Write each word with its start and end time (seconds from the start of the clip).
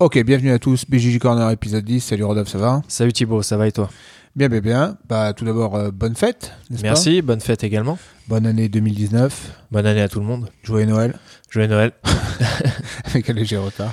Ok, 0.00 0.16
bienvenue 0.22 0.52
à 0.52 0.60
tous, 0.60 0.84
BJJ 0.88 1.18
Corner 1.18 1.50
épisode 1.50 1.84
10, 1.84 2.00
salut 2.00 2.22
Rodolphe, 2.22 2.48
ça 2.48 2.58
va 2.58 2.82
Salut 2.86 3.12
Thibaut, 3.12 3.42
ça 3.42 3.56
va 3.56 3.66
et 3.66 3.72
toi? 3.72 3.90
Bien, 4.36 4.48
bien, 4.48 4.60
bien. 4.60 4.96
Bah, 5.08 5.32
tout 5.32 5.44
d'abord, 5.44 5.74
euh, 5.74 5.90
bonne 5.90 6.14
fête, 6.14 6.52
Merci, 6.84 7.20
bonne 7.20 7.40
fête 7.40 7.64
également. 7.64 7.98
Bonne 8.28 8.46
année 8.46 8.68
2019, 8.68 9.64
Bonne 9.72 9.86
année 9.86 10.00
à 10.00 10.08
tout 10.08 10.20
le 10.20 10.26
monde. 10.26 10.50
joyeux 10.62 10.86
Noël, 10.86 11.18
Joyeux 11.50 11.66
Noël. 11.66 11.90
avec 13.06 13.28
un 13.28 13.32
léger 13.32 13.56
retard. 13.56 13.92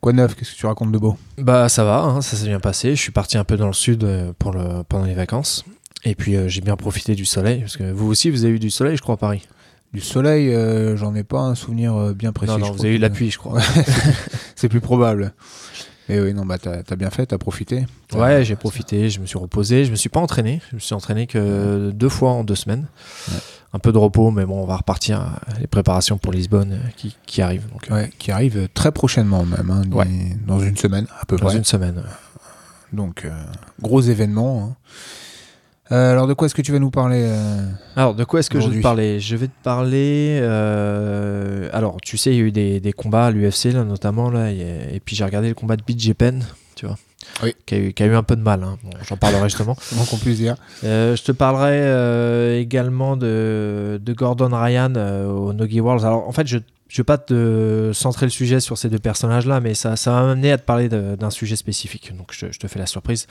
Quoi 0.00 0.10
de 0.10 0.16
neuf, 0.16 0.34
qu'est-ce 0.34 0.50
que 0.50 0.56
tu 0.56 0.66
racontes 0.66 0.90
de 0.90 0.98
beau? 0.98 1.16
Bah 1.38 1.68
ça 1.68 1.84
va, 1.84 2.00
hein, 2.00 2.22
ça 2.22 2.36
s'est 2.36 2.46
bien 2.46 2.58
passé. 2.58 2.96
Je 2.96 3.00
suis 3.00 3.12
parti 3.12 3.38
un 3.38 3.44
peu 3.44 3.56
dans 3.56 3.68
le 3.68 3.72
sud 3.72 4.02
euh, 4.02 4.32
pour 4.36 4.50
le, 4.50 4.82
pendant 4.82 5.04
les 5.04 5.14
vacances. 5.14 5.64
Et 6.04 6.16
puis 6.16 6.34
euh, 6.34 6.48
j'ai 6.48 6.60
bien 6.60 6.74
profité 6.74 7.14
du 7.14 7.24
soleil, 7.24 7.60
parce 7.60 7.76
que 7.76 7.88
vous 7.92 8.08
aussi 8.08 8.30
vous 8.30 8.44
avez 8.44 8.54
eu 8.54 8.58
du 8.58 8.70
soleil 8.70 8.96
je 8.96 9.02
crois 9.02 9.14
à 9.14 9.18
Paris. 9.18 9.46
Du 9.92 10.00
soleil, 10.00 10.54
euh, 10.54 10.96
j'en 10.96 11.14
ai 11.14 11.24
pas 11.24 11.40
un 11.40 11.54
souvenir 11.54 11.94
euh, 11.96 12.12
bien 12.14 12.32
précis. 12.32 12.52
non, 12.52 12.58
non, 12.58 12.72
vous 12.72 12.84
avez 12.84 12.94
eu 12.94 12.98
la 12.98 13.10
pluie 13.10 13.30
je 13.30 13.38
crois. 13.38 13.60
C'est 14.56 14.68
plus 14.68 14.80
probable. 14.80 15.32
Mais 16.08 16.20
oui, 16.20 16.34
non, 16.34 16.44
bah, 16.44 16.58
t'as 16.58 16.78
as 16.88 16.96
bien 16.96 17.10
fait, 17.10 17.26
t'as 17.26 17.38
profité. 17.38 17.86
Ouais, 18.14 18.44
j'ai 18.44 18.56
profité, 18.56 19.10
je 19.10 19.20
me 19.20 19.26
suis 19.26 19.38
reposé, 19.38 19.84
je 19.84 19.90
me 19.92 19.96
suis 19.96 20.08
pas 20.08 20.18
entraîné, 20.20 20.60
je 20.70 20.76
me 20.76 20.80
suis 20.80 20.94
entraîné 20.94 21.26
que 21.28 21.90
deux 21.92 22.08
fois 22.08 22.30
en 22.32 22.42
deux 22.44 22.56
semaines. 22.56 22.86
Ouais. 23.30 23.38
Un 23.72 23.78
peu 23.78 23.92
de 23.92 23.98
repos, 23.98 24.32
mais 24.32 24.44
bon, 24.44 24.60
on 24.62 24.66
va 24.66 24.76
repartir 24.76 25.20
à 25.20 25.38
les 25.60 25.68
préparations 25.68 26.18
pour 26.18 26.32
Lisbonne 26.32 26.72
euh, 26.72 26.88
qui, 26.96 27.16
qui 27.26 27.40
arrivent 27.42 27.68
donc, 27.70 27.86
Ouais, 27.92 28.10
qui 28.18 28.32
arrive 28.32 28.68
très 28.74 28.90
prochainement 28.90 29.44
même, 29.44 29.70
hein, 29.70 29.82
Ouais. 29.92 30.06
dans 30.46 30.58
une 30.58 30.76
semaine 30.76 31.06
à 31.20 31.24
peu 31.26 31.36
dans 31.36 31.46
près. 31.46 31.56
une 31.56 31.64
semaine. 31.64 32.02
Donc, 32.92 33.24
euh, 33.24 33.30
gros 33.80 34.00
événement. 34.00 34.64
hein. 34.72 34.76
Euh, 35.92 36.12
alors, 36.12 36.26
de 36.28 36.34
quoi 36.34 36.46
est-ce 36.46 36.54
que 36.54 36.62
tu 36.62 36.70
vas 36.72 36.78
nous 36.78 36.90
parler 36.90 37.22
euh 37.26 37.66
Alors, 37.96 38.14
de 38.14 38.22
quoi 38.24 38.40
est-ce 38.40 38.50
que 38.50 38.60
je 38.60 38.68
vais 38.68 38.76
te 38.78 38.82
parler? 38.82 39.18
Je 39.18 39.36
vais 39.36 39.48
te 39.48 39.62
parler. 39.62 40.38
euh, 40.40 41.68
Alors, 41.72 41.96
tu 42.02 42.16
sais, 42.16 42.30
il 42.32 42.36
y 42.36 42.40
a 42.40 42.44
eu 42.44 42.52
des, 42.52 42.80
des 42.80 42.92
combats 42.92 43.26
à 43.26 43.30
l'UFC, 43.30 43.72
là, 43.72 43.84
notamment. 43.84 44.30
Là, 44.30 44.52
et, 44.52 44.94
et 44.94 45.00
puis, 45.00 45.16
j'ai 45.16 45.24
regardé 45.24 45.48
le 45.48 45.54
combat 45.54 45.76
de 45.76 45.82
BJ 45.82 46.12
Penn, 46.14 46.44
tu 46.76 46.86
vois. 46.86 46.96
Oui. 47.42 47.54
Qui 47.66 47.74
a, 47.74 47.78
eu, 47.78 47.92
qui 47.92 48.02
a 48.02 48.06
eu 48.06 48.14
un 48.14 48.22
peu 48.22 48.36
de 48.36 48.42
mal. 48.42 48.62
hein. 48.62 48.76
Bon, 48.84 48.90
J'en 49.08 49.16
parlerai 49.16 49.48
justement. 49.48 49.76
Comment 49.90 50.04
qu'on 50.04 50.16
puisse 50.16 50.38
dire 50.38 50.56
Euh, 50.84 51.16
je 51.16 51.22
te 51.22 51.32
parlerai 51.32 51.72
euh, 51.80 52.58
également 52.60 53.16
de, 53.16 54.00
de 54.02 54.12
Gordon 54.12 54.50
Ryan 54.52 54.92
euh, 54.96 55.26
au 55.28 55.52
Nogi 55.52 55.80
Worlds. 55.80 56.04
Alors, 56.04 56.28
en 56.28 56.32
fait, 56.32 56.46
je 56.46 56.58
ne 56.94 57.02
vais 57.02 57.04
pas 57.04 57.18
te 57.18 57.92
centrer 57.94 58.26
le 58.26 58.30
sujet 58.30 58.58
sur 58.58 58.76
ces 58.76 58.88
deux 58.88 58.98
personnages-là, 58.98 59.60
mais 59.60 59.74
ça, 59.74 59.94
ça 59.94 60.10
m'a 60.10 60.32
amené 60.32 60.50
à 60.50 60.58
te 60.58 60.64
parler 60.64 60.88
d'un 60.88 61.30
sujet 61.30 61.54
spécifique. 61.54 62.12
Donc, 62.16 62.32
je, 62.32 62.46
je 62.50 62.58
te 62.58 62.66
fais 62.66 62.80
la 62.80 62.86
surprise. 62.86 63.28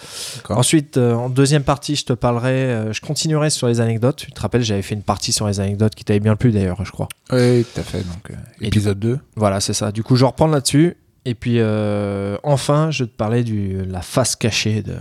Ensuite, 0.50 0.96
euh, 0.98 1.14
en 1.14 1.30
deuxième 1.30 1.64
partie, 1.64 1.96
je 1.98 2.06
te 2.06 2.14
parlerai, 2.14 2.52
euh, 2.52 2.94
je 2.94 3.02
continuerai 3.02 3.50
sur 3.50 3.68
les 3.68 3.82
anecdotes. 3.82 4.16
Tu 4.16 4.32
te 4.32 4.40
rappelles, 4.40 4.64
j'avais 4.64 4.82
fait 4.82 4.96
une 4.96 5.04
partie 5.04 5.34
sur 5.34 5.48
les 5.48 5.60
anecdotes 5.60 5.94
qui 5.94 6.06
t'avait 6.06 6.22
bien 6.22 6.38
plu 6.38 6.52
d'ailleurs, 6.52 6.86
je 6.86 6.92
crois. 6.92 7.10
Oui, 7.32 7.66
tout 7.66 7.82
à 7.82 7.84
fait. 7.84 8.00
Donc, 8.00 8.32
euh, 8.32 8.36
épisode 8.62 8.98
2. 9.00 9.20
Voilà, 9.36 9.60
c'est 9.60 9.74
ça. 9.74 9.92
Du 9.92 10.04
coup, 10.04 10.16
je 10.16 10.24
reprends 10.24 10.48
là-dessus. 10.48 10.96
Et 11.26 11.36
puis, 11.36 11.60
enfin, 12.44 12.92
je 12.92 13.04
te 13.04 13.12
parlais 13.12 13.44
de 13.44 13.84
la 13.84 14.02
face 14.02 14.38
cachée 14.38 14.82
de, 14.82 14.96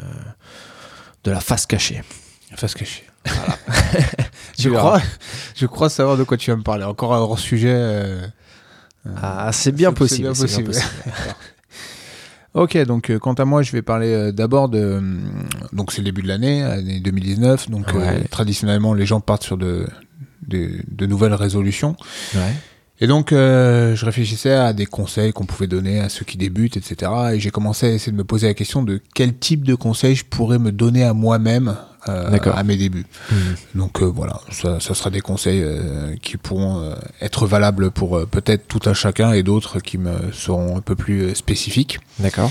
de 1.22 1.30
la 1.30 1.40
face 1.40 1.64
cachée. 1.64 2.02
Face 2.56 2.74
cachée. 2.74 3.04
Je, 4.58 4.70
crois, 4.70 5.00
je 5.54 5.66
crois 5.66 5.88
savoir 5.88 6.16
de 6.16 6.24
quoi 6.24 6.36
tu 6.36 6.50
vas 6.50 6.56
me 6.56 6.62
parler. 6.64 6.82
Encore 6.82 7.14
un 7.14 7.18
hors 7.18 7.38
sujet. 7.38 7.70
Euh, 9.08 9.12
Ah, 9.22 9.50
c'est 9.52 9.72
bien 9.72 9.90
c'est- 9.90 9.94
possible. 9.96 10.34
c'est 10.34 10.46
bien 10.46 10.62
possible. 10.66 10.92
Ok, 12.54 12.76
donc 12.86 13.10
euh, 13.10 13.18
quant 13.18 13.34
à 13.34 13.44
moi, 13.44 13.62
je 13.62 13.70
vais 13.72 13.82
parler 13.82 14.12
euh, 14.12 14.32
d'abord 14.32 14.68
de. 14.68 15.00
Donc, 15.72 15.92
c'est 15.92 15.98
le 15.98 16.06
début 16.06 16.22
de 16.22 16.28
l'année, 16.28 16.62
année 16.62 16.98
2019. 16.98 17.70
Donc, 17.70 17.92
Ouais. 17.94 18.24
traditionnellement, 18.30 18.94
les 18.94 19.06
gens 19.06 19.20
partent 19.20 19.42
sur 19.44 19.58
de, 19.58 19.86
de, 20.48 20.70
de 20.90 21.06
nouvelles 21.06 21.34
résolutions. 21.34 21.94
Ouais. 22.34 22.54
Et 23.00 23.06
donc, 23.06 23.32
euh, 23.32 23.94
je 23.94 24.04
réfléchissais 24.04 24.52
à 24.52 24.72
des 24.72 24.86
conseils 24.86 25.32
qu'on 25.32 25.46
pouvait 25.46 25.68
donner 25.68 26.00
à 26.00 26.08
ceux 26.08 26.24
qui 26.24 26.36
débutent, 26.36 26.76
etc. 26.76 27.12
Et 27.34 27.40
j'ai 27.40 27.50
commencé 27.50 27.86
à 27.86 27.90
essayer 27.90 28.12
de 28.12 28.16
me 28.16 28.24
poser 28.24 28.48
la 28.48 28.54
question 28.54 28.82
de 28.82 29.00
quel 29.14 29.36
type 29.36 29.64
de 29.64 29.74
conseils 29.74 30.16
je 30.16 30.24
pourrais 30.24 30.58
me 30.58 30.72
donner 30.72 31.04
à 31.04 31.14
moi-même 31.14 31.76
euh, 32.08 32.38
à 32.54 32.62
mes 32.62 32.76
débuts. 32.76 33.06
Mhm. 33.30 33.38
Donc 33.74 34.02
euh, 34.02 34.06
voilà, 34.06 34.40
ça, 34.50 34.80
ça 34.80 34.94
sera 34.94 35.10
des 35.10 35.20
conseils 35.20 35.62
euh, 35.62 36.14
qui 36.22 36.36
pourront 36.36 36.82
euh, 36.82 36.94
être 37.20 37.46
valables 37.46 37.90
pour 37.90 38.18
euh, 38.18 38.26
peut-être 38.26 38.66
tout 38.66 38.88
un 38.88 38.94
chacun 38.94 39.32
et 39.32 39.42
d'autres 39.42 39.80
qui 39.80 39.98
me 39.98 40.32
seront 40.32 40.76
un 40.76 40.80
peu 40.80 40.94
plus 40.94 41.34
spécifiques. 41.34 42.00
D'accord. 42.18 42.50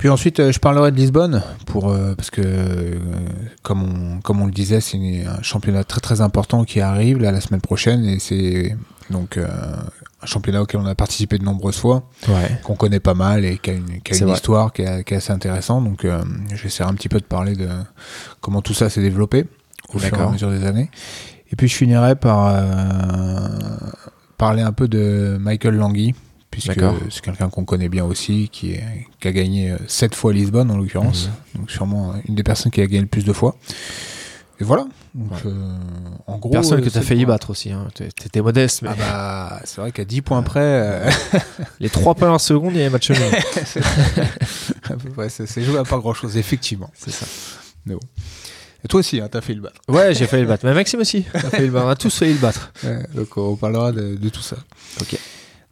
Puis 0.00 0.08
ensuite, 0.08 0.40
euh, 0.40 0.50
je 0.50 0.58
parlerai 0.58 0.92
de 0.92 0.96
Lisbonne 0.96 1.42
pour 1.66 1.90
euh, 1.90 2.14
parce 2.16 2.30
que 2.30 2.40
euh, 2.42 2.94
comme 3.62 3.82
on 3.82 4.20
comme 4.22 4.40
on 4.40 4.46
le 4.46 4.50
disait, 4.50 4.80
c'est 4.80 4.96
un 5.26 5.42
championnat 5.42 5.84
très 5.84 6.00
très 6.00 6.22
important 6.22 6.64
qui 6.64 6.80
arrive 6.80 7.18
là 7.20 7.30
la 7.32 7.42
semaine 7.42 7.60
prochaine 7.60 8.06
et 8.06 8.18
c'est 8.18 8.74
donc 9.10 9.36
euh, 9.36 9.46
un 10.22 10.26
championnat 10.26 10.62
auquel 10.62 10.80
on 10.80 10.86
a 10.86 10.94
participé 10.94 11.36
de 11.36 11.44
nombreuses 11.44 11.76
fois, 11.76 12.04
Ouais. 12.28 12.58
qu'on 12.64 12.76
connaît 12.76 12.98
pas 12.98 13.12
mal 13.12 13.44
et 13.44 13.58
qui 13.58 13.68
a 13.68 13.72
une, 13.74 14.00
qui 14.00 14.14
a 14.14 14.16
une 14.24 14.30
histoire 14.30 14.72
qui 14.72 14.80
est, 14.80 15.04
qui 15.04 15.12
est 15.12 15.18
assez 15.18 15.32
intéressante. 15.34 15.84
Donc 15.84 16.06
euh, 16.06 16.22
j'essaierai 16.54 16.88
un 16.88 16.94
petit 16.94 17.10
peu 17.10 17.18
de 17.20 17.24
parler 17.26 17.54
de 17.54 17.68
comment 18.40 18.62
tout 18.62 18.72
ça 18.72 18.88
s'est 18.88 19.02
développé 19.02 19.44
au 19.92 19.98
fur 19.98 20.18
et 20.18 20.22
à 20.22 20.30
mesure 20.30 20.50
des 20.50 20.64
années. 20.64 20.90
Et 21.52 21.56
puis 21.56 21.68
je 21.68 21.74
finirai 21.76 22.16
par 22.16 22.46
euh, 22.46 23.48
parler 24.38 24.62
un 24.62 24.72
peu 24.72 24.88
de 24.88 25.36
Michael 25.38 25.74
Langui, 25.76 26.14
puisque 26.50 26.72
c'est 27.10 27.20
quelqu'un 27.22 27.48
qu'on 27.48 27.64
connaît 27.64 27.88
bien 27.88 28.04
aussi, 28.04 28.48
qui, 28.50 28.72
est, 28.72 28.84
qui 29.20 29.28
a 29.28 29.32
gagné 29.32 29.70
euh, 29.70 29.78
sept 29.86 30.14
fois 30.14 30.32
Lisbonne 30.32 30.70
en 30.70 30.76
l'occurrence, 30.76 31.26
Mhm. 31.54 31.60
donc 31.60 31.70
sûrement 31.70 32.14
une 32.28 32.34
des 32.34 32.42
personnes 32.42 32.72
qui 32.72 32.80
a 32.80 32.86
gagné 32.86 33.02
le 33.02 33.06
plus 33.06 33.24
de 33.24 33.32
fois. 33.32 33.56
Et 34.60 34.64
voilà. 34.64 34.86
Donc, 35.14 35.30
Ouais. 35.32 35.38
euh, 35.46 35.76
en 36.26 36.38
gros, 36.38 36.50
Personne 36.50 36.80
euh, 36.80 36.84
que 36.84 36.90
tu 36.90 36.98
as 36.98 37.02
failli 37.02 37.24
battre 37.24 37.50
aussi. 37.50 37.72
Hein. 37.72 37.88
T'es- 37.94 38.10
T'étais 38.10 38.42
modeste, 38.42 38.82
mais 38.82 38.90
Ah 38.92 38.96
bah, 38.98 39.60
c'est 39.64 39.80
vrai 39.80 39.90
qu'à 39.90 40.04
10 40.04 40.20
points 40.22 40.42
près, 40.42 40.60
euh, 40.62 41.10
les 41.80 41.88
trois 41.88 42.14
premières 42.14 42.40
secondes, 42.40 42.72
il 42.74 42.78
y 42.78 42.80
avait 42.82 42.90
match 42.90 43.10
nul. 43.10 43.18
c'est 45.28 45.62
joué 45.64 45.78
à 45.78 45.84
pas 45.84 45.98
grand 45.98 46.14
chose, 46.14 46.36
effectivement. 46.36 46.90
C'est 46.94 47.10
ça. 47.10 47.26
Et 48.82 48.88
toi 48.88 49.00
aussi, 49.00 49.20
hein, 49.20 49.28
t'as 49.30 49.40
fait 49.40 49.54
le 49.54 49.60
battre. 49.62 49.80
Ouais, 49.88 50.14
j'ai 50.14 50.26
failli 50.26 50.42
le 50.42 50.48
battre. 50.48 50.64
Mais 50.66 50.74
Maxime 50.74 51.00
aussi. 51.00 51.24
a 51.34 51.38
failli 51.40 51.66
le 51.66 51.72
battre. 51.72 51.86
On 51.86 51.90
a 51.90 51.96
tous 51.96 52.14
failli 52.16 52.32
le 52.34 52.38
battre. 52.38 52.72
Ouais, 52.84 53.02
donc 53.14 53.36
on 53.36 53.56
parlera 53.56 53.92
de, 53.92 54.16
de 54.16 54.28
tout 54.28 54.42
ça. 54.42 54.56
Ok. 55.00 55.18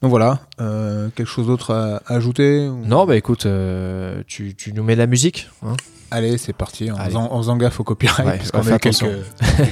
Donc 0.01 0.11
voilà, 0.11 0.41
euh, 0.61 1.09
quelque 1.15 1.27
chose 1.27 1.49
d'autre 1.49 1.73
à, 1.75 1.97
à 2.07 2.15
ajouter 2.17 2.69
ou- 2.69 2.85
Non, 2.87 3.05
bah 3.05 3.17
écoute, 3.17 3.47
euh, 3.47 4.23
tu, 4.29 4.55
tu 4.55 4.73
nous 4.73 4.85
mets 4.85 4.95
la 4.95 5.07
musique. 5.09 5.49
hein 5.65 5.75
Allez, 6.11 6.39
c'est 6.39 6.53
parti, 6.55 6.91
en 6.91 6.97
faisant, 6.97 7.31
en 7.33 7.39
faisant 7.39 7.57
gaffe 7.57 7.81
au 7.81 7.85
copyright, 7.85 8.27
Ouais, 8.27 8.37
parce 8.39 8.49
on 8.55 8.61
qu'on 8.61 8.73
a 8.73 8.77
eu 8.77 8.79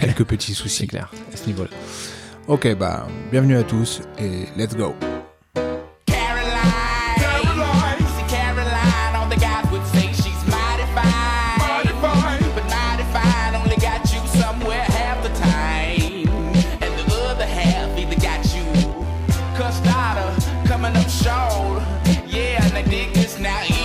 quelques, 0.00 0.25
petits 0.25 0.53
soucis 0.54 0.87
clair. 0.87 1.10
à 1.32 1.37
ce 1.37 1.47
niveau-là. 1.47 1.70
Ok, 2.48 2.75
bah, 2.76 3.06
bienvenue 3.31 3.56
à 3.56 3.62
tous 3.62 4.03
et 4.19 4.47
let's 4.56 4.76
go. 4.76 4.94
I 22.76 22.82
dig 22.82 23.10
this 23.14 23.38
now, 23.38 23.75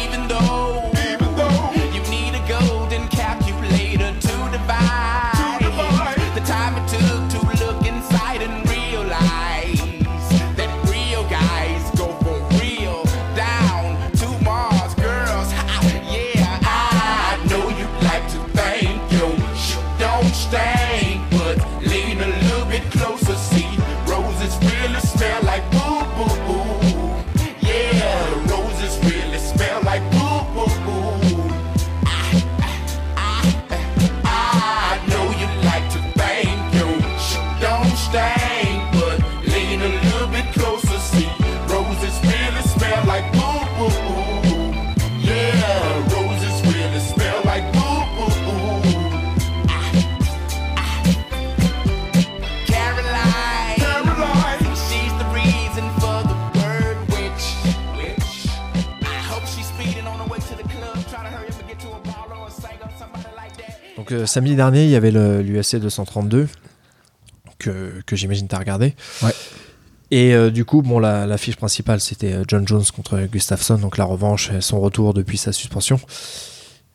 euh, 64.22 64.26
samedi 64.26 64.56
dernier, 64.56 64.84
il 64.86 64.90
y 64.90 64.96
avait 64.96 65.12
l'USC 65.12 65.78
232 65.78 66.48
que, 67.60 68.02
que 68.06 68.16
j'imagine 68.16 68.48
tu 68.48 68.56
as 68.56 68.60
regardé. 68.60 68.96
Ouais. 69.22 69.34
Et 70.10 70.34
euh, 70.34 70.50
du 70.50 70.66
coup, 70.66 70.82
bon, 70.82 71.00
la, 71.00 71.26
la 71.26 71.38
fiche 71.38 71.56
principale, 71.56 72.00
c'était 72.02 72.34
euh, 72.34 72.44
John 72.48 72.68
Jones 72.68 72.84
contre 72.96 73.20
Gustafsson, 73.32 73.78
donc 73.78 73.98
la 73.98 74.04
revanche, 74.06 74.52
son 74.60 74.80
retour 74.82 75.14
depuis 75.14 75.38
sa 75.38 75.52
suspension. 75.52 76.00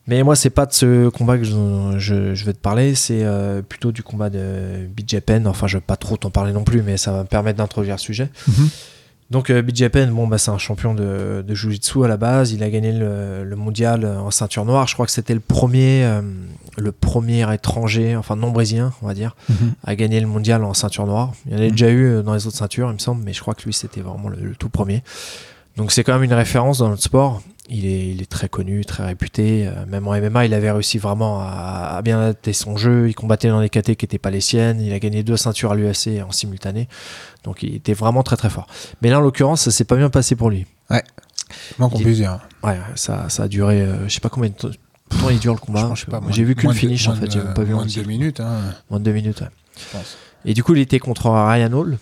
Mais 0.09 0.23
moi, 0.23 0.35
c'est 0.37 0.49
pas 0.51 0.65
de 0.65 0.71
ce 0.73 1.09
combat 1.09 1.37
que 1.37 1.43
je, 1.43 1.95
je- 1.97 2.33
je 2.35 2.45
vais 2.45 2.53
te 2.53 2.59
parler, 2.59 2.95
c'est 2.95 3.23
euh, 3.23 3.61
plutôt 3.61 3.91
du 3.91 4.03
combat 4.03 4.29
de 4.29 4.87
BJ 4.95 5.19
Penn. 5.19 5.47
Enfin, 5.47 5.67
je 5.67 5.77
vais 5.77 5.81
pas 5.81 5.97
trop 5.97 6.15
t'en 6.15 6.29
parler 6.29 6.53
non 6.53 6.63
plus, 6.63 6.81
mais 6.81 6.95
ça 6.97 7.11
va 7.11 7.19
me 7.23 7.27
permettre 7.27 7.57
d'introduire 7.57 7.95
le 7.95 7.99
sujet. 7.99 8.29
Mhm. 8.47 8.69
Donc, 9.29 9.49
euh, 9.49 9.61
bon, 9.61 10.27
bah, 10.27 10.37
c'est 10.37 10.51
un 10.51 10.57
champion 10.57 10.93
de, 10.93 11.43
de 11.45 11.53
Jiu-Jitsu 11.55 12.03
à 12.05 12.07
la 12.07 12.15
base. 12.17 12.53
Il 12.53 12.63
a 12.63 12.69
gagné 12.69 12.93
le, 12.93 13.43
le 13.43 13.55
mondial 13.57 14.05
en 14.05 14.31
ceinture 14.31 14.63
noire. 14.63 14.87
Je 14.87 14.93
crois 14.93 15.05
que 15.05 15.11
c'était 15.11 15.33
le 15.33 15.41
premier, 15.41 16.03
euh, 16.05 16.21
le 16.77 16.91
premier 16.93 17.51
étranger, 17.53 18.15
enfin 18.15 18.35
non 18.37 18.51
brésilien, 18.51 18.93
on 19.01 19.07
va 19.07 19.13
dire, 19.13 19.35
Mhm. 19.49 19.73
a 19.83 19.95
gagné 19.95 20.19
le 20.21 20.27
mondial 20.27 20.63
en 20.63 20.73
ceinture 20.73 21.05
noire. 21.07 21.33
Il 21.45 21.51
y 21.51 21.55
en 21.55 21.57
avait 21.57 21.65
Mhm. 21.67 21.71
déjà 21.71 21.89
eu 21.89 22.05
euh, 22.05 22.21
dans 22.23 22.33
les 22.33 22.47
autres 22.47 22.55
ceintures, 22.57 22.89
il 22.89 22.93
me 22.93 22.99
semble, 22.99 23.23
mais 23.25 23.33
je 23.33 23.41
crois 23.41 23.53
que 23.53 23.63
lui, 23.63 23.73
c'était 23.73 24.01
vraiment 24.01 24.29
le, 24.29 24.37
le 24.37 24.55
tout 24.55 24.69
premier. 24.69 25.03
Donc 25.75 25.91
c'est 25.91 26.03
quand 26.03 26.13
même 26.13 26.23
une 26.23 26.33
référence 26.33 26.77
dans 26.79 26.89
notre 26.89 27.03
sport. 27.03 27.41
Il 27.69 27.85
est, 27.85 28.09
il 28.11 28.21
est 28.21 28.29
très 28.29 28.47
connu, 28.47 28.85
très 28.85 29.05
réputé. 29.05 29.67
Euh, 29.67 29.85
même 29.87 30.07
en 30.07 30.13
MMA, 30.17 30.45
il 30.45 30.53
avait 30.53 30.71
réussi 30.71 30.97
vraiment 30.97 31.41
à, 31.41 31.95
à 31.97 32.01
bien 32.01 32.19
adapter 32.21 32.53
son 32.53 32.77
jeu. 32.77 33.09
Il 33.09 33.13
combattait 33.13 33.49
dans 33.49 33.59
des 33.61 33.69
KT 33.69 33.95
qui 33.95 34.05
n'étaient 34.05 34.17
pas 34.19 34.31
les 34.31 34.39
siennes. 34.41 34.79
Il 34.81 34.93
a 34.93 34.99
gagné 34.99 35.23
deux 35.23 35.35
ceintures 35.37 35.71
à 35.73 35.75
l'UFC 35.75 36.21
en 36.25 36.31
simultané. 36.31 36.87
Donc 37.43 37.63
il 37.63 37.75
était 37.75 37.93
vraiment 37.93 38.23
très 38.23 38.37
très 38.37 38.49
fort. 38.49 38.67
Mais 39.01 39.09
là, 39.09 39.17
en 39.19 39.21
l'occurrence, 39.21 39.61
ça 39.63 39.71
s'est 39.71 39.83
pas 39.85 39.95
bien 39.97 40.09
passé 40.09 40.35
pour 40.35 40.49
lui. 40.49 40.65
Comment 41.77 41.89
qu'on 41.89 41.97
Il- 41.99 42.03
puisse 42.05 42.17
dire. 42.17 42.39
Ouais, 42.63 42.77
ça, 42.95 43.29
ça 43.29 43.43
a 43.43 43.47
duré, 43.47 43.81
euh, 43.81 44.07
je 44.07 44.13
sais 44.13 44.19
pas 44.19 44.29
combien 44.29 44.49
de 44.49 44.55
temps 44.55 44.69
temps 45.09 45.29
il 45.29 45.39
dure 45.39 45.53
le 45.53 45.59
combat. 45.59 45.91
Je 45.95 46.01
sais 46.01 46.05
pas, 46.07 46.17
Moi, 46.19 46.27
moins 46.27 46.31
J'ai 46.31 46.43
vu 46.43 46.53
le 46.53 46.63
moins 46.63 46.73
de- 46.73 46.77
finish 46.77 47.07
en 47.07 47.15
fait, 47.15 47.31
j'ai 47.31 47.39
pas 47.39 47.63
vu 47.63 47.73
moins 47.73 47.85
de 47.85 47.91
deux 47.93 48.03
minutes, 48.03 48.39
hein, 48.41 48.59
Moins 48.89 48.99
de 48.99 49.05
deux 49.05 49.13
minutes, 49.13 49.39
ouais. 49.41 49.47
je 49.77 49.97
pense. 49.97 50.17
Et 50.45 50.53
du 50.53 50.63
coup, 50.63 50.75
il 50.75 50.81
était 50.81 50.99
contre 50.99 51.29
Ryan 51.29 51.71
Hall. 51.71 51.97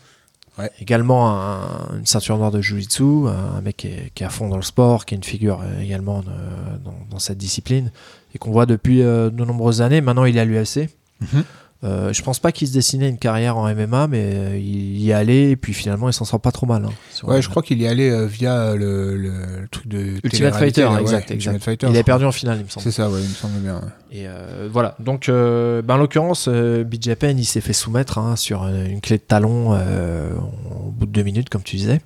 Ouais. 0.57 0.71
Également 0.79 1.29
un- 1.31 1.97
une 1.97 2.05
ceinture 2.05 2.37
noire 2.37 2.51
de 2.51 2.61
Jiu-Jitsu, 2.61 3.27
un 3.27 3.61
mec 3.61 3.77
qui 3.77 3.87
est, 3.87 4.11
qui 4.15 4.23
est 4.23 4.25
à 4.25 4.29
fond 4.29 4.47
dans 4.47 4.55
le 4.55 4.61
sport, 4.63 5.05
qui 5.05 5.13
est 5.13 5.17
une 5.17 5.23
figure 5.23 5.59
euh, 5.61 5.81
également 5.81 6.21
de- 6.21 6.77
dans, 6.83 6.93
dans 7.09 7.19
cette 7.19 7.37
discipline, 7.37 7.91
et 8.33 8.37
qu'on 8.37 8.51
voit 8.51 8.65
depuis 8.65 9.01
euh, 9.01 9.29
de 9.29 9.43
nombreuses 9.43 9.81
années. 9.81 9.99
Maintenant, 10.01 10.23
il 10.25 10.37
est 10.37 10.39
à 10.39 10.45
l'UFC. 10.45 10.89
Mhm. 11.21 11.43
Euh, 11.85 12.11
je 12.11 12.21
pense 12.23 12.39
pas 12.39 12.51
qu'il 12.51 12.67
se 12.67 12.73
dessinait 12.73 13.07
une 13.07 13.19
carrière 13.19 13.57
en 13.57 13.71
MMA, 13.73 14.07
mais 14.07 14.59
il 14.59 14.99
y 15.01 15.13
allé, 15.13 15.51
et 15.51 15.55
puis 15.55 15.71
finalement, 15.73 16.09
il 16.09 16.13
s'en 16.13 16.25
sort 16.25 16.39
pas 16.39 16.51
trop 16.51 16.65
mal. 16.65 16.83
hein, 16.83 16.89
Ouais, 17.23 17.43
je 17.43 17.49
crois 17.49 17.61
qu'il 17.61 17.79
y 17.79 17.85
allait 17.87 18.09
euh, 18.09 18.25
via 18.25 18.73
le, 18.73 19.67
truc 19.69 19.87
de. 19.87 20.15
Ultimate 20.23 20.55
Fighter, 20.55 20.81
là, 20.81 20.93
ouais, 20.93 21.01
exact, 21.01 21.29
Ultimate 21.29 21.55
exact. 21.55 21.63
Fighter, 21.63 21.87
il 21.91 21.97
a 21.97 22.03
perdu 22.03 22.25
en 22.25 22.31
finale, 22.31 22.57
il 22.59 22.63
me 22.65 22.69
semble. 22.69 22.83
C'est 22.83 22.91
ça, 22.91 23.07
ouais, 23.09 23.21
il 23.21 23.29
me 23.29 23.33
semble 23.35 23.59
bien. 23.59 23.75
ouais. 23.75 23.81
Et 24.11 24.23
euh, 24.27 24.67
voilà. 24.71 24.95
Donc, 24.99 25.29
euh, 25.29 25.83
ben, 25.83 25.93
en 25.93 25.97
l'occurrence, 25.97 26.49
BJ 26.49 27.13
Penn, 27.15 27.37
il 27.37 27.45
s'est 27.45 27.61
fait 27.61 27.73
soumettre 27.73 28.17
hein, 28.17 28.35
sur 28.35 28.63
une 28.65 28.99
clé 29.01 29.17
de 29.17 29.23
talon 29.23 29.73
au 29.75 30.89
bout 30.91 31.05
de 31.05 31.11
deux 31.11 31.23
minutes, 31.23 31.49
comme 31.49 31.63
tu 31.63 31.75
disais. 31.75 32.01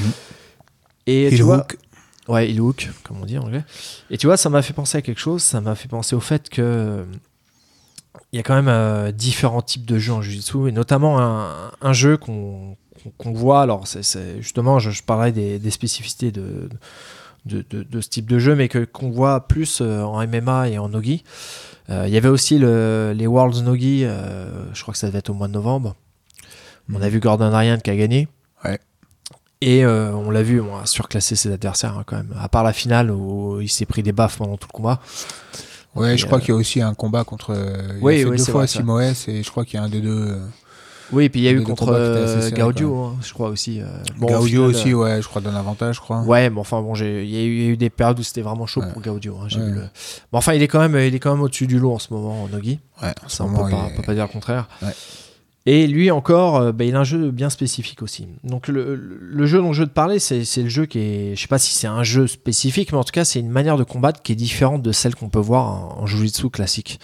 Mhm. 0.00 0.06
Et 1.08 1.28
Il 1.28 1.36
tu 1.36 1.42
vois, 1.42 1.58
hook. 1.58 1.76
ouais, 2.28 2.50
il 2.50 2.60
hook, 2.60 2.90
comme 3.02 3.20
on 3.22 3.24
dit 3.24 3.38
en 3.38 3.42
anglais. 3.44 3.64
Et 4.10 4.18
tu 4.18 4.26
vois, 4.26 4.36
ça 4.36 4.50
m'a 4.50 4.62
fait 4.62 4.72
penser 4.72 4.98
à 4.98 5.02
quelque 5.02 5.20
chose. 5.20 5.42
Ça 5.42 5.60
m'a 5.60 5.74
fait 5.74 5.88
penser 5.88 6.14
au 6.14 6.20
fait 6.20 6.48
que 6.48 7.04
il 8.32 8.36
y 8.36 8.40
a 8.40 8.42
quand 8.42 8.54
même 8.54 8.68
euh, 8.68 9.12
différents 9.12 9.62
types 9.62 9.86
de 9.86 9.98
jeux 9.98 10.12
en 10.12 10.22
Jiu-Jitsu, 10.22 10.68
et 10.68 10.72
notamment 10.72 11.20
un, 11.20 11.70
un 11.80 11.92
jeu 11.92 12.16
qu'on 12.16 12.76
voit. 13.24 13.62
Alors, 13.62 13.86
c'est- 13.86 14.40
justement, 14.42 14.78
je, 14.78 14.90
je 14.90 15.02
parlais 15.02 15.32
des, 15.32 15.58
des 15.58 15.70
spécificités 15.70 16.32
de, 16.32 16.68
de, 17.46 17.64
de- 17.70 17.82
de 17.84 18.00
ce 18.00 18.08
type 18.08 18.28
de 18.28 18.38
jeu, 18.38 18.54
mais 18.56 18.68
qu'on 18.68 19.10
voit 19.10 19.46
plus 19.46 19.80
euh, 19.80 20.02
en 20.02 20.26
MMA 20.26 20.68
et 20.70 20.78
en 20.78 20.88
Nogi. 20.88 21.22
Euh, 21.88 22.04
Il 22.08 22.12
y 22.12 22.16
avait 22.16 22.28
aussi 22.28 22.58
le- 22.58 23.12
les 23.16 23.26
Worlds 23.28 23.62
Nogi, 23.62 24.02
euh, 24.04 24.50
je 24.74 24.82
crois 24.82 24.92
que 24.92 24.98
ça 24.98 25.06
devait 25.06 25.20
être 25.20 25.30
au 25.30 25.34
mois 25.34 25.46
de 25.48 25.52
novembre. 25.52 25.94
On 26.92 27.00
a 27.02 27.08
vu 27.08 27.20
Gordon 27.20 27.50
Ryan 27.56 27.78
qui 27.78 27.90
a 27.90 27.96
gagné. 27.96 28.28
Ouais. 28.64 28.78
Et 29.60 29.84
euh, 29.84 30.12
on 30.12 30.30
l'a 30.30 30.42
vu, 30.42 30.60
on 30.60 30.76
a 30.76 30.84
surclassé 30.86 31.34
ses 31.34 31.50
adversaires 31.50 31.96
hein, 31.96 32.04
quand 32.06 32.16
même. 32.16 32.34
À 32.38 32.48
part 32.48 32.62
la 32.64 32.72
finale 32.72 33.10
où 33.10 33.60
il 33.60 33.68
s'est 33.68 33.86
pris 33.86 34.02
des 34.02 34.12
baffes 34.12 34.36
pendant 34.38 34.56
tout 34.56 34.68
le 34.70 34.76
combat. 34.76 35.00
Ouais, 35.96 36.14
Et, 36.14 36.16
je 36.18 36.26
crois 36.26 36.38
euh, 36.38 36.40
qu'il 36.40 36.48
y 36.50 36.52
a 36.52 36.56
aussi 36.56 36.80
un 36.82 36.94
combat 36.94 37.24
contre. 37.24 37.52
euh, 37.54 37.76
il 37.98 38.02
Oui, 38.04 38.14
a 38.14 38.18
fait 38.18 38.24
oui, 38.26 38.36
deux 38.38 38.44
fois. 38.44 38.66
Simoes 38.66 39.00
et 39.28 39.42
je 39.42 39.50
crois 39.50 39.64
qu'il 39.64 39.74
y 39.78 39.82
a 39.82 39.84
un 39.84 39.88
des 39.88 40.00
deux. 40.00 40.28
euh, 40.30 40.38
Oui, 41.12 41.24
et 41.24 41.28
puis 41.28 41.40
il 41.40 41.44
y 41.44 41.48
a 41.48 41.52
eu 41.52 41.62
contre 41.62 41.90
euh, 41.92 42.50
Gaudio, 42.50 42.96
hein, 43.04 43.16
je 43.22 43.32
crois 43.32 43.48
aussi. 43.48 43.80
euh, 43.80 43.86
bon, 44.18 44.26
au 44.26 44.40
Gaudio 44.40 44.66
final, 44.68 44.76
aussi, 44.82 44.92
euh, 44.92 44.96
ouais, 44.96 45.22
je 45.22 45.28
crois 45.28 45.40
donne 45.40 45.54
avantage, 45.56 45.96
je 45.96 46.00
crois. 46.00 46.20
Ouais, 46.22 46.50
mais 46.50 46.58
enfin 46.60 46.82
bon, 46.82 46.94
j'ai- 46.94 47.24
il 47.24 47.30
y, 47.30 47.36
a 47.38 47.42
eu- 47.44 47.54
il 47.56 47.62
y 47.62 47.66
a 47.66 47.70
eu 47.70 47.76
des 47.76 47.90
périodes 47.90 48.18
où 48.18 48.22
c'était 48.24 48.42
vraiment 48.42 48.66
chaud 48.66 48.80
Ouais. 48.80 48.92
pour 48.92 49.00
Gaudio. 49.02 49.36
hein, 49.40 49.46
Ouais. 49.56 49.64
vu 49.66 49.72
le- 49.72 49.80
Bon, 50.32 50.38
enfin, 50.38 50.54
il 50.54 50.62
est 50.62 50.68
quand 50.68 50.80
même, 50.80 50.96
il 50.96 51.14
est 51.14 51.18
quand 51.20 51.32
même 51.32 51.42
au-dessus 51.42 51.66
du 51.68 51.78
lot 51.78 51.92
en 51.94 51.98
ce 51.98 52.12
moment 52.12 52.42
en 52.44 52.48
Nogi. 52.48 52.80
Ouais, 53.02 53.12
en 53.24 53.28
Ça, 53.28 53.44
on 53.44 53.48
peut 53.50 53.70
pas, 53.70 53.88
peut 53.96 54.02
pas 54.02 54.14
dire 54.14 54.24
le 54.24 54.32
contraire. 54.32 54.68
Ouais. 54.82 54.88
Et 55.68 55.88
lui 55.88 56.12
encore, 56.12 56.56
euh, 56.56 56.72
bah, 56.72 56.84
il 56.84 56.94
a 56.94 57.00
un 57.00 57.04
jeu 57.04 57.32
bien 57.32 57.50
spécifique 57.50 58.00
aussi. 58.02 58.28
Donc 58.44 58.68
le, 58.68 58.94
le 58.94 59.46
jeu 59.46 59.58
dont 59.58 59.72
je 59.72 59.80
veux 59.82 59.88
te 59.88 59.92
parler, 59.92 60.20
c'est 60.20 60.44
le 60.62 60.68
jeu 60.68 60.86
qui 60.86 61.00
est, 61.00 61.34
je 61.36 61.40
sais 61.42 61.48
pas 61.48 61.58
si 61.58 61.74
c'est 61.74 61.88
un 61.88 62.04
jeu 62.04 62.28
spécifique, 62.28 62.92
mais 62.92 62.98
en 62.98 63.04
tout 63.04 63.10
cas 63.10 63.24
c'est 63.24 63.40
une 63.40 63.50
manière 63.50 63.76
de 63.76 63.82
combattre 63.82 64.22
qui 64.22 64.30
est 64.32 64.36
différente 64.36 64.82
de 64.82 64.92
celle 64.92 65.16
qu'on 65.16 65.28
peut 65.28 65.40
voir 65.40 65.66
en, 65.98 66.02
en 66.02 66.06
Jiu-Jitsu 66.06 66.50
classique. 66.50 67.00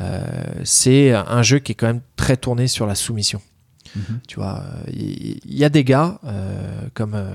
Euh, 0.00 0.22
c'est 0.64 1.12
un 1.12 1.42
jeu 1.42 1.58
qui 1.58 1.72
est 1.72 1.74
quand 1.74 1.88
même 1.88 2.00
très 2.16 2.38
tourné 2.38 2.68
sur 2.68 2.86
la 2.86 2.94
soumission. 2.94 3.40
Mhm. 3.94 4.20
Tu 4.28 4.36
vois, 4.36 4.62
il 4.92 5.38
y, 5.44 5.64
a 5.64 5.68
des 5.68 5.84
gars 5.84 6.18
euh, 6.24 6.80
comme. 6.94 7.14
euh, 7.14 7.34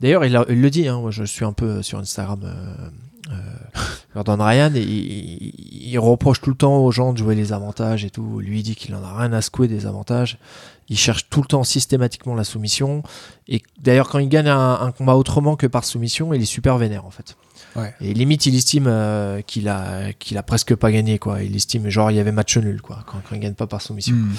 D'ailleurs, 0.00 0.24
il 0.24 0.32
le 0.60 0.70
dit. 0.70 0.88
hein, 0.88 1.00
moi, 1.00 1.10
je 1.10 1.24
suis 1.24 1.44
un 1.44 1.52
peu 1.54 1.82
sur 1.82 1.98
Instagram. 1.98 2.40
Euh, 3.30 3.34
Ryan, 4.40 4.70
il, 4.74 4.82
il- 4.82 5.52
reproche 5.98 6.40
tout 6.40 6.50
le 6.50 6.56
temps 6.56 6.78
aux 6.78 6.90
gens 6.90 7.12
de 7.12 7.18
jouer 7.18 7.34
les 7.34 7.52
avantages 7.52 8.04
et 8.04 8.10
tout. 8.10 8.38
Lui 8.40 8.62
dit 8.62 8.74
qu'il 8.76 8.94
en 8.94 9.02
a 9.02 9.16
rien 9.18 9.32
à 9.32 9.40
secouer 9.42 9.68
des 9.68 9.86
avantages. 9.86 10.38
Il 10.88 10.96
cherche 10.96 11.28
tout 11.28 11.40
le 11.42 11.46
temps 11.48 11.64
systématiquement 11.64 12.34
la 12.34 12.44
soumission. 12.44 13.02
Et 13.48 13.62
d'ailleurs, 13.80 14.08
quand 14.08 14.18
il 14.20 14.28
gagne 14.28 14.48
un, 14.48 14.80
un 14.80 14.92
combat 14.92 15.16
autrement 15.16 15.56
que 15.56 15.66
par 15.66 15.84
soumission, 15.84 16.32
il 16.32 16.40
est 16.42 16.44
super 16.46 16.78
vénère 16.78 17.04
en 17.04 17.10
fait. 17.10 17.36
Ouais. 17.74 17.92
Et 18.00 18.14
limite, 18.14 18.46
il 18.46 18.54
estime 18.54 18.86
euh, 18.86 19.42
qu'il 19.42 19.68
a, 19.68 20.12
qu'il 20.18 20.38
a 20.38 20.42
presque 20.42 20.74
pas 20.76 20.90
gagné. 20.92 21.18
Quoi. 21.18 21.42
Il 21.42 21.54
estime 21.56 21.88
genre 21.90 22.10
il 22.10 22.16
y 22.16 22.20
avait 22.20 22.32
match 22.32 22.56
nul 22.56 22.80
quoi, 22.80 23.00
quand, 23.06 23.18
quand 23.28 23.34
il 23.34 23.40
gagne 23.40 23.54
pas 23.54 23.66
par 23.66 23.82
soumission. 23.82 24.14
Hmm. 24.14 24.32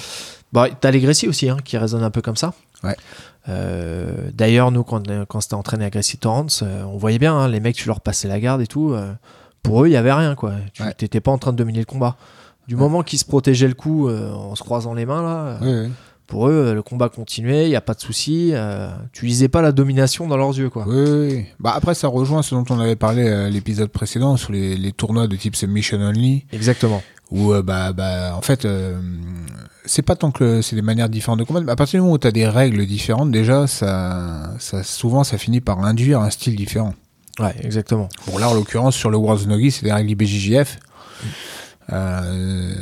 Bah, 0.52 0.68
t'as 0.80 0.90
les 0.90 1.00
Gracie 1.00 1.28
aussi, 1.28 1.48
hein, 1.50 1.58
qui 1.62 1.76
résonne 1.76 2.02
un 2.02 2.10
peu 2.10 2.22
comme 2.22 2.36
ça. 2.36 2.54
Ouais. 2.82 2.96
Euh, 3.48 4.30
D'ailleurs, 4.32 4.70
nous, 4.70 4.82
quand, 4.84 5.02
quand 5.26 5.40
c'était 5.40 5.54
entraîné 5.54 5.84
à 5.84 5.90
Gracie 5.90 6.16
Torrance, 6.18 6.62
euh, 6.64 6.82
on 6.84 6.96
voyait 6.96 7.18
bien, 7.18 7.34
hein, 7.36 7.48
les 7.48 7.60
mecs, 7.60 7.76
tu 7.76 7.88
leur 7.88 8.00
passais 8.00 8.28
la 8.28 8.40
garde 8.40 8.60
et 8.60 8.66
tout. 8.66 8.94
pour 9.62 9.82
eux, 9.84 9.88
il 9.88 9.92
y 9.92 9.96
avait 9.96 10.12
rien, 10.12 10.34
quoi. 10.34 10.54
Tu 10.72 10.82
Ouais. 10.82 10.92
t'étais 10.94 11.20
pas 11.20 11.30
en 11.30 11.38
train 11.38 11.52
de 11.52 11.56
dominer 11.58 11.80
le 11.80 11.84
combat. 11.84 12.16
Du 12.66 12.76
moment 12.76 13.02
qu'ils 13.02 13.18
se 13.18 13.24
protégeaient 13.24 13.68
le 13.68 13.74
coup 13.74 14.10
en 14.10 14.54
se 14.54 14.62
croisant 14.62 14.94
les 14.94 15.06
mains, 15.06 15.22
là. 15.22 15.58
Pour 16.28 16.46
eux, 16.48 16.52
euh, 16.52 16.74
le 16.74 16.82
combat 16.82 17.08
continuait, 17.08 17.64
il 17.66 17.70
n'y 17.70 17.74
a 17.76 17.80
pas 17.80 17.94
de 17.94 18.00
souci. 18.00 18.50
euh, 18.52 18.90
tu 19.12 19.26
lisais 19.26 19.48
pas 19.48 19.62
la 19.62 19.72
domination 19.72 20.28
dans 20.28 20.36
leurs 20.36 20.56
yeux, 20.56 20.70
quoi. 20.70 20.84
Oui, 20.86 20.94
oui. 21.10 21.44
Bah, 21.58 21.72
après, 21.74 21.94
ça 21.94 22.06
rejoint 22.06 22.42
ce 22.42 22.54
dont 22.54 22.64
on 22.70 22.78
avait 22.78 22.94
parlé 22.96 23.28
à 23.28 23.48
l'épisode 23.50 23.90
précédent 23.90 24.36
sur 24.36 24.52
les, 24.52 24.76
les 24.76 24.92
tournois 24.92 25.26
de 25.26 25.34
type 25.34 25.56
Submission 25.56 25.98
Only, 26.00 26.44
Exactement. 26.52 27.02
où, 27.32 27.52
euh, 27.52 27.62
bah, 27.62 27.92
bah, 27.92 28.34
en 28.36 28.42
fait, 28.42 28.64
euh, 28.66 29.00
c'est 29.86 30.02
pas 30.02 30.16
tant 30.16 30.30
que 30.30 30.60
c'est 30.60 30.76
des 30.76 30.82
manières 30.82 31.08
différentes 31.08 31.38
de 31.38 31.44
combattre, 31.44 31.64
mais 31.66 31.72
à 31.72 31.76
partir 31.76 31.98
du 31.98 32.02
moment 32.02 32.14
où 32.14 32.18
tu 32.18 32.26
as 32.26 32.30
des 32.32 32.46
règles 32.46 32.84
différentes, 32.86 33.30
déjà, 33.30 33.66
ça, 33.66 34.52
ça, 34.58 34.82
souvent, 34.84 35.24
ça 35.24 35.38
finit 35.38 35.60
par 35.62 35.82
induire 35.82 36.20
un 36.20 36.30
style 36.30 36.54
différent. 36.56 36.92
Ouais, 37.40 37.54
exactement. 37.62 38.08
Bon, 38.26 38.36
là, 38.36 38.50
en 38.50 38.54
l'occurrence, 38.54 38.94
sur 38.96 39.08
le 39.10 39.16
World's 39.16 39.46
Nogi, 39.46 39.70
c'est 39.70 39.84
des 39.84 39.92
règles 39.92 40.10
IBJJF. 40.10 40.78
Euh, 41.92 42.72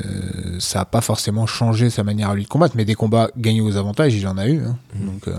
ça 0.58 0.80
n'a 0.80 0.84
pas 0.84 1.00
forcément 1.00 1.46
changé 1.46 1.90
sa 1.90 2.02
manière 2.04 2.30
à 2.30 2.34
lui 2.34 2.42
de 2.44 2.48
combattre, 2.48 2.74
mais 2.76 2.84
des 2.84 2.94
combats 2.94 3.30
gagnés 3.36 3.60
aux 3.60 3.76
avantages, 3.76 4.14
il 4.14 4.26
en 4.26 4.36
a 4.38 4.46
eu. 4.48 4.62
hein. 4.64 4.76
Mhm. 4.98 5.06
Donc, 5.06 5.28
euh, 5.28 5.34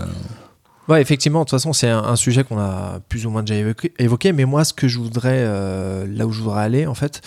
Ouais, 0.88 1.02
effectivement, 1.02 1.40
de 1.40 1.44
toute 1.44 1.50
façon, 1.50 1.74
c'est 1.74 1.90
un, 1.90 2.02
un 2.02 2.16
sujet 2.16 2.44
qu'on 2.44 2.58
a 2.58 3.00
plus 3.10 3.26
ou 3.26 3.30
moins 3.30 3.42
déjà 3.42 3.60
évoqué, 3.60 3.92
évoqué, 3.98 4.32
mais 4.32 4.46
moi, 4.46 4.64
ce 4.64 4.72
que 4.72 4.88
je 4.88 4.98
voudrais, 4.98 5.36
euh, 5.44 6.06
là 6.08 6.26
où 6.26 6.32
je 6.32 6.40
voudrais 6.40 6.62
aller, 6.62 6.86
en 6.86 6.94
fait, 6.94 7.20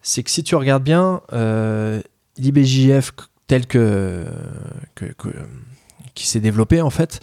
c'est 0.00 0.22
que 0.22 0.30
si 0.30 0.42
tu 0.42 0.54
regardes 0.56 0.82
bien, 0.82 1.20
euh, 1.34 2.00
l'IBJF 2.38 3.12
tel 3.46 3.66
que, 3.66 4.24
que, 4.94 5.04
que- 5.04 5.28
qui 6.14 6.26
s'est 6.26 6.40
développé, 6.40 6.80
en 6.80 6.88
fait, 6.88 7.20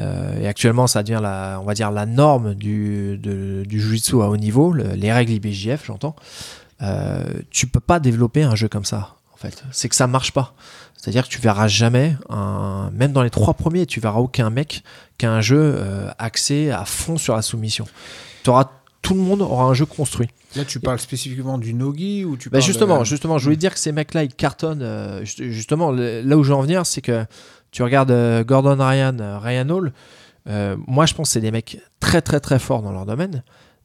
euh, 0.00 0.38
et 0.38 0.46
actuellement, 0.46 0.86
ça 0.86 1.02
devient 1.02 1.20
la, 1.22 1.58
on 1.62 1.64
va 1.64 1.72
dire, 1.72 1.90
la 1.90 2.04
norme 2.04 2.54
du, 2.54 3.16
de- 3.16 3.64
du 3.66 3.80
jiu-jitsu 3.80 4.16
à 4.20 4.28
haut 4.28 4.36
niveau, 4.36 4.70
le- 4.74 4.92
les 4.94 5.12
règles 5.14 5.32
IBJF, 5.32 5.86
j'entends, 5.86 6.14
euh, 6.82 7.24
tu 7.50 7.66
peux 7.66 7.80
pas 7.80 8.00
développer 8.00 8.42
un 8.42 8.54
jeu 8.54 8.68
comme 8.68 8.84
ça, 8.84 9.16
en 9.32 9.36
fait. 9.36 9.62
C'est 9.72 9.88
que 9.88 9.94
ça 9.96 10.06
marche 10.06 10.32
pas. 10.32 10.54
C'est-à-dire 10.96 11.24
que 11.24 11.32
tu 11.32 11.40
verras 11.40 11.66
jamais, 11.68 12.16
un, 12.28 12.90
même 12.92 13.12
dans 13.12 13.22
les 13.22 13.30
trois 13.30 13.54
premiers, 13.54 13.86
tu 13.86 13.98
verras 14.00 14.20
aucun 14.20 14.50
mec 14.50 14.82
qui 15.18 15.26
a 15.26 15.32
un 15.32 15.40
jeu 15.40 15.58
euh, 15.60 16.08
axé 16.18 16.70
à 16.70 16.84
fond 16.84 17.16
sur 17.18 17.34
la 17.34 17.42
soumission. 17.42 17.86
T'auras- 18.44 18.70
tout 19.02 19.14
le 19.14 19.20
monde 19.20 19.42
aura 19.42 19.64
un 19.64 19.74
jeu 19.74 19.84
construit. 19.84 20.28
là, 20.54 20.64
tu 20.64 20.78
parles 20.78 21.00
spécifiquement 21.00 21.58
du 21.58 21.74
Nogi 21.74 22.24
ou 22.24 22.36
tu 22.36 22.48
Bah 22.50 22.58
parles 22.58 22.62
justement, 22.64 22.98
de- 23.00 23.04
justement, 23.04 23.38
je 23.38 23.44
voulais 23.44 23.56
dire 23.56 23.72
que 23.74 23.80
ces 23.80 23.90
mecs-là, 23.90 24.22
ils 24.22 24.32
cartonnent. 24.34 24.82
euh, 24.82 25.24
ju- 25.24 25.52
justement, 25.52 25.90
là 25.90 26.36
où 26.36 26.44
je 26.44 26.50
veux 26.50 26.54
en 26.54 26.62
venir, 26.62 26.86
c'est 26.86 27.00
que 27.00 27.24
tu 27.72 27.82
regardes 27.82 28.12
Gordon 28.46 28.76
Ryan, 28.78 29.16
Ryan 29.42 29.68
Hall. 29.70 29.92
euh, 30.48 30.76
moi, 30.86 31.06
je 31.06 31.14
pense 31.14 31.28
que 31.30 31.32
c'est 31.32 31.40
des 31.40 31.50
mecs 31.50 31.80
très, 31.98 32.20
très, 32.22 32.38
très 32.38 32.60
forts 32.60 32.82
dans 32.82 32.92
leur 32.92 33.06
domaine. 33.06 33.42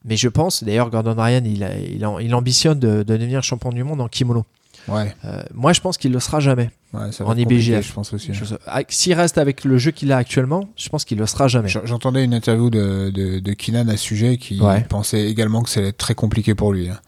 Mais 0.07 0.17
je 0.17 0.29
pense, 0.29 0.63
d'ailleurs, 0.63 0.89
Gordon 0.89 1.15
Ryan, 1.17 1.41
il, 1.45 1.63
a- 1.63 1.77
il, 1.77 2.03
a- 2.03 2.21
il 2.21 2.33
ambitionne 2.33 2.79
de, 2.79 3.03
de 3.03 3.17
devenir 3.17 3.43
champion 3.43 3.69
du 3.71 3.83
monde 3.83 4.01
en 4.01 4.07
kimono. 4.07 4.45
Ouais, 4.87 5.13
Euh, 5.25 5.43
moi, 5.53 5.73
je 5.73 5.81
pense 5.81 5.97
qu'il 5.97 6.13
le 6.13 6.19
sera 6.21 6.39
jamais. 6.39 6.69
ouais, 6.93 7.11
ça 7.11 7.25
En 7.25 7.35
IBJF. 7.35 7.85
je 7.85 7.91
pense 7.93 8.13
aussi. 8.13 8.31
Ah, 8.67 8.81
S'il 8.87 9.13
reste 9.15 9.37
avec 9.37 9.65
le 9.65 9.77
jeu 9.77 9.91
qu'il 9.91 10.13
a 10.13 10.17
actuellement, 10.17 10.69
je 10.77 10.87
pense 10.87 11.03
qu'il 11.03 11.17
le 11.17 11.25
sera 11.25 11.49
jamais. 11.49 11.67
J'entendais 11.83 12.23
une 12.23 12.33
interview 12.33 12.69
de, 12.69 13.11
de, 13.13 13.39
de 13.39 13.53
Keenan 13.53 13.89
à 13.89 13.97
ce 13.97 14.03
sujet 14.03 14.37
qui 14.37 14.61
Ouais. 14.61 14.85
pensait 14.87 15.29
également 15.29 15.61
que 15.61 15.69
ça 15.69 15.81
allait 15.81 15.89
être 15.89 15.97
très 15.97 16.15
compliqué 16.15 16.55
pour 16.55 16.71
lui. 16.71 16.87
hein. 16.89 16.99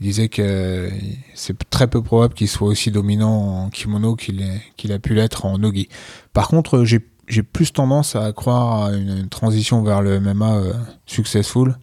Il 0.00 0.04
disait 0.04 0.30
que 0.30 0.88
c'est 1.34 1.68
très 1.68 1.86
peu 1.86 2.00
probable 2.02 2.32
qu'il 2.32 2.48
soit 2.48 2.68
aussi 2.68 2.90
dominant 2.90 3.64
en 3.66 3.68
kimono 3.68 4.16
qu'il 4.16 4.42
qu'il 4.78 4.90
a 4.92 4.98
pu 4.98 5.12
l'être 5.12 5.44
en 5.44 5.58
nogi. 5.58 5.90
Par 6.32 6.48
contre, 6.48 6.84
j'ai 6.84 7.00
j'ai 7.28 7.42
plus 7.42 7.70
tendance 7.74 8.16
à 8.16 8.32
croire 8.32 8.86
à 8.86 8.92
une, 8.94 9.18
une 9.18 9.28
transition 9.28 9.82
vers 9.82 10.00
le 10.00 10.18
MMA 10.18 10.54
euh, 10.54 10.72
successful 11.04 11.76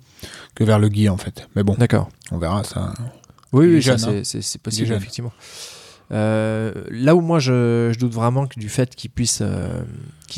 que 0.58 0.64
vers 0.66 0.80
le 0.80 0.90
gi 0.90 1.08
en 1.08 1.18
fait. 1.18 1.48
Mais 1.56 1.64
bon, 1.64 1.76
D'accord. 1.78 2.10
on 2.32 2.38
verra 2.38 2.64
ça. 2.64 2.94
Oui, 3.54 3.68
oui, 3.68 3.82
jeune, 3.82 3.98
c'est- 3.98 4.38
hein. 4.38 4.42
c'est 4.42 4.62
possible, 4.62 4.92
effectivement. 4.94 5.32
Euh, 6.12 6.72
là 6.90 7.16
où 7.16 7.22
moi 7.22 7.40
je, 7.40 7.92
je 7.94 8.00
doute 8.00 8.14
vraiment 8.14 8.48
que 8.48 8.60
du 8.60 8.70
fait 8.70 8.96
qu'il 8.96 9.10
puisse, 9.10 9.40
euh, 9.42 9.82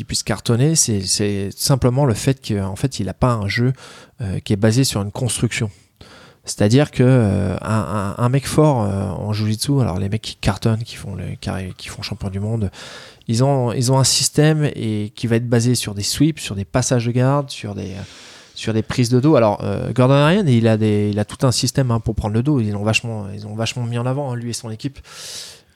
puisse 0.06 0.22
cartonner, 0.24 0.74
c'est 0.74 1.50
simplement 1.56 2.04
le 2.06 2.14
fait 2.14 2.40
qu'en 2.46 2.74
fait 2.76 2.98
il 2.98 3.06
n'a 3.06 3.14
pas 3.14 3.32
un 3.34 3.46
jeu 3.46 3.72
euh, 4.20 4.40
qui 4.40 4.52
est 4.52 4.56
basé 4.56 4.82
sur 4.84 5.00
une 5.00 5.12
construction. 5.12 5.70
C'est-à-dire 6.44 6.90
que 6.90 7.04
euh, 7.04 7.56
un, 7.60 8.14
un- 8.18 8.28
mec 8.30 8.46
fort 8.48 8.82
euh, 8.82 9.10
en 9.10 9.32
jiu-jitsu, 9.32 9.80
alors 9.80 9.98
les 10.00 10.08
mecs 10.08 10.22
qui 10.22 10.34
cartonnent, 10.36 10.82
qui 10.82 10.96
font 10.96 11.14
le 11.14 11.24
qui 11.76 11.88
font 11.88 12.02
champion 12.02 12.30
du 12.30 12.40
monde, 12.40 12.70
ils 13.28 13.44
ont 13.44 13.72
ils 13.72 13.92
ont 13.92 13.98
un 13.98 14.04
système 14.04 14.64
et 14.74 15.12
qui 15.14 15.26
va 15.28 15.36
être 15.36 15.48
basé 15.48 15.74
sur 15.76 15.94
des 15.94 16.02
sweeps, 16.02 16.40
sur 16.42 16.56
des 16.56 16.64
passages 16.64 17.06
de 17.06 17.12
garde, 17.12 17.50
sur 17.50 17.74
des 17.76 17.92
sur 18.60 18.72
des 18.74 18.82
prises 18.82 19.08
de 19.08 19.20
dos. 19.20 19.36
Alors 19.36 19.62
euh, 19.64 19.92
Gordon 19.92 20.24
Ryan, 20.26 20.44
il 20.46 20.68
a 20.68 20.76
des 20.76 21.10
il 21.12 21.18
a 21.18 21.24
tout 21.24 21.46
un 21.46 21.52
système 21.52 21.90
hein, 21.90 22.00
pour 22.00 22.14
prendre 22.14 22.34
le 22.34 22.42
dos. 22.42 22.60
Ils 22.60 22.72
l'ont 22.72 22.82
vachement 22.84 23.26
ils 23.34 23.46
ont 23.46 23.54
vachement 23.54 23.84
mis 23.84 23.98
en 23.98 24.06
avant 24.06 24.30
hein, 24.32 24.36
lui 24.36 24.50
et 24.50 24.52
son 24.52 24.70
équipe. 24.70 24.98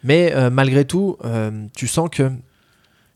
Mais 0.02 0.32
euh, 0.34 0.50
malgré 0.50 0.84
tout, 0.84 1.16
euh, 1.24 1.50
tu 1.74 1.86
sens 1.88 2.10
que 2.10 2.30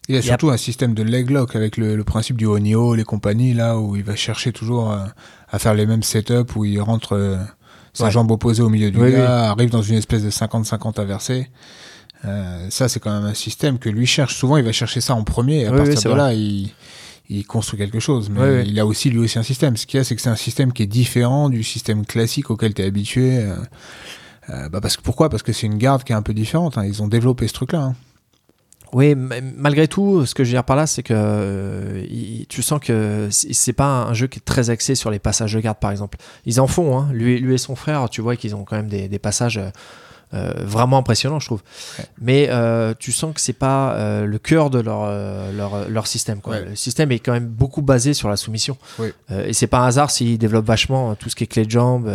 Il 0.08 0.14
y 0.14 0.18
a 0.18 0.20
Il 0.20 0.24
y 0.24 0.28
a- 0.28 0.32
surtout 0.32 0.50
un 0.50 0.56
système 0.56 0.94
de 0.94 1.02
leg 1.02 1.28
lock 1.30 1.54
avec 1.54 1.76
le, 1.76 1.96
le 1.96 2.04
principe 2.04 2.36
du 2.38 2.46
Onio, 2.46 2.94
les 2.94 3.04
compagnies, 3.04 3.52
là 3.52 3.78
où 3.78 3.94
il 3.94 4.02
va 4.04 4.16
chercher 4.16 4.52
toujours 4.52 4.96
à 5.50 5.58
faire 5.58 5.74
les 5.74 5.84
mêmes 5.84 6.02
setups, 6.02 6.50
où 6.56 6.64
il 6.64 6.80
rentre 6.80 7.38
sa 7.92 8.04
Ouais. 8.04 8.10
jambe 8.10 8.30
opposée 8.30 8.62
au 8.62 8.70
milieu 8.70 8.90
du 8.90 8.98
Oui, 9.02 9.12
gars, 9.12 9.50
arrive 9.50 9.68
dans 9.70 9.82
une 9.82 9.96
espèce 9.96 10.22
de 10.22 10.30
50-50 10.30 10.98
inversé. 11.00 11.48
Ça, 12.70 12.88
c'est 12.88 13.00
quand 13.00 13.12
même 13.12 13.28
un 13.28 13.34
système 13.34 13.78
que 13.78 13.88
lui 13.88 14.06
cherche. 14.06 14.34
Souvent, 14.36 14.56
il 14.56 14.64
va 14.64 14.72
chercher 14.72 15.00
ça 15.00 15.14
en 15.14 15.24
premier, 15.24 15.60
et 15.62 15.66
à 15.66 15.72
Oui, 15.72 15.76
partir 15.78 16.10
de 16.10 16.16
là, 16.16 16.32
il, 16.32 16.70
il 17.28 17.46
construit 17.46 17.78
quelque 17.78 18.00
chose. 18.00 18.30
Mais 18.30 18.66
il 18.66 18.78
a 18.80 18.86
aussi, 18.86 19.10
lui 19.10 19.18
aussi, 19.18 19.38
un 19.38 19.42
système. 19.42 19.76
Ce 19.76 19.86
qu'il 19.86 19.98
y 19.98 20.00
a, 20.00 20.04
c'est 20.04 20.16
que 20.16 20.22
c'est 20.22 20.30
un 20.30 20.36
système 20.36 20.72
qui 20.72 20.82
est 20.82 20.86
différent 20.86 21.48
du 21.50 21.62
système 21.62 22.06
classique 22.06 22.50
auquel 22.50 22.74
tu 22.74 22.82
es 22.82 22.86
habitué. 22.86 23.38
euh, 23.38 23.56
euh, 24.50 24.68
bah 24.70 24.80
parce 24.80 24.96
que, 24.96 25.02
pourquoi? 25.02 25.28
Parce 25.28 25.42
que 25.42 25.52
c'est 25.52 25.66
une 25.66 25.76
garde 25.78 26.04
qui 26.04 26.12
est 26.12 26.16
un 26.16 26.22
peu 26.22 26.32
différente. 26.34 26.78
hein. 26.78 26.84
Ils 26.86 27.02
ont 27.02 27.08
développé 27.08 27.46
ce 27.48 27.52
truc-là. 27.52 27.80
hein. 27.80 27.94
Oui, 28.94 29.14
mais 29.14 29.42
malgré 29.42 29.86
tout, 29.86 30.24
ce 30.24 30.34
que 30.34 30.44
je 30.44 30.48
veux 30.48 30.54
dire 30.54 30.64
par 30.64 30.74
là, 30.74 30.86
c'est 30.86 31.02
que 31.02 31.12
euh, 31.14 32.02
il- 32.08 32.46
tu 32.48 32.62
sens 32.62 32.80
que 32.80 33.28
c'est 33.30 33.52
c'est 33.52 33.74
pas 33.74 34.04
un 34.04 34.14
jeu 34.14 34.26
qui 34.28 34.38
est 34.38 34.42
très 34.42 34.70
axé 34.70 34.94
sur 34.94 35.10
les 35.10 35.18
passages 35.18 35.52
de 35.52 35.60
garde, 35.60 35.78
par 35.78 35.90
exemple. 35.90 36.16
Ils 36.46 36.58
en 36.58 36.66
font, 36.66 36.98
hein. 36.98 37.10
lui, 37.12 37.38
lui 37.38 37.52
et 37.54 37.58
son 37.58 37.76
frère, 37.76 38.08
tu 38.08 38.22
vois 38.22 38.36
qu'ils 38.36 38.56
ont 38.56 38.64
quand 38.64 38.76
même 38.76 38.88
des, 38.88 39.06
des 39.08 39.18
passages 39.18 39.58
euh, 39.58 39.68
euh, 40.34 40.52
vraiment 40.58 40.98
impressionnants, 40.98 41.40
je 41.40 41.46
trouve. 41.46 41.62
Ouais. 41.98 42.04
Mais 42.20 42.48
euh, 42.50 42.92
tu 42.98 43.12
sens 43.12 43.34
que 43.34 43.40
c'est 43.40 43.52
pas 43.54 43.92
euh, 43.94 44.26
le 44.26 44.38
cœur 44.38 44.70
de 44.70 44.78
leur, 44.78 45.06
leur, 45.52 45.88
leur 45.88 46.06
système. 46.06 46.40
Quoi. 46.40 46.54
Ouais. 46.56 46.64
Le 46.70 46.76
système 46.76 47.10
est 47.12 47.18
quand 47.18 47.32
même 47.32 47.46
beaucoup 47.46 47.82
basé 47.82 48.12
sur 48.14 48.28
la 48.28 48.36
soumission. 48.36 48.76
Oui. 48.98 49.08
Et 49.30 49.52
c'est 49.52 49.66
pas 49.66 49.78
un 49.80 49.86
hasard 49.86 50.10
s'ils 50.10 50.38
développent 50.38 50.66
vachement 50.66 51.10
euh, 51.10 51.14
tout 51.18 51.30
ce 51.30 51.36
qui 51.36 51.44
est 51.44 51.48
clé 51.48 51.64
de 51.64 51.70
jambe, 51.70 52.10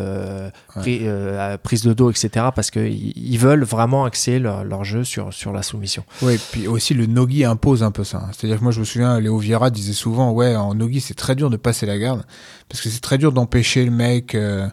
Ouais. 0.76 1.58
prise 1.64 1.84
de 1.84 1.94
dos, 1.94 2.10
etc. 2.10 2.48
Parce 2.56 2.72
qu'ils 2.72 3.18
ils 3.18 3.38
veulent 3.38 3.64
vraiment 3.64 4.06
axer 4.06 4.40
leur, 4.40 4.64
leur 4.64 4.84
jeu 4.84 5.04
sur, 5.04 5.34
sur 5.34 5.52
la 5.52 5.64
soumission. 5.64 6.04
Oui, 6.22 6.40
puis 6.52 6.68
aussi 6.68 6.94
le 6.94 7.06
nogi 7.06 7.44
impose 7.46 7.84
un 7.84 7.92
peu 7.92 8.04
ça. 8.04 8.24
C'est-à-dire 8.32 8.58
que 8.60 8.64
moi 8.64 8.72
je 8.72 8.80
me 8.80 8.86
souviens, 8.86 9.20
Léo 9.20 9.38
Vieira 9.38 9.70
disait 9.70 9.94
souvent, 9.94 10.32
ouais, 10.32 10.56
en 10.56 10.74
nogi 10.76 11.02
c'est 11.02 11.14
très 11.14 11.36
dur 11.36 11.50
de 11.50 11.58
passer 11.58 11.86
la 11.86 11.98
garde, 11.98 12.24
parce 12.74 12.82
que 12.82 12.90
c'est 12.90 13.02
très 13.02 13.20
dur 13.20 13.32
d'empêcher 13.32 13.86
le 13.86 13.92
mec 13.92 14.34
euh, 14.34 14.68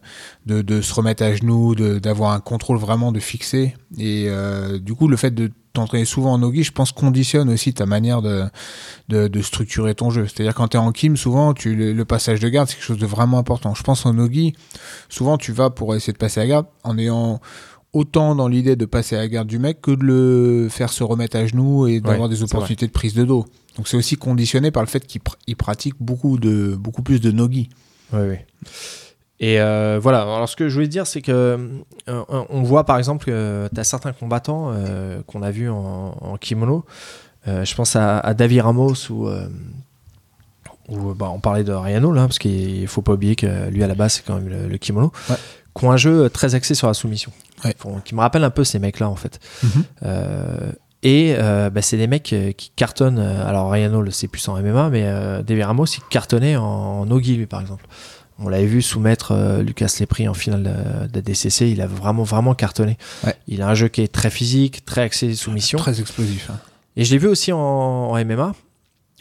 de, 0.46 0.62
de 0.62 0.80
se 0.80 0.94
remettre 0.94 1.22
à 1.22 1.34
genoux, 1.34 1.74
d'avoir 1.74 2.32
un 2.32 2.40
contrôle 2.40 2.78
vraiment 2.78 3.12
de 3.12 3.20
fixer. 3.20 3.76
Et 3.98 4.24
euh, 4.28 4.78
du 4.78 4.94
coup, 4.94 5.06
le 5.06 5.18
fait 5.18 5.32
de 5.34 5.50
t'entraîner 5.74 6.06
souvent 6.06 6.32
en 6.32 6.38
nogi, 6.38 6.64
je 6.64 6.72
pense, 6.72 6.92
conditionne 6.92 7.50
aussi 7.50 7.74
ta 7.74 7.84
manière 7.84 8.22
de, 8.22 8.44
de, 9.10 9.28
de 9.28 9.42
structurer 9.42 9.94
ton 9.94 10.08
jeu. 10.08 10.26
C'est-à-dire 10.26 10.54
quand 10.54 10.68
tu 10.68 10.78
es 10.78 10.80
en 10.80 10.92
kim, 10.92 11.18
souvent, 11.18 11.52
tu, 11.52 11.74
le, 11.76 11.92
le 11.92 12.04
passage 12.06 12.40
de 12.40 12.48
garde, 12.48 12.68
c'est 12.70 12.76
quelque 12.76 12.84
chose 12.86 12.98
de 12.98 13.04
vraiment 13.06 13.36
important. 13.38 13.74
Je 13.74 13.82
pense 13.82 14.06
en 14.06 14.14
nogi, 14.14 14.54
souvent 15.10 15.36
tu 15.36 15.52
vas 15.52 15.68
pour 15.68 15.94
essayer 15.94 16.14
de 16.14 16.18
passer 16.18 16.40
la 16.40 16.46
garde 16.46 16.66
en 16.84 16.96
ayant 16.96 17.38
autant 17.92 18.34
dans 18.34 18.48
l'idée 18.48 18.76
de 18.76 18.86
passer 18.86 19.14
à 19.16 19.18
la 19.18 19.28
garde 19.28 19.46
du 19.48 19.58
mec 19.58 19.82
que 19.82 19.90
de 19.90 20.04
le 20.04 20.68
faire 20.70 20.88
se 20.90 21.04
remettre 21.04 21.36
à 21.36 21.46
genoux 21.46 21.86
et 21.86 22.00
d'avoir 22.00 22.28
des 22.30 22.36
opportunités 22.44 22.86
de 22.86 22.92
prise 22.92 23.12
de 23.12 23.24
dos. 23.24 23.44
Donc 23.76 23.88
c'est 23.88 23.96
aussi 23.98 24.16
conditionné 24.16 24.70
par 24.70 24.82
le 24.82 24.88
fait 24.88 25.06
qu'il 25.06 25.20
pr- 25.20 25.34
il 25.46 25.56
pratique 25.56 25.94
beaucoup 26.00 26.38
de 26.38 26.76
beaucoup 26.76 27.02
plus 27.02 27.20
de 27.20 27.30
nogi. 27.30 27.68
Oui, 28.12 28.20
oui. 28.28 28.36
Et 29.42 29.60
euh, 29.60 29.98
voilà, 30.02 30.22
alors 30.22 30.48
ce 30.48 30.56
que 30.56 30.68
je 30.68 30.74
voulais 30.74 30.88
dire, 30.88 31.06
c'est 31.06 31.22
que 31.22 31.32
euh, 32.08 32.22
on 32.28 32.62
voit 32.62 32.84
par 32.84 32.98
exemple 32.98 33.24
que 33.24 33.68
tu 33.72 33.80
as 33.80 33.84
certains 33.84 34.12
combattants 34.12 34.70
euh, 34.74 35.22
qu'on 35.26 35.42
a 35.42 35.50
vus 35.50 35.70
en, 35.70 36.14
en 36.20 36.36
kimono. 36.36 36.84
Je 37.46 37.74
pense 37.74 37.96
à, 37.96 38.18
à 38.18 38.34
David 38.34 38.60
Ramos 38.60 38.94
ou. 39.10 39.28
bah, 41.14 41.30
on 41.32 41.40
parlait 41.40 41.64
de 41.64 41.72
Rayano 41.72 42.12
là, 42.12 42.22
parce 42.26 42.38
qu'il 42.38 42.86
faut 42.88 43.02
pas 43.02 43.12
oublier 43.12 43.36
que 43.36 43.68
lui 43.70 43.82
à 43.82 43.86
la 43.86 43.94
base 43.94 44.14
c'est 44.14 44.24
quand 44.26 44.34
même 44.34 44.48
le, 44.48 44.68
le 44.68 44.78
kimono, 44.78 45.12
Ouais. 45.30 45.36
qui 45.74 45.84
ont 45.84 45.90
un 45.92 45.96
jeu 45.96 46.28
très 46.28 46.54
axé 46.54 46.74
sur 46.74 46.86
la 46.88 46.94
soumission, 46.94 47.32
Ouais. 47.64 47.74
Qui 48.04 48.14
me 48.14 48.20
rappelle 48.20 48.44
un 48.44 48.50
peu 48.50 48.64
ces 48.64 48.78
mecs 48.78 49.00
là 49.00 49.08
en 49.08 49.16
fait. 49.16 49.38
Mhm. 49.62 49.84
Euh, 50.04 50.72
et 51.02 51.34
euh, 51.38 51.70
bah, 51.70 51.82
c'est 51.82 51.96
des 51.96 52.06
mecs 52.06 52.32
euh, 52.32 52.52
qui 52.52 52.70
cartonnent. 52.76 53.18
euh, 53.18 53.46
Alors 53.48 53.70
Rayano 53.70 54.02
le 54.02 54.10
c'est 54.10 54.28
plus 54.28 54.46
en 54.48 54.60
MMA, 54.60 54.90
mais 54.90 55.02
euh, 55.06 55.42
David 55.42 55.64
Ramos 55.64 55.86
il 55.86 56.02
cartonnait 56.10 56.56
en, 56.56 56.64
en 57.10 57.16
lui 57.18 57.46
par 57.46 57.60
exemple. 57.60 57.86
On 58.42 58.48
l'avait 58.48 58.64
vu 58.66 58.80
soumettre 58.80 59.32
euh, 59.32 59.62
Lucas 59.62 59.94
Lepri 60.00 60.26
en 60.26 60.32
finale 60.34 60.62
de, 60.62 61.08
de 61.08 61.20
DCC. 61.20 61.70
Il 61.70 61.82
a 61.82 61.86
vraiment 61.86 62.22
vraiment 62.22 62.54
cartonné. 62.54 62.96
Ouais. 63.24 63.34
Il 63.48 63.60
a 63.60 63.68
un 63.68 63.74
jeu 63.74 63.88
qui 63.88 64.00
est 64.00 64.08
très 64.10 64.30
physique, 64.30 64.84
très 64.86 65.02
axé 65.02 65.34
soumission. 65.34 65.78
Très 65.78 66.00
explosif. 66.00 66.48
hein. 66.50 66.58
Et 66.96 67.04
je 67.04 67.12
l'ai 67.12 67.18
vu 67.18 67.28
aussi 67.28 67.52
en, 67.52 67.58
en 67.58 68.24
MMA. 68.24 68.54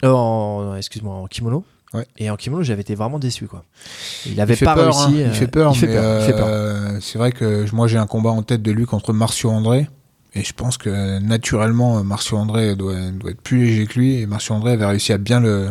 Euh, 0.04 0.10
en, 0.10 0.74
excuse-moi, 0.74 1.14
en 1.14 1.26
kimono. 1.26 1.64
Ouais. 1.92 2.06
Et 2.16 2.30
en 2.30 2.36
kimono, 2.36 2.62
j'avais 2.62 2.80
été 2.80 2.94
vraiment 2.94 3.18
déçu. 3.18 3.46
Quoi. 3.46 3.62
Il 4.24 4.40
avait 4.40 4.54
il 4.54 4.56
fait 4.56 4.64
pas 4.64 4.74
peur, 4.74 4.96
réussi. 4.96 5.22
hein. 5.22 5.28
il 5.28 5.34
fait 5.34 5.46
peur, 5.48 5.72
il 5.74 5.78
fait 5.78 5.86
mais 5.88 5.94
peur, 5.96 6.20
il 6.22 6.26
fait 6.26 6.32
peur. 6.32 6.46
euh, 6.48 6.98
c'est 7.02 7.18
vrai 7.18 7.32
que 7.32 7.66
moi 7.74 7.88
j'ai 7.88 7.98
un 7.98 8.06
combat 8.06 8.30
en 8.30 8.42
tête 8.42 8.62
de 8.62 8.70
lui 8.70 8.86
contre 8.86 9.12
Marcio 9.12 9.50
André. 9.50 9.86
Et 10.34 10.44
je 10.44 10.52
pense 10.52 10.76
que 10.78 11.18
naturellement, 11.18 12.02
Marcio 12.04 12.36
André 12.38 12.76
doit, 12.76 13.10
doit 13.10 13.30
être 13.32 13.40
plus 13.40 13.64
léger 13.64 13.86
que 13.86 13.98
lui. 13.98 14.14
Et 14.20 14.26
Marcio 14.26 14.54
André 14.54 14.72
avait 14.72 14.86
réussi 14.86 15.12
à 15.12 15.18
bien 15.18 15.40
le, 15.40 15.70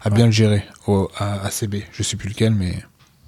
à 0.00 0.10
bien 0.10 0.26
le 0.26 0.32
gérer 0.32 0.64
au, 0.86 1.10
à, 1.18 1.44
à 1.44 1.50
CB. 1.50 1.84
Je 1.92 2.02
sais 2.02 2.16
plus 2.16 2.28
lequel, 2.30 2.54
mais 2.54 2.78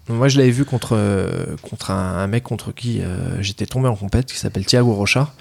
Moi, 0.08 0.28
je 0.28 0.38
l'avais 0.38 0.50
vu 0.50 0.64
contre, 0.64 0.96
euh, 0.96 1.54
contre 1.62 1.90
un, 1.90 2.16
un 2.18 2.26
mec 2.26 2.44
contre 2.44 2.72
qui 2.72 3.02
euh, 3.02 3.42
j'étais 3.42 3.66
tombé 3.66 3.88
en 3.88 3.96
compète, 3.96 4.26
qui 4.32 4.38
s'appelle 4.38 4.64
Thiago 4.64 4.94
Rocha. 4.94 5.32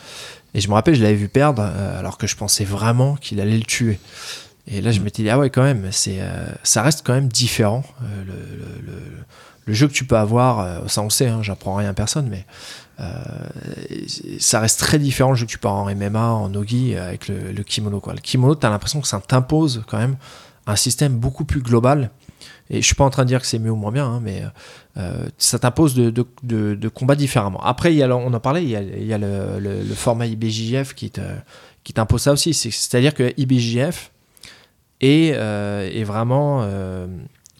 Et 0.53 0.61
je 0.61 0.67
me 0.67 0.73
rappelle, 0.73 0.95
je 0.95 1.03
l'avais 1.03 1.15
vu 1.15 1.29
perdre, 1.29 1.61
euh, 1.63 1.99
alors 1.99 2.17
que 2.17 2.27
je 2.27 2.35
pensais 2.35 2.65
vraiment 2.65 3.15
qu'il 3.15 3.39
allait 3.39 3.57
le 3.57 3.63
tuer. 3.63 3.99
Et 4.67 4.81
là, 4.81 4.91
je 4.91 4.99
m'étais 4.99 5.23
dit, 5.23 5.29
ah 5.29 5.39
ouais, 5.39 5.49
quand 5.49 5.63
même, 5.63 5.87
c'est, 5.91 6.19
ça 6.63 6.83
reste 6.83 7.03
quand 7.05 7.13
même 7.13 7.27
différent. 7.29 7.83
le, 8.01 8.33
le- 8.33 8.81
le- 8.93 9.01
le 9.65 9.73
jeu 9.75 9.87
que 9.87 9.93
tu 9.93 10.03
peux 10.05 10.17
avoir, 10.17 10.89
ça 10.89 11.01
on 11.01 11.05
le 11.05 11.09
sait, 11.11 11.27
hein, 11.27 11.41
j'apprends 11.43 11.75
rien 11.75 11.89
à 11.89 11.93
personne, 11.93 12.27
mais 12.27 12.45
ça 14.39 14.59
reste 14.59 14.79
très 14.79 14.99
différent 14.99 15.31
le 15.31 15.35
jeu 15.35 15.45
que 15.45 15.51
tu 15.51 15.57
avoir 15.63 15.75
en 15.83 15.95
MMA, 15.95 16.21
en 16.31 16.49
Nogi, 16.49 16.95
euh, 16.95 17.07
avec 17.07 17.27
le, 17.27 17.63
kimono. 17.63 18.01
Le 18.05 18.21
kimono, 18.21 18.55
tu 18.55 18.65
as 18.65 18.69
l'impression 18.69 19.01
que 19.01 19.07
ça 19.07 19.21
t'impose 19.25 19.83
quand 19.87 19.97
même 19.97 20.17
un 20.67 20.75
système 20.75 21.17
beaucoup 21.17 21.45
plus 21.45 21.61
global. 21.61 22.11
Et 22.69 22.81
je 22.81 22.85
suis 22.85 22.95
pas 22.95 23.03
en 23.03 23.09
train 23.09 23.23
de 23.23 23.27
dire 23.29 23.41
que 23.41 23.47
c'est 23.47 23.57
mieux 23.57 23.71
ou 23.71 23.75
moins 23.75 23.91
bien, 23.91 24.05
hein, 24.05 24.19
mais 24.21 24.43
euh, 24.97 25.27
ça 25.37 25.57
t'impose 25.57 25.95
de, 25.95 26.11
de, 26.11 26.75
de, 26.75 26.87
combattre 26.87 27.19
différemment. 27.19 27.59
Après, 27.63 27.99
on 28.03 28.33
en 28.33 28.39
parlait, 28.39 28.63
il 28.63 28.69
y 28.69 29.13
a, 29.13 29.17
le, 29.17 29.83
format 29.95 30.27
IBJJF 30.27 30.93
qui 30.93 31.09
t'impose 31.09 32.21
ça 32.21 32.31
aussi. 32.33 32.53
C'est- 32.53 32.69
C'est-à-dire 32.71 33.15
que 33.15 33.33
IBJJF 33.37 34.11
est, 35.01 35.33
euh, 35.33 35.89
est 35.91 36.03
vraiment 36.03 36.61
euh, 36.63 37.07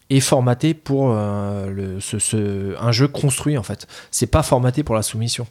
est 0.09 0.19
formaté 0.21 0.73
pour 0.73 1.11
euh, 1.13 1.69
le, 1.69 1.99
ce, 1.99 2.17
ce- 2.19 2.75
un 2.81 2.91
jeu 2.91 3.07
construit 3.07 3.57
en 3.57 3.63
fait. 3.63 3.87
C'est 4.11 4.27
pas 4.27 4.43
formaté 4.43 4.83
pour 4.83 4.95
la 4.95 5.01
soumission. 5.03 5.45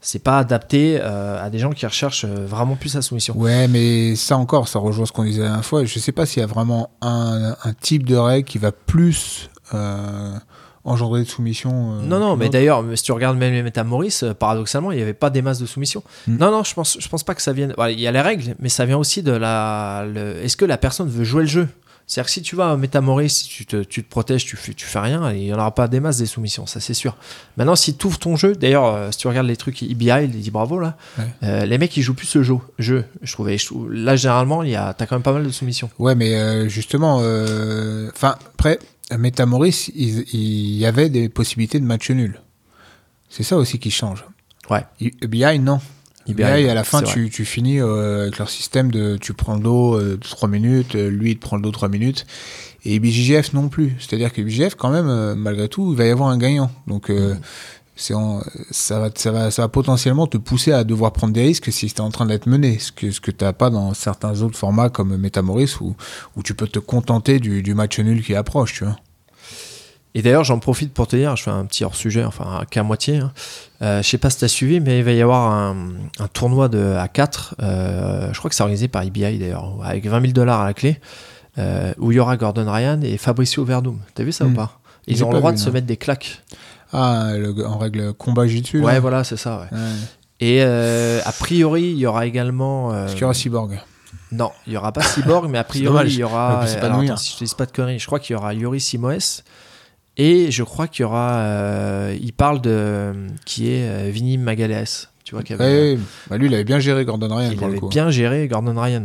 C'est 0.00 0.22
pas 0.22 0.38
adapté 0.38 0.98
euh, 1.00 1.42
à 1.42 1.48
des 1.50 1.58
gens 1.58 1.70
qui 1.70 1.86
recherchent 1.86 2.24
euh, 2.26 2.44
vraiment 2.46 2.76
plus 2.76 2.94
la 2.94 3.02
soumission. 3.02 3.34
Ouais, 3.38 3.66
mais 3.68 4.14
ça 4.16 4.36
encore, 4.36 4.68
ça 4.68 4.78
rejoint 4.78 5.06
ce 5.06 5.12
qu'on 5.12 5.24
disait 5.24 5.40
la 5.40 5.46
dernière 5.48 5.64
fois. 5.64 5.84
Je 5.84 5.98
sais 5.98 6.12
pas 6.12 6.26
s'il 6.26 6.40
y 6.40 6.44
a 6.44 6.46
vraiment 6.46 6.90
un, 7.00 7.56
un 7.64 7.72
type 7.72 8.04
de 8.06 8.14
règle 8.16 8.46
qui 8.46 8.58
va 8.58 8.70
plus 8.70 9.48
engendrer 10.84 11.20
de 11.22 11.28
soumission. 11.28 11.94
euh, 11.94 12.02
Non, 12.02 12.18
non, 12.20 12.36
mais 12.36 12.50
d'ailleurs, 12.50 12.84
si 12.94 13.02
tu 13.02 13.12
regardes 13.12 13.38
même 13.38 13.54
les 13.54 13.62
euh, 14.22 14.34
paradoxalement, 14.34 14.92
il 14.92 14.96
n'y 14.96 15.02
avait 15.02 15.14
pas 15.14 15.30
des 15.30 15.40
masses 15.40 15.58
de 15.58 15.64
soumission. 15.66 16.02
Hmm. 16.28 16.36
Non, 16.36 16.50
non, 16.50 16.62
je 16.64 16.74
pense, 16.74 16.98
je 17.00 17.08
pense 17.08 17.22
pas 17.24 17.34
que 17.34 17.40
ça 17.42 17.52
vienne. 17.54 17.72
voilà, 17.76 17.92
Il 17.92 18.00
y 18.00 18.06
a 18.06 18.12
les 18.12 18.20
règles, 18.20 18.54
mais 18.58 18.68
ça 18.68 18.84
vient 18.84 18.98
aussi 18.98 19.22
de 19.22 19.32
la. 19.32 20.04
le- 20.06 20.42
Est-ce 20.44 20.56
que 20.58 20.66
la 20.66 20.76
personne 20.76 21.08
veut 21.08 21.24
jouer 21.24 21.42
le 21.44 21.48
jeu? 21.48 21.68
C'est-à-dire 22.06 22.26
que 22.26 22.32
si 22.32 22.42
tu 22.42 22.54
vas 22.54 22.70
à 22.70 22.76
Metamoris, 22.76 23.32
si 23.34 23.48
tu 23.48 23.64
te, 23.66 23.82
tu 23.82 24.04
te 24.04 24.10
protèges, 24.10 24.44
tu 24.44 24.56
fais, 24.56 24.74
tu 24.74 24.84
fais 24.84 24.98
rien, 24.98 25.30
et 25.32 25.38
il 25.38 25.44
n'y 25.44 25.52
en 25.54 25.58
aura 25.58 25.74
pas 25.74 25.88
des 25.88 26.00
masses 26.00 26.18
des 26.18 26.26
soumissions, 26.26 26.66
ça 26.66 26.78
c'est 26.78 26.92
sûr. 26.94 27.16
Maintenant, 27.56 27.76
si 27.76 27.96
tu 27.96 28.06
ouvres 28.06 28.18
ton 28.18 28.36
jeu, 28.36 28.54
d'ailleurs, 28.54 28.84
euh, 28.84 29.10
si 29.10 29.18
tu 29.18 29.26
regardes 29.28 29.46
les 29.46 29.56
trucs 29.56 29.82
EBI, 29.82 30.10
il 30.24 30.30
dit 30.30 30.50
bravo 30.50 30.78
là, 30.78 30.96
Ouais. 31.18 31.24
euh, 31.44 31.64
les 31.64 31.78
mecs 31.78 31.96
ils 31.96 32.02
jouent 32.02 32.12
plus 32.14 32.26
ce 32.26 32.42
jeu. 32.42 32.56
jeu 32.78 33.04
je 33.22 33.32
trouvais. 33.32 33.56
Je 33.56 33.68
là, 33.90 34.16
généralement, 34.16 34.62
il 34.62 34.70
y 34.70 34.76
a, 34.76 34.92
t'as 34.92 35.06
quand 35.06 35.16
même 35.16 35.22
pas 35.22 35.32
mal 35.32 35.44
de 35.44 35.50
soumissions. 35.50 35.88
Ouais, 35.98 36.14
mais 36.14 36.34
euh, 36.34 36.68
justement, 36.68 37.16
enfin, 38.12 38.36
après, 38.54 38.78
à 39.10 39.16
Metamoris, 39.16 39.90
il, 39.94 40.24
il 40.34 40.76
y 40.76 40.84
avait 40.86 41.08
des 41.08 41.28
possibilités 41.30 41.80
de 41.80 41.84
match 41.86 42.10
nul. 42.10 42.40
C'est 43.30 43.42
ça 43.44 43.56
aussi 43.56 43.78
qui 43.78 43.90
change. 43.90 44.24
Ouais. 44.70 44.84
I- 45.00 45.10
BI, 45.26 45.58
non. 45.58 45.80
EBI, 46.28 46.42
BI, 46.62 46.68
à 46.68 46.74
la 46.74 46.84
fin, 46.84 46.98
tu, 47.12 47.30
tu 47.30 47.44
finis 47.44 47.80
euh, 47.80 48.22
avec 48.22 48.38
leur 48.38 48.48
système 48.50 48.90
de 48.90 49.16
tu 49.20 49.32
prends 49.34 49.54
le 49.56 49.60
dos 49.62 49.94
euh, 49.98 50.18
3 50.20 50.48
minutes, 50.48 50.94
euh, 50.94 51.08
lui 51.10 51.32
il 51.32 51.36
te 51.36 51.40
prend 51.42 51.56
le 51.56 51.62
dos 51.62 51.70
3 51.70 51.88
minutes. 51.88 52.26
Et 52.86 52.98
BJJF 53.00 53.52
non 53.54 53.68
plus. 53.68 53.94
C'est-à-dire 53.98 54.32
que 54.32 54.42
BJF, 54.42 54.74
quand 54.74 54.90
même, 54.90 55.08
euh, 55.08 55.34
malgré 55.34 55.68
tout, 55.68 55.92
il 55.92 55.96
va 55.98 56.04
y 56.04 56.10
avoir 56.10 56.28
un 56.28 56.36
gagnant. 56.38 56.70
Donc, 56.86 57.08
euh, 57.10 57.34
c'est 57.96 58.12
en- 58.12 58.42
ça, 58.70 58.98
va, 58.98 59.10
ça, 59.14 59.30
va, 59.30 59.50
ça 59.50 59.62
va 59.62 59.68
potentiellement 59.68 60.26
te 60.26 60.36
pousser 60.36 60.72
à 60.72 60.84
devoir 60.84 61.12
prendre 61.12 61.32
des 61.32 61.42
risques 61.44 61.72
si 61.72 61.86
tu 61.88 61.94
es 61.94 62.00
en 62.00 62.10
train 62.10 62.26
d'être 62.26 62.46
mené. 62.46 62.78
Ce 62.78 62.92
que, 62.92 63.10
ce 63.10 63.20
que 63.20 63.30
tu 63.30 63.42
n'as 63.44 63.52
pas 63.54 63.70
dans 63.70 63.94
certains 63.94 64.42
autres 64.42 64.58
formats 64.58 64.90
comme 64.90 65.16
Metamoris 65.16 65.80
où, 65.80 65.94
où 66.36 66.42
tu 66.42 66.54
peux 66.54 66.66
te 66.68 66.78
contenter 66.78 67.38
du, 67.38 67.62
du 67.62 67.72
match 67.74 67.98
nul 68.00 68.22
qui 68.22 68.34
approche, 68.34 68.74
tu 68.74 68.84
vois. 68.84 68.96
Et 70.16 70.22
d'ailleurs, 70.22 70.44
j'en 70.44 70.58
profite 70.60 70.92
pour 70.94 71.08
te 71.08 71.16
dire, 71.16 71.34
je 71.36 71.42
fais 71.42 71.50
un 71.50 71.64
petit 71.64 71.84
hors-sujet, 71.84 72.24
enfin 72.24 72.62
qu'à 72.70 72.82
moitié. 72.84 73.16
Hein. 73.18 73.32
Euh, 73.82 74.00
je 74.02 74.08
sais 74.08 74.18
pas 74.18 74.30
si 74.30 74.38
tu 74.38 74.44
as 74.44 74.48
suivi, 74.48 74.78
mais 74.80 74.98
il 74.98 75.04
va 75.04 75.10
y 75.12 75.20
avoir 75.20 75.50
un, 75.50 75.76
un 76.20 76.28
tournoi 76.28 76.68
de 76.68 76.94
A4. 76.96 77.54
euh, 77.60 78.32
je 78.32 78.38
crois 78.38 78.48
que 78.48 78.54
c'est 78.54 78.62
organisé 78.62 78.86
par 78.88 79.02
EBI 79.02 79.38
d'ailleurs, 79.38 79.74
avec 79.82 80.06
20 80.06 80.20
000 80.20 80.32
dollars 80.32 80.60
à 80.60 80.64
la 80.66 80.72
clé, 80.74 81.00
euh, 81.58 81.92
où 81.98 82.12
il 82.12 82.14
y 82.16 82.20
aura 82.20 82.36
Gordon 82.36 82.70
Ryan 82.70 83.00
et 83.02 83.16
Fabricio 83.18 83.64
Verdum. 83.64 83.98
T'as 84.14 84.22
vu 84.22 84.30
ça 84.32 84.44
ou 84.44 84.50
Hmm. 84.50 84.54
pas? 84.54 84.78
Ils 85.08 85.22
ont 85.24 85.26
pas 85.28 85.34
le 85.34 85.38
droit 85.40 85.50
vu, 85.50 85.56
de 85.56 85.60
se 85.62 85.68
mettre 85.70 85.86
des 85.86 85.96
claques. 85.96 86.42
Ah, 86.92 87.32
le- 87.36 87.66
en 87.66 87.76
règle 87.78 88.12
combat 88.14 88.46
jiu-dessus. 88.46 88.80
Ouais, 88.82 88.94
là. 88.94 89.00
voilà, 89.00 89.24
c'est 89.24 89.36
ça. 89.36 89.66
ouais. 89.72 89.76
Ouais. 89.78 89.84
Et 90.40 90.58
euh, 90.62 91.20
a 91.24 91.32
priori, 91.32 91.82
il 91.90 91.98
y 91.98 92.06
aura 92.06 92.24
également. 92.26 92.94
Est-ce 93.04 93.12
qu'il 93.14 93.22
y 93.22 93.24
aura 93.24 93.34
Cyborg 93.34 93.80
Non, 94.30 94.50
il 94.68 94.72
y 94.72 94.76
aura 94.76 94.92
pas 94.92 95.02
Cyborg, 95.02 95.48
mais 95.50 95.58
a 95.58 95.64
priori, 95.64 96.06
il 96.08 96.18
y 96.18 96.22
aura. 96.22 96.60
Alors, 96.80 97.00
attends, 97.00 97.16
si 97.16 97.32
je 97.32 97.38
te 97.38 97.44
dis 97.44 97.54
pas 97.56 97.66
de 97.66 97.72
conneries, 97.72 97.98
je 97.98 98.06
crois 98.06 98.20
qu'il 98.20 98.34
y 98.34 98.36
aura 98.36 98.54
Yuri 98.54 98.80
Simoes. 98.80 99.42
Et 100.16 100.50
je 100.50 100.62
crois 100.62 100.86
qu'il 100.88 101.02
y 101.02 101.06
aura. 101.06 101.36
euh, 101.38 102.16
il 102.20 102.32
parle 102.32 102.60
de. 102.60 103.12
qui 103.44 103.68
est 103.70 103.88
euh, 103.88 104.10
Vinny 104.12 104.38
Magalhaes. 104.38 105.08
Tu 105.24 105.34
vois, 105.34 105.42
qui 105.42 105.54
avait, 105.54 105.94
Ouais. 105.94 105.98
Bah, 106.28 106.36
lui, 106.36 106.46
il 106.48 106.54
avait 106.54 106.64
bien 106.64 106.78
géré 106.78 107.04
Gordon 107.04 107.34
Ryan 107.34 107.50
il 107.50 107.56
pour 107.56 107.66
le 107.66 107.72
avait 107.72 107.80
coup. 107.80 107.88
bien 107.88 108.10
géré 108.10 108.46
Gordon 108.46 108.78
Ryan. 108.80 109.04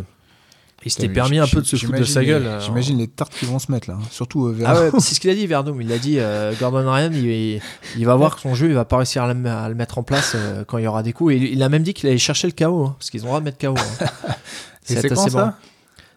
Il 0.86 0.92
s'était 0.92 1.10
permis 1.10 1.40
un 1.40 1.48
peu 1.48 1.60
de 1.62 1.66
se 1.66 1.76
foutre 1.76 1.98
de 2.00 2.04
sa 2.06 2.24
gueule. 2.24 2.46
euh, 2.46 2.60
J'imagine 2.62 2.98
les 2.98 3.08
tartes 3.08 3.34
qui 3.38 3.44
vont 3.46 3.60
se 3.60 3.70
mettre 3.70 3.90
là, 3.90 3.98
hein. 4.00 4.06
surtout 4.12 4.48
euh. 4.48 4.58
Ah 4.66 4.80
ouais, 4.82 4.92
c'est 5.00 5.14
ce 5.16 5.20
qu'il 5.20 5.30
a 5.30 5.36
dit 5.36 5.46
Verdum. 5.46 5.82
Il 5.82 5.92
a 5.92 5.98
dit 5.98 6.20
euh, 6.20 6.54
Gordon 6.58 6.90
Ryan, 6.90 7.10
il, 7.14 7.60
il 7.98 8.06
va 8.06 8.16
voir 8.16 8.36
que 8.36 8.42
son 8.42 8.56
jeu, 8.56 8.68
il 8.68 8.74
va 8.76 8.86
pas 8.86 8.96
réussir 8.98 9.24
à 9.24 9.34
le, 9.34 9.46
à 9.50 9.68
le 9.68 9.76
mettre 9.76 9.98
en 9.98 10.04
place 10.04 10.34
euh, 10.36 10.64
quand 10.66 10.78
il 10.78 10.86
y 10.86 10.88
aura 10.88 11.04
des 11.04 11.12
coups. 11.12 11.34
Et 11.34 11.38
il 11.52 11.62
a 11.64 11.68
même 11.70 11.84
dit 11.84 11.94
qu'il 11.94 12.08
allait 12.08 12.18
chercher 12.18 12.48
le 12.48 12.54
KO, 12.54 12.86
hein, 12.86 12.96
parce 12.98 13.10
qu'ils 13.10 13.22
ont 13.22 13.26
le 13.26 13.28
droit 13.30 13.40
de 13.42 13.46
mettre 13.46 13.58
KO. 13.58 13.76
hein. 13.78 14.06
C'est 14.84 14.98
assez 15.00 15.10
quand 15.10 15.30
marrant. 15.34 15.54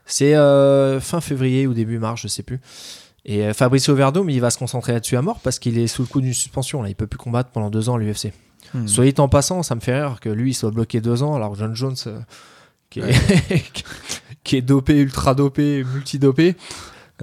C'est 0.06 0.34
euh, 0.36 1.00
fin 1.00 1.20
février 1.20 1.66
ou 1.66 1.74
début 1.74 1.98
mars, 1.98 2.20
je 2.22 2.28
sais 2.28 2.42
plus. 2.44 2.60
Et 3.24 3.44
euh, 3.44 3.54
Fabricio 3.54 3.94
Verdum, 3.94 4.28
il 4.30 4.40
va 4.40 4.50
se 4.50 4.58
concentrer 4.58 4.92
là-dessus 4.92 5.16
à 5.16 5.22
mort 5.22 5.40
parce 5.40 5.58
qu'il 5.58 5.78
est 5.78 5.86
sous 5.86 6.02
le 6.02 6.08
coup 6.08 6.20
d'une 6.20 6.34
suspension. 6.34 6.82
Là, 6.82 6.88
il 6.88 6.96
peut 6.96 7.06
plus 7.06 7.18
combattre 7.18 7.50
pendant 7.50 7.70
deux 7.70 7.88
ans 7.88 7.96
à 7.96 7.98
l'UFC. 7.98 8.32
Hmm. 8.74 8.86
Soit 8.86 9.20
en 9.20 9.28
passant, 9.28 9.62
ça 9.62 9.74
me 9.74 9.80
fait 9.80 10.00
rire 10.00 10.18
que 10.20 10.28
lui, 10.28 10.50
il 10.50 10.54
soit 10.54 10.70
bloqué 10.70 11.00
deux 11.00 11.22
ans, 11.22 11.34
alors 11.34 11.52
que 11.52 11.58
John 11.58 11.74
Jones, 11.74 11.96
euh, 12.06 12.20
qui, 12.90 13.00
est 13.00 13.64
qui 14.44 14.56
est 14.56 14.62
dopé, 14.62 14.98
ultra 14.98 15.34
dopé, 15.34 15.84
multidopé, 15.84 16.56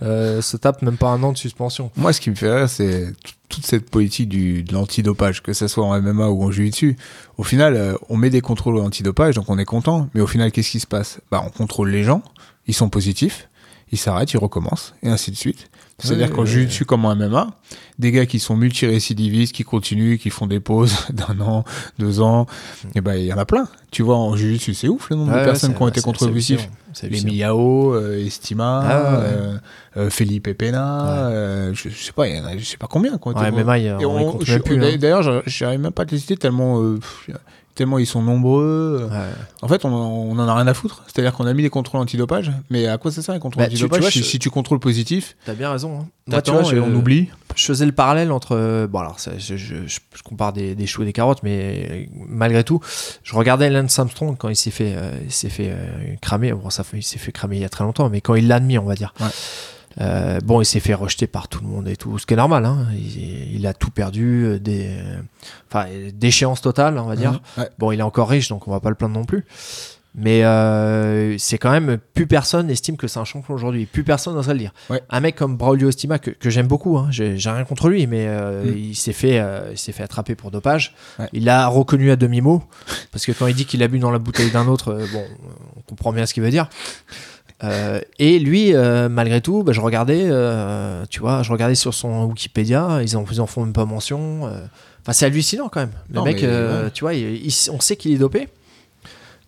euh, 0.01 0.41
se 0.41 0.58
tape 0.58 0.82
même 0.82 0.98
pas 0.98 1.10
un 1.10 1.22
an 1.24 1.32
de 1.32 1.38
suspension. 1.38 1.91
Moi, 1.96 2.13
ce 2.13 2.22
qui 2.22 2.29
me 2.29 2.36
fait 2.36 2.53
rire, 2.53 2.70
c'est 2.70 3.13
toute 3.50 3.65
cette 3.65 3.89
politique 3.89 4.29
du, 4.29 4.63
de 4.63 4.74
l'antidopage, 4.74 5.41
que 5.41 5.53
ce 5.53 5.68
soit 5.68 5.86
en 5.86 6.00
MMA 6.00 6.29
ou 6.29 6.44
en 6.44 6.51
jiu-jitsu. 6.51 6.96
Au 7.38 7.44
final, 7.44 7.75
euh, 7.75 7.94
on 8.10 8.15
met 8.15 8.29
des 8.29 8.41
contrôles 8.41 8.77
antidopage, 8.77 9.36
donc 9.36 9.50
on 9.50 9.58
est 9.58 9.65
content. 9.65 10.08
Mais 10.13 10.22
au 10.22 10.27
final, 10.27 10.51
qu'est-ce 10.51 10.72
qui 10.72 10.79
se 10.79 10.88
passe? 10.88 11.20
Bah, 11.32 11.44
on 11.46 11.50
contrôle 11.50 11.89
les 11.89 12.03
gens, 12.03 12.22
ils 12.68 12.74
sont 12.74 12.89
positifs, 12.89 13.50
ils 13.91 13.98
s'arrêtent, 13.98 14.32
ils 14.34 14.38
recommencent, 14.38 14.94
et 15.03 15.10
ainsi 15.10 15.32
de 15.32 15.36
suite. 15.36 15.70
C'est-à-dire 16.00 16.32
qu'en 16.32 16.46
jiu-jitsu 16.46 16.86
comme 16.86 17.06
en 17.06 17.15
MMA, 17.15 17.48
des 18.00 18.12
gars 18.12 18.25
qui 18.25 18.39
sont 18.39 18.56
multirécidivistes, 18.56 19.53
qui 19.53 19.63
continuent, 19.63 20.18
qui 20.18 20.29
font 20.29 20.48
des 20.48 20.60
pauses 20.60 20.96
d'un 21.13 21.39
an, 21.41 21.63
deux 21.98 22.22
ans, 22.22 22.46
et 22.96 23.01
ben 23.01 23.15
il 23.15 23.26
y 23.26 23.34
en 23.34 23.38
a 23.38 23.45
plein. 23.45 23.67
Tu 23.91 24.04
vois, 24.04 24.17
en 24.17 24.36
jiu-jitsu, 24.36 24.74
c'est 24.74 24.88
ouf 24.88 25.10
le 25.10 25.15
nombre 25.17 25.32
de 25.32 25.38
personnes 25.45 25.71
qui 25.76 25.82
ont 25.82 25.88
été. 25.89 26.02
C'est 26.93 27.08
Les. 27.10 27.24
Miao, 27.24 27.93
euh, 27.93 28.26
Estima, 28.26 28.82
Ah 28.84 29.19
euh, 29.21 29.58
euh, 29.97 30.10
Felipe 30.10 30.52
Pena, 30.58 31.28
euh, 31.30 31.71
je, 31.74 31.89
je 31.89 31.95
sais 32.04 32.12
pas, 32.12 32.28
il 32.28 32.36
y 32.36 32.39
en 32.39 32.45
a, 32.45 32.58
je 32.58 32.63
sais 32.63 32.78
pas 32.78 32.88
combien. 32.88 33.17
Quoi, 33.19 33.34
Ouais, 33.34 33.52
MMA, 33.52 33.78
il 33.78 33.84
y 33.86 33.89
a- 33.89 33.97
Et 34.00 34.06
on 34.06 34.15
on- 34.36 34.38
d'ailleurs, 34.39 34.93
hein. 34.93 34.97
D'ailleurs, 34.97 35.43
j'arrive 35.45 35.80
même 35.82 35.91
pas 35.91 36.04
à 36.04 36.06
te 36.06 36.12
les 36.12 36.19
citer 36.19 36.36
tellement, 36.38 36.82
euh, 36.82 37.00
tellement 37.80 37.98
ils 37.98 38.06
sont 38.06 38.22
nombreux. 38.22 39.08
Ouais. 39.12 39.18
En 39.62 39.68
fait, 39.68 39.84
on, 39.86 39.89
on 39.89 40.38
en 40.38 40.48
a 40.48 40.54
rien 40.56 40.68
à 40.68 40.74
foutre. 40.74 41.04
C'est-à-dire 41.08 41.34
qu'on 41.34 41.46
a 41.48 41.54
mis 41.54 41.63
des 41.63 41.70
contrôles 41.70 42.00
antidopage, 42.02 42.52
mais 42.70 42.88
à 42.88 42.98
quoi 42.98 43.12
ça 43.12 43.22
sert 43.22 43.34
les 43.34 43.39
contrôles 43.39 43.63
Bah, 43.63 43.70
tu- 43.70 43.76
tu 43.78 43.84
antidopage 43.84 44.02
vois, 44.02 44.12
si, 44.12 44.20
je- 44.20 44.24
si 44.26 44.38
tu 44.39 44.50
contrôles 44.50 44.80
positif, 44.80 45.36
T'as 45.46 45.54
bien 45.54 45.72
raison. 45.72 46.00
hein. 46.02 46.08
Moi, 46.28 46.42
tu 46.44 46.52
vois, 46.52 46.62
et 46.62 46.65
je- 46.65 46.78
on 46.78 46.94
oublie. 46.94 47.30
je 47.56 47.65
faisais 47.65 47.86
le 47.88 47.92
parallèle 47.92 48.32
entre. 48.32 48.56
euh, 48.56 48.86
Bon, 48.88 49.00
alors, 49.00 49.20
ça, 49.20 49.32
je, 49.38 49.56
compare 50.24 50.54
des, 50.54 50.76
des 50.76 50.86
choux 50.86 51.02
et 51.02 51.06
des 51.06 51.13
carottes, 51.13 51.39
mais 51.44 52.08
malgré 52.28 52.63
tout, 52.63 52.80
je 53.24 53.34
regardais 53.36 53.70
Lance 53.70 53.98
Armstrong 53.98 54.36
quand 54.38 54.50
il 54.50 54.56
s'est 54.56 54.70
fait, 54.72 54.94
euh, 54.96 55.12
il 55.26 55.32
s'est 55.32 55.50
fait 55.50 55.70
euh, 55.72 56.15
cramer. 56.22 56.52
Bon, 56.54 56.70
ça 56.70 56.84
il 56.94 57.02
s'est 57.04 57.18
fait 57.18 57.32
cramer 57.32 57.56
il 57.56 57.62
y 57.62 57.65
a 57.65 57.70
très 57.70 57.84
longtemps, 57.84 58.10
mais 58.10 58.22
quand 58.22 58.36
il 58.36 58.48
l'a 58.48 58.56
admis, 58.56 58.78
on 58.78 58.86
va 58.86 58.96
dire. 58.96 59.13
Ouais. 59.20 59.28
Euh, 59.99 60.39
bon, 60.45 60.62
il 60.62 60.65
s'est 60.65 60.80
fait 60.80 60.93
rejeter 60.93 61.28
par 61.28 61.47
tout 61.47 61.62
le 61.62 61.67
monde 61.67 61.88
et 61.88 61.95
tout, 61.95 62.17
ce 62.19 62.25
qui 62.25 62.34
est 62.34 62.38
normal. 62.38 62.65
Hein. 62.65 62.88
Il, 62.93 63.56
il 63.56 63.67
a 63.67 63.73
tout 63.73 63.91
perdu, 63.91 64.45
euh, 64.45 64.60
des, 64.60 64.88
euh, 64.89 65.17
enfin, 65.69 65.88
déchéance 66.13 66.62
totale, 66.62 66.97
on 66.99 67.06
va 67.06 67.15
dire. 67.15 67.41
Ouais. 67.58 67.69
Bon, 67.80 67.91
il 67.91 67.99
est 67.99 68.04
encore 68.04 68.30
riche, 68.30 68.49
donc 68.49 68.67
on 68.67 68.71
va 68.71 68.80
pas 68.80 68.89
le 68.89 68.95
plaindre 68.95 69.15
non 69.15 69.25
plus. 69.25 69.45
Mais 70.15 70.43
euh, 70.43 71.38
c'est 71.38 71.60
quand 71.60 71.69
même 71.71 71.97
plus 72.15 72.25
personne 72.25 72.69
estime 72.71 72.97
que 72.97 73.08
c'est 73.08 73.19
un 73.19 73.25
champion 73.25 73.54
aujourd'hui. 73.54 73.86
Plus 73.86 74.04
personne 74.04 74.34
n'oserait 74.34 74.54
le 74.56 74.60
dire. 74.60 74.73
Ouais. 74.89 75.02
Un 75.10 75.19
mec 75.19 75.36
comme 75.36 75.56
Braulio 75.56 75.88
Ostima 75.88 76.17
que, 76.17 76.32
que 76.32 76.49
j'aime 76.49 76.67
beaucoup, 76.67 76.97
hein, 76.97 77.08
j'ai 77.12 77.36
rien 77.45 77.63
contre 77.63 77.89
lui, 77.89 78.08
mais 78.08 78.25
euh, 78.28 78.63
Mm. 78.65 78.78
il 78.78 78.95
s'est 78.95 79.13
fait, 79.13 79.39
euh, 79.39 79.69
il 79.71 79.78
s'est 79.78 79.91
fait 79.91 80.02
attraper 80.04 80.34
pour 80.34 80.49
dopage. 80.49 80.95
Ouais. 81.19 81.30
Il 81.32 81.45
l'a 81.45 81.67
reconnu 81.67 82.10
à 82.10 82.15
demi 82.15 82.41
mot 82.41 82.63
parce 83.12 83.25
que 83.25 83.32
quand 83.32 83.45
il 83.47 83.54
dit 83.54 83.65
qu'il 83.65 83.84
a 83.84 83.88
bu 83.88 83.99
dans 83.99 84.12
la 84.12 84.19
bouteille 84.19 84.49
d'un 84.52 84.67
autre, 84.67 84.99
bon, 85.13 85.23
on 85.78 85.82
comprend 85.82 86.12
bien 86.12 86.25
ce 86.25 86.34
qu'il 86.34 86.41
veut 86.43 86.49
dire. 86.52 86.69
Euh, 87.63 88.00
et 88.19 88.39
lui, 88.39 88.74
euh, 88.74 89.10
malgré 89.10 89.41
tout, 89.41 89.63
bah, 89.63 89.74
je 89.74 89.82
regardais, 89.82 90.24
euh, 90.30 91.04
tu 91.10 91.19
vois, 91.19 91.43
je 91.43 91.52
regardais 91.52 91.76
sur 91.76 91.93
son 91.93 92.26
Wikipédia, 92.26 93.00
ils 93.04 93.17
en, 93.17 93.26
ils 93.32 93.41
en 93.41 93.48
font 93.48 93.65
même 93.65 93.74
pas 93.74 93.86
mention. 93.86 94.43
Enfin, 95.02 95.12
c'est 95.13 95.26
hallucinant 95.26 95.67
quand 95.69 95.82
même. 95.82 95.91
Le 96.10 96.15
Non, 96.15 96.24
mec, 96.24 96.41
mais, 96.41 96.91
tu 96.93 97.02
vois, 97.04 97.13
il- 97.13 97.45
il- 97.45 97.72
on 97.72 97.80
sait 97.80 97.95
qu'il 97.98 98.13
est 98.13 98.17
dopé. 98.17 98.48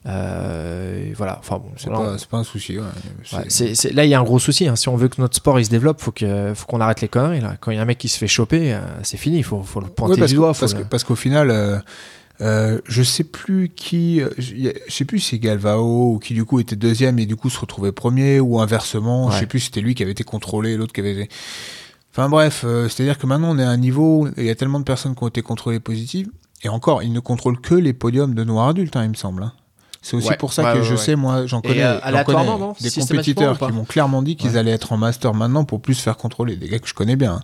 Voilà. 0.04 1.38
Enfin 1.40 1.58
bon, 1.58 1.70
C'est 1.78 1.90
voilà. 1.90 2.18
pas, 2.30 2.38
un 2.38 2.44
souci. 2.44 2.78
ouais. 2.80 3.92
Là, 3.94 4.06
il 4.06 4.10
y 4.10 4.14
a 4.14 4.20
un 4.20 4.24
gros 4.24 4.40
souci. 4.40 4.68
hein. 4.68 4.76
Si 4.76 4.90
on 4.90 4.96
veut 4.96 5.08
que 5.08 5.22
notre 5.22 5.36
sport 5.36 5.60
il 5.60 5.66
se 5.66 5.70
développe, 5.70 6.02
faut 6.02 6.12
que, 6.12 6.54
faut 6.56 6.66
qu'on 6.66 6.82
arrête 6.82 7.02
les 7.02 7.08
conneries. 7.08 7.42
Là. 7.42 7.56
Quand 7.60 7.72
il 7.72 7.76
y 7.76 7.80
a 7.80 7.82
un 7.82 7.86
mec 7.86 7.98
qui 7.98 8.10
se 8.10 8.18
fait 8.18 8.28
choper, 8.28 8.78
c'est 9.04 9.18
fini. 9.18 9.38
Il 9.38 9.44
faut, 9.44 9.62
faut 9.62 9.80
le 9.82 9.88
pointer 9.88 10.14
Ouais, 10.14 10.20
parce 10.20 10.32
du 10.32 10.38
doigt. 10.38 10.54
faut 10.54 10.62
parce, 10.62 10.74
le- 10.74 10.80
que- 10.84 10.88
parce 10.88 11.04
qu'au 11.04 11.16
final, 11.16 11.52
euh, 12.42 12.80
je 12.86 13.04
sais 13.04 13.24
plus 13.24 13.70
qui, 13.70 14.22
euh, 14.22 14.30
je 14.38 14.72
sais 14.90 15.06
plus 15.06 15.20
si 15.20 15.30
c'est 15.32 15.40
Galvao 15.40 16.14
ou 16.14 16.20
qui 16.20 16.34
du 16.34 16.44
coup 16.46 16.60
était 16.60 16.76
deuxième 16.76 17.20
et 17.20 17.26
du 17.26 17.36
coup 17.36 17.50
se 17.50 17.60
retrouvait 17.60 17.92
premier 17.92 18.40
ou 18.40 18.60
inversement. 18.60 19.30
Je 19.32 19.40
sais 19.40 19.46
plus 19.46 19.60
si 19.60 19.66
c'était 19.68 19.82
lui 19.82 19.94
qui 19.96 20.04
avait 20.04 20.12
été 20.14 20.24
contrôlé, 20.24 20.76
l'autre 20.78 20.94
qui 20.94 21.02
avait 21.02 21.14
été. 21.14 21.30
Enfin 22.12 22.28
bref, 22.30 22.64
euh, 22.66 22.90
c'est-à-dire 22.90 23.18
que 23.18 23.26
maintenant 23.28 23.52
on 23.56 23.60
est 23.60 23.64
à 23.64 23.70
un 23.70 23.78
niveau, 23.78 24.26
où 24.26 24.30
il 24.38 24.44
y 24.46 24.50
a 24.50 24.56
tellement 24.56 24.80
de 24.80 24.84
personnes 24.86 25.16
qui 25.16 25.24
ont 25.24 25.28
été 25.28 25.42
contrôlées 25.42 25.80
positives 25.80 26.30
et 26.64 26.70
encore, 26.70 27.02
ils 27.04 27.14
ne 27.14 27.20
contrôlent 27.20 27.60
que 27.60 27.74
les 27.76 27.94
podiums 27.94 28.36
de 28.36 28.44
noirs 28.44 28.68
adultes, 28.70 28.96
hein, 28.96 29.04
il 29.04 29.10
me 29.10 29.16
semble. 29.16 29.44
hein. 29.44 29.54
C'est 30.04 30.16
aussi 30.18 30.30
Ouais. 30.30 30.38
pour 30.38 30.52
ça 30.52 30.64
Ouais, 30.64 30.74
que 30.74 30.78
ouais, 30.80 30.84
je 30.84 30.92
ouais. 30.94 30.98
sais, 30.98 31.16
moi, 31.16 31.46
j'en 31.46 31.62
connais, 31.62 31.84
euh, 31.84 32.00
connais 32.24 32.44
non 32.44 32.74
des 32.82 32.90
compétiteurs 32.90 33.58
qui 33.60 33.72
m'ont 33.72 33.84
clairement 33.86 34.24
dit 34.24 34.36
qu'ils 34.36 34.52
Ouais. 34.52 34.58
allaient 34.58 34.72
être 34.72 34.92
en 34.94 34.98
master 34.98 35.34
maintenant 35.36 35.64
pour 35.64 35.80
plus 35.80 35.94
se 35.94 36.02
faire 36.02 36.18
contrôler. 36.18 36.56
Des 36.56 36.68
gars 36.70 36.80
que 36.80 36.88
je 36.88 36.94
connais 36.96 37.16
bien. 37.16 37.40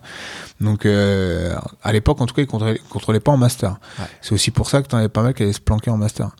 Donc, 0.60 0.84
euh, 0.84 1.54
à 1.84 1.92
l'époque, 1.92 2.20
en 2.20 2.26
tout 2.26 2.34
cas, 2.34 2.42
ils 2.42 2.48
contrôlaient, 2.48 2.80
contrôlaient 2.90 3.20
pas 3.20 3.30
en 3.32 3.36
master. 3.36 3.78
Ouais. 4.00 4.06
C'est 4.22 4.32
aussi 4.32 4.50
pour 4.50 4.68
ça 4.68 4.82
que 4.82 4.88
t'en 4.88 4.96
avais 4.98 5.08
pas 5.08 5.22
mal 5.22 5.34
qui 5.34 5.44
allaient 5.44 5.52
se 5.52 5.60
planquer 5.60 5.90
en 5.90 5.96
master. 5.96 6.30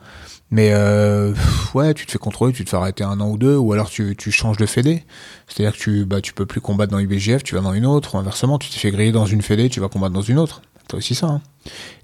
Mais 0.51 0.71
euh, 0.73 1.35
ouais, 1.75 1.93
tu 1.93 2.07
te 2.07 2.11
fais 2.11 2.19
contrôler, 2.19 2.55
tu 2.55 2.65
te 2.65 2.71
fais 2.71 2.77
arrêter 2.79 3.05
un 3.05 3.21
an 3.21 3.29
ou 3.29 3.37
deux, 3.37 3.57
ou 3.57 3.73
alors 3.75 3.91
tu, 3.91 4.17
tu 4.17 4.33
changes 4.33 4.57
de 4.57 4.65
fédé. 4.65 5.05
C'est-à-dire 5.47 5.77
que 5.77 5.83
tu, 5.83 6.05
bah, 6.07 6.23
tu 6.23 6.33
peux 6.33 6.47
plus 6.47 6.63
combattre 6.63 6.91
dans 6.91 6.97
l'IBGF, 6.99 7.45
tu 7.45 7.55
vas 7.55 7.61
dans 7.61 7.75
une 7.75 7.85
autre, 7.85 8.15
ou 8.15 8.19
inversement, 8.19 8.59
tu 8.59 8.71
t'es 8.71 8.79
fait 8.79 8.91
griller 8.91 9.13
dans 9.13 9.27
une 9.27 9.43
fédé, 9.43 9.69
tu 9.69 9.79
vas 9.79 9.89
combattre 9.89 10.15
dans 10.15 10.23
une 10.23 10.39
autre. 10.39 10.63
T'as 10.88 10.96
aussi 10.96 11.14
ça. 11.14 11.27
hein. 11.27 11.42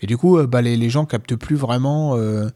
Et 0.03 0.07
du 0.07 0.17
coup, 0.19 0.37
euh, 0.39 0.47
bah, 0.47 0.61
les, 0.63 0.77
les 0.77 0.91
gens 0.91 1.07
captent 1.07 1.35
plus 1.37 1.57
vraiment 1.57 2.17
euh, 2.17 2.49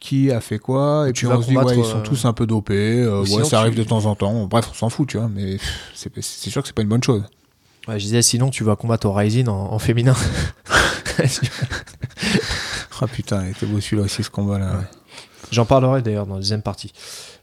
qui 0.00 0.30
a 0.32 0.40
fait 0.40 0.58
quoi, 0.58 1.06
et 1.08 1.12
Tu 1.12 1.26
puis 1.26 1.34
on 1.34 1.40
se 1.40 1.46
dit, 1.48 1.56
ouais, 1.56 1.78
ils 1.78 1.84
sont 1.84 1.98
euh, 1.98 2.02
tous 2.02 2.24
un 2.24 2.32
peu 2.32 2.44
dopés, 2.46 3.00
euh, 3.02 3.20
ouais, 3.22 3.44
ça 3.44 3.60
arrive 3.60 3.74
tu- 3.74 3.78
de 3.78 3.84
temps 3.84 4.04
en 4.06 4.14
temps. 4.16 4.46
Bref, 4.46 4.66
on 4.70 4.74
s'en 4.74 4.88
fout, 4.90 5.08
tu 5.08 5.16
vois, 5.16 5.28
mais 5.32 5.58
c'est 5.94 6.50
sûr 6.50 6.60
que 6.62 6.66
c'est 6.68 6.74
pas 6.74 6.82
une 6.82 6.88
bonne 6.88 7.02
chose. 7.04 7.22
Ouais, 7.86 8.00
je 8.00 8.04
disais, 8.04 8.20
sinon, 8.22 8.50
tu 8.50 8.64
vas 8.64 8.74
combattre 8.74 9.06
au 9.06 9.12
Rising 9.12 9.46
en, 9.48 9.72
en 9.72 9.78
féminin. 9.78 10.16
Ah 13.00 13.06
putain, 13.06 13.44
il 13.44 13.50
était 13.50 13.66
beau 13.66 13.80
celui-là 13.80 14.04
aussi, 14.04 14.22
ce 14.22 14.30
combat-là. 14.30 14.72
ouais. 14.72 14.84
J'en 15.52 15.66
parlerai 15.66 16.02
d'ailleurs 16.02 16.26
dans 16.26 16.34
la 16.34 16.40
deuxième 16.40 16.62
partie. 16.62 16.92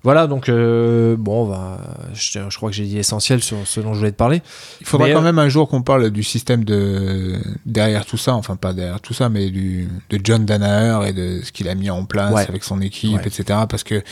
Voilà, 0.03 0.27
donc 0.27 0.49
euh, 0.49 1.15
bon, 1.17 1.47
bah, 1.47 1.77
je, 2.13 2.39
je 2.49 2.57
crois 2.57 2.69
que 2.69 2.75
j'ai 2.75 2.83
dit 2.85 2.97
essentiel 2.97 3.41
sur 3.41 3.57
ce 3.65 3.79
dont 3.79 3.93
je 3.93 3.99
voulais 3.99 4.11
te 4.11 4.17
parler. 4.17 4.41
Il 4.81 4.85
faudra 4.85 5.07
Mais, 5.07 5.13
quand 5.13 5.19
euh, 5.21 5.23
même 5.23 5.39
un 5.39 5.47
jour 5.47 5.69
qu'on 5.69 5.81
parle 5.81 6.09
du 6.11 6.23
système 6.23 6.65
de 6.65 7.37
derrière 7.65 8.05
tout 8.05 8.17
ça, 8.17 8.33
enfin 8.35 8.57
pas 8.57 8.73
derrière 8.73 8.99
tout 8.99 9.13
ça, 9.13 9.29
mais 9.29 9.49
du 9.49 9.87
de 10.09 10.19
John 10.21 10.45
Danaher 10.45 11.07
et 11.07 11.13
de 11.13 11.39
ce 11.43 11.51
qu'il 11.53 11.69
a 11.69 11.75
mis 11.75 11.89
en 11.89 12.03
place 12.03 12.33
Ouais. 12.33 12.45
avec 12.49 12.65
son 12.65 12.81
équipe, 12.81 13.15
Ouais. 13.15 13.25
etc. 13.27 13.59
Parce 13.69 13.83
que 13.83 14.03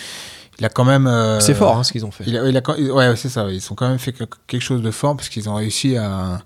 il 0.60 0.66
a 0.66 0.70
quand 0.70 0.86
même. 0.86 1.08
euh, 1.08 1.40
C'est 1.42 1.54
fort 1.56 1.78
hein, 1.78 1.84
ce 1.84 1.92
qu'ils 1.92 2.06
ont 2.06 2.12
fait. 2.12 2.24
Il 2.28 2.38
a, 2.38 2.48
il 2.48 2.56
a 2.56 2.62
quand- 2.62 2.78
ouais, 2.80 3.16
c'est 3.18 3.30
ça. 3.30 3.48
Ils 3.52 3.62
ont 3.72 3.76
quand 3.76 3.90
même 3.90 4.00
fait 4.00 4.14
que- 4.14 4.24
quelque 4.48 4.62
chose 4.62 4.82
de 4.82 4.92
fort 4.92 5.18
parce 5.18 5.28
qu'ils 5.28 5.50
ont 5.50 5.56
réussi 5.56 5.98
à, 5.98 6.42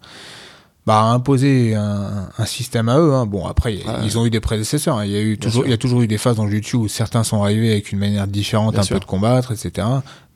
bah, 0.85 1.01
imposer 1.01 1.73
un, 1.75 2.29
un 2.37 2.45
système 2.45 2.89
à 2.89 2.99
eux. 2.99 3.13
hein. 3.13 3.25
Bon, 3.25 3.45
après, 3.47 3.79
ils 4.03 4.17
ont 4.19 4.25
eu 4.25 4.29
des 4.29 4.39
prédécesseurs. 4.39 4.97
hein. 4.99 5.05
Il 5.05 5.11
y 5.11 5.17
a 5.17 5.21
eu 5.21 5.37
toujours, 5.37 5.65
il 5.65 5.71
y 5.71 5.73
a 5.73 5.77
toujours 5.77 6.01
eu 6.01 6.07
des 6.07 6.17
phases 6.19 6.35
dans 6.35 6.45
le 6.45 6.51
jiu 6.61 6.75
où 6.75 6.87
certains 6.87 7.23
sont 7.23 7.41
arrivés 7.41 7.71
avec 7.71 7.91
une 7.91 7.99
manière 7.99 8.27
différente, 8.27 8.73
Bien 8.73 8.81
un 8.81 8.83
sûr. 8.83 8.95
peu 8.95 8.99
de 8.99 9.05
combattre, 9.05 9.51
etc. 9.51 9.87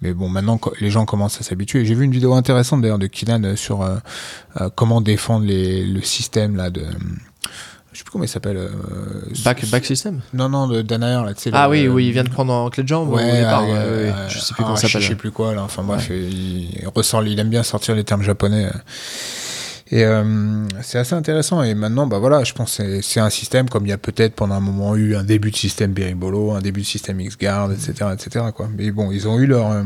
Mais 0.02 0.14
bon, 0.14 0.30
maintenant, 0.30 0.60
les 0.80 0.90
gens 0.90 1.06
commencent 1.06 1.40
à 1.40 1.44
s'habituer. 1.44 1.86
J'ai 1.86 1.94
vu 1.94 2.06
une 2.06 2.12
vidéo 2.12 2.34
intéressante 2.34 2.82
d'ailleurs 2.82 3.00
de 3.00 3.08
Kinan 3.08 3.44
euh, 3.44 3.56
sur 3.56 3.82
euh, 3.84 3.98
euh, 4.62 4.70
comment 4.74 5.02
défendre 5.02 5.46
les, 5.46 5.84
le 5.84 6.02
système 6.02 6.56
là 6.56 6.70
de. 6.70 6.84
Je 7.92 7.98
sais 7.98 8.04
plus 8.04 8.12
comment 8.12 8.24
il 8.24 8.28
s'appelle. 8.30 8.58
euh, 8.58 8.70
Back, 9.44 9.66
back 9.70 9.84
system? 9.86 10.22
Non, 10.34 10.48
non, 10.48 10.68
de 10.68 10.82
Danaher 10.84 11.26
là. 11.26 11.34
tu 11.34 11.42
sais, 11.42 11.50
Ah 11.54 11.66
le- 11.66 11.72
oui, 11.72 11.88
oui, 11.88 12.06
il 12.08 12.12
vient 12.14 12.24
de 12.24 12.30
prendre 12.30 12.54
en 12.54 12.70
clé 12.70 12.84
de 12.84 12.88
jambe 12.88 13.10
Ouais, 13.10 13.30
au 13.30 13.36
départ. 13.36 13.64
euh, 13.64 14.12
euh, 14.12 14.30
je 14.30 14.40
sais 14.40 14.54
plus 14.54 14.64
comment 14.64 14.76
ah, 14.76 14.80
ça 14.80 14.88
s'appelle. 14.88 15.02
Je 15.02 15.08
sais 15.10 15.16
plus 15.16 15.32
quoi 15.32 15.54
là. 15.54 15.64
Enfin 15.64 15.84
bref, 15.84 16.08
il, 16.10 16.70
il 16.80 16.88
ressort, 16.96 17.24
il 17.26 17.38
aime 17.40 17.50
bien 17.50 17.64
sortir 17.64 17.94
les 17.96 18.04
termes 18.04 18.22
japonais. 18.24 18.70
Et 19.92 20.04
euh, 20.06 20.68
c'est 20.82 21.00
assez 21.00 21.16
intéressant. 21.16 21.64
Et 21.64 21.74
maintenant, 21.74 22.06
bah 22.06 22.20
voilà, 22.20 22.44
je 22.44 22.54
pense 22.54 22.78
que 22.78 23.02
c'est- 23.02 23.20
un 23.20 23.30
système 23.32 23.68
comme 23.70 23.86
il 23.86 23.90
y 23.90 23.94
a 23.94 23.98
peut-être 23.98 24.36
pendant 24.36 24.56
un 24.56 24.60
moment 24.60 24.96
eu 24.96 25.16
un 25.16 25.24
début 25.24 25.50
de 25.52 25.56
système 25.56 25.94
Beribolo, 25.94 26.52
un 26.52 26.62
début 26.62 26.82
de 26.82 26.86
système 26.86 27.20
X-Guard, 27.20 27.72
etc., 27.72 27.94
etc. 28.14 28.46
Quoi. 28.56 28.70
Mais 28.78 28.92
bon, 28.92 29.12
ils 29.12 29.28
ont 29.28 29.40
eu 29.40 29.48
leur, 29.48 29.72
euh, 29.72 29.84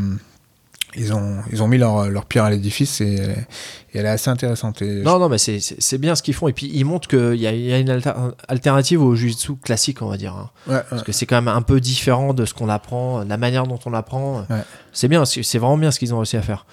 ils 0.96 1.14
ont, 1.14 1.38
ils 1.52 1.64
ont 1.64 1.68
mis 1.68 1.78
leur, 1.78 2.10
leur 2.10 2.26
pierre 2.26 2.44
à 2.44 2.50
l'édifice 2.52 3.00
et, 3.02 3.16
et 3.16 3.98
elle 3.98 4.06
est 4.06 4.10
assez 4.10 4.30
intéressante. 4.30 4.82
Et 4.82 5.02
Non, 5.04 5.18
non, 5.20 5.30
mais 5.30 5.38
c'est- 5.38 5.98
bien 5.98 6.16
ce 6.16 6.22
qu'ils 6.22 6.34
font. 6.36 6.50
Et 6.50 6.54
puis, 6.54 6.70
ils 6.74 6.84
montrent 6.84 7.08
qu'il 7.08 7.40
y 7.40 7.48
a, 7.48 7.54
il 7.54 7.62
y 7.62 7.72
a 7.74 7.80
une 7.80 7.90
alter- 7.90 8.14
alternative 8.50 9.02
au 9.02 9.16
jiu-jitsu 9.16 9.56
classique, 9.56 10.02
on 10.02 10.08
va 10.10 10.18
dire. 10.18 10.34
hein. 10.36 10.50
ouais. 10.68 10.82
Parce 10.90 11.02
que 11.04 11.14
c'est 11.14 11.26
quand 11.26 11.38
même 11.42 11.48
un 11.48 11.62
peu 11.62 11.80
différent 11.80 12.34
de 12.34 12.46
ce 12.46 12.54
qu'on 12.54 12.68
apprend, 12.70 13.24
la 13.24 13.38
manière 13.38 13.66
dont 13.68 13.80
on 13.86 13.90
l'apprend. 13.90 14.46
Ouais. 14.50 14.58
C'est 14.92 15.08
bien, 15.08 15.24
c'est 15.26 15.42
c'est 15.44 15.60
vraiment 15.60 15.78
bien 15.78 15.92
ce 15.92 15.98
qu'ils 15.98 16.14
ont 16.14 16.18
réussi 16.20 16.36
à 16.38 16.42
faire. 16.42 16.66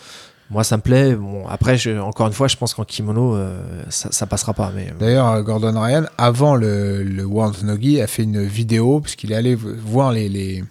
Moi, 0.50 0.64
ça 0.64 0.76
me 0.76 0.82
plaît. 0.82 1.14
Bon, 1.14 1.46
après, 1.48 1.76
je, 1.78 1.98
encore 2.00 2.26
une 2.26 2.32
fois, 2.32 2.48
je 2.48 2.56
pense 2.56 2.74
qu'en 2.74 2.84
kimono, 2.84 3.36
euh, 3.36 3.60
ça, 3.88 4.10
ça 4.10 4.26
passera 4.26 4.52
pas. 4.52 4.72
Mais 4.74 4.92
D'ailleurs, 4.98 5.28
euh, 5.28 5.42
Gordon 5.42 5.80
Ryan, 5.80 6.04
avant 6.18 6.56
le, 6.56 7.04
le 7.04 7.24
World 7.24 7.62
Nogi, 7.62 8.00
a 8.00 8.06
fait 8.08 8.24
une 8.24 8.42
vidéo, 8.44 9.00
puisqu'il 9.00 9.30
est 9.30 9.36
allé 9.36 9.54
voir 9.54 10.10
les, 10.10 10.28
les, 10.28 10.64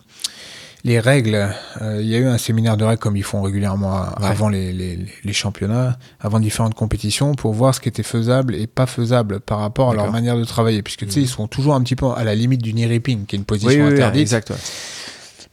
les 0.83 0.99
règles. 0.99 1.49
Euh, 1.81 1.99
il 2.01 2.07
y 2.09 2.15
a 2.15 2.17
eu 2.17 2.25
un 2.27 2.37
séminaire 2.37 2.75
de 2.75 2.83
règles 2.83 2.99
comme 2.99 3.15
ils 3.15 3.23
font 3.23 3.41
régulièrement 3.41 4.01
Ouais. 4.19 4.25
avant 4.27 4.49
les, 4.49 4.73
les, 4.73 4.99
les 5.23 5.33
championnats, 5.33 5.97
avant 6.19 6.41
différentes 6.41 6.73
compétitions, 6.75 7.33
pour 7.35 7.53
voir 7.53 7.73
ce 7.73 7.79
qui 7.79 7.87
était 7.87 8.03
faisable 8.03 8.55
et 8.55 8.67
pas 8.67 8.85
faisable 8.85 9.39
par 9.39 9.59
rapport 9.59 9.91
à 9.91 9.93
leur 9.95 10.11
manière 10.11 10.35
de 10.37 10.43
travailler. 10.43 10.81
Puisque 10.81 11.05
tu 11.05 11.11
sais, 11.11 11.19
Mhm. 11.19 11.25
ils 11.25 11.29
sont 11.29 11.47
toujours 11.47 11.75
un 11.75 11.81
petit 11.83 11.95
peu 11.95 12.07
à 12.17 12.25
la 12.25 12.35
limite 12.35 12.61
du 12.61 12.73
knee 12.73 12.85
ripping, 12.85 13.25
qui 13.25 13.37
est 13.37 13.39
une 13.39 13.45
position 13.45 13.69
oui, 13.71 13.77
oui, 13.77 13.87
oui, 13.87 13.93
interdite. 13.93 14.21
exact. 14.23 14.49
ouais. 14.49 14.57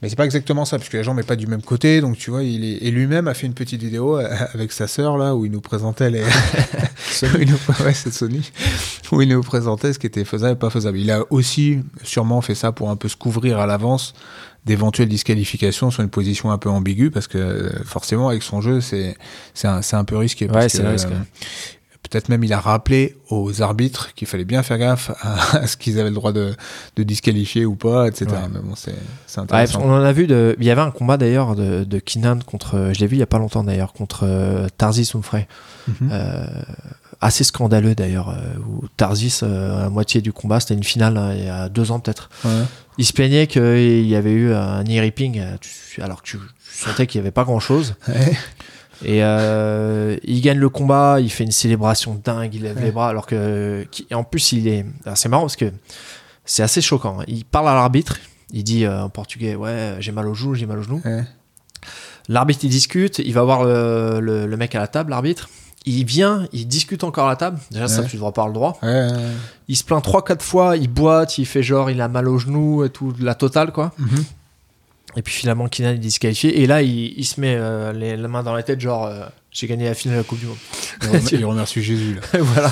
Mais 0.01 0.09
c'est 0.09 0.15
pas 0.15 0.25
exactement 0.25 0.63
ça, 0.63 0.77
puisque 0.77 0.93
la 0.93 1.01
jambe 1.01 1.17
n'est 1.17 1.23
pas 1.23 1.35
du 1.35 1.47
même 1.47 1.63
côté, 1.63 2.01
donc 2.01 2.17
tu 2.17 2.29
vois, 2.29 2.43
il 2.43 2.63
est... 2.63 2.77
et 2.85 2.91
lui-même 2.91 3.27
a 3.27 3.33
fait 3.33 3.47
une 3.47 3.55
petite 3.55 3.81
vidéo 3.81 4.17
euh, 4.19 4.29
avec 4.53 4.71
sa 4.71 4.87
sœur 4.87 5.17
là, 5.17 5.35
où 5.35 5.45
il 5.45 5.51
nous 5.51 5.61
présentait 5.61 6.09
les. 6.11 6.23
Il 7.39 7.49
nous- 7.49 7.83
Ouais, 7.83 7.93
c'est 7.95 8.13
Sony. 8.13 8.51
Où 9.11 9.21
il 9.23 9.29
nous 9.29 9.41
présentait 9.41 9.91
ce 9.93 9.97
qui 9.97 10.05
était 10.05 10.23
faisable 10.25 10.53
et 10.53 10.55
pas 10.59 10.69
faisable. 10.69 10.99
Il 10.99 11.09
a 11.09 11.23
aussi 11.31 11.79
sûrement 12.03 12.41
fait 12.41 12.53
ça 12.53 12.71
pour 12.71 12.91
un 12.91 12.95
peu 12.95 13.07
se 13.07 13.15
couvrir 13.15 13.57
à 13.59 13.65
l'avance 13.65 14.13
d'éventuelles 14.65 15.07
disqualifications 15.09 15.89
sur 15.89 16.03
une 16.03 16.09
position 16.09 16.51
un 16.51 16.57
peu 16.59 16.69
ambiguë, 16.69 17.09
parce 17.09 17.27
que 17.27 17.37
euh, 17.39 17.69
forcément, 17.85 18.27
avec 18.29 18.43
son 18.43 18.61
jeu, 18.61 18.81
c'est 18.81 19.17
c'est 19.55 19.67
un, 19.67 19.81
un 19.93 20.03
peu 20.03 20.17
risqué. 20.17 20.45
parce 20.47 20.65
Ouais, 20.65 20.69
c'est 20.69 20.83
que, 20.83 20.87
risqué. 20.89 21.13
euh, 21.13 21.17
Peut-être 22.09 22.29
même 22.29 22.43
il 22.43 22.53
a 22.53 22.59
rappelé 22.59 23.15
aux 23.29 23.61
arbitres 23.61 24.13
qu'il 24.15 24.27
fallait 24.27 24.45
bien 24.45 24.63
faire 24.63 24.77
gaffe 24.77 25.11
à, 25.21 25.57
à 25.63 25.67
ce 25.67 25.77
qu'ils 25.77 25.99
avaient 25.99 26.09
le 26.09 26.15
droit 26.15 26.31
de, 26.31 26.53
de 26.95 27.03
disqualifier 27.03 27.65
ou 27.65 27.75
pas, 27.75 28.07
etc. 28.07 28.25
Ouais. 28.31 28.37
Mais 28.51 28.59
bon, 28.59 28.75
c'est 28.75 28.91
Ouais, 28.91 29.43
intéressant. 29.43 29.79
qu'on 29.81 29.91
en 29.91 30.01
a 30.03 30.11
vu 30.11 30.27
de. 30.27 30.55
Il 30.59 30.65
y 30.65 30.71
avait 30.71 30.81
un 30.81 30.91
combat 30.91 31.17
d'ailleurs 31.17 31.55
de, 31.55 31.83
de 31.83 31.99
Kinan 31.99 32.39
contre. 32.45 32.91
Je 32.93 32.99
l'ai 32.99 33.07
vu 33.07 33.15
il 33.15 33.19
y 33.19 33.23
a 33.23 33.27
pas 33.27 33.39
longtemps 33.39 33.63
d'ailleurs 33.63 33.93
contre 33.93 34.21
euh, 34.23 34.67
Tarzis 34.77 35.11
Umfrey. 35.13 35.47
Mhm. 35.87 36.09
Euh, 36.11 36.45
assez 37.21 37.43
scandaleux 37.43 37.95
d'ailleurs. 37.95 38.29
euh, 38.29 38.59
où 38.67 38.85
Tarzis, 38.97 39.39
à 39.41 39.47
la 39.47 39.89
moitié 39.89 40.21
du 40.21 40.31
combat, 40.33 40.59
c'était 40.59 40.75
une 40.75 40.83
finale 40.83 41.17
hein, 41.17 41.33
il 41.35 41.45
y 41.45 41.49
a 41.49 41.69
deux 41.69 41.91
ans 41.91 41.99
peut-être. 41.99 42.29
Ouais. 42.45 42.51
Il 42.99 43.05
se 43.05 43.13
plaignait 43.13 43.47
qu'il 43.47 44.05
y 44.07 44.15
avait 44.15 44.31
eu 44.31 44.53
un 44.53 44.83
knee 44.83 44.99
ripping 44.99 45.41
tu- 45.61 46.01
alors 46.01 46.21
que 46.23 46.27
tu, 46.27 46.37
tu 46.37 46.43
sentais 46.85 47.05
qu'il 47.07 47.19
n'y 47.21 47.25
avait 47.25 47.31
pas 47.31 47.43
grand 47.43 47.59
chose. 47.59 47.95
Ouais. 48.07 48.33
Et 49.05 49.23
euh, 49.23 50.17
il 50.23 50.41
gagne 50.41 50.57
le 50.57 50.69
combat, 50.69 51.17
il 51.19 51.29
fait 51.31 51.43
une 51.43 51.51
célébration 51.51 52.19
dingue, 52.23 52.53
il 52.55 52.63
lève 52.63 52.77
Ouais. 52.77 52.83
les 52.85 52.91
bras 52.91 53.09
alors 53.09 53.25
que. 53.25 53.85
en 54.11 54.23
plus, 54.23 54.51
il 54.53 54.67
est. 54.67 54.85
C'est 55.15 55.29
marrant 55.29 55.43
parce 55.43 55.55
que 55.55 55.71
c'est 56.45 56.63
assez 56.63 56.81
choquant. 56.81 57.19
hein. 57.19 57.23
Il 57.27 57.45
parle 57.45 57.69
à 57.69 57.73
l'arbitre, 57.75 58.17
il 58.51 58.63
dit 58.63 58.85
euh, 58.85 59.03
en 59.03 59.09
portugais 59.09 59.55
Ouais, 59.55 59.95
j'ai 59.99 60.11
mal 60.11 60.27
au 60.27 60.33
genou, 60.33 60.55
j'ai 60.55 60.65
mal 60.65 60.79
au 60.79 60.83
genou. 60.83 61.01
Ouais. 61.05 61.23
L'arbitre, 62.29 62.61
il 62.65 62.69
discute, 62.69 63.19
il 63.19 63.33
va 63.33 63.43
voir 63.43 63.63
le, 63.63 64.19
le- 64.19 64.45
le 64.47 64.57
mec 64.57 64.75
à 64.75 64.79
la 64.79 64.87
table, 64.87 65.11
l'arbitre. 65.11 65.49
Il 65.85 66.03
vient, 66.03 66.45
il 66.51 66.67
discute 66.67 67.05
encore 67.05 67.27
à 67.27 67.29
la 67.29 67.35
table. 67.37 67.59
Déjà, 67.71 67.87
ça, 67.87 68.03
tu 68.03 68.17
devras 68.17 68.33
pas 68.33 68.45
le 68.45 68.51
droit. 68.51 68.77
Il 69.69 69.77
se 69.77 69.85
plaint 69.85 70.03
3-4 70.03 70.41
fois, 70.41 70.75
il 70.75 70.89
boite, 70.89 71.37
il 71.37 71.45
fait 71.45 71.63
genre, 71.63 71.89
il 71.89 72.01
a 72.01 72.09
mal 72.09 72.27
au 72.27 72.37
genou 72.37 72.83
et 72.83 72.89
tout, 72.89 73.13
la 73.21 73.35
totale, 73.35 73.71
quoi. 73.71 73.93
Mhm. 73.97 74.23
Et 75.17 75.21
puis 75.21 75.33
finalement, 75.33 75.67
Kinan 75.67 75.89
est 75.89 75.97
disqualifié. 75.97 76.61
Et 76.61 76.67
là, 76.67 76.81
il, 76.81 77.13
il 77.17 77.25
se 77.25 77.41
met 77.41 77.55
euh, 77.57 77.91
les, 77.91 78.15
la 78.15 78.27
main 78.29 78.43
dans 78.43 78.53
la 78.53 78.63
tête, 78.63 78.79
genre, 78.79 79.05
euh, 79.07 79.25
j'ai 79.51 79.67
gagné 79.67 79.85
la 79.85 79.93
finale 79.95 80.17
de 80.17 80.21
la 80.21 80.23
Coupe 80.23 80.39
du 80.39 80.45
Monde. 80.45 80.57
Il 81.01 81.07
remer- 81.09 81.29
il 81.39 81.45
remercie 81.45 81.81
Jésus. 81.83 82.15
Là. 82.33 82.39
voilà. 82.41 82.67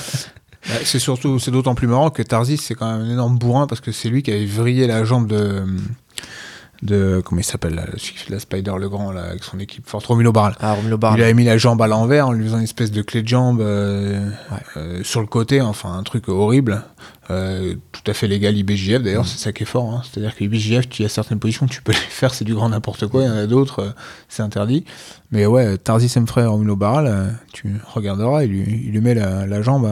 Ouais, 0.69 0.81
c'est 0.83 0.99
surtout, 0.99 1.39
c'est 1.39 1.51
d'autant 1.51 1.75
plus 1.75 1.87
marrant 1.87 2.09
que 2.11 2.21
Tarzis, 2.23 2.57
c'est 2.57 2.75
quand 2.75 2.91
même 2.91 3.05
un 3.07 3.11
énorme 3.11 3.37
bourrin 3.37 3.67
parce 3.67 3.81
que 3.81 3.91
c'est 3.91 4.09
lui 4.09 4.23
qui 4.23 4.31
avait 4.31 4.45
vrillé 4.45 4.87
la 4.87 5.03
jambe 5.03 5.27
de. 5.27 5.63
de 6.81 7.21
comment 7.25 7.41
il 7.41 7.43
s'appelle 7.43 7.75
là, 7.75 7.85
celui 7.97 8.13
qui 8.13 8.17
fait 8.19 8.33
la 8.33 8.39
Spider 8.39 8.73
le 8.79 8.89
grand 8.89 9.11
là, 9.11 9.23
avec 9.23 9.43
son 9.43 9.59
équipe 9.59 9.87
forte, 9.87 10.05
Romulo 10.05 10.31
Barral. 10.31 10.55
Ah, 10.59 10.73
Romulo 10.73 10.97
Il 11.15 11.21
avait 11.23 11.33
mis 11.33 11.45
la 11.45 11.57
jambe 11.57 11.81
à 11.81 11.87
l'envers 11.87 12.27
en 12.27 12.31
lui 12.31 12.43
faisant 12.45 12.57
une 12.57 12.63
espèce 12.63 12.91
de 12.91 13.01
clé 13.01 13.21
de 13.23 13.27
jambe 13.27 13.61
euh, 13.61 14.27
Ouais. 14.51 14.57
euh, 14.77 15.03
sur 15.03 15.21
le 15.21 15.27
côté, 15.27 15.61
enfin 15.61 15.93
un 15.93 16.03
truc 16.03 16.29
horrible, 16.29 16.83
euh, 17.31 17.75
tout 17.91 18.09
à 18.09 18.13
fait 18.13 18.27
légal 18.27 18.55
IBJF 18.55 19.01
d'ailleurs, 19.01 19.25
c'est 19.25 19.39
ça 19.39 19.51
qui 19.51 19.63
est 19.63 19.65
fort. 19.65 19.91
hein. 19.91 20.01
C'est-à-dire 20.03 20.35
que 20.35 20.43
IBJF, 20.43 20.87
tu 20.87 21.03
as 21.03 21.09
certaines 21.09 21.39
positions, 21.39 21.65
tu 21.65 21.81
peux 21.81 21.91
les 21.91 21.97
faire, 21.97 22.33
c'est 22.33 22.45
du 22.45 22.53
grand 22.53 22.69
n'importe 22.69 23.07
quoi, 23.07 23.23
il 23.23 23.27
y 23.27 23.29
en 23.29 23.35
a 23.37 23.47
d'autres, 23.47 23.79
euh, 23.79 23.89
c'est 24.29 24.43
interdit. 24.43 24.85
Mais 25.31 25.45
ouais, 25.45 25.77
Tarzis 25.77 26.09
Semfray 26.09 26.45
Romulo 26.45 26.75
Barral, 26.75 27.07
euh, 27.07 27.31
tu 27.51 27.75
regarderas, 27.93 28.43
il 28.43 28.51
lui, 28.51 28.83
il 28.85 28.91
lui 28.91 29.01
met 29.01 29.15
la, 29.15 29.61
jambe 29.61 29.85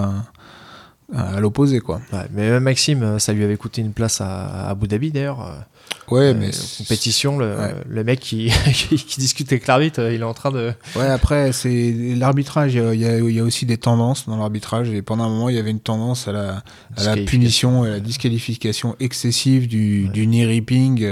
à, 1.13 1.39
l'opposé 1.39 1.79
quoi. 1.79 2.01
Mais 2.31 2.59
Maxime, 2.59 3.19
ça 3.19 3.33
lui 3.33 3.43
avait 3.43 3.57
coûté 3.57 3.81
une 3.81 3.93
place 3.93 4.21
à 4.21 4.69
Abu 4.69 4.87
Dhabi 4.87 5.11
d'ailleurs. 5.11 5.65
Euh, 6.11 6.15
Ouais, 6.15 6.21
euh, 6.25 6.33
mais 6.37 6.51
compétition, 6.77 7.37
le, 7.37 7.55
ouais. 7.57 7.73
le 7.87 8.03
mec 8.03 8.19
qui, 8.21 8.51
qui, 8.73 9.19
discute 9.19 9.51
avec 9.51 9.65
l'arbitre, 9.67 10.01
euh, 10.01 10.13
il 10.13 10.19
est 10.21 10.25
en 10.25 10.33
train 10.33 10.51
de. 10.51 10.73
Ouais, 10.95 11.07
après, 11.07 11.51
c'est 11.53 11.93
l'arbitrage. 12.17 12.73
Il 12.73 12.77
y 12.99 13.05
a- 13.05 13.19
il 13.19 13.31
y, 13.31 13.39
a- 13.39 13.43
aussi 13.43 13.65
des 13.65 13.77
tendances 13.77 14.27
dans 14.27 14.37
l'arbitrage. 14.37 14.89
Et 14.89 15.01
pendant 15.01 15.23
un 15.23 15.29
moment, 15.29 15.49
il 15.49 15.55
y 15.55 15.59
avait 15.59 15.71
une 15.71 15.79
tendance 15.79 16.27
à 16.27 16.31
la, 16.33 16.63
à 16.97 17.03
la 17.03 17.17
punition 17.17 17.85
et 17.85 17.89
à 17.89 17.91
la 17.93 17.99
disqualification 17.99 18.95
excessive 18.99 19.67
du, 19.67 20.09
du 20.09 20.27
knee 20.27 20.45
ripping. 20.45 21.07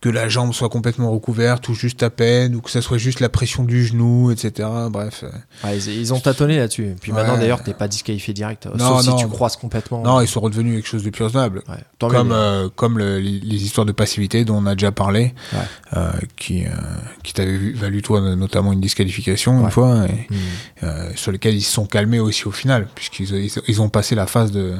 Que 0.00 0.08
la 0.08 0.30
jambe 0.30 0.54
soit 0.54 0.70
complètement 0.70 1.10
recouverte 1.10 1.68
ou 1.68 1.74
juste 1.74 2.02
à 2.02 2.08
peine, 2.08 2.54
ou 2.54 2.62
que 2.62 2.70
ça 2.70 2.80
soit 2.80 2.96
juste 2.96 3.20
la 3.20 3.28
pression 3.28 3.64
du 3.64 3.84
genou, 3.84 4.30
etc. 4.30 4.66
Bref. 4.90 5.24
euh. 5.24 5.30
Ouais, 5.68 5.76
ils, 5.78 6.14
ont 6.14 6.20
tâtonné 6.20 6.56
là-dessus. 6.56 6.94
Puis 7.02 7.12
maintenant, 7.12 7.36
d'ailleurs, 7.36 7.62
t'es 7.62 7.74
pas 7.74 7.86
disqualifié 7.86 8.32
direct. 8.32 8.64
euh, 8.64 8.70
Non, 8.78 8.96
sauf 8.98 9.06
non. 9.06 9.18
si 9.18 9.24
tu 9.24 9.30
croises 9.30 9.56
complètement. 9.56 10.02
Non, 10.02 10.22
ils 10.22 10.26
sont 10.28 10.40
redevenus 10.40 10.76
quelque 10.76 10.88
chose 10.88 11.02
de 11.02 11.10
plus 11.10 11.24
raisonnable. 11.24 11.62
Ouais, 11.68 12.08
Comme, 12.08 12.32
euh, 12.32 12.68
comme 12.74 12.96
le- 12.98 13.18
les, 13.18 13.40
les 13.40 13.62
histoires 13.62 13.84
de 13.84 13.92
passivité 13.92 14.46
dont 14.46 14.56
on 14.56 14.64
a 14.66 14.74
déjà 14.74 14.90
parlé, 14.90 15.34
euh, 15.94 16.10
qui, 16.36 16.64
euh, 16.64 16.70
qui 17.22 17.34
t'avait 17.34 17.58
valu 17.72 18.00
toi 18.00 18.20
notamment 18.36 18.72
une 18.72 18.80
disqualification 18.80 19.60
une 19.62 19.70
fois, 19.70 20.06
et, 20.06 20.28
euh, 20.82 21.10
sur 21.14 21.30
lesquels 21.30 21.54
ils 21.54 21.60
se 21.62 21.72
sont 21.72 21.84
calmés 21.84 22.20
aussi 22.20 22.46
au 22.48 22.52
final, 22.52 22.88
puisqu'ils 22.94 23.34
ils, 23.34 23.52
ils 23.68 23.82
ont 23.82 23.90
passé 23.90 24.14
la 24.14 24.26
phase 24.26 24.50
de, 24.50 24.76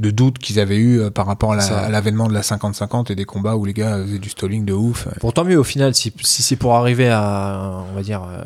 de 0.00 0.10
doute 0.10 0.38
qu'ils 0.38 0.58
avaient 0.58 0.76
eu 0.78 1.08
par 1.12 1.26
rapport 1.26 1.52
à 1.52 1.56
la- 1.56 1.62
Ça. 1.62 1.78
à 1.82 1.88
l'avènement 1.88 2.26
de 2.26 2.34
la 2.34 2.42
50-50 2.42 3.12
et 3.12 3.14
des 3.14 3.24
combats 3.24 3.54
où 3.54 3.64
les 3.64 3.72
gars 3.74 4.02
faisaient 4.04 4.18
du 4.18 4.28
stalling 4.28 4.55
de 4.64 4.72
ouf. 4.72 5.06
Bon, 5.20 5.30
tant 5.30 5.44
mieux 5.44 5.58
au 5.58 5.64
final, 5.64 5.94
si, 5.94 6.12
si 6.22 6.42
c'est 6.42 6.56
pour 6.56 6.74
arriver 6.74 7.08
à, 7.10 7.84
on 7.90 7.94
va 7.94 8.02
dire, 8.02 8.22
euh, 8.22 8.42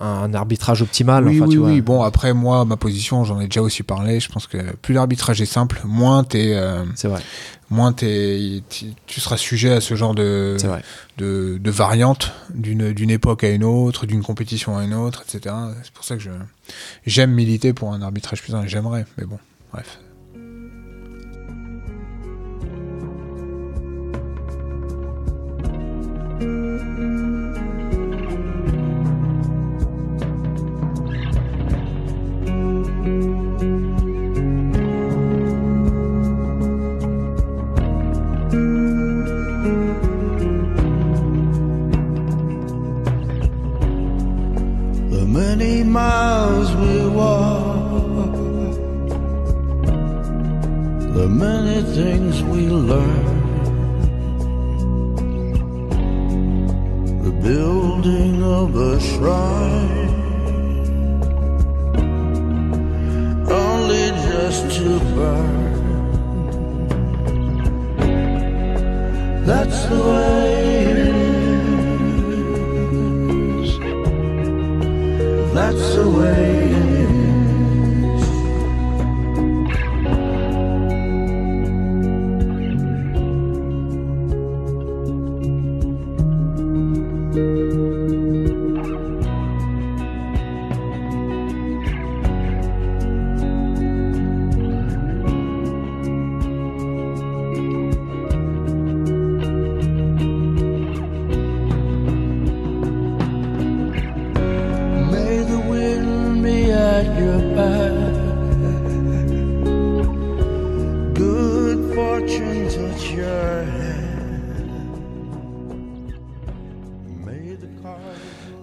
un, 0.00 0.06
un 0.24 0.34
arbitrage 0.34 0.82
optimal. 0.82 1.26
oui, 1.26 1.36
enfin, 1.38 1.46
oui, 1.46 1.52
tu 1.54 1.58
vois. 1.58 1.68
oui. 1.70 1.80
Bon, 1.80 2.02
après, 2.02 2.32
moi, 2.34 2.64
ma 2.64 2.76
position, 2.76 3.24
j'en 3.24 3.40
ai 3.40 3.44
déjà 3.44 3.62
aussi 3.62 3.82
parlé. 3.82 4.20
Je 4.20 4.28
pense 4.30 4.46
que 4.46 4.58
plus 4.76 4.94
l'arbitrage 4.94 5.40
est 5.40 5.46
simple, 5.46 5.80
moins 5.84 6.24
t'es, 6.24 6.54
euh, 6.54 6.84
C'est 6.94 7.08
vrai, 7.08 7.20
moins 7.68 7.92
t'es, 7.92 8.62
tu- 9.06 9.20
seras 9.20 9.36
sujet 9.36 9.72
à 9.72 9.80
ce 9.80 9.94
genre 9.94 10.14
de, 10.14 10.56
de, 11.18 11.58
de 11.60 11.70
variantes 11.70 12.32
d'une, 12.54 12.92
d'une 12.92 13.10
époque 13.10 13.44
à 13.44 13.50
une 13.50 13.64
autre, 13.64 14.06
d'une 14.06 14.22
compétition 14.22 14.76
à 14.78 14.84
une 14.84 14.94
autre, 14.94 15.24
etc. 15.28 15.54
C'est 15.82 15.92
pour 15.92 16.04
ça 16.04 16.16
que 16.16 16.22
je, 16.22 16.30
j'aime 17.06 17.32
militer 17.32 17.72
pour 17.72 17.92
un 17.92 18.00
arbitrage 18.02 18.42
plus 18.42 18.52
simple. 18.52 18.68
J'aimerais, 18.68 19.04
mais 19.18 19.24
bon, 19.24 19.38
bref. 19.72 19.98
many 45.60 45.82
miles 45.82 46.74
we 46.76 47.06
walk, 47.08 48.32
the 51.16 51.28
many 51.28 51.82
things 51.96 52.42
we 52.44 52.62
learn, 52.66 53.26
the 57.24 57.32
building 57.48 58.42
of 58.42 58.74
a 58.74 58.98
shrine, 59.08 60.14
only 63.50 64.06
just 64.30 64.62
to 64.76 64.88
burn. 65.14 65.60
That's 69.44 69.84
the 69.90 69.98
way. 70.10 70.79
That's 75.60 75.94
the 75.94 76.08
way 76.08 76.69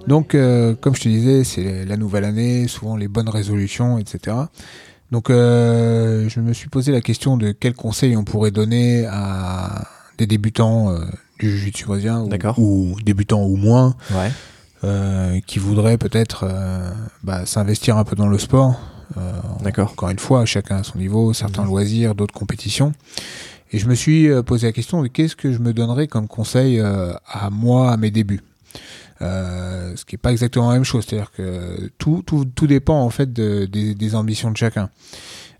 Donc, 0.07 0.35
euh, 0.35 0.73
comme 0.79 0.95
je 0.95 1.01
te 1.01 1.09
disais, 1.09 1.43
c'est 1.43 1.85
la 1.85 1.97
nouvelle 1.97 2.23
année, 2.23 2.67
souvent 2.67 2.95
les 2.95 3.07
bonnes 3.09 3.27
résolutions, 3.29 3.97
etc. 3.97 4.35
Donc, 5.11 5.29
euh, 5.29 6.27
je 6.29 6.39
me 6.39 6.53
suis 6.53 6.69
posé 6.69 6.91
la 6.91 7.01
question 7.01 7.37
de 7.37 7.51
quels 7.51 7.73
conseils 7.73 8.15
on 8.15 8.23
pourrait 8.23 8.51
donner 8.51 9.05
à 9.05 9.85
des 10.17 10.25
débutants 10.27 10.91
euh, 10.91 10.99
du 11.39 11.49
jiu-jitsu 11.51 11.85
brésilien, 11.85 12.25
ou, 12.57 12.95
débutants 13.03 13.43
ou 13.45 13.57
moins, 13.57 13.95
Ouais. 14.11 14.31
euh, 14.83 15.39
qui 15.45 15.59
voudraient 15.59 15.97
peut-être 15.97 16.45
euh, 16.49 16.89
bah, 17.23 17.45
s'investir 17.45 17.97
un 17.97 18.03
peu 18.05 18.15
dans 18.15 18.27
le 18.27 18.37
sport. 18.37 18.79
Euh, 19.17 19.31
D'accord. 19.63 19.91
encore 19.91 20.09
une 20.09 20.19
fois, 20.19 20.45
chacun 20.45 20.77
à 20.77 20.83
son 20.83 20.97
niveau, 20.99 21.33
certains 21.33 21.63
loisirs, 21.65 22.15
d'autres 22.15 22.33
compétitions. 22.33 22.93
Et 23.71 23.79
je 23.79 23.87
me 23.87 23.95
suis 23.95 24.29
posé 24.45 24.67
la 24.67 24.73
question 24.73 25.01
de 25.03 25.07
qu'est-ce 25.07 25.35
que 25.35 25.51
je 25.51 25.59
me 25.59 25.73
donnerais 25.73 26.07
comme 26.07 26.27
conseil 26.29 26.79
à 26.79 27.49
moi, 27.51 27.91
à 27.91 27.97
mes 27.97 28.11
débuts? 28.11 28.41
Euh, 29.21 29.95
ce 29.95 30.05
qui 30.05 30.15
n'est 30.15 30.19
pas 30.19 30.31
exactement 30.31 30.67
la 30.69 30.75
même 30.75 30.83
chose, 30.83 31.05
c'est-à-dire 31.07 31.31
que 31.31 31.89
tout, 31.97 32.23
tout, 32.25 32.45
tout 32.45 32.67
dépend 32.67 33.01
en 33.01 33.09
fait 33.09 33.33
de- 33.33 33.65
des, 33.65 33.95
des 33.95 34.15
ambitions 34.15 34.51
de 34.51 34.57
chacun. 34.57 34.89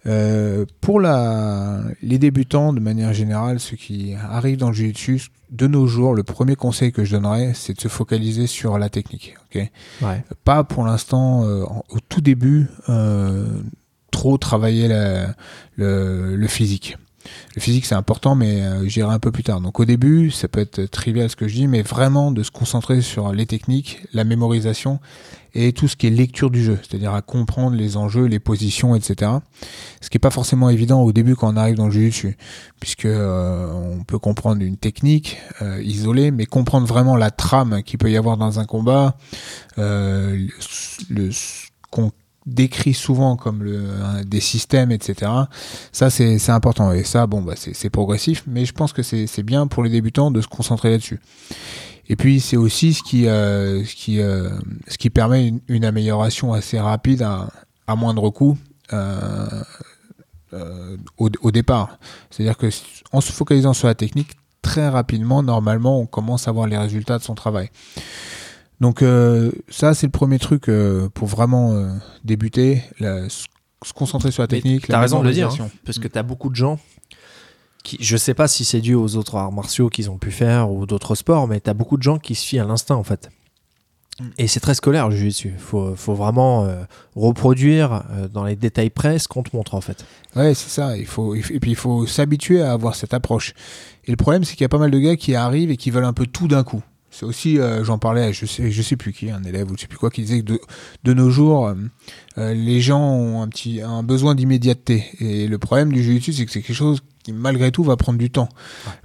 Euh, 0.06 0.66
pour 0.80 1.00
la, 1.02 1.82
les 2.02 2.18
débutants, 2.18 2.72
de 2.72 2.80
manière 2.80 3.14
générale, 3.14 3.60
ceux 3.60 3.76
qui 3.76 4.14
arrivent 4.30 4.58
dans 4.58 4.68
le 4.70 4.74
jiu-jitsu, 4.76 5.30
de 5.50 5.68
nos 5.68 5.88
jours, 5.88 6.14
le 6.14 6.24
premier 6.24 6.56
conseil 6.56 6.92
que 6.92 7.04
je 7.04 7.12
donnerais, 7.16 7.54
c'est 7.56 7.74
de 7.74 7.82
se 7.82 7.88
focaliser 7.88 8.48
sur 8.48 8.78
la 8.78 8.90
technique. 8.90 9.36
ok? 9.46 9.70
Ouais. 10.02 10.24
pas 10.44 10.64
pour 10.64 10.86
l'instant 10.86 11.44
euh, 11.46 11.64
au 11.90 12.00
tout 12.08 12.22
début 12.22 12.68
euh, 12.90 13.48
trop 14.12 14.38
travailler 14.38 14.88
la- 14.88 15.34
le, 15.76 16.36
le 16.36 16.48
physique. 16.48 16.98
Le 17.56 17.62
physique 17.62 17.86
c'est 17.86 17.96
important 17.96 18.36
mais 18.36 18.62
euh, 18.62 18.88
j'irai 18.88 19.14
un 19.14 19.20
peu 19.20 19.32
plus 19.32 19.44
tard. 19.44 19.62
Donc 19.62 19.80
au 19.80 19.86
début 19.86 20.32
ça 20.32 20.48
peut 20.48 20.60
être 20.60 20.86
trivial 20.86 21.30
ce 21.30 21.36
que 21.36 21.48
je 21.48 21.56
dis 21.56 21.68
mais 21.68 21.82
vraiment 21.82 22.32
de 22.32 22.44
se 22.44 22.52
concentrer 22.52 23.02
sur 23.02 23.34
les 23.34 23.46
techniques, 23.46 24.02
la 24.14 24.24
mémorisation 24.24 25.00
et 25.58 25.74
tout 25.74 25.88
ce 25.88 25.96
qui 25.96 26.06
est 26.08 26.12
lecture 26.12 26.52
du 26.52 26.64
jeu, 26.64 26.78
c'est-à-dire 26.84 27.14
à 27.14 27.22
comprendre 27.24 27.76
les 27.76 27.98
enjeux, 27.98 28.26
les 28.26 28.40
positions, 28.40 28.96
etc. 28.96 29.32
Ce 30.02 30.10
qui 30.10 30.18
est 30.18 30.20
pas 30.20 30.30
forcément 30.30 30.70
évident 30.70 31.02
au 31.02 31.12
début 31.12 31.36
quand 31.36 31.52
on 31.52 31.58
arrive 31.58 31.76
dans 31.76 31.88
le 31.88 31.92
jiu-jitsu, 31.92 32.38
puisque 32.80 33.06
euh, 33.06 33.68
on 33.74 34.04
peut 34.04 34.20
comprendre 34.20 34.62
une 34.62 34.78
technique 34.78 35.38
euh, 35.64 35.82
isolée, 35.82 36.30
mais 36.30 36.46
comprendre 36.46 36.86
vraiment 36.86 37.16
la 37.16 37.32
trame 37.32 37.82
qu'il 37.84 37.98
peut 37.98 38.12
y 38.12 38.18
avoir 38.18 38.38
dans 38.38 38.60
un 38.60 38.66
combat, 38.66 39.18
euh, 39.80 40.48
le, 41.10 41.32
décrit 42.48 42.94
souvent 42.94 43.36
comme 43.36 43.64
des 44.26 44.40
systèmes, 44.40 44.92
etc. 44.92 45.32
Ça, 45.92 46.10
c'est 46.10 46.50
important. 46.50 46.92
Et 46.94 47.04
ça, 47.04 47.28
bon, 47.28 47.42
bah, 47.42 47.54
c'est 47.56 47.90
progressif, 47.90 48.44
mais 48.48 48.66
je 48.66 48.74
pense 48.74 48.94
que 48.94 49.04
c'est 49.04 49.44
bien 49.44 49.68
pour 49.68 49.84
les 49.84 49.90
débutants 49.90 50.32
de 50.32 50.42
se 50.42 50.48
concentrer 50.48 50.92
là-dessus. 50.92 51.20
Et 52.10 52.16
puis, 52.16 52.40
c'est 52.40 52.58
aussi 52.58 52.94
ce 52.94 53.04
qui, 53.04 53.28
euh, 53.28 53.84
euh, 54.10 55.10
permet 55.14 55.54
une, 55.68 55.86
amélioration 55.86 56.54
assez 56.54 56.80
rapide 56.80 57.22
à, 57.22 57.96
moindre 57.96 58.30
coût. 58.30 58.58
euh, 60.54 60.96
au, 61.18 61.52
départ. 61.52 61.98
C'est-à-dire 62.30 62.58
que 62.58 62.70
se 62.70 63.32
focalisant 63.34 63.74
sur 63.74 63.88
la 63.88 63.96
technique, 63.96 64.32
très 64.62 64.88
rapidement, 64.88 65.44
normalement, 65.44 66.00
on 66.00 66.06
commence 66.06 66.48
à 66.48 66.52
voir 66.52 66.68
les 66.68 66.78
résultats 66.78 67.18
de 67.18 67.24
son 67.24 67.36
travail. 67.36 67.70
Donc 68.80 69.02
euh, 69.02 69.52
ça, 69.70 69.94
c'est 69.94 70.06
le 70.08 70.12
premier 70.12 70.40
truc 70.40 70.70
euh, 70.70 71.10
pour 71.10 71.28
vraiment 71.28 71.74
euh, 71.74 71.92
débuter, 72.24 72.84
la- 73.00 73.28
se 73.30 73.46
concentrer 73.96 74.32
sur 74.32 74.44
la 74.44 74.48
technique. 74.48 74.88
T'as 74.88 75.00
raison 75.00 75.20
de 75.20 75.28
le 75.28 75.34
dire, 75.34 75.50
hein, 75.66 75.70
parce 75.86 76.00
que 76.00 76.08
t'as 76.08 76.24
beaucoup 76.24 76.50
de 76.50 76.56
gens 76.56 76.80
qui, 77.84 77.98
je 78.00 78.18
sais 78.18 78.34
pas 78.34 78.48
si 78.48 78.66
c'est 78.66 78.82
dû 78.82 78.94
aux 78.96 79.16
autres 79.16 79.36
arts 79.36 79.52
martiaux 79.52 79.90
qu'ils 79.90 80.10
ont 80.12 80.18
pu 80.18 80.30
faire 80.32 80.70
ou 80.72 80.86
d'autres 80.86 81.16
sports, 81.16 81.48
mais 81.48 81.60
t'as 81.60 81.74
beaucoup 81.74 81.98
de 81.98 82.04
gens 82.04 82.18
qui 82.20 82.36
se 82.36 82.46
fient 82.46 82.60
à 82.60 82.66
l'instinct 82.66 82.96
en 82.96 83.04
fait. 83.04 83.30
Mm. 84.20 84.26
Et 84.40 84.48
c'est 84.48 84.60
très 84.60 84.74
scolaire 84.74 85.10
le 85.10 85.16
jiu-jitsu. 85.16 85.54
Faut, 85.58 85.96
faut 85.96 86.14
vraiment 86.16 86.66
euh, 86.66 86.84
reproduire 87.16 88.04
euh, 88.12 88.28
dans 88.28 88.44
les 88.44 88.56
détails 88.56 88.90
près 88.90 89.20
ce 89.20 89.28
qu'on 89.28 89.42
te 89.44 89.56
montre 89.56 89.74
en 89.76 89.82
fait. 89.82 90.06
Ouais, 90.36 90.54
c'est 90.54 90.70
ça. 90.70 90.98
Il 90.98 91.06
faut- 91.06 91.34
et 91.36 91.42
puis 91.42 91.72
il 91.72 91.76
faut 91.76 92.06
s'habituer 92.08 92.62
à 92.62 92.74
avoir 92.74 92.96
cette 92.96 93.14
approche. 93.14 93.54
Et 94.06 94.12
le 94.12 94.18
problème, 94.18 94.44
c'est 94.44 94.54
qu'il 94.54 94.62
y 94.64 94.66
a 94.66 94.70
pas 94.70 94.78
mal 94.80 94.92
de 94.92 95.00
gars 95.00 95.16
qui 95.16 95.34
arrivent 95.36 95.72
et 95.72 95.78
qui 95.78 95.92
veulent 95.92 96.04
un 96.06 96.14
peu 96.14 96.26
tout 96.28 96.48
d'un 96.48 96.64
coup. 96.64 96.82
C'est 97.10 97.26
aussi, 97.26 97.58
euh, 97.58 97.84
j'en 97.84 97.98
parlais, 97.98 98.34
je 98.34 98.46
sais, 98.46 98.70
je 98.70 98.82
sais 98.82 98.98
plus 98.98 99.14
qui, 99.14 99.32
un 99.32 99.44
élève 99.44 99.72
ou 99.72 99.76
je 99.76 99.82
sais 99.82 99.88
plus 99.88 99.98
quoi, 99.98 100.10
qui 100.10 100.22
disait 100.22 100.42
que 100.42 100.46
de, 100.46 100.60
de 101.04 101.14
nos 101.14 101.30
jours, 101.30 101.68
euh, 101.68 101.76
euh, 102.38 102.54
les 102.54 102.82
gens 102.82 103.02
ont 103.02 103.42
un 103.42 103.48
petit, 103.48 103.82
un 103.82 104.04
besoin 104.04 104.36
d'immédiateté. 104.36 105.06
Et 105.20 105.48
le 105.48 105.58
problème 105.58 105.92
du 105.92 106.04
jiu-jitsu, 106.04 106.34
c'est 106.34 106.46
que 106.46 106.52
c'est 106.52 106.62
quelque 106.62 106.76
chose 106.76 107.02
qui, 107.28 107.34
malgré 107.34 107.72
tout, 107.72 107.84
va 107.84 107.98
prendre 107.98 108.18
du 108.18 108.30
temps. 108.30 108.48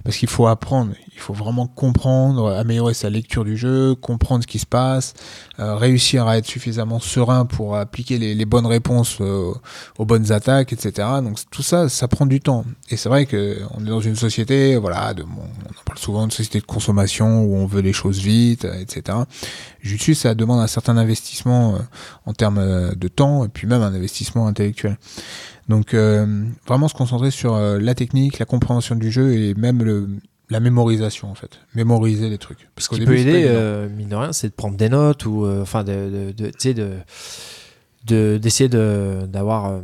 Parce 0.03 0.15
qu'il 0.15 0.29
faut 0.29 0.47
apprendre, 0.47 0.93
il 1.13 1.19
faut 1.19 1.33
vraiment 1.33 1.67
comprendre, 1.67 2.51
améliorer 2.53 2.93
sa 2.93 3.09
lecture 3.09 3.43
du 3.43 3.57
jeu, 3.57 3.95
comprendre 3.95 4.43
ce 4.43 4.47
qui 4.47 4.59
se 4.59 4.65
passe, 4.65 5.13
euh, 5.59 5.75
réussir 5.75 6.25
à 6.25 6.37
être 6.37 6.45
suffisamment 6.45 6.99
serein 6.99 7.45
pour 7.45 7.75
appliquer 7.75 8.17
les, 8.17 8.33
les 8.33 8.45
bonnes 8.45 8.65
réponses 8.65 9.17
euh, 9.19 9.51
aux 9.97 10.05
bonnes 10.05 10.31
attaques, 10.31 10.71
etc. 10.71 11.07
Donc 11.21 11.37
tout 11.51 11.63
ça, 11.63 11.89
ça 11.89 12.07
prend 12.07 12.25
du 12.25 12.39
temps. 12.39 12.63
Et 12.89 12.95
c'est 12.95 13.09
vrai 13.09 13.25
que 13.25 13.59
on 13.71 13.85
est 13.85 13.89
dans 13.89 13.99
une 13.99 14.15
société, 14.15 14.77
voilà, 14.77 15.13
de, 15.13 15.23
bon, 15.23 15.43
on 15.65 15.69
en 15.69 15.83
parle 15.85 15.99
souvent 15.99 16.27
de 16.27 16.31
société 16.31 16.59
de 16.61 16.65
consommation 16.65 17.43
où 17.43 17.55
on 17.57 17.65
veut 17.65 17.81
les 17.81 17.93
choses 17.93 18.19
vite, 18.19 18.63
euh, 18.63 18.79
etc. 18.79 19.17
Jiu-Jitsu, 19.81 20.15
ça 20.15 20.33
demande 20.33 20.61
un 20.61 20.67
certain 20.67 20.95
investissement 20.95 21.75
euh, 21.75 21.79
en 22.25 22.33
termes 22.33 22.95
de 22.95 23.07
temps 23.09 23.43
et 23.43 23.49
puis 23.49 23.67
même 23.67 23.81
un 23.81 23.93
investissement 23.93 24.47
intellectuel. 24.47 24.97
Donc 25.69 25.93
euh, 25.93 26.43
vraiment 26.67 26.87
se 26.87 26.93
concentrer 26.93 27.31
sur 27.31 27.53
euh, 27.55 27.79
la 27.79 27.95
technique, 27.95 28.39
la 28.39 28.45
compréhension 28.45 28.95
du 28.95 29.11
jeu 29.11 29.33
et 29.33 29.53
même 29.55 29.81
le, 29.83 30.09
la 30.49 30.59
mémorisation 30.59 31.31
en 31.31 31.35
fait, 31.35 31.59
mémoriser 31.73 32.29
les 32.29 32.37
trucs. 32.37 32.67
Parce 32.75 32.87
Ce 32.87 32.93
qui 32.93 32.99
début, 32.99 33.11
peut 33.13 33.17
aider, 33.19 33.45
euh, 33.47 33.87
mine 33.89 34.09
de 34.09 34.15
rien, 34.15 34.33
c'est 34.33 34.49
de 34.49 34.53
prendre 34.53 34.75
des 34.77 34.89
notes 34.89 35.25
ou 35.25 35.47
enfin 35.47 35.83
de, 35.83 36.31
de, 36.35 36.49
de- 36.49 36.73
de 36.73 36.91
de- 38.05 38.37
d'essayer 38.37 38.67
de 38.69 39.25
d'avoir 39.27 39.79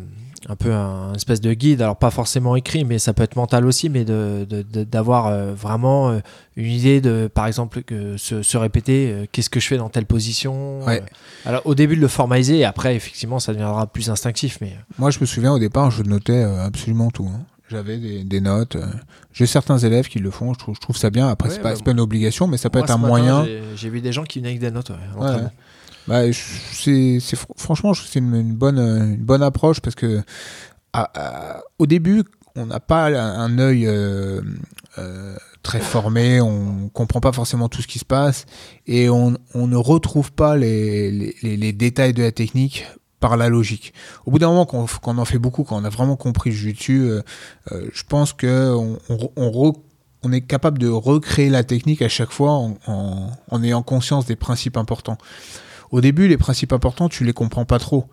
un 0.47 0.55
peu 0.55 0.73
un, 0.73 1.13
espèce 1.13 1.41
de 1.41 1.53
guide. 1.53 1.81
Alors 1.81 1.97
pas 1.97 2.11
forcément 2.11 2.55
écrit, 2.55 2.85
mais 2.85 2.97
ça 2.99 3.13
peut 3.13 3.23
être 3.23 3.35
mental 3.35 3.65
aussi, 3.65 3.89
mais 3.89 4.05
de 4.05 4.45
de- 4.49 4.61
de- 4.61 4.83
d'avoir 4.83 5.27
euh, 5.27 5.53
vraiment 5.53 6.09
euh, 6.11 6.19
une 6.55 6.71
idée 6.71 7.01
de, 7.01 7.29
par 7.33 7.47
exemple, 7.47 7.83
que 7.83 8.15
se, 8.17 8.41
se 8.43 8.57
répéter, 8.57 9.11
euh, 9.11 9.25
qu'est-ce 9.31 9.49
que 9.49 9.59
je 9.59 9.67
fais 9.67 9.77
dans 9.77 9.89
telle 9.89 10.05
position. 10.05 10.83
Ouais. 10.85 11.03
Alors 11.45 11.61
au 11.65 11.75
début 11.75 11.95
de 11.95 12.01
le 12.01 12.07
formaliser, 12.07 12.59
et 12.59 12.65
après 12.65 12.95
effectivement 12.95 13.39
ça 13.39 13.51
deviendra 13.53 13.87
plus 13.87 14.09
instinctif, 14.09 14.59
mais 14.61 14.75
Moi, 14.97 15.11
je 15.11 15.19
me 15.19 15.25
souviens 15.25 15.51
au 15.53 15.59
départ, 15.59 15.91
je 15.91 16.03
notais 16.03 16.43
absolument 16.43 17.09
tout. 17.11 17.27
hein. 17.33 17.41
J'avais 17.71 17.97
des, 17.97 18.23
des 18.23 18.41
notes. 18.41 18.77
J'ai 19.31 19.45
certains 19.45 19.77
élèves 19.77 20.07
qui 20.07 20.17
le 20.17 20.31
font. 20.31 20.53
Je 20.55 20.57
trouve, 20.59 20.73
je 20.73 20.79
trouve 20.79 20.97
ça 20.97 21.11
bien. 21.11 21.27
Après, 21.27 21.49
Ouais, 21.49 21.55
c'est 21.55 21.61
pas, 21.61 21.73
bah, 21.75 21.79
pas 21.85 21.91
une 21.91 21.99
obligation, 21.99 22.47
mais 22.47 22.57
ça 22.57 22.71
peut 22.71 22.79
être 22.79 22.89
un 22.89 22.97
matin, 22.97 23.07
moyen. 23.07 23.45
j'ai- 23.75 23.89
vu 23.91 24.01
des 24.01 24.11
gens 24.11 24.23
qui 24.23 24.39
venaient 24.39 24.49
avec 24.49 24.59
des 24.59 24.71
notes. 24.71 24.89
ouais, 24.89 24.95
à 25.27 25.35
Ouais. 25.35 25.43
Bah, 26.09 26.23
c'est, 26.33 27.19
c'est 27.21 27.37
fr- 27.37 27.55
franchement, 27.55 27.93
je 27.93 28.01
c'est 28.01 28.17
une, 28.17 28.53
bonne, 28.53 28.79
euh, 28.79 29.13
une 29.13 29.23
bonne 29.23 29.43
approche 29.43 29.79
parce 29.79 29.93
que 29.93 30.23
au 31.77 31.85
début, 31.85 32.23
on 32.55 32.65
n'a 32.65 32.79
pas 32.79 33.09
un, 33.09 33.59
œil 33.59 33.85
euh, 33.85 34.41
euh, 34.97 35.35
très 35.61 35.79
formé, 35.79 36.41
on 36.41 36.89
comprend 36.89 37.19
pas 37.19 37.31
forcément 37.31 37.69
tout 37.69 37.83
ce 37.83 37.87
qui 37.87 37.99
se 37.99 38.05
passe 38.05 38.47
et 38.87 39.07
on, 39.07 39.37
ne 39.53 39.75
retrouve 39.75 40.31
pas 40.31 40.57
les, 40.57 41.73
détails 41.73 42.13
de 42.13 42.23
la 42.23 42.31
technique 42.31 42.87
par 43.19 43.37
la 43.37 43.47
logique. 43.47 43.93
Au 44.25 44.31
bout 44.31 44.39
d'un 44.39 44.47
moment, 44.47 44.65
quand, 44.65 44.87
quand 45.03 45.13
on 45.15 45.19
en 45.19 45.25
fait 45.25 45.37
beaucoup, 45.37 45.63
quand 45.63 45.79
on 45.79 45.85
a 45.85 45.89
vraiment 45.89 46.15
compris 46.15 46.49
le 46.49 46.55
jiu-jitsu, 46.55 47.01
euh, 47.01 47.21
je 47.93 48.03
pense 48.03 48.33
que 48.33 48.73
on, 48.73 48.97
on, 49.09 49.31
on 49.35 49.49
re- 49.51 49.77
on 50.23 50.31
est 50.31 50.41
capable 50.41 50.79
de 50.79 50.87
recréer 50.87 51.51
la 51.51 51.63
technique 51.63 52.01
à 52.01 52.09
chaque 52.09 52.31
fois 52.31 52.59
en 52.87 53.63
ayant 53.63 53.83
conscience 53.83 54.25
des 54.25 54.35
principes 54.35 54.75
importants. 54.75 55.19
Au 55.91 56.01
début, 56.01 56.27
les 56.27 56.37
principes 56.37 56.73
importants, 56.73 57.09
tu 57.09 57.23
les 57.23 57.33
comprends 57.33 57.65
pas 57.65 57.79
trop. 57.79 58.07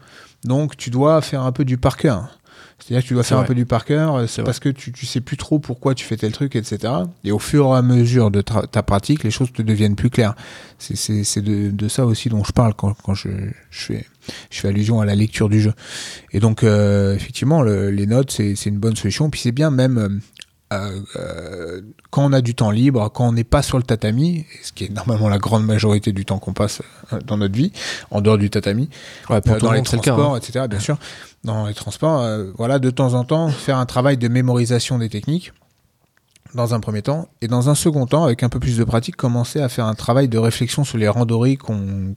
Donc, 0.45 0.77
tu 0.77 0.91
dois 0.91 1.21
faire 1.23 1.43
un 1.43 1.53
peu 1.53 1.65
du 1.65 1.77
par 1.79 1.97
cœur. 1.97 2.39
C'est-à-dire 2.79 3.03
que 3.03 3.09
tu 3.09 3.15
dois 3.15 3.23
faire 3.23 3.39
un 3.39 3.43
peu 3.47 3.55
du 3.55 3.65
par 3.65 3.85
cœur, 3.87 4.17
euh, 4.17 4.27
parce 4.45 4.61
que 4.61 4.69
tu, 4.69 4.93
tu 4.93 5.07
sais 5.07 5.21
plus 5.23 5.39
trop 5.39 5.59
pourquoi 5.59 5.95
tu 5.95 6.05
fais 6.05 6.17
tel 6.19 6.31
truc, 6.33 6.57
etc. 6.57 6.93
Et 7.25 7.33
au 7.33 7.39
fur 7.39 7.67
et 7.69 7.79
à 7.79 7.81
mesure 7.83 8.31
de 8.31 8.43
ta 8.43 8.83
pratique, 8.83 9.25
les 9.25 9.31
choses 9.31 9.51
te 9.51 9.62
deviennent 9.62 9.97
plus 9.97 10.11
claires. 10.11 10.35
C'est- 10.79 11.41
de, 11.41 11.71
de 11.71 11.89
ça 11.89 12.05
aussi 12.05 12.29
dont 12.29 12.45
je 12.45 12.53
parle 12.53 12.75
quand, 12.75 12.93
quand 13.03 13.15
je, 13.15 13.29
je, 13.71 13.85
fais, 13.85 14.07
je 14.51 14.61
fais 14.61 14.69
allusion 14.69 15.01
à 15.01 15.07
la 15.07 15.15
lecture 15.15 15.49
du 15.49 15.61
jeu. 15.62 15.73
Et 16.33 16.41
donc, 16.41 16.65
euh, 16.65 17.15
effectivement, 17.15 17.62
le- 17.62 17.91
les 17.91 18.07
notes, 18.07 18.31
c'est 18.31 18.55
c'est 18.57 18.69
une 18.69 18.79
bonne 18.79 18.97
solution. 18.97 19.31
Puis 19.31 19.41
c'est 19.41 19.53
bien 19.53 19.71
même 19.71 20.21
euh, 20.72 21.00
euh, 21.16 21.81
quand 22.11 22.24
on 22.24 22.33
a 22.33 22.40
du 22.40 22.55
temps 22.55 22.70
libre, 22.70 23.09
quand 23.12 23.29
on 23.29 23.33
n'est 23.33 23.44
pas 23.44 23.62
sur 23.62 23.79
le 23.79 23.85
tatami, 23.85 24.44
ce 24.62 24.72
qui 24.72 24.85
est 24.85 24.88
normalement 24.90 25.29
la 25.29 25.38
grande 25.38 25.64
majorité 25.64 26.12
du 26.12 26.24
temps 26.24 26.38
qu'on 26.38 26.52
passe 26.55 26.83
euh, 27.12 27.20
dans 27.24 27.37
notre 27.37 27.55
vie, 27.55 27.72
en 28.11 28.20
dehors 28.20 28.38
du 28.38 28.50
tatami, 28.50 28.88
Ouais, 29.31 29.40
pour 29.40 29.55
euh, 29.55 29.59
tout 29.59 29.66
dans 29.66 29.72
le 29.72 29.76
les 29.79 29.83
le 29.83 29.87
cas. 29.88 29.98
transports, 30.00 30.35
hein. 30.35 30.38
etc. 30.38 30.66
Bien 30.68 30.81
sûr, 30.81 30.98
dans 31.44 31.66
les 31.66 31.74
transports, 31.74 32.26
voilà, 32.57 32.79
de 32.81 32.90
temps 32.90 33.14
en 33.14 33.24
temps, 33.24 33.48
faire 33.48 33.79
un 33.79 33.87
travail 33.87 34.16
de 34.16 34.26
mémorisation 34.29 34.98
des 34.98 35.09
techniques 35.09 35.52
dans 36.57 36.75
un 36.75 36.81
premier 36.81 37.03
temps, 37.03 37.29
et 37.40 37.49
dans 37.49 37.69
un 37.69 37.75
second 37.75 38.07
temps, 38.07 38.25
avec 38.25 38.42
un 38.42 38.49
peu 38.49 38.59
plus 38.59 38.77
de 38.77 38.85
pratique, 38.85 39.14
commencer 39.14 39.61
à 39.61 39.69
faire 39.69 39.87
un 39.87 39.95
travail 39.95 40.29
de 40.29 40.38
réflexion 40.38 40.83
sur 40.83 40.99
les 40.99 41.09
randonnées 41.09 41.57
qu'on 41.57 42.14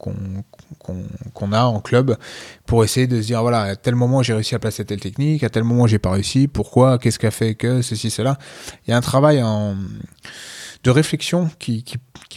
a 1.52 1.64
en 1.64 1.80
club, 1.82 2.18
pour 2.66 2.84
essayer 2.84 3.06
de 3.06 3.22
se 3.22 3.28
dire, 3.28 3.42
voilà, 3.42 3.62
à 3.62 3.76
tel 3.76 3.96
moment 3.96 4.24
j'ai 4.24 4.34
réussi 4.34 4.56
à 4.56 4.60
placer 4.60 4.84
telle 4.86 5.00
technique, 5.00 5.44
à 5.44 5.50
tel 5.50 5.64
moment 5.64 5.86
j'ai 5.86 6.00
pas 6.00 6.12
réussi, 6.12 6.48
pourquoi, 6.48 6.98
qu'est-ce 6.98 7.20
qui 7.20 7.28
a 7.28 7.32
fait 7.32 7.54
que 7.54 7.82
ceci, 7.82 8.10
cela. 8.10 8.38
Il 8.88 8.92
y 8.92 8.94
a 8.94 8.98
un 8.98 9.02
travail 9.02 9.44
en, 9.44 9.76
de 10.84 10.90
réflexion 10.90 11.50
qui 11.60 11.84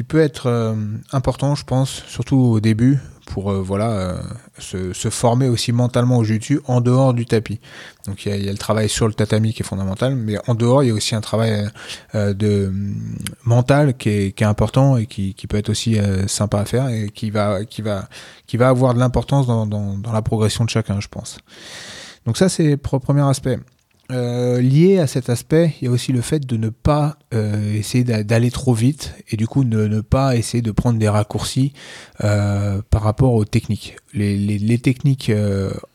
peut 0.06 0.20
être 0.20 0.46
euh, 0.48 0.74
important, 1.12 1.54
je 1.54 1.64
pense, 1.64 2.02
surtout 2.06 2.36
au 2.36 2.60
début, 2.60 2.98
pour 3.26 3.50
euh, 3.50 3.60
voilà, 3.60 3.90
euh, 3.90 4.20
se, 4.58 4.92
se 4.92 5.10
former 5.10 5.48
aussi 5.48 5.72
mentalement 5.72 6.18
au 6.18 6.24
jiu-jitsu 6.24 6.60
en 6.66 6.80
dehors 6.80 7.14
du 7.14 7.26
tapis. 7.26 7.60
Donc 8.06 8.26
il 8.26 8.34
y, 8.34 8.44
y 8.44 8.48
a 8.48 8.52
le 8.52 8.58
travail 8.58 8.88
sur 8.88 9.06
le 9.06 9.14
tatami 9.14 9.52
qui 9.52 9.62
est 9.62 9.66
fondamental, 9.66 10.14
mais 10.14 10.36
en 10.48 10.54
dehors, 10.54 10.82
il 10.82 10.88
y 10.88 10.90
a 10.90 10.94
aussi 10.94 11.14
un 11.14 11.20
travail 11.20 11.68
euh, 12.14 12.34
de 12.34 12.66
hum, 12.66 12.94
mental 13.44 13.96
qui 13.96 14.08
est, 14.08 14.32
qui 14.32 14.44
est 14.44 14.46
important 14.46 14.96
et 14.96 15.06
qui, 15.06 15.34
qui 15.34 15.46
peut 15.46 15.56
être 15.56 15.70
aussi 15.70 15.98
sympa 16.26 16.60
à 16.60 16.64
faire 16.64 16.88
et 16.88 17.10
qui 17.10 17.30
va, 17.30 17.64
qui 17.64 17.82
va, 17.82 18.08
qui 18.46 18.56
va 18.56 18.68
avoir 18.68 18.94
de 18.94 18.98
l'importance 18.98 19.46
dans, 19.46 19.66
dans, 19.66 19.96
dans 19.98 20.12
la 20.12 20.22
progression 20.22 20.64
de 20.64 20.70
chacun, 20.70 21.00
je 21.00 21.08
pense. 21.08 21.38
Donc 22.26 22.36
ça, 22.36 22.48
c'est 22.48 22.70
le 22.70 22.76
premier 22.76 23.22
aspect. 23.22 23.58
Euh, 24.10 24.60
lié 24.60 24.98
à 24.98 25.06
cet 25.06 25.30
aspect, 25.30 25.74
il 25.80 25.86
y 25.86 25.88
a 25.88 25.90
aussi 25.90 26.12
le 26.12 26.20
fait 26.20 26.44
de 26.44 26.56
ne 26.56 26.68
pas 26.68 27.16
euh, 27.32 27.74
essayer 27.74 28.04
d'a- 28.04 28.24
d'aller 28.24 28.50
trop 28.50 28.74
vite 28.74 29.14
et 29.30 29.36
du 29.36 29.46
coup 29.46 29.64
ne, 29.64 29.86
ne 29.86 30.00
pas 30.00 30.36
essayer 30.36 30.60
de 30.60 30.72
prendre 30.72 30.98
des 30.98 31.08
raccourcis 31.08 31.72
euh, 32.22 32.82
par 32.90 33.02
rapport 33.02 33.32
aux 33.32 33.44
techniques. 33.44 33.96
Les, 34.12 34.78
techniques 34.78 35.32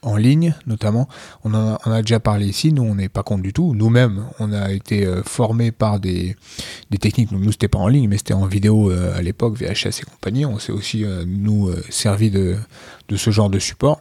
en 0.02 0.16
ligne, 0.16 0.56
notamment, 0.66 1.08
on 1.44 1.54
en 1.54 1.76
a, 1.76 2.02
déjà 2.02 2.20
parlé 2.20 2.48
ici, 2.48 2.74
nous 2.74 2.82
on 2.82 2.96
n'est 2.96 3.10
pas 3.10 3.22
contre 3.22 3.44
du 3.44 3.54
tout. 3.54 3.76
Nous-mêmes, 3.76 4.26
on 4.40 4.52
a 4.54 4.72
été 4.72 5.08
formés 5.24 5.72
par 5.72 6.00
des, 6.00 6.36
techniques, 7.00 7.32
nous, 7.32 7.52
c'était 7.52 7.68
pas 7.68 7.78
en 7.78 7.88
ligne, 7.88 8.08
mais 8.08 8.18
c'était 8.18 8.34
en 8.34 8.48
vidéo 8.48 8.90
à 8.90 9.22
l'époque, 9.22 9.58
VHS 9.60 10.00
et 10.02 10.06
compagnie. 10.10 10.48
On 10.48 10.58
s'est 10.58 10.72
aussi, 10.72 11.06
nous, 11.28 11.70
servi 11.90 12.32
de, 12.32 12.56
de 13.08 13.16
ce 13.16 13.32
genre 13.32 13.50
de 13.50 13.60
support. 13.60 14.00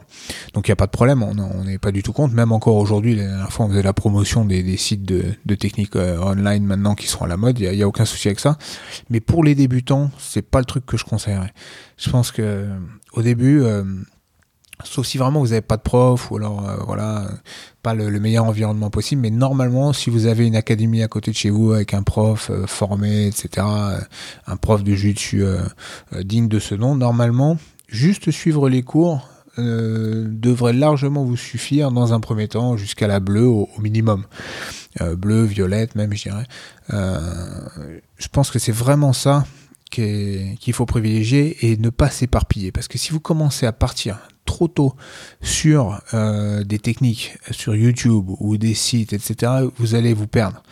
Donc 0.54 0.66
il 0.66 0.70
n'y 0.70 0.74
a 0.74 0.76
pas 0.76 0.86
de 0.86 0.90
problème, 0.90 1.22
on 1.22 1.64
n'est 1.64 1.78
pas 1.78 1.92
du 1.92 2.02
tout 2.02 2.12
contre. 2.12 2.34
Même 2.34 2.52
encore 2.52 2.76
aujourd'hui, 2.76 3.14
la 3.14 3.24
dernière 3.24 3.52
fois, 3.52 3.66
on 3.66 3.68
faisait 3.68 3.82
la 3.82 3.92
promotion 3.92 4.44
des, 4.44 4.76
sites 4.76 5.04
de, 5.04 5.54
techniques 5.54 5.96
euh, 5.96 6.18
online 6.20 6.64
maintenant 6.64 6.94
qui 6.94 7.06
sont 7.06 7.24
à 7.24 7.28
la 7.28 7.36
mode, 7.36 7.58
il 7.58 7.70
n'y 7.70 7.82
a, 7.82 7.88
aucun 7.88 8.04
souci 8.04 8.28
avec 8.28 8.40
ça. 8.40 8.58
Mais 9.10 9.20
pour 9.20 9.44
les 9.44 9.54
débutants, 9.54 10.10
c'est 10.18 10.42
pas 10.42 10.58
le 10.58 10.64
truc 10.64 10.84
que 10.86 10.96
je 10.96 11.04
conseillerais. 11.04 11.52
Je 11.96 12.10
pense 12.10 12.32
que 12.32 12.68
au 13.12 13.22
début, 13.22 13.62
euh, 13.62 13.84
sauf 14.82 15.06
si 15.06 15.18
vraiment 15.18 15.40
vous 15.40 15.48
n'avez 15.48 15.62
pas 15.62 15.76
de 15.76 15.82
prof 15.82 16.30
ou 16.30 16.36
alors 16.36 16.68
euh, 16.68 16.76
voilà, 16.86 17.28
pas 17.82 17.94
le, 17.94 18.10
le, 18.10 18.20
meilleur 18.20 18.44
environnement 18.44 18.90
possible, 18.90 19.22
mais 19.22 19.30
normalement, 19.30 19.92
si 19.92 20.10
vous 20.10 20.26
avez 20.26 20.46
une 20.46 20.56
académie 20.56 21.02
à 21.02 21.08
côté 21.08 21.30
de 21.30 21.36
chez 21.36 21.50
vous 21.50 21.72
avec 21.72 21.94
un 21.94 22.02
prof 22.02 22.50
formé, 22.66 23.28
etc., 23.28 23.66
un 24.46 24.56
prof 24.56 24.82
de 24.82 24.94
jiu-jitsu 24.94 25.44
digne 26.22 26.48
de 26.48 26.58
ce 26.58 26.74
nom, 26.74 26.96
normalement, 26.96 27.56
juste 27.88 28.30
suivre 28.30 28.68
les 28.68 28.82
cours 28.82 29.28
euh, 29.58 30.26
devrait 30.28 30.72
largement 30.72 31.24
vous 31.24 31.36
suffire 31.36 31.90
dans 31.90 32.12
un 32.12 32.20
premier 32.20 32.48
temps 32.48 32.76
jusqu'à 32.76 33.06
la 33.06 33.20
bleue 33.20 33.46
au, 33.46 33.68
minimum. 33.78 34.26
Euh, 35.00 35.16
bleu, 35.16 35.44
violette 35.44 35.94
même, 35.94 36.12
je 36.14 36.24
dirais. 36.24 36.46
Euh, 36.92 37.20
je 38.18 38.28
pense 38.28 38.50
que 38.50 38.58
c'est 38.58 38.72
vraiment 38.72 39.12
ça 39.12 39.46
qu'il 39.90 40.58
qu 40.60 40.72
faut 40.72 40.86
privilégier 40.86 41.56
et 41.66 41.76
ne 41.76 41.90
pas 41.90 42.10
s'éparpiller. 42.10 42.72
Parce 42.72 42.88
que 42.88 42.98
si 42.98 43.12
vous 43.12 43.20
commencez 43.20 43.66
à 43.66 43.72
partir 43.72 44.18
trop 44.46 44.68
tôt 44.68 44.94
sur 45.42 46.00
euh, 46.14 46.64
des 46.64 46.78
techniques 46.78 47.36
sur 47.50 47.76
YouTube 47.76 48.30
ou 48.40 48.56
des 48.56 48.74
sites, 48.74 49.12
etc., 49.12 49.52
vous 49.76 49.94
allez 49.94 50.14
vous 50.14 50.26
perdre. 50.26 50.62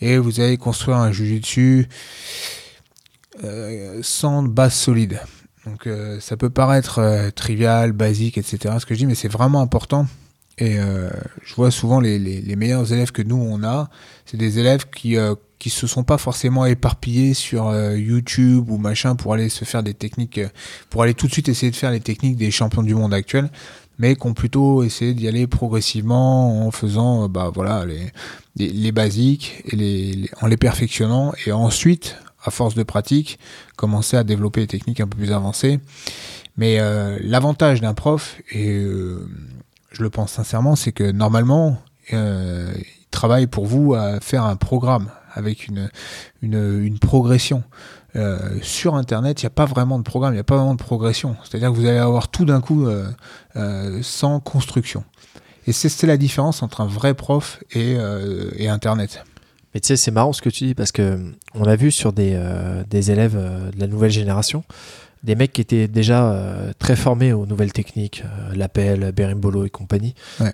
Et 0.00 0.18
vous 0.18 0.40
allez 0.40 0.56
construire 0.58 0.98
un 0.98 1.10
jujitsu 1.10 1.88
euh, 3.42 4.00
sans 4.02 4.42
base 4.42 4.74
solide. 4.74 5.20
Donc 5.66 5.86
euh, 5.86 6.18
ça 6.20 6.36
peut 6.36 6.50
paraître 6.50 6.98
euh, 6.98 7.30
trivial, 7.30 7.92
basique, 7.92 8.38
etc. 8.38 8.76
Ce 8.78 8.86
que 8.86 8.94
je 8.94 9.00
dis, 9.00 9.06
mais 9.06 9.14
c'est 9.14 9.28
vraiment 9.28 9.60
important. 9.60 10.06
Et 10.58 10.78
euh, 10.78 11.08
je 11.42 11.54
vois 11.54 11.70
souvent 11.70 12.00
les, 12.00 12.18
les, 12.18 12.40
les, 12.40 12.56
meilleurs 12.56 12.92
élèves 12.92 13.10
que 13.10 13.22
nous 13.22 13.36
on 13.36 13.64
a, 13.64 13.88
c'est 14.26 14.36
des 14.36 14.58
élèves 14.58 14.84
qui 14.94 15.16
euh, 15.16 15.34
qui 15.58 15.70
se 15.70 15.86
sont 15.86 16.04
pas 16.04 16.18
forcément 16.18 16.66
éparpillés 16.66 17.34
sur 17.34 17.68
euh, 17.68 17.96
YouTube 17.96 18.68
ou 18.68 18.76
machin 18.76 19.16
pour 19.16 19.32
aller 19.32 19.48
se 19.48 19.64
faire 19.64 19.82
des 19.82 19.94
techniques, 19.94 20.38
euh, 20.38 20.48
pour 20.90 21.02
aller 21.02 21.14
tout 21.14 21.26
de 21.26 21.32
suite 21.32 21.48
essayer 21.48 21.70
de 21.70 21.76
faire 21.76 21.90
les 21.90 22.00
techniques 22.00 22.36
des 22.36 22.50
champions 22.50 22.82
du 22.82 22.94
monde 22.94 23.14
actuels, 23.14 23.50
mais 23.98 24.14
qui 24.14 24.26
ont 24.26 24.34
plutôt 24.34 24.82
essayé 24.82 25.14
d'y 25.14 25.26
aller 25.26 25.46
progressivement 25.46 26.66
en 26.66 26.70
faisant 26.70 27.28
bah 27.28 27.50
voilà 27.54 27.86
les 27.86 28.12
les, 28.56 28.68
les 28.68 28.92
basiques 28.92 29.62
et 29.66 29.76
les, 29.76 30.12
les, 30.12 30.30
en 30.42 30.48
les 30.48 30.58
perfectionnant 30.58 31.32
et 31.46 31.52
ensuite 31.52 32.16
à 32.44 32.50
force 32.50 32.74
de 32.74 32.82
pratique, 32.82 33.38
commencer 33.76 34.16
à 34.16 34.24
développer 34.24 34.62
des 34.62 34.66
techniques 34.66 35.00
un 35.00 35.06
peu 35.06 35.16
plus 35.16 35.32
avancées. 35.32 35.80
Mais 36.56 36.78
euh, 36.78 37.18
l'avantage 37.22 37.80
d'un 37.80 37.94
prof, 37.94 38.36
et 38.50 38.68
euh, 38.68 39.26
je 39.90 40.02
le 40.02 40.10
pense 40.10 40.32
sincèrement, 40.32 40.76
c'est 40.76 40.92
que 40.92 41.10
normalement, 41.10 41.78
euh, 42.12 42.72
il 42.76 43.06
travaille 43.10 43.46
pour 43.46 43.66
vous 43.66 43.94
à 43.94 44.20
faire 44.20 44.44
un 44.44 44.56
programme 44.56 45.10
avec 45.34 45.68
une, 45.68 46.98
progression. 47.00 47.62
Sur 48.60 48.96
Internet, 48.96 49.40
il 49.40 49.46
n'y 49.46 49.48
a 49.48 49.50
pas 49.50 49.64
vraiment 49.64 49.98
de 49.98 50.04
programme, 50.04 50.34
il 50.34 50.36
n'y 50.36 50.40
a 50.40 50.44
pas 50.44 50.56
vraiment 50.56 50.74
de 50.74 50.82
progression. 50.82 51.36
C'est-à-dire 51.42 51.70
que 51.70 51.76
vous 51.76 51.86
allez 51.86 51.96
avoir 51.96 52.28
tout 52.28 52.44
d'un 52.44 52.60
coup 52.60 52.86
sans 54.02 54.40
construction. 54.40 55.04
Et 55.66 55.72
c'est 55.72 56.06
la 56.06 56.18
différence 56.18 56.62
entre 56.62 56.82
un 56.82 56.86
vrai 56.86 57.14
prof 57.14 57.64
et 57.70 58.68
Internet. 58.68 59.24
Mais 59.74 59.80
tu 59.80 59.86
sais, 59.86 59.96
c'est 59.96 60.10
marrant 60.10 60.32
ce 60.32 60.42
que 60.42 60.50
tu 60.50 60.66
dis 60.66 60.74
parce 60.74 60.92
que 60.92 61.18
on 61.54 61.64
a 61.64 61.76
vu 61.76 61.90
sur 61.90 62.12
des, 62.12 62.32
euh, 62.34 62.84
des 62.88 63.10
élèves 63.10 63.36
euh, 63.36 63.70
de 63.70 63.80
la 63.80 63.86
nouvelle 63.86 64.10
génération 64.10 64.64
des 65.22 65.34
mecs 65.34 65.52
qui 65.52 65.60
étaient 65.60 65.88
déjà 65.88 66.32
euh, 66.32 66.72
très 66.78 66.96
formés 66.96 67.32
aux 67.32 67.46
nouvelles 67.46 67.72
techniques, 67.72 68.24
euh, 68.24 68.54
l'appel, 68.54 69.12
Berimbolo 69.12 69.64
et 69.64 69.70
compagnie, 69.70 70.14
ouais. 70.40 70.52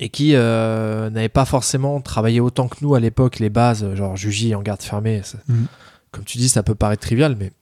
et 0.00 0.10
qui 0.10 0.32
euh, 0.34 1.08
n'avaient 1.10 1.28
pas 1.28 1.44
forcément 1.44 2.00
travaillé 2.00 2.40
autant 2.40 2.68
que 2.68 2.76
nous 2.82 2.94
à 2.94 3.00
l'époque 3.00 3.38
les 3.38 3.50
bases, 3.50 3.94
genre 3.94 4.16
Juji 4.16 4.54
en 4.54 4.62
garde 4.62 4.82
fermée. 4.82 5.22
Mmh. 5.48 5.64
Comme 6.10 6.24
tu 6.24 6.38
dis, 6.38 6.48
ça 6.48 6.62
peut 6.62 6.74
paraître 6.74 7.02
trivial, 7.02 7.36
mais 7.38 7.52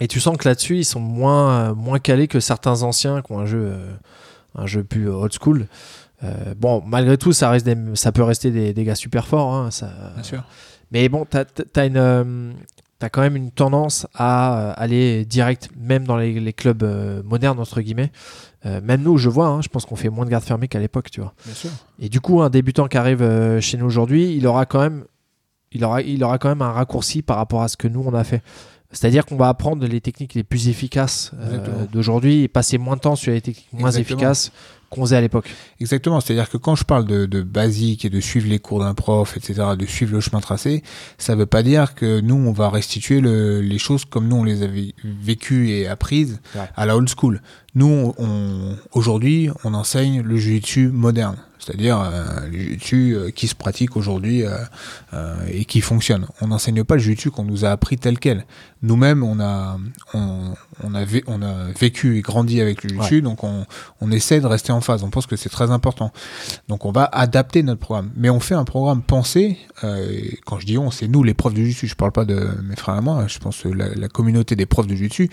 et 0.00 0.08
tu 0.08 0.20
sens 0.20 0.36
que 0.36 0.48
là-dessus 0.48 0.78
ils 0.78 0.84
sont 0.84 1.00
moins 1.00 1.74
moins 1.74 1.98
calés 1.98 2.28
que 2.28 2.38
certains 2.38 2.82
anciens 2.82 3.20
qui 3.20 3.32
ont 3.32 3.40
un 3.40 3.46
jeu 3.46 3.72
euh, 3.72 3.92
un 4.54 4.66
jeu 4.66 4.84
plus 4.84 5.08
old 5.08 5.32
school. 5.32 5.66
Euh, 6.24 6.54
bon, 6.56 6.82
malgré 6.86 7.16
tout, 7.16 7.32
ça, 7.32 7.50
reste 7.50 7.64
des, 7.66 7.76
ça 7.94 8.12
peut 8.12 8.22
rester 8.22 8.50
des, 8.50 8.72
des, 8.72 8.84
gars 8.84 8.94
super 8.94 9.26
forts. 9.26 9.54
Hein, 9.54 9.70
ça, 9.70 9.90
Bien 10.14 10.22
sûr. 10.22 10.44
Mais 10.90 11.08
bon, 11.08 11.26
t'as 11.28 11.44
as, 11.76 11.84
une, 11.86 11.96
euh, 11.96 12.52
quand 13.12 13.20
même 13.20 13.36
une 13.36 13.50
tendance 13.50 14.06
à 14.14 14.72
aller 14.72 15.24
direct, 15.24 15.68
même 15.78 16.04
dans 16.04 16.16
les, 16.16 16.40
les 16.40 16.52
clubs 16.52 16.82
euh, 16.82 17.22
modernes, 17.22 17.60
entre 17.60 17.80
guillemets. 17.80 18.10
Euh, 18.66 18.80
même 18.82 19.02
nous, 19.02 19.18
je 19.18 19.28
vois, 19.28 19.46
hein, 19.46 19.62
je 19.62 19.68
pense 19.68 19.86
qu'on 19.86 19.96
fait 19.96 20.08
moins 20.08 20.24
de 20.24 20.30
garde 20.30 20.42
fermée 20.44 20.66
qu'à 20.66 20.80
l'époque, 20.80 21.10
tu 21.10 21.20
vois. 21.20 21.32
Bien 21.44 21.54
sûr. 21.54 21.70
Et 22.00 22.08
du 22.08 22.20
coup, 22.20 22.42
un 22.42 22.50
débutant 22.50 22.88
qui 22.88 22.96
arrive 22.96 23.22
euh, 23.22 23.60
chez 23.60 23.76
nous 23.76 23.86
aujourd'hui, 23.86 24.34
il 24.34 24.46
aura 24.46 24.66
quand 24.66 24.80
même, 24.80 25.04
il 25.70 25.84
aura, 25.84 26.02
il 26.02 26.24
aura 26.24 26.38
quand 26.38 26.48
même 26.48 26.62
un 26.62 26.72
raccourci 26.72 27.22
par 27.22 27.36
rapport 27.36 27.62
à 27.62 27.68
ce 27.68 27.76
que 27.76 27.86
nous 27.86 28.02
on 28.04 28.14
a 28.14 28.24
fait. 28.24 28.42
C'est-à-dire 28.90 29.26
qu'on 29.26 29.36
va 29.36 29.48
apprendre 29.48 29.86
les 29.86 30.00
techniques 30.00 30.34
les 30.34 30.42
plus 30.42 30.68
efficaces 30.68 31.32
euh, 31.38 31.84
d'aujourd'hui 31.92 32.44
et 32.44 32.48
passer 32.48 32.78
moins 32.78 32.96
de 32.96 33.02
temps 33.02 33.16
sur 33.16 33.32
les 33.32 33.42
techniques 33.42 33.68
moins 33.72 33.90
Exactement. 33.90 34.18
efficaces 34.18 34.50
qu'on 34.90 35.02
faisait 35.02 35.16
à 35.16 35.20
l'époque. 35.20 35.50
Exactement, 35.80 36.20
c'est-à-dire 36.20 36.48
que 36.48 36.56
quand 36.56 36.74
je 36.74 36.84
parle 36.84 37.04
de, 37.04 37.26
de 37.26 37.42
basique 37.42 38.04
et 38.04 38.10
de 38.10 38.20
suivre 38.20 38.48
les 38.48 38.58
cours 38.58 38.80
d'un 38.80 38.94
prof, 38.94 39.36
etc., 39.36 39.62
de 39.78 39.84
suivre 39.86 40.12
le 40.14 40.20
chemin 40.20 40.40
tracé, 40.40 40.82
ça 41.18 41.34
veut 41.34 41.46
pas 41.46 41.62
dire 41.62 41.94
que 41.94 42.20
nous, 42.20 42.34
on 42.36 42.52
va 42.52 42.70
restituer 42.70 43.20
le- 43.20 43.60
les 43.60 43.78
choses 43.78 44.04
comme 44.04 44.28
nous, 44.28 44.36
on 44.36 44.44
les 44.44 44.62
avait 44.62 44.94
vécues 45.04 45.70
et 45.70 45.86
apprises 45.86 46.40
Ouais. 46.54 46.68
à 46.76 46.86
la 46.86 46.96
old 46.96 47.08
school. 47.08 47.42
Nous, 47.74 48.14
on, 48.18 48.76
aujourd'hui, 48.92 49.50
on 49.64 49.74
enseigne 49.74 50.22
le 50.22 50.36
jiu-jitsu 50.36 50.88
moderne, 50.88 51.36
c'est-à-dire 51.58 52.00
euh, 52.00 52.46
le 52.50 52.58
jiu-jitsu 52.58 53.12
euh, 53.14 53.30
qui 53.30 53.46
se 53.46 53.54
pratique 53.54 53.96
aujourd'hui 53.96 54.42
euh, 54.44 54.56
euh, 55.12 55.36
et 55.52 55.64
qui 55.66 55.80
fonctionne. 55.82 56.26
On 56.40 56.48
n'enseigne 56.48 56.82
pas 56.82 56.94
le 56.94 57.00
jiu-jitsu 57.00 57.30
qu'on 57.30 57.44
nous 57.44 57.64
a 57.64 57.70
appris 57.70 57.98
tel 57.98 58.18
quel. 58.18 58.46
Nous-mêmes, 58.80 59.22
on 59.24 59.38
a, 59.40 59.76
on, 60.14 60.54
on, 60.84 60.94
a 60.94 61.04
vé- 61.04 61.24
on 61.26 61.42
a 61.42 61.64
vécu 61.78 62.16
et 62.16 62.20
grandi 62.22 62.60
avec 62.60 62.84
le 62.84 62.90
jiu-jitsu, 62.90 63.22
donc 63.22 63.44
on, 63.44 63.66
on 64.00 64.10
essaie 64.12 64.40
de 64.40 64.46
rester 64.46 64.72
en 64.72 64.80
phase. 64.80 65.02
On 65.04 65.10
pense 65.10 65.26
que 65.26 65.36
c'est 65.36 65.48
très 65.50 65.70
important. 65.70 66.10
Donc 66.68 66.84
on 66.86 66.92
va 66.92 67.04
adapter 67.04 67.62
notre 67.62 67.80
programme. 67.80 68.12
Mais 68.16 68.30
on 68.30 68.40
fait 68.40 68.54
un 68.54 68.64
programme 68.64 69.02
pensé, 69.02 69.58
euh, 69.84 70.08
et 70.10 70.38
quand 70.46 70.58
je 70.58 70.66
dis 70.66 70.78
on, 70.78 70.90
c'est 70.90 71.08
nous 71.08 71.22
les 71.22 71.34
profs 71.34 71.54
de 71.54 71.58
jiu-jitsu, 71.58 71.86
je 71.88 71.96
parle 71.96 72.12
pas 72.12 72.24
de 72.24 72.48
mes 72.64 72.76
frères 72.76 72.96
et 72.96 73.02
moi, 73.02 73.26
je 73.28 73.38
pense 73.40 73.58
que 73.62 73.68
la, 73.68 73.94
la 73.94 74.08
communauté 74.08 74.56
des 74.56 74.66
profs 74.66 74.86
de 74.86 74.94
jiu-jitsu, 74.94 75.28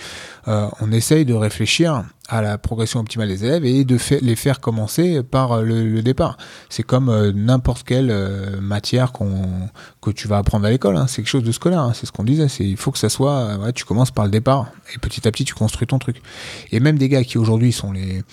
euh, 0.48 0.68
on 0.82 0.92
essaye 0.92 1.24
de 1.24 1.34
réfléchir 1.36 2.04
à 2.28 2.42
la 2.42 2.58
progression 2.58 3.00
optimale 3.00 3.28
des 3.28 3.46
élèves 3.46 3.66
et 3.66 3.86
de 3.86 3.98
les 4.22 4.36
faire 4.36 4.60
commencer 4.60 5.22
par 5.22 5.52
euh, 5.52 5.64
le, 5.64 6.02
départ. 6.02 6.38
C'est 6.70 6.84
comme 6.84 7.10
euh, 7.10 7.32
n'importe 7.34 7.84
quelle 7.84 8.10
euh, 8.10 8.60
matière 8.60 9.12
qu'on 9.12 9.70
que 10.02 10.10
tu 10.10 10.28
vas 10.28 10.38
apprendre 10.38 10.66
à 10.66 10.72
l'école. 10.72 10.98
hein. 10.98 11.06
C'est 11.08 11.18
quelque 11.18 11.30
chose 11.30 11.44
de 11.44 11.52
scolaire. 11.52 11.82
hein. 11.82 11.94
C'est 11.94 12.06
ce 12.06 12.12
qu'on 12.12 12.24
disait. 12.24 12.48
Il 12.60 12.78
faut 12.78 12.92
que 12.92 12.98
ça 12.98 13.10
soit. 13.10 13.58
ouais, 13.58 13.74
tu 13.74 13.86
commences 13.86 14.12
par 14.12 14.26
le 14.26 14.32
départ 14.32 14.68
et 14.94 14.98
petit 14.98 15.28
à 15.28 15.32
petit 15.32 15.46
tu 15.46 15.54
construis 15.54 15.88
ton 15.88 16.00
truc. 16.00 16.22
Et 16.72 16.80
même 16.80 16.98
des 16.98 17.10
gars 17.10 17.24
qui 17.24 17.38
aujourd'hui 17.38 17.72
sont 17.72 17.92
les 17.92 18.24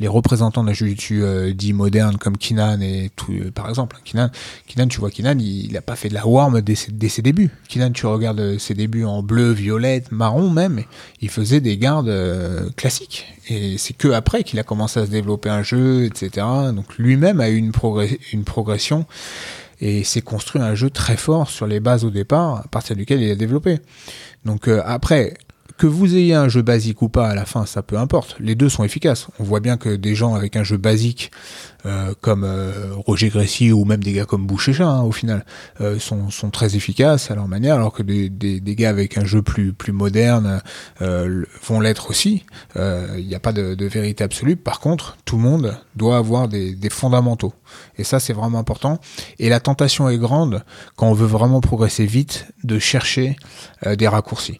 les 0.00 0.08
représentants 0.08 0.62
de 0.62 0.68
la 0.68 0.72
jiu-jitsu 0.72 1.22
euh, 1.22 1.52
dit 1.52 1.72
moderne 1.72 2.16
comme 2.16 2.36
Kinan 2.36 2.80
et 2.80 3.10
tout 3.16 3.32
euh, 3.32 3.50
par 3.50 3.68
exemple 3.68 3.96
Kinan 4.04 4.30
Kinan 4.66 4.88
tu 4.88 5.00
vois 5.00 5.10
Kinan 5.10 5.38
il, 5.38 5.66
il 5.66 5.76
a 5.76 5.82
pas 5.82 5.96
fait 5.96 6.08
de 6.08 6.14
la 6.14 6.26
warm 6.26 6.60
dès 6.60 6.74
dès 6.90 7.08
ses 7.08 7.22
débuts. 7.22 7.50
Kinan 7.68 7.92
tu 7.92 8.06
regardes 8.06 8.40
euh, 8.40 8.58
ses 8.58 8.74
débuts 8.74 9.04
en 9.04 9.22
bleu 9.22 9.52
violette 9.52 10.12
marron 10.12 10.50
même 10.50 10.82
il 11.20 11.30
faisait 11.30 11.60
des 11.60 11.76
gardes 11.78 12.12
classiques. 12.76 13.26
Et 13.48 13.78
c'est 13.78 13.94
que 13.94 14.08
après 14.08 14.44
qu'il 14.44 14.58
a 14.58 14.62
commencé 14.62 15.00
à 15.00 15.06
se 15.06 15.10
développer 15.10 15.48
un 15.48 15.62
jeu 15.62 16.04
etc 16.04 16.46
donc 16.72 16.96
lui-même 16.98 17.40
a 17.40 17.48
eu 17.48 17.56
une 17.56 18.44
progression 18.44 19.06
et 19.80 20.04
s'est 20.04 20.22
construit 20.22 20.60
un 20.60 20.74
jeu 20.74 20.90
très 20.90 21.16
fort 21.16 21.48
sur 21.48 21.66
les 21.66 21.80
bases 21.80 22.04
au 22.04 22.10
départ 22.10 22.62
à 22.64 22.68
partir 22.68 22.96
duquel 22.96 23.22
il 23.22 23.30
a 23.30 23.36
développé. 23.36 23.78
Donc 24.44 24.68
euh, 24.68 24.82
après 24.84 25.34
que 25.78 25.86
vous 25.86 26.16
ayez 26.16 26.34
un 26.34 26.48
jeu 26.48 26.60
basique 26.60 27.02
ou 27.02 27.08
pas 27.08 27.28
à 27.28 27.34
la 27.34 27.46
fin, 27.46 27.64
ça 27.64 27.82
peu 27.82 27.96
importe. 27.96 28.36
Les 28.40 28.56
deux 28.56 28.68
sont 28.68 28.82
efficaces. 28.82 29.28
On 29.38 29.44
voit 29.44 29.60
bien 29.60 29.76
que 29.76 29.90
des 29.90 30.16
gens 30.16 30.34
avec 30.34 30.56
un 30.56 30.64
jeu 30.64 30.76
basique, 30.76 31.30
euh, 31.86 32.12
comme 32.20 32.42
euh, 32.44 32.90
Roger 33.06 33.28
Grécy 33.28 33.70
ou 33.70 33.84
même 33.84 34.02
des 34.02 34.12
gars 34.12 34.24
comme 34.24 34.44
Bouchécha, 34.44 34.88
hein, 34.88 35.02
au 35.02 35.12
final, 35.12 35.44
euh, 35.80 35.98
sont, 36.00 36.50
très 36.50 36.74
efficaces 36.74 37.30
à 37.30 37.36
leur 37.36 37.46
manière, 37.46 37.76
alors 37.76 37.92
que 37.92 38.02
des, 38.02 38.60
gars 38.74 38.90
avec 38.90 39.16
un 39.18 39.24
jeu 39.24 39.40
plus, 39.40 39.74
moderne 39.92 40.60
vont 41.00 41.80
l'être 41.80 42.10
aussi. 42.10 42.44
Il 42.76 43.24
n'y 43.26 43.34
a 43.34 43.40
pas 43.40 43.52
de, 43.52 43.84
vérité 43.84 44.24
absolue. 44.24 44.56
Par 44.56 44.80
contre, 44.80 45.16
tout 45.24 45.36
le 45.36 45.42
monde 45.42 45.78
doit 45.94 46.16
avoir 46.16 46.48
des, 46.48 46.76
fondamentaux. 46.90 47.54
Et 47.96 48.04
ça, 48.04 48.18
c'est 48.18 48.32
vraiment 48.32 48.58
important. 48.58 48.98
Et 49.38 49.48
la 49.48 49.60
tentation 49.60 50.08
est 50.08 50.18
grande, 50.18 50.64
quand 50.96 51.06
on 51.06 51.14
veut 51.14 51.26
vraiment 51.26 51.60
progresser 51.60 52.06
vite, 52.06 52.46
de 52.64 52.78
chercher 52.78 53.36
des 53.96 54.08
raccourcis. 54.08 54.58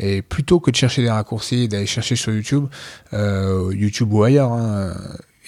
Et 0.00 0.22
plutôt 0.22 0.60
que 0.60 0.70
de 0.70 0.76
chercher 0.76 1.02
des 1.02 1.10
raccourcis, 1.10 1.68
d'aller 1.68 1.86
chercher 1.86 2.16
sur 2.16 2.32
YouTube, 2.32 2.66
euh, 3.12 3.72
YouTube 3.74 4.12
ou 4.12 4.22
ailleurs, 4.22 4.52
hein, 4.52 4.94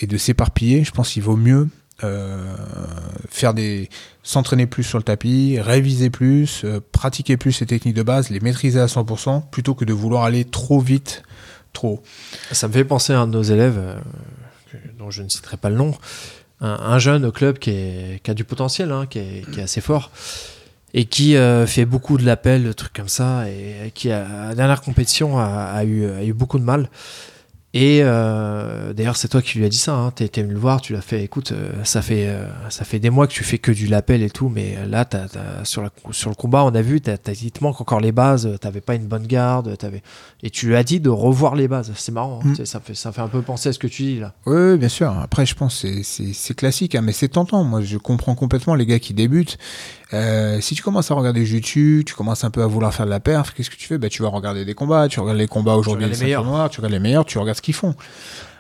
et 0.01 0.07
de 0.07 0.17
s'éparpiller, 0.17 0.83
je 0.85 0.91
pense 0.91 1.11
qu'il 1.11 1.23
vaut 1.23 1.37
mieux 1.37 1.69
euh, 2.03 2.55
faire 3.29 3.53
des 3.53 3.91
s'entraîner 4.23 4.67
plus 4.67 4.85
sur 4.85 4.99
le 4.99 5.05
tapis, 5.05 5.59
réviser 5.61 6.09
plus, 6.09 6.63
euh, 6.65 6.81
pratiquer 6.93 7.37
plus 7.37 7.53
ces 7.53 7.67
techniques 7.67 7.95
de 7.95 8.03
base, 8.03 8.31
les 8.31 8.41
maîtriser 8.41 8.81
à 8.81 8.87
100%, 8.87 9.51
plutôt 9.51 9.75
que 9.75 9.85
de 9.85 9.93
vouloir 9.93 10.25
aller 10.25 10.45
trop 10.45 10.81
vite, 10.81 11.23
trop. 11.73 12.03
Ça 12.53 12.69
me 12.69 12.73
fait 12.73 12.85
penser 12.85 13.13
à 13.13 13.21
un 13.21 13.27
de 13.27 13.33
nos 13.33 13.43
élèves, 13.43 13.81
dont 14.99 15.11
je 15.11 15.23
ne 15.23 15.29
citerai 15.29 15.59
pas 15.59 15.69
le 15.69 15.77
nom, 15.77 15.95
un, 16.61 16.69
un 16.71 16.99
jeune 16.99 17.25
au 17.25 17.33
club 17.33 17.59
qui, 17.59 18.21
a 18.27 18.35
du 18.35 18.45
potentiel, 18.45 18.93
hein, 18.93 19.07
qui 19.07 19.19
est 19.19 19.61
assez 19.61 19.81
fort, 19.81 20.11
et 20.95 21.05
qui 21.05 21.37
euh, 21.37 21.67
fait 21.67 21.85
beaucoup 21.85 22.19
de 22.19 22.25
l'appel, 22.27 22.65
de 22.65 22.73
trucs 22.73 22.93
comme 22.93 23.09
ça, 23.09 23.49
et 23.49 23.91
qui, 23.93 24.11
à 24.11 24.49
la 24.49 24.55
dernière 24.55 24.81
compétition, 24.81 25.39
a, 25.39 25.45
a 25.45 25.85
eu, 25.85 26.05
a 26.11 26.25
eu 26.25 26.33
beaucoup 26.33 26.59
de 26.59 26.65
mal. 26.65 26.89
Et 27.73 28.01
euh, 28.03 28.93
d'ailleurs, 28.93 29.15
c'est 29.15 29.29
toi 29.29 29.41
qui 29.43 29.57
lui 29.57 29.65
as 29.65 29.69
dit 29.69 29.77
ça. 29.79 29.95
Hein. 29.95 30.11
T'es 30.11 30.29
venu 30.43 30.55
le 30.55 30.59
voir, 30.59 30.81
tu 30.81 30.93
l'as 30.93 31.03
fait. 31.03 31.23
Écoute, 31.23 31.53
euh, 31.53 31.71
ça 31.85 32.03
fait 32.03 32.29
ça 32.69 32.85
fait 32.85 32.99
des 32.99 33.11
mois 33.11 33.29
que 33.29 33.33
tu 33.33 33.45
fais 33.45 33.59
que 33.59 33.71
du 33.71 33.87
lapel 33.87 34.25
et 34.25 34.31
tout, 34.31 34.49
mais 34.49 34.77
là, 34.89 35.05
t'as- 35.05 35.29
sur, 35.63 35.81
la, 35.81 35.91
sur 36.11 36.31
le 36.31 36.35
combat, 36.35 36.65
on 36.65 36.75
a 36.75 36.83
vu, 36.83 37.01
t'as- 37.01 37.15
il 37.41 37.53
te 37.53 37.63
manque 37.63 37.81
encore 37.81 38.01
les 38.01 38.11
bases. 38.11 38.57
T'avais 38.61 38.81
pas 38.81 38.97
une 38.97 39.07
bonne 39.07 39.25
garde, 39.25 39.77
t'avais 39.79 40.03
et 40.43 40.51
tu 40.51 40.67
lui 40.67 40.75
as 40.75 40.83
dit 40.83 40.99
de 40.99 41.11
revoir 41.11 41.55
les 41.55 41.69
bases. 41.69 41.93
C'est 41.95 42.11
marrant. 42.11 42.41
hein. 42.45 42.55
Mm. 42.59 42.65
Ça 42.65 42.81
fait 42.81 42.95
ça 42.97 43.13
fait 43.13 43.21
un 43.21 43.29
peu 43.29 43.41
penser 43.41 43.69
à 43.69 43.73
ce 43.73 43.79
que 43.79 43.87
tu 43.87 44.03
dis 44.03 44.19
là. 44.19 44.33
Oui, 44.47 44.57
oui, 44.73 44.77
bien 44.77 44.89
sûr. 44.89 45.17
Après, 45.23 45.47
je 45.47 45.55
pense 45.55 45.87
c'est 46.03 46.03
c'est 46.03 46.55
classique, 46.55 46.97
hein, 46.97 47.03
mais 47.03 47.13
c'est 47.13 47.29
tentant. 47.29 47.63
Moi, 47.63 47.83
je 47.83 47.99
comprends 47.99 48.35
complètement 48.35 48.75
les 48.75 48.85
gars 48.87 48.99
qui 48.99 49.15
débutent. 49.15 49.59
Euh, 50.13 50.61
si 50.61 50.75
tu 50.75 50.83
commences 50.83 51.11
à 51.11 51.15
regarder 51.15 51.43
YouTube, 51.49 52.05
tu 52.05 52.15
commences 52.15 52.43
un 52.45 52.51
peu 52.51 52.63
à 52.63 52.67
vouloir 52.67 52.93
faire 52.93 53.07
de 53.07 53.11
la 53.11 53.21
perf, 53.21 53.53
qu'est-ce 53.55 53.71
que 53.71 53.77
tu 53.77 53.87
fais? 53.87 53.99
Bah, 53.99 54.09
Tu 54.09 54.23
vas 54.23 54.29
regarder 54.29 54.65
des 54.65 54.75
combats, 54.75 55.07
tu 55.09 55.21
regardes 55.21 55.39
les 55.39 55.47
combats 55.47 55.75
aujourd'hui, 55.75 56.07
ceintures 56.07 56.25
meilleurs. 56.25 56.45
noires, 56.45 56.69
tu 56.71 56.81
regardes 56.81 56.93
les 56.95 56.99
meilleurs, 56.99 57.25
tu 57.25 57.39
regardes 57.39 57.57
ce 57.57 57.63
qu'ils 57.63 57.75
font. 57.75 57.95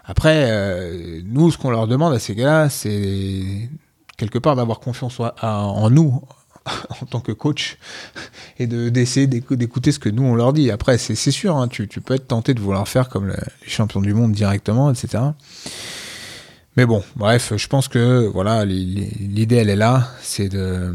Après, 0.05 0.46
euh, 0.51 1.20
nous, 1.24 1.51
ce 1.51 1.59
qu'on 1.59 1.70
leur 1.70 1.86
demande 1.88 2.14
à 2.14 2.18
ces 2.18 2.34
gars-là, 2.34 2.68
c'est 2.68 3.68
quelque 4.16 4.38
part 4.38 4.55
d'avoir 4.57 4.80
confiance 4.80 5.18
en, 5.42 5.90
nous 5.90 6.22
en 7.03 7.07
tant 7.07 7.20
que 7.20 7.32
coach 7.32 7.78
et 8.59 8.66
de 8.66 8.88
d'essayer 8.90 9.26
d'écou- 9.26 9.57
d'écouter 9.57 9.92
ce 9.92 9.98
que 9.98 10.09
nous 10.09 10.22
on 10.24 10.34
leur 10.34 10.53
dit. 10.53 10.70
Après, 10.70 10.98
c'est 10.98 11.14
c'est 11.14 11.30
sûr, 11.30 11.57
hein, 11.57 11.68
tu, 11.68 11.88
tu 11.88 12.01
peux 12.01 12.14
être 12.14 12.28
tenté 12.28 12.53
de 12.55 12.61
vouloir 12.61 12.86
faire 12.86 13.09
comme 13.09 13.26
le- 13.26 13.34
les 13.62 13.68
champions 13.68 14.01
du 14.01 14.12
monde 14.14 14.32
directement, 14.32 14.90
etc. 14.92 15.22
Mais 16.77 16.87
bon, 16.87 17.03
bref, 17.16 17.53
je 17.57 17.66
pense 17.66 17.89
que 17.89 18.27
voilà, 18.27 18.64
li- 18.64 18.85
li- 18.85 19.29
l'idée 19.29 19.57
elle 19.57 19.71
est 19.71 19.77
là, 19.77 20.09
c'est 20.23 20.49
de, 20.49 20.95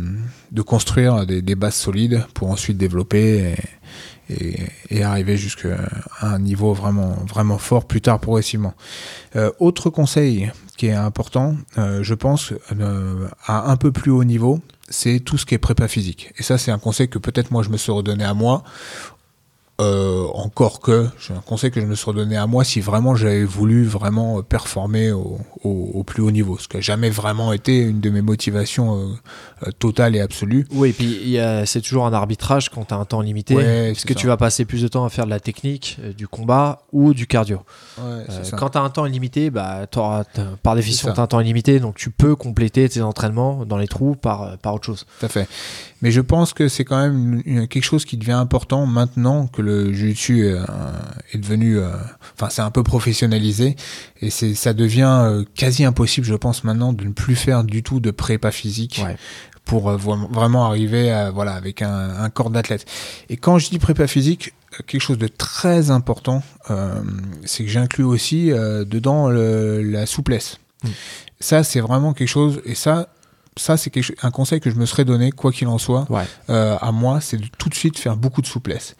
construire 0.65 1.25
des, 1.25 1.55
bases 1.55 1.75
solides 1.75 2.25
pour 2.33 2.49
ensuite 2.49 2.77
développer 2.77 3.55
et, 4.29 4.33
et, 4.33 4.59
et 4.89 5.03
arriver 5.03 5.37
jusqu'à 5.37 5.77
un 6.21 6.39
niveau 6.39 6.73
vraiment, 6.73 7.17
vraiment 7.27 7.57
fort 7.57 7.85
plus 7.85 8.01
tard 8.01 8.19
progressivement. 8.19 8.73
Euh, 9.35 9.51
autre 9.59 9.89
conseil 9.89 10.49
qui 10.77 10.87
est 10.87 10.93
important, 10.93 11.55
euh, 11.77 12.03
je 12.03 12.13
pense, 12.13 12.53
euh, 12.79 13.27
à 13.45 13.69
un 13.69 13.75
peu 13.75 13.91
plus 13.91 14.11
haut 14.11 14.23
niveau, 14.23 14.61
c'est 14.89 15.19
tout 15.19 15.37
ce 15.37 15.45
qui 15.45 15.55
est 15.55 15.59
prépa 15.59 15.87
physique. 15.87 16.31
Et 16.37 16.43
ça, 16.43 16.57
c'est 16.57 16.71
un 16.71 16.79
conseil 16.79 17.09
que 17.09 17.17
peut-être 17.17 17.51
moi 17.51 17.63
je 17.63 17.69
me 17.69 17.77
suis 17.77 17.91
redonné 17.91 18.23
à 18.23 18.33
moi. 18.33 18.63
Euh, 19.81 20.25
encore 20.33 20.79
que, 20.79 21.07
c'est 21.19 21.33
un 21.33 21.41
conseil 21.41 21.69
que 21.69 21.81
je 21.81 21.85
me 21.85 21.95
suis 21.95 22.05
redonné 22.09 22.37
à 22.37 22.47
moi 22.47 22.63
si 22.63 22.79
vraiment 22.79 23.13
j'avais 23.17 23.43
voulu 23.43 23.83
vraiment 23.83 24.39
euh, 24.39 24.41
performer 24.41 25.11
au, 25.11 25.37
au- 25.65 25.91
au 25.95 26.03
plus 26.05 26.23
haut 26.23 26.31
niveau, 26.31 26.57
ce 26.57 26.69
qui 26.69 26.77
n'a 26.77 26.81
jamais 26.81 27.09
vraiment 27.09 27.51
été 27.51 27.79
une 27.79 27.99
de 27.99 28.09
mes 28.09 28.21
motivations 28.21 28.95
euh, 28.97 29.05
euh, 29.67 29.71
totales 29.77 30.15
et 30.15 30.21
absolues. 30.21 30.65
Oui, 30.71 30.91
et 30.91 30.93
puis 30.93 31.37
c'est 31.65 31.81
toujours 31.81 32.05
un 32.05 32.13
arbitrage 32.13 32.69
quand 32.69 32.85
tu 32.85 32.93
as 32.93 32.97
un 32.97 33.03
temps 33.03 33.19
limité. 33.19 33.53
Ouais, 33.53 33.91
Est-ce 33.91 34.05
que 34.05 34.13
ça. 34.13 34.19
tu 34.21 34.27
vas 34.27 34.37
passer 34.37 34.63
plus 34.63 34.81
de 34.81 34.87
temps 34.87 35.03
à 35.03 35.09
faire 35.09 35.25
de 35.25 35.29
la 35.31 35.41
technique, 35.41 35.99
du 36.17 36.25
combat 36.29 36.79
ou 36.93 37.13
du 37.13 37.27
cardio? 37.27 37.59
Ouais. 37.97 38.23
Quand 38.57 38.69
tu 38.69 38.77
as 38.77 38.81
un 38.81 38.89
temps 38.89 39.05
illimité, 39.05 39.49
bah, 39.49 39.87
par 40.63 40.75
définition, 40.77 41.11
tu 41.11 41.19
as 41.19 41.23
un 41.23 41.27
temps 41.27 41.41
illimité, 41.41 41.81
donc 41.81 41.95
tu 41.95 42.11
peux 42.11 42.37
compléter 42.37 42.87
tes 42.87 43.01
entraînements 43.01 43.65
dans 43.65 43.77
les 43.77 43.87
trous 43.89 44.15
par, 44.15 44.57
par 44.59 44.75
autre 44.75 44.85
chose. 44.85 45.05
Tout 45.19 45.25
à 45.25 45.29
fait. 45.29 45.49
Mais 46.01 46.11
je 46.11 46.21
pense 46.21 46.53
que 46.53 46.67
c'est 46.69 46.85
quand 46.85 46.97
même 47.01 47.41
quelque 47.67 47.83
chose 47.83 48.05
qui 48.05 48.15
devient 48.15 48.31
important 48.33 48.85
maintenant 48.85 49.47
que 49.47 49.61
le 49.65 49.91
jiu-jitsu 49.93 50.43
euh, 50.45 50.63
est 51.33 51.37
devenu, 51.37 51.77
euh, 51.79 51.89
enfin 52.35 52.49
c'est 52.49 52.61
un 52.61 52.71
peu 52.71 52.83
professionnalisé 52.83 53.75
et 54.21 54.29
c'est 54.29 54.53
ça 54.55 54.73
devient 54.73 55.09
euh, 55.23 55.43
quasi 55.55 55.83
impossible, 55.83 56.25
je 56.25 56.35
pense 56.35 56.63
maintenant, 56.63 56.93
de 56.93 57.03
ne 57.03 57.11
plus 57.11 57.35
faire 57.35 57.63
du 57.63 57.83
tout 57.83 57.99
de 57.99 58.11
prépa 58.11 58.51
physique 58.51 59.01
Ouais. 59.03 59.17
pour 59.65 59.89
vraiment 59.91 60.65
arriver 60.67 61.11
à, 61.11 61.31
voilà 61.31 61.53
avec 61.53 61.81
un, 61.81 62.09
un 62.19 62.29
corps 62.29 62.49
d'athlète. 62.51 62.85
Et 63.29 63.37
quand 63.37 63.57
je 63.57 63.69
dis 63.69 63.79
prépa 63.79 64.07
physique, 64.07 64.53
quelque 64.87 65.01
chose 65.01 65.17
de 65.17 65.27
très 65.27 65.89
important, 65.91 66.43
c'est 67.45 67.63
que 67.63 67.69
j'inclus 67.69 68.03
aussi 68.03 68.49
dedans 68.49 69.29
le- 69.29 69.81
la 69.81 70.05
souplesse. 70.05 70.59
Mm. 70.83 70.87
Ça 71.39 71.63
c'est 71.63 71.79
vraiment 71.81 72.13
quelque 72.13 72.29
chose 72.29 72.61
et 72.65 72.75
ça 72.75 73.09
ça, 73.57 73.77
c'est 73.77 73.91
un 74.21 74.31
conseil 74.31 74.59
que 74.59 74.69
je 74.69 74.75
me 74.75 74.85
serais 74.85 75.05
donné, 75.05 75.31
quoi 75.31 75.51
qu'il 75.51 75.67
en 75.67 75.77
soit, 75.77 76.05
Ouais. 76.09 76.23
euh, 76.49 76.75
à 76.81 76.91
moi, 76.91 77.21
c'est 77.21 77.37
de 77.37 77.45
tout 77.57 77.69
de 77.69 77.75
suite 77.75 77.97
faire 77.97 78.17
beaucoup 78.17 78.41
de 78.41 78.47
souplesse. 78.47 78.95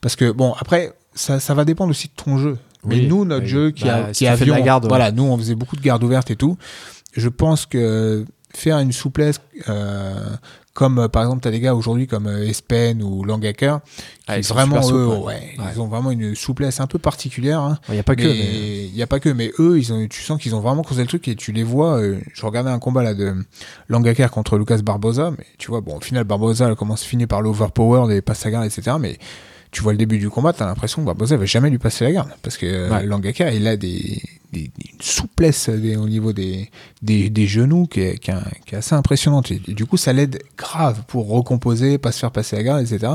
Parce 0.00 0.16
que, 0.16 0.30
bon, 0.32 0.54
après, 0.58 0.92
ça, 1.14 1.38
ça 1.40 1.54
va 1.54 1.64
dépendre 1.64 1.90
aussi 1.90 2.08
de 2.08 2.22
ton 2.22 2.38
jeu. 2.38 2.58
Mais 2.84 2.96
Oui, 2.96 3.06
nous, 3.06 3.24
notre 3.24 3.44
oui. 3.44 3.48
jeu 3.48 3.70
qui, 3.70 3.84
Bah, 3.84 4.06
a, 4.06 4.12
qui 4.12 4.24
de 4.24 4.50
la 4.50 4.60
garde, 4.60 4.84
ouais. 4.84 4.88
voilà, 4.88 5.12
nous, 5.12 5.22
on 5.22 5.36
faisait 5.38 5.54
beaucoup 5.54 5.76
de 5.76 5.82
gardes 5.82 6.02
ouvertes 6.02 6.30
et 6.32 6.36
tout. 6.36 6.56
Je 7.16 7.28
pense 7.28 7.64
que 7.66 8.24
faire 8.54 8.78
une 8.80 8.92
souplesse 8.92 9.40
euh, 9.68 10.14
comme 10.74 10.98
euh, 10.98 11.08
par 11.08 11.22
exemple, 11.22 11.42
tu 11.42 11.48
as 11.48 11.50
des 11.50 11.60
gars 11.60 11.74
aujourd'hui 11.74 12.06
comme 12.06 12.26
euh, 12.26 12.48
Espen 12.48 13.02
ou 13.02 13.24
Langaker, 13.24 13.80
Ah, 14.26 14.34
qui 14.34 14.40
ils 14.40 14.44
sont 14.44 14.54
vraiment, 14.54 14.78
eux, 14.78 14.82
souples, 14.82 15.26
ouais, 15.26 15.34
ouais. 15.58 15.64
ils 15.74 15.80
ont 15.80 15.86
vraiment 15.86 16.10
une 16.10 16.34
souplesse 16.34 16.80
un 16.80 16.86
peu 16.86 16.98
particulière. 16.98 17.60
hein. 17.60 17.78
Il 17.88 17.94
n'y 17.94 18.00
a 18.00 18.02
pas 18.02 18.16
que. 18.16 18.22
Mais 18.22 18.28
mais- 18.28 18.84
il 18.86 18.96
y 18.96 19.02
a 19.02 19.06
pas 19.06 19.20
que, 19.20 19.28
mais 19.28 19.52
eux, 19.58 19.78
ils 19.78 19.92
ont, 19.92 20.06
tu 20.08 20.22
sens 20.22 20.40
qu'ils 20.40 20.54
ont 20.54 20.60
vraiment 20.60 20.82
creusé 20.82 21.02
le 21.02 21.08
truc 21.08 21.28
et 21.28 21.36
tu 21.36 21.52
les 21.52 21.62
vois. 21.64 21.98
euh, 22.00 22.18
je 22.32 22.46
regardais 22.46 22.70
un 22.70 22.78
combat 22.78 23.02
là 23.02 23.14
de 23.14 23.34
Langaker 23.88 24.30
contre 24.30 24.56
Lucas 24.58 24.78
Barbosa, 24.82 25.30
mais 25.36 25.44
tu 25.58 25.68
vois, 25.70 25.80
bon, 25.80 25.96
au 25.96 26.00
final, 26.00 26.24
Barbosa 26.24 26.68
elle 26.68 26.76
commence 26.76 27.02
finit 27.02 27.26
par 27.26 27.42
l'overpower, 27.42 28.08
des 28.08 28.22
garde, 28.50 28.64
etc. 28.66 28.96
Mais 29.00 29.18
tu 29.72 29.82
vois 29.82 29.92
le 29.92 29.98
début 29.98 30.18
du 30.18 30.30
combat, 30.30 30.52
t'as 30.52 30.66
l'impression 30.66 31.02
que 31.02 31.06
Barbosa 31.06 31.36
va 31.36 31.44
jamais 31.46 31.70
lui 31.70 31.78
passer 31.78 32.04
la 32.04 32.12
garde 32.12 32.30
parce 32.42 32.56
que 32.56 32.66
euh, 32.66 32.90
Ouais. 32.90 33.04
Langaker, 33.06 33.52
il 33.54 33.66
a 33.66 33.76
des, 33.76 34.20
des- 34.52 34.70
une 34.92 35.00
souplesse 35.00 35.68
des- 35.70 35.96
au 35.96 36.08
niveau 36.08 36.32
des, 36.32 36.70
des, 37.00 37.30
des 37.30 37.46
genoux 37.46 37.86
qui 37.86 38.00
est, 38.02 38.18
qui 38.18 38.30
est, 38.30 38.34
qui 38.66 38.74
est 38.74 38.78
assez 38.78 38.94
impressionnante. 38.94 39.50
Et 39.50 39.58
du 39.58 39.86
coup, 39.86 39.96
ça 39.96 40.12
l'aide 40.12 40.42
grave 40.58 41.02
pour 41.08 41.26
recomposer, 41.28 41.96
pas 41.98 42.12
se 42.12 42.18
faire 42.20 42.30
passer 42.30 42.54
la 42.56 42.62
garde, 42.62 42.82
etc. 42.82 43.14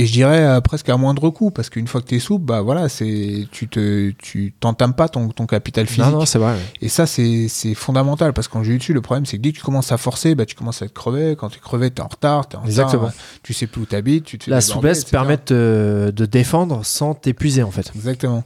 Et 0.00 0.06
je 0.06 0.12
dirais 0.12 0.38
euh, 0.46 0.60
presque 0.60 0.88
à 0.88 0.96
moindre 0.96 1.28
coût, 1.30 1.50
parce 1.50 1.70
qu'une 1.70 1.88
fois 1.88 2.00
que 2.00 2.06
t'es 2.06 2.20
souple, 2.20 2.44
bah 2.44 2.60
voilà, 2.60 2.88
c'est 2.88 3.48
tu 3.50 3.66
te 3.66 4.10
tu 4.12 4.54
t'entames 4.60 4.94
pas 4.94 5.08
ton, 5.08 5.28
ton 5.30 5.44
capital 5.46 5.86
physique. 5.86 6.04
Non, 6.04 6.20
non, 6.20 6.24
c'est 6.24 6.38
vrai. 6.38 6.52
ouais. 6.52 6.58
Et 6.80 6.88
ça, 6.88 7.04
c'est 7.04 7.48
c'est 7.48 7.74
fondamental, 7.74 8.32
parce 8.32 8.46
qu'en 8.46 8.62
jiu-jitsu, 8.62 8.92
le 8.92 9.00
problème, 9.00 9.26
c'est 9.26 9.38
que 9.38 9.42
dès 9.42 9.50
que 9.50 9.56
tu 9.58 9.62
commences 9.64 9.90
à 9.90 9.96
forcer, 9.96 10.36
bah 10.36 10.46
tu 10.46 10.54
commences 10.54 10.82
à 10.82 10.84
être 10.84 10.94
crevé. 10.94 11.34
Quand 11.36 11.48
t'es 11.48 11.58
crevé, 11.58 11.90
t'es 11.90 12.00
en 12.00 12.06
retard, 12.06 12.48
t'es 12.48 12.56
en 12.56 12.64
Exactement. 12.64 13.06
retard, 13.06 13.14
tu 13.42 13.52
sais 13.52 13.66
plus 13.66 13.82
où 13.82 13.86
t'habites, 13.86 14.24
tu 14.24 14.38
te 14.38 14.44
fais 14.44 14.50
La 14.52 14.60
souplesse 14.60 15.04
permet 15.04 15.36
de, 15.48 16.12
de 16.14 16.26
défendre 16.26 16.84
sans 16.84 17.14
t'épuiser 17.14 17.64
en 17.64 17.72
fait. 17.72 17.90
Exactement. 17.96 18.44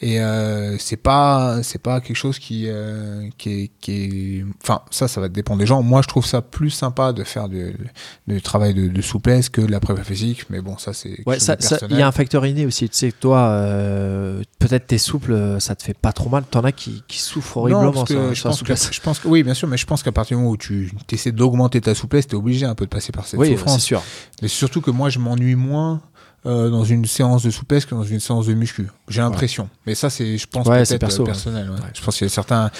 Et 0.00 0.20
euh, 0.20 0.78
c'est 0.78 0.96
pas 0.96 1.60
c'est 1.64 1.82
pas 1.82 2.00
quelque 2.00 2.16
chose 2.16 2.38
qui 2.38 2.66
euh, 2.68 3.28
qui 3.36 3.50
est 3.50 3.70
qui 3.80 3.92
est 3.92 4.44
enfin 4.62 4.80
ça 4.92 5.08
ça 5.08 5.20
va 5.20 5.28
dépendre 5.28 5.58
des 5.58 5.66
gens. 5.66 5.82
Moi 5.82 6.02
je 6.02 6.08
trouve 6.08 6.24
ça 6.24 6.40
plus 6.40 6.70
sympa 6.70 7.12
de 7.12 7.24
faire 7.24 7.48
du, 7.48 7.74
du 8.28 8.40
travail 8.40 8.74
de, 8.74 8.86
de 8.86 9.02
souplesse 9.02 9.48
que 9.48 9.60
de 9.60 9.72
la 9.72 9.80
prépa 9.80 10.04
physique, 10.04 10.44
mais 10.50 10.60
bon 10.60 10.78
ça 10.78 10.92
c'est 10.92 11.26
Ouais, 11.26 11.40
ça, 11.40 11.56
il 11.90 11.96
y 11.96 12.02
a 12.02 12.06
un 12.06 12.12
facteur 12.12 12.46
inné 12.46 12.64
aussi. 12.64 12.88
Tu 12.88 12.96
sais 12.96 13.10
que 13.10 13.16
toi, 13.18 13.40
euh, 13.48 14.40
peut-être 14.60 14.86
t'es 14.86 14.98
souple, 14.98 15.56
ça 15.58 15.74
te 15.74 15.82
fait 15.82 15.98
pas 15.98 16.12
trop 16.12 16.30
mal. 16.30 16.44
T'en 16.48 16.62
as 16.62 16.70
qui, 16.70 17.02
qui 17.08 17.18
souffrent 17.18 17.56
horriblement 17.56 17.86
Non, 17.86 17.92
parce 17.92 18.08
que 18.08 18.34
je, 18.34 18.42
pense 18.44 18.52
que, 18.54 18.58
souplesse. 18.58 18.90
je 18.92 19.00
pense 19.00 19.18
que 19.18 19.26
oui, 19.26 19.42
bien 19.42 19.54
sûr, 19.54 19.66
mais 19.66 19.76
je 19.76 19.86
pense 19.86 20.04
qu'à 20.04 20.12
partir 20.12 20.36
du 20.36 20.42
moment 20.42 20.52
où 20.52 20.56
tu 20.56 20.92
essaies 21.10 21.32
d'augmenter 21.32 21.80
ta 21.80 21.96
souplesse, 21.96 22.28
tu 22.28 22.34
es 22.36 22.38
obligé 22.38 22.66
un 22.66 22.76
peu 22.76 22.84
de 22.84 22.90
passer 22.90 23.10
par 23.10 23.26
cette 23.26 23.40
Oui, 23.40 23.48
c'est 23.48 23.56
souffrance. 23.56 23.82
sûr. 23.82 24.02
Mais 24.42 24.48
surtout 24.48 24.80
que 24.80 24.92
moi, 24.92 25.10
je 25.10 25.18
m'ennuie 25.18 25.56
moins 25.56 26.00
euh, 26.46 26.70
dans 26.70 26.84
une 26.84 27.04
séance 27.04 27.42
de 27.42 27.50
souplesse 27.50 27.84
que 27.84 27.94
dans 27.94 28.04
une 28.04 28.20
séance 28.20 28.46
de 28.46 28.54
muscu. 28.54 28.88
J'ai 29.08 29.20
l'impression. 29.20 29.68
Mais 29.86 29.94
ça, 29.94 30.08
c'est, 30.10 30.38
je 30.38 30.46
pense, 30.46 30.66
Ouais, 30.66 30.82
peut-être 30.84 31.00
perso, 31.00 31.22
euh, 31.22 31.26
personnel. 31.26 31.70
ouais. 31.70 31.76
Je 31.94 32.02
pense 32.02 32.16
qu'il 32.16 32.26
y 32.26 32.30
a 32.30 32.32
certains, 32.32 32.70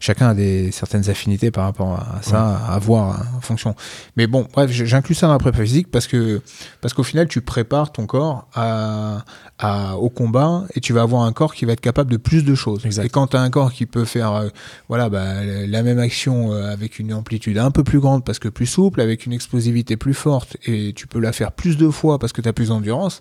chacun 0.00 0.28
a 0.28 0.34
des 0.34 0.70
certaines 0.72 1.08
affinités 1.10 1.50
par 1.50 1.64
rapport 1.64 1.92
à 1.94 2.20
ça, 2.22 2.56
à 2.68 2.78
voir 2.78 3.20
hein, 3.20 3.26
en 3.36 3.40
fonction. 3.40 3.74
Mais 4.16 4.26
bon, 4.26 4.46
bref, 4.52 4.70
j'inclus 4.70 5.14
ça 5.14 5.26
dans 5.26 5.32
la 5.34 5.38
prépa 5.38 5.62
physique 5.62 5.90
parce 5.90 6.06
que 6.06 6.40
parce 6.80 6.94
qu'au 6.94 7.02
final, 7.02 7.28
tu 7.28 7.40
prépares 7.40 7.92
ton 7.92 8.06
corps 8.06 8.46
à, 8.54 9.24
à- 9.58 9.96
au 9.96 10.08
combat 10.08 10.64
et 10.74 10.80
tu 10.80 10.92
vas 10.92 11.02
avoir 11.02 11.22
un 11.22 11.32
corps 11.32 11.54
qui 11.54 11.64
va 11.64 11.72
être 11.72 11.80
capable 11.80 12.10
de 12.10 12.16
plus 12.16 12.44
de 12.44 12.54
choses. 12.54 12.84
Exact. 12.86 13.04
Et 13.06 13.08
quand 13.08 13.28
tu 13.28 13.36
as 13.36 13.40
un 13.40 13.50
corps 13.50 13.72
qui 13.72 13.86
peut 13.86 14.04
faire 14.04 14.32
euh, 14.32 14.48
voilà, 14.88 15.08
bah, 15.08 15.44
la 15.44 15.82
même 15.82 15.98
action 15.98 16.52
euh, 16.52 16.72
avec 16.72 16.98
une 16.98 17.12
amplitude 17.12 17.58
un 17.58 17.70
peu 17.70 17.84
plus 17.84 18.00
grande 18.00 18.24
parce 18.24 18.38
que 18.38 18.48
plus 18.48 18.66
souple, 18.66 19.00
avec 19.00 19.26
une 19.26 19.32
explosivité 19.32 19.96
plus 19.96 20.14
forte 20.14 20.56
et 20.66 20.92
tu 20.94 21.06
peux 21.06 21.20
la 21.20 21.32
faire 21.32 21.52
plus 21.52 21.76
de 21.76 21.88
fois 21.88 22.18
parce 22.18 22.32
que 22.32 22.40
tu 22.40 22.48
as 22.48 22.52
plus 22.52 22.68
d'endurance, 22.68 23.20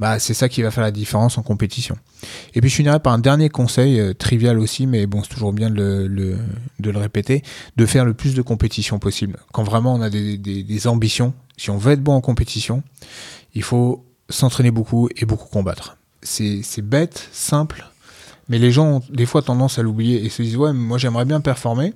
bah, 0.00 0.18
c'est 0.18 0.34
ça 0.34 0.48
qui 0.48 0.62
va 0.62 0.70
faire 0.70 0.84
la 0.84 0.90
différence 0.90 1.38
en 1.38 1.42
compétition. 1.42 1.96
Et 2.54 2.60
puis 2.60 2.70
je 2.70 2.76
finirai 2.76 2.98
par 3.00 3.12
un 3.12 3.18
dernier 3.18 3.48
conseil, 3.48 4.00
euh, 4.00 4.14
trivial 4.14 4.58
aussi, 4.58 4.86
mais 4.86 5.06
bon, 5.06 5.22
c'est 5.22 5.28
toujours 5.34 5.52
bien 5.52 5.70
de 5.70 5.74
le, 5.74 6.05
le- 6.06 6.38
de 6.80 6.90
le 6.90 6.98
répéter, 6.98 7.42
de 7.76 7.86
faire 7.86 8.04
le 8.04 8.14
plus 8.14 8.34
de 8.34 8.42
compétitions 8.42 8.98
possible. 8.98 9.38
Quand 9.52 9.62
vraiment 9.64 9.94
on 9.94 10.00
a 10.00 10.10
des, 10.10 10.36
des- 10.38 10.86
ambitions, 10.86 11.34
si 11.56 11.70
on 11.70 11.78
veut 11.78 11.92
être 11.92 12.02
bon 12.02 12.12
en 12.14 12.20
compétition, 12.20 12.82
il 13.54 13.62
faut 13.62 14.04
s'entraîner 14.28 14.70
beaucoup 14.70 15.08
et 15.16 15.24
beaucoup 15.24 15.48
combattre. 15.48 15.96
C'est 16.22 16.82
bête, 16.82 17.28
simple, 17.32 17.86
mais 18.48 18.58
les 18.58 18.70
gens 18.72 18.96
ont 18.96 19.02
des 19.10 19.26
fois 19.26 19.42
tendance 19.42 19.78
à 19.78 19.82
l'oublier 19.82 20.24
et 20.24 20.28
se 20.28 20.42
disent 20.42 20.56
ouais, 20.56 20.72
moi 20.72 20.98
j'aimerais 20.98 21.24
bien 21.24 21.40
performer, 21.40 21.94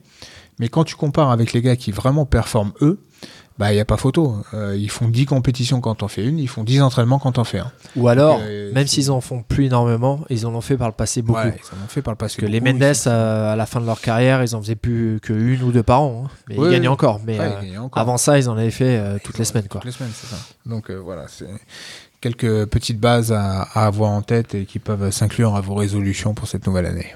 mais 0.59 0.69
quand 0.69 0.85
tu 0.85 0.95
compares 0.95 1.31
avec 1.31 1.53
les 1.53 1.63
gars 1.63 1.77
qui 1.77 1.91
vraiment 1.91 2.27
performent 2.27 2.73
eux, 2.81 3.01
bah 3.61 3.73
il 3.73 3.77
y 3.77 3.81
a 3.81 3.85
pas 3.85 3.97
photo. 3.99 4.37
Euh, 4.55 4.75
ils 4.77 4.91
font 4.91 5.07
10 5.07 5.27
compétitions 5.27 5.81
quand 5.81 6.03
on 6.03 6.09
fait 6.09 6.25
une, 6.25 6.39
ils 6.39 6.49
font 6.49 6.65
10 6.65 6.81
entraînements 6.83 7.19
quand 7.21 7.39
on 7.39 7.45
fait 7.45 7.59
un. 7.61 7.71
Ou 7.95 8.09
alors, 8.09 8.41
Euh, 8.43 8.73
même 8.73 8.87
s'ils 8.89 9.11
en 9.11 9.21
font 9.21 9.43
plus 9.43 9.67
énormément, 9.67 10.21
ils 10.31 10.47
en 10.47 10.55
ont 10.55 10.61
fait 10.63 10.77
par 10.79 10.89
le 10.89 10.95
passé 10.95 11.21
beaucoup. 11.23 11.39
Ouais, 11.39 11.55
ils 11.57 11.79
en 11.79 11.85
ont 11.85 11.89
fait 11.89 12.01
par 12.03 12.13
le 12.13 12.17
passé. 12.17 12.37
Parce 12.39 12.47
que 12.47 12.51
les 12.51 12.61
Mendes, 12.61 12.83
euh, 13.07 13.53
à 13.53 13.57
la 13.57 13.67
fin 13.67 13.81
de 13.81 13.87
leur 13.87 14.01
carrière, 14.01 14.43
ils 14.43 14.57
en 14.57 14.63
faisaient 14.63 14.75
plus 14.77 15.21
que 15.23 15.33
une 15.35 15.63
ou 15.63 15.71
deux 15.73 15.83
par 15.83 16.01
an. 16.03 16.25
hein. 16.27 16.31
Mais 16.49 16.57
Ouais, 16.59 16.69
ils 16.69 16.73
gagnaient 16.73 16.89
encore. 16.89 17.21
Mais 17.27 17.39
Ouais, 17.39 17.51
ils 17.61 17.67
gagnaient 17.67 17.79
encore. 17.79 18.01
avant 18.03 18.17
ça, 18.17 18.39
ils 18.39 18.49
en 18.49 18.57
avaient 18.57 18.71
fait 18.71 19.19
toutes 19.23 19.39
les 19.39 19.45
semaines. 19.45 19.69
Quoi. 19.69 19.81
Toutes 19.83 19.91
les 19.91 19.97
semaines, 19.97 20.13
c'est 20.15 20.27
ça. 20.29 20.37
Donc 20.67 20.91
voilà, 20.91 21.27
c'est 21.29 21.47
quelques 22.23 22.65
petites 22.67 22.99
bases 22.99 23.31
à, 23.33 23.63
à 23.75 23.87
avoir 23.87 24.11
en 24.11 24.23
tête 24.23 24.55
et 24.55 24.65
qui 24.65 24.79
peuvent 24.79 25.11
s'inclure 25.11 25.55
à 25.55 25.61
vos 25.61 25.75
résolutions 25.75 26.33
pour 26.35 26.49
cette 26.49 26.67
nouvelle 26.67 26.87
année. 26.87 27.15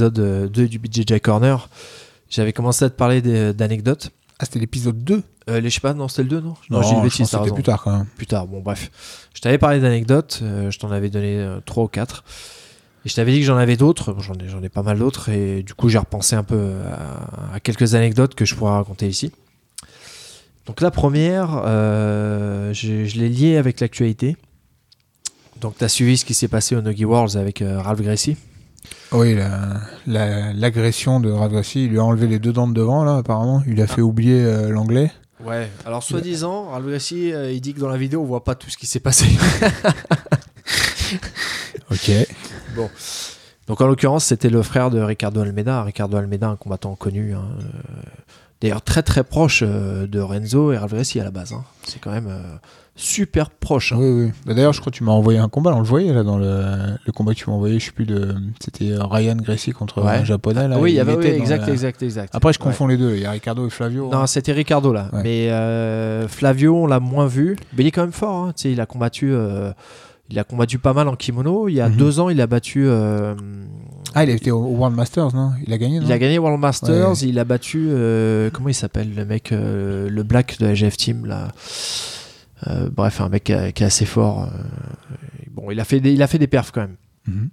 L'épisode 0.00 0.18
euh, 0.18 0.48
2 0.48 0.68
du 0.68 0.78
BJJ 0.78 1.20
Corner, 1.20 1.68
j'avais 2.30 2.52
commencé 2.52 2.84
à 2.84 2.90
te 2.90 2.96
parler 2.96 3.20
des- 3.20 3.52
d'anecdotes. 3.52 4.10
Ah, 4.38 4.44
c'était 4.46 4.58
l'épisode 4.60 5.02
2 5.04 5.22
Euh, 5.48 5.58
les, 5.60 5.68
je 5.68 5.74
sais 5.74 5.80
pas, 5.80 5.94
non, 5.94 6.06
c'était 6.08 6.22
le 6.22 6.28
2, 6.28 6.40
non? 6.40 6.54
Non, 6.70 6.82
j'ai 6.82 6.90
une 6.92 6.98
je 6.98 7.02
bêtise, 7.04 7.28
c'était 7.28 7.50
plus 7.52 7.62
tard 7.62 7.82
quand 7.82 7.90
même. 7.96 8.06
Plus 8.16 8.26
tard, 8.26 8.46
bon, 8.46 8.60
bref. 8.60 8.90
Je 9.34 9.40
t'avais 9.40 9.58
parlé 9.58 9.80
d'anecdotes, 9.80 10.40
euh, 10.42 10.70
je 10.70 10.78
t'en 10.78 10.90
avais 10.92 11.10
donné 11.10 11.44
3 11.66 11.84
ou 11.84 11.88
4. 11.88 12.24
Et 13.04 13.08
je 13.08 13.14
t'avais 13.14 13.32
dit 13.32 13.40
que 13.40 13.46
j'en 13.46 13.56
avais 13.56 13.76
d'autres, 13.76 14.12
Bon, 14.12 14.20
j'en 14.20 14.62
ai, 14.62 14.68
pas 14.68 14.82
mal 14.82 14.98
d'autres, 14.98 15.28
et 15.30 15.62
du 15.62 15.72
coup 15.74 15.88
j'ai 15.88 15.96
repensé 15.98 16.36
un 16.36 16.42
peu 16.44 16.72
à, 17.50 17.54
à 17.54 17.60
quelques 17.60 17.94
anecdotes 17.94 18.34
que 18.34 18.44
je 18.44 18.54
pourrais 18.54 18.72
raconter 18.72 19.08
ici. 19.08 19.32
Donc 20.66 20.80
la 20.82 20.90
première, 20.90 21.62
euh, 21.64 22.72
je, 22.74 23.06
je 23.06 23.18
l'ai 23.18 23.28
liée 23.30 23.56
avec 23.56 23.80
l'actualité. 23.80 24.36
Donc 25.62 25.76
tu 25.78 25.84
as 25.84 25.88
suivi 25.88 26.16
ce 26.18 26.24
qui 26.26 26.34
s'est 26.34 26.48
passé 26.48 26.76
au 26.76 26.82
Nogi 26.82 27.04
Worlds 27.06 27.36
avec 27.38 27.62
euh, 27.62 27.80
Ralph 27.80 28.02
Gracie. 28.02 28.36
Oui, 29.12 29.34
la- 29.34 29.80
la- 30.06 30.52
l'agression 30.52 31.20
de 31.20 31.30
Ravgassi, 31.30 31.84
il 31.84 31.90
lui 31.90 31.98
a 31.98 32.04
enlevé 32.04 32.26
les 32.26 32.38
deux 32.38 32.52
dents 32.52 32.68
de 32.68 32.74
devant, 32.74 33.04
là, 33.04 33.16
apparemment. 33.16 33.62
Il 33.66 33.80
a 33.82 33.86
fait 33.86 34.00
oublier 34.02 34.42
euh, 34.44 34.70
l'anglais. 34.70 35.10
Ouais, 35.44 35.70
alors 35.86 36.02
soi-disant, 36.02 36.68
Gracie, 36.80 37.32
euh, 37.32 37.50
il 37.50 37.60
dit 37.62 37.72
que 37.74 37.80
dans 37.80 37.88
la 37.88 37.96
vidéo 37.96 38.20
on 38.20 38.26
voit 38.26 38.44
pas 38.44 38.54
tout 38.54 38.68
ce 38.68 38.76
qui 38.76 38.86
s'est 38.86 39.00
passé. 39.00 39.26
Ok. 41.90 42.10
Donc 43.66 43.80
en 43.80 43.86
l'occurrence, 43.86 44.24
c'était 44.26 44.48
le 44.50 44.62
frère 44.62 44.90
de 44.90 45.00
Ricardo 45.00 45.40
Almeida. 45.40 45.82
Ricardo 45.82 46.16
Almeida, 46.16 46.48
un 46.48 46.56
combattant 46.56 46.94
connu 46.94 47.34
hein, 47.34 47.44
euh, 47.58 47.62
D'ailleurs, 48.60 48.82
très 48.82 49.02
très 49.02 49.24
proche 49.24 49.62
de 49.62 50.20
Renzo 50.20 50.72
et 50.72 50.76
Gracie 50.76 51.18
à 51.20 51.24
la 51.24 51.30
base. 51.30 51.52
hein. 51.52 51.64
C'est 51.84 51.98
quand 52.00 52.10
même 52.12 52.28
euh, 52.28 52.42
super 53.00 53.50
proche. 53.50 53.92
hein. 53.92 53.96
Oui, 53.98 54.10
oui. 54.26 54.30
Bah, 54.46 54.54
D'ailleurs, 54.54 54.72
je 54.72 54.80
crois 54.80 54.92
que 54.92 54.96
tu 54.96 55.04
m'as 55.04 55.12
envoyé 55.12 55.38
un 55.38 55.48
combat, 55.48 55.72
on 55.74 55.78
le 55.80 55.84
voyait 55.86 56.12
là 56.12 56.22
dans 56.22 56.36
le, 56.38 56.62
le 57.04 57.12
combat 57.12 57.32
que 57.34 57.38
tu 57.38 57.48
m'as 57.48 57.56
envoyé, 57.56 57.78
je 57.78 57.86
sais 57.86 57.90
plus 57.92 58.04
de. 58.06 58.34
C'était 58.60 58.92
euh, 58.92 59.04
Ryan 59.04 59.36
Gracie 59.36 59.72
contre 59.72 60.02
Ouais. 60.02 60.10
un 60.18 60.24
japonais 60.24 60.68
là. 60.68 60.76
Ah 60.78 60.80
oui, 60.80 60.92
il 60.92 60.94
y 60.96 61.00
avait, 61.00 61.14
était 61.14 61.30
oui, 61.32 61.36
dans 61.38 61.42
exact, 61.42 61.66
la- 61.66 61.72
exact, 61.72 62.02
exact. 62.02 62.34
Après, 62.34 62.52
je 62.52 62.58
Ouais. 62.58 62.64
confonds 62.64 62.86
les 62.86 62.96
deux. 62.96 63.14
Il 63.16 63.20
y 63.22 63.26
a 63.26 63.30
Ricardo 63.30 63.66
et 63.66 63.70
Flavio. 63.70 64.10
Non, 64.12 64.26
c'était 64.26 64.52
Ricardo 64.52 64.92
là. 64.92 65.08
Ouais. 65.12 65.20
Mais 65.22 65.50
euh, 65.50 66.28
Flavio, 66.28 66.76
on 66.76 66.86
l'a 66.86 67.00
moins 67.00 67.26
vu. 67.26 67.56
Mais 67.76 67.84
il 67.84 67.86
est 67.86 67.90
quand 67.90 68.02
même 68.02 68.12
fort. 68.12 68.44
hein. 68.44 68.52
Tu 68.56 68.62
sais, 68.62 68.72
il 68.72 68.80
a 68.80 68.86
combattu. 68.86 69.30
euh, 69.32 69.72
il 70.32 70.38
a 70.38 70.44
combattu 70.44 70.78
pas 70.78 70.92
mal 70.92 71.08
en 71.08 71.16
kimono. 71.16 71.68
Il 71.68 71.74
y 71.74 71.80
a 71.80 71.88
Mhm. 71.88 71.96
deux 71.96 72.20
ans, 72.20 72.28
il 72.28 72.40
a 72.40 72.46
battu. 72.46 72.84
euh, 72.86 73.34
Ah, 74.14 74.22
il 74.24 74.30
était 74.30 74.50
au 74.52 74.58
au 74.60 74.76
World 74.76 74.94
Masters, 74.96 75.34
non? 75.34 75.50
Il 75.66 75.72
a 75.72 75.78
gagné, 75.78 75.98
non? 76.00 76.06
Il 76.06 76.12
a 76.12 76.18
gagné 76.18 76.38
World 76.38 76.60
Masters. 76.60 77.22
Il 77.24 77.38
a 77.38 77.44
battu. 77.44 77.88
euh, 77.90 78.48
comment 78.52 78.68
il 78.68 78.74
s'appelle 78.74 79.12
le 79.14 79.24
mec, 79.24 79.50
euh, 79.52 80.08
le 80.08 80.22
Black 80.22 80.58
de 80.60 80.66
la 80.66 80.74
GF 80.74 80.96
Team 80.96 81.26
là? 81.26 81.48
Euh, 82.66 82.90
bref, 82.90 83.20
un 83.20 83.28
mec 83.28 83.44
qui, 83.44 83.52
est 83.52 83.82
assez 83.82 84.04
fort. 84.06 84.44
euh, 84.44 85.14
bon, 85.50 85.70
il 85.70 85.80
a 85.80 85.84
fait 85.84 86.00
des, 86.00 86.12
il 86.12 86.22
a 86.22 86.26
fait 86.26 86.38
des 86.38 86.46
perfs 86.46 86.72
quand 86.72 86.82
même. 86.82 86.96
Mhm. 87.26 87.50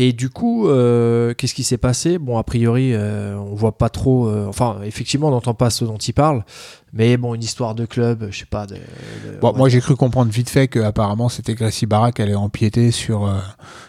Et 0.00 0.12
du 0.12 0.30
coup, 0.30 0.68
euh, 0.68 1.34
qu'est-ce 1.34 1.54
qui 1.54 1.64
s'est 1.64 1.76
passé? 1.76 2.18
Bon, 2.18 2.38
a 2.38 2.44
priori, 2.44 2.94
euh, 2.94 3.36
on 3.36 3.56
voit 3.56 3.76
pas 3.76 3.88
trop. 3.88 4.28
euh, 4.28 4.46
enfin, 4.46 4.78
effectivement, 4.84 5.26
on 5.26 5.32
n'entend 5.32 5.54
pas 5.54 5.70
ce 5.70 5.84
dont 5.84 5.96
il 5.96 6.12
parle. 6.12 6.44
Mais 6.92 7.16
bon, 7.16 7.34
une 7.34 7.42
histoire 7.42 7.74
de 7.74 7.84
club, 7.84 8.28
je 8.30 8.38
sais 8.38 8.46
pas. 8.46 8.66
De, 8.66 8.74
de- 8.76 9.40
Bon, 9.40 9.48
on 9.48 9.52
va 9.52 9.58
moi, 9.58 9.68
j'ai 9.68 9.80
cru 9.80 9.96
comprendre 9.96 10.30
vite 10.30 10.50
fait 10.50 10.68
que 10.68 10.78
apparemment 10.78 11.28
c'était 11.28 11.54
Gracie 11.54 11.86
Barra 11.86 12.12
qui 12.12 12.22
allait 12.22 12.36
empiéter 12.36 12.92
sur, 12.92 13.28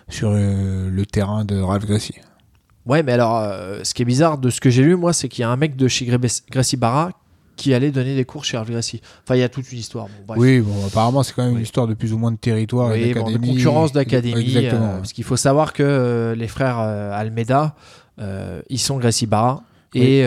sur 0.09 0.31
le 0.31 1.03
terrain 1.05 1.45
de 1.45 1.59
Ralph 1.61 1.85
Gracie. 1.85 2.15
Ouais, 2.87 3.03
mais 3.03 3.11
alors, 3.11 3.43
ce 3.83 3.93
qui 3.93 4.01
est 4.01 4.05
bizarre 4.05 4.39
de 4.39 4.49
ce 4.49 4.59
que 4.61 4.71
j'ai 4.71 4.81
lu, 4.81 4.95
moi, 4.95 5.13
c'est 5.13 5.29
qu'il 5.29 5.43
y 5.43 5.45
a 5.45 5.49
un 5.51 5.57
mec 5.57 5.75
de 5.75 5.87
chez 5.87 6.07
Gracie 6.49 6.77
Barra 6.77 7.11
qui 7.59 7.73
allait 7.73 7.91
donner 7.91 8.15
des 8.15 8.23
cours 8.23 8.45
chez 8.45 8.55
Hervé 8.55 8.71
Gracie. 8.73 9.01
Enfin, 9.23 9.35
il 9.35 9.39
y 9.41 9.43
a 9.43 9.49
toute 9.49 9.69
une 9.71 9.79
histoire. 9.79 10.07
Bon. 10.25 10.35
Oui, 10.37 10.61
bon, 10.61 10.85
apparemment 10.87 11.23
c'est 11.23 11.33
quand 11.33 11.43
même 11.43 11.51
Oui. 11.51 11.57
une 11.57 11.63
histoire 11.63 11.87
de 11.87 11.93
plus 11.93 12.13
ou 12.13 12.17
moins 12.17 12.31
de 12.31 12.37
territoire 12.37 12.93
et 12.93 13.03
Oui, 13.03 13.13
bon, 13.13 13.29
de 13.29 13.37
concurrence 13.37 13.91
d'académie. 13.91 14.39
Exactement. 14.41 14.85
euh, 14.93 14.97
parce 14.97 15.11
qu'il 15.11 15.25
faut 15.25 15.35
savoir 15.35 15.73
que 15.73 15.83
euh, 15.83 16.35
les 16.35 16.47
frères 16.47 16.79
euh, 16.79 17.11
Almeida, 17.13 17.75
euh, 18.19 18.61
ils 18.69 18.79
sont 18.79 18.97
Gracie 18.97 19.27
Barra. 19.27 19.63
Et, 19.95 20.19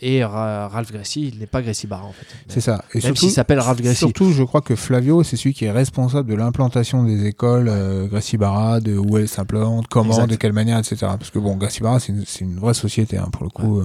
et 0.00 0.24
Ra- 0.24 0.68
Ralph 0.68 0.92
Gracie, 0.92 1.32
il 1.34 1.40
n'est 1.40 1.48
pas 1.48 1.60
Gracie 1.60 1.88
Barra 1.88 2.04
en 2.04 2.12
fait. 2.12 2.24
C'est 2.46 2.60
ça. 2.60 2.84
Et 2.94 3.00
Même 3.00 3.16
s'il 3.16 3.32
s'appelle 3.32 3.58
Ralph 3.58 3.82
Gracie. 3.82 3.96
surtout, 3.98 4.30
je 4.32 4.44
crois 4.44 4.60
que 4.60 4.76
Flavio, 4.76 5.24
c'est 5.24 5.36
celui 5.36 5.54
qui 5.54 5.64
est 5.64 5.72
responsable 5.72 6.30
de 6.30 6.36
l'implantation 6.36 7.02
des 7.02 7.26
écoles 7.26 7.68
Gracie 8.08 8.36
Barra, 8.36 8.78
de 8.78 8.96
où 8.96 9.18
elle 9.18 9.26
s'implante, 9.26 9.88
comment, 9.88 10.12
Exact. 10.14 10.28
de 10.30 10.36
quelle 10.36 10.52
manière, 10.52 10.78
etc. 10.78 10.98
Parce 11.18 11.32
que 11.32 11.40
bon, 11.40 11.56
Gracie 11.56 11.80
Barra, 11.82 11.98
c'est 11.98 12.12
une, 12.40 12.58
vraie 12.60 12.74
société 12.74 13.18
hein, 13.18 13.28
pour 13.32 13.42
le 13.42 13.50
coup. 13.50 13.82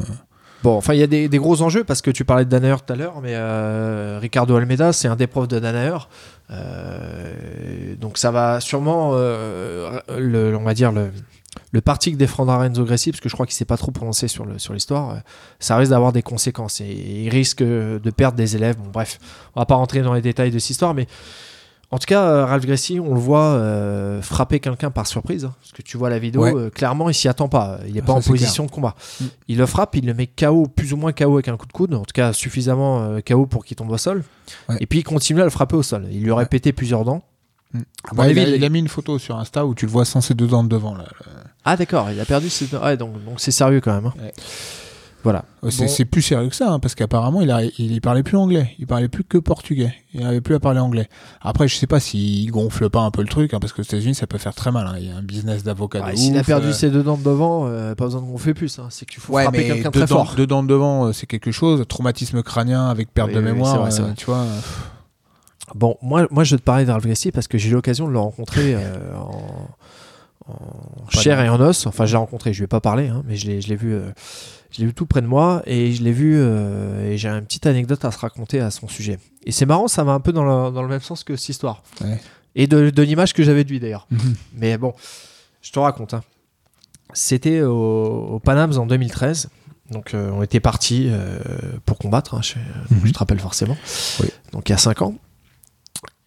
Bon, 0.63 0.75
enfin, 0.75 0.93
il 0.93 0.99
y 0.99 1.03
a 1.03 1.07
des, 1.07 1.29
gros 1.37 1.61
enjeux 1.61 1.83
parce 1.83 2.01
que 2.01 2.09
tu 2.09 2.25
parlais 2.25 2.45
de 2.45 2.49
Danaher 2.49 2.77
tout 2.85 2.93
à 2.93 2.95
l'heure, 2.95 3.21
mais 3.21 3.33
euh, 3.35 4.17
Ricardo 4.21 4.55
Almeida, 4.55 4.91
c'est 4.91 5.07
un 5.07 5.15
des 5.15 5.27
profs 5.27 5.47
de 5.47 5.59
Danaher. 5.59 5.97
Euh, 6.49 7.95
donc 7.99 8.17
ça 8.17 8.31
va 8.31 8.59
sûrement, 8.59 9.11
euh, 9.13 9.99
le, 10.17 10.55
on 10.57 10.63
va 10.63 10.73
dire, 10.73 10.91
le, 10.91 11.11
le 11.71 11.81
parti 11.81 12.11
que 12.11 12.17
défendra 12.17 12.57
Renzo 12.57 12.83
Gracie, 12.85 13.11
parce 13.11 13.21
que 13.21 13.29
je 13.29 13.35
crois 13.35 13.45
qu'il 13.45 13.55
s'est 13.55 13.65
pas 13.65 13.77
trop 13.77 13.91
prononcé 13.91 14.27
sur 14.27 14.45
sur 14.59 14.73
l'histoire, 14.73 15.17
ça 15.59 15.77
risque 15.77 15.91
d'avoir 15.91 16.11
des 16.11 16.23
conséquences 16.23 16.81
et 16.81 16.87
il 17.25 17.29
risque 17.29 17.61
de 17.61 18.11
perdre 18.15 18.37
des 18.37 18.55
élèves. 18.55 18.77
Bon, 18.77 18.89
bref, 18.91 19.19
on 19.55 19.61
va 19.61 19.65
pas 19.65 19.75
rentrer 19.75 20.01
dans 20.01 20.13
les 20.13 20.21
détails 20.21 20.51
de 20.51 20.59
cette 20.59 20.71
histoire, 20.71 20.93
mais 20.93 21.07
en 21.91 21.97
tout 21.99 22.05
cas, 22.05 22.23
euh, 22.23 22.45
Ralph 22.45 22.65
Gracie, 22.65 22.99
on 22.99 23.13
le 23.13 23.19
voit 23.19 23.45
euh, 23.53 24.21
frapper 24.21 24.59
quelqu'un 24.59 24.91
par 24.91 25.07
surprise, 25.07 25.45
hein, 25.45 25.53
parce 25.61 25.71
que 25.71 25.81
tu 25.81 25.97
vois 25.97 26.09
la 26.09 26.19
vidéo, 26.19 26.41
Ouais. 26.43 26.53
euh, 26.53 26.69
clairement, 26.69 27.09
il 27.09 27.13
s'y 27.13 27.27
attend 27.29 27.47
pas. 27.47 27.79
Il 27.87 27.93
n'est 27.93 28.01
Ah, 28.03 28.07
pas 28.07 28.13
en 28.13 28.21
position 28.21 28.65
de 28.65 28.71
combat. 28.71 28.95
Mm. 29.21 29.25
Il 29.47 29.57
le 29.57 29.65
frappe, 29.65 29.95
il 29.95 30.05
le 30.05 30.13
met 30.13 30.27
KO, 30.27 30.67
plus 30.67 30.91
ou 30.93 30.97
moins 30.97 31.13
KO 31.13 31.33
avec 31.35 31.47
un 31.47 31.55
coup 31.57 31.65
de 31.67 31.71
coude, 31.71 31.93
en 31.93 31.99
tout 32.03 32.13
cas 32.13 32.33
suffisamment 32.33 33.01
euh, 33.03 33.19
KO 33.25 33.45
pour 33.45 33.63
qu'il 33.63 33.77
tombe 33.77 33.89
au 33.91 33.97
sol. 33.97 34.23
Ouais. 34.69 34.75
Et 34.81 34.85
puis 34.85 34.99
il 34.99 35.03
continue 35.03 35.39
à 35.41 35.45
le 35.45 35.49
frapper 35.49 35.75
au 35.77 35.83
sol. 35.83 36.07
Il 36.11 36.23
lui 36.23 36.31
aurait 36.31 36.43
Ouais. 36.43 36.49
pété 36.49 36.73
plusieurs 36.73 37.05
dents. 37.05 37.23
Mm. 37.73 37.79
Il, 38.13 38.19
a, 38.21 38.29
il- 38.31 38.55
il 38.55 38.63
a 38.65 38.69
mis 38.69 38.79
une 38.79 38.87
photo 38.87 39.17
sur 39.19 39.37
Insta 39.37 39.65
où 39.65 39.73
tu 39.75 39.85
le 39.85 39.91
vois 39.91 40.05
sans 40.05 40.21
ses 40.21 40.33
deux 40.33 40.47
dents 40.47 40.63
de 40.63 40.69
devant. 40.69 40.95
Là. 40.95 41.05
Ah 41.65 41.75
d'accord, 41.77 42.09
il 42.11 42.19
a 42.19 42.25
perdu 42.25 42.49
ses 42.49 42.65
dents. 42.67 42.81
Donc 42.97 43.15
c'est 43.37 43.51
sérieux 43.51 43.81
quand 43.81 43.93
même. 43.93 44.07
hein. 44.07 44.29
Voilà. 45.23 45.43
C'est 45.69 46.03
Bon. 46.03 46.09
plus 46.11 46.21
sérieux 46.21 46.47
que 46.47 46.55
ça, 46.55 46.71
hein, 46.71 46.79
parce 46.79 46.95
qu'apparemment, 46.95 47.41
il, 47.41 47.51
a, 47.51 47.63
il, 47.63 47.73
il 47.91 47.99
parlait 48.01 48.23
plus 48.23 48.37
anglais. 48.37 48.73
Il 48.79 48.87
parlait 48.87 49.09
plus 49.09 49.25
que 49.25 49.37
portugais. 49.37 49.93
Il 50.13 50.21
n'avait 50.21 50.39
plus 50.39 50.55
à 50.55 50.59
parler 50.59 50.79
anglais. 50.79 51.09
Après, 51.41 51.67
je 51.67 51.75
sais 51.75 51.87
pas 51.87 51.99
s'il 51.99 52.49
gonfle 52.51 52.89
pas 52.89 53.01
un 53.01 53.11
peu 53.11 53.21
le 53.23 53.27
truc, 53.27 53.53
hein, 53.53 53.59
parce 53.59 53.73
que 53.73 53.81
aux 53.81 53.83
États-Unis, 53.83 54.15
ça 54.15 54.25
peut 54.27 54.37
faire 54.37 54.53
très 54.53 54.71
mal. 54.71 54.87
hein. 54.87 54.95
Il 54.99 55.07
y 55.07 55.11
a 55.11 55.17
un 55.17 55.21
business 55.23 55.63
d'avocat. 55.63 56.11
De 56.11 56.15
S'il 56.15 56.37
a 56.37 56.43
perdu 56.43 56.67
euh, 56.67 56.71
ses 56.71 56.89
deux 56.91 57.03
dents 57.03 57.17
de 57.17 57.23
devant, 57.23 57.67
euh, 57.67 57.93
pas 57.95 58.05
besoin 58.05 58.21
de 58.21 58.27
gonfler 58.27 58.53
plus. 58.53 58.79
hein. 58.79 58.87
C'est 58.89 59.05
qu'il 59.05 59.19
faut 59.19 59.33
Ouais, 59.33 59.43
frapper 59.43 59.65
quelqu'un 59.65 59.91
très 59.91 60.01
dents, 60.01 60.23
fort. 60.23 60.33
deux 60.37 60.47
dents 60.47 60.63
de 60.63 60.67
devant, 60.69 61.07
euh, 61.07 61.11
c'est 61.13 61.25
quelque 61.27 61.51
chose. 61.51 61.83
Traumatisme 61.89 62.41
crânien 62.41 62.87
avec 62.87 63.13
perte 63.13 63.29
Oui, 63.29 63.33
de 63.33 63.39
oui, 63.39 63.45
mémoire, 63.45 63.81
vrai, 63.81 63.99
euh, 63.99 64.03
vrai. 64.03 64.13
tu 64.15 64.27
vois. 64.27 64.45
Bon, 65.75 65.97
moi, 66.01 66.27
moi 66.31 66.45
je 66.45 66.55
vais 66.55 66.59
te 66.59 66.63
parler 66.63 66.85
d'Arl 66.85 67.01
Gracie 67.01 67.31
parce 67.31 67.47
que 67.49 67.57
j'ai 67.57 67.69
eu 67.69 67.73
l'occasion 67.73 68.07
de 68.07 68.13
le 68.13 68.19
rencontrer 68.19 68.75
euh, 68.75 69.13
en, 69.17 69.67
en 70.47 71.09
chair 71.09 71.41
et 71.41 71.49
en 71.49 71.59
os. 71.59 71.85
Enfin, 71.87 72.05
je 72.05 72.13
l'ai 72.13 72.17
rencontré, 72.17 72.53
je 72.53 72.59
lui 72.59 72.63
ai 72.65 72.67
pas 72.67 72.79
parlé, 72.79 73.07
hein, 73.09 73.23
mais 73.27 73.35
je 73.35 73.47
l'ai 73.47 73.59
je 73.59 73.67
l'ai 73.67 73.75
vu, 73.75 73.93
euh, 73.93 74.11
je 74.71 74.79
l'ai 74.81 74.87
vu 74.87 74.93
tout 74.93 75.05
près 75.05 75.21
de 75.21 75.27
moi 75.27 75.61
et 75.65 75.91
je 75.93 76.03
l'ai 76.03 76.11
vu 76.11 76.35
euh, 76.37 77.09
et 77.11 77.17
j'ai 77.17 77.29
une 77.29 77.45
petite 77.45 77.65
anecdote 77.65 78.03
à 78.05 78.11
se 78.11 78.17
raconter 78.19 78.59
à 78.59 78.69
son 78.71 78.87
sujet. 78.87 79.17
Et 79.45 79.51
c'est 79.51 79.65
marrant, 79.65 79.87
ça 79.87 80.03
va 80.03 80.11
un 80.11 80.19
peu 80.19 80.33
dans 80.33 80.43
le, 80.43 80.71
dans 80.73 80.81
le 80.81 80.87
même 80.89 81.01
sens 81.01 81.23
que 81.23 81.35
cette 81.35 81.49
histoire. 81.49 81.83
Ouais. 82.01 82.19
Et 82.55 82.67
de, 82.67 82.89
de 82.89 83.01
l'image 83.03 83.33
que 83.33 83.43
j'avais 83.43 83.63
de 83.63 83.69
lui 83.69 83.79
d'ailleurs. 83.79 84.07
Mhm. 84.11 84.35
Mais 84.55 84.77
bon, 84.77 84.93
je 85.61 85.71
te 85.71 85.79
raconte. 85.79 86.13
hein. 86.13 86.23
C'était 87.13 87.61
au, 87.61 87.73
au 88.33 88.39
Pan 88.39 88.57
Am's 88.57 88.77
en 88.77 88.85
2013. 88.85 89.49
Donc 89.91 90.13
euh, 90.13 90.29
on 90.33 90.43
était 90.43 90.59
partis 90.59 91.07
euh, 91.07 91.39
pour 91.85 91.97
combattre, 91.97 92.33
hein, 92.35 92.41
je, 92.41 92.55
Mhm. 92.93 93.01
je 93.05 93.11
te 93.13 93.19
rappelle 93.19 93.39
forcément. 93.39 93.77
Oui. 94.19 94.27
Donc 94.51 94.67
il 94.67 94.73
y 94.73 94.75
a 94.75 94.77
5 94.77 95.01
ans. 95.01 95.15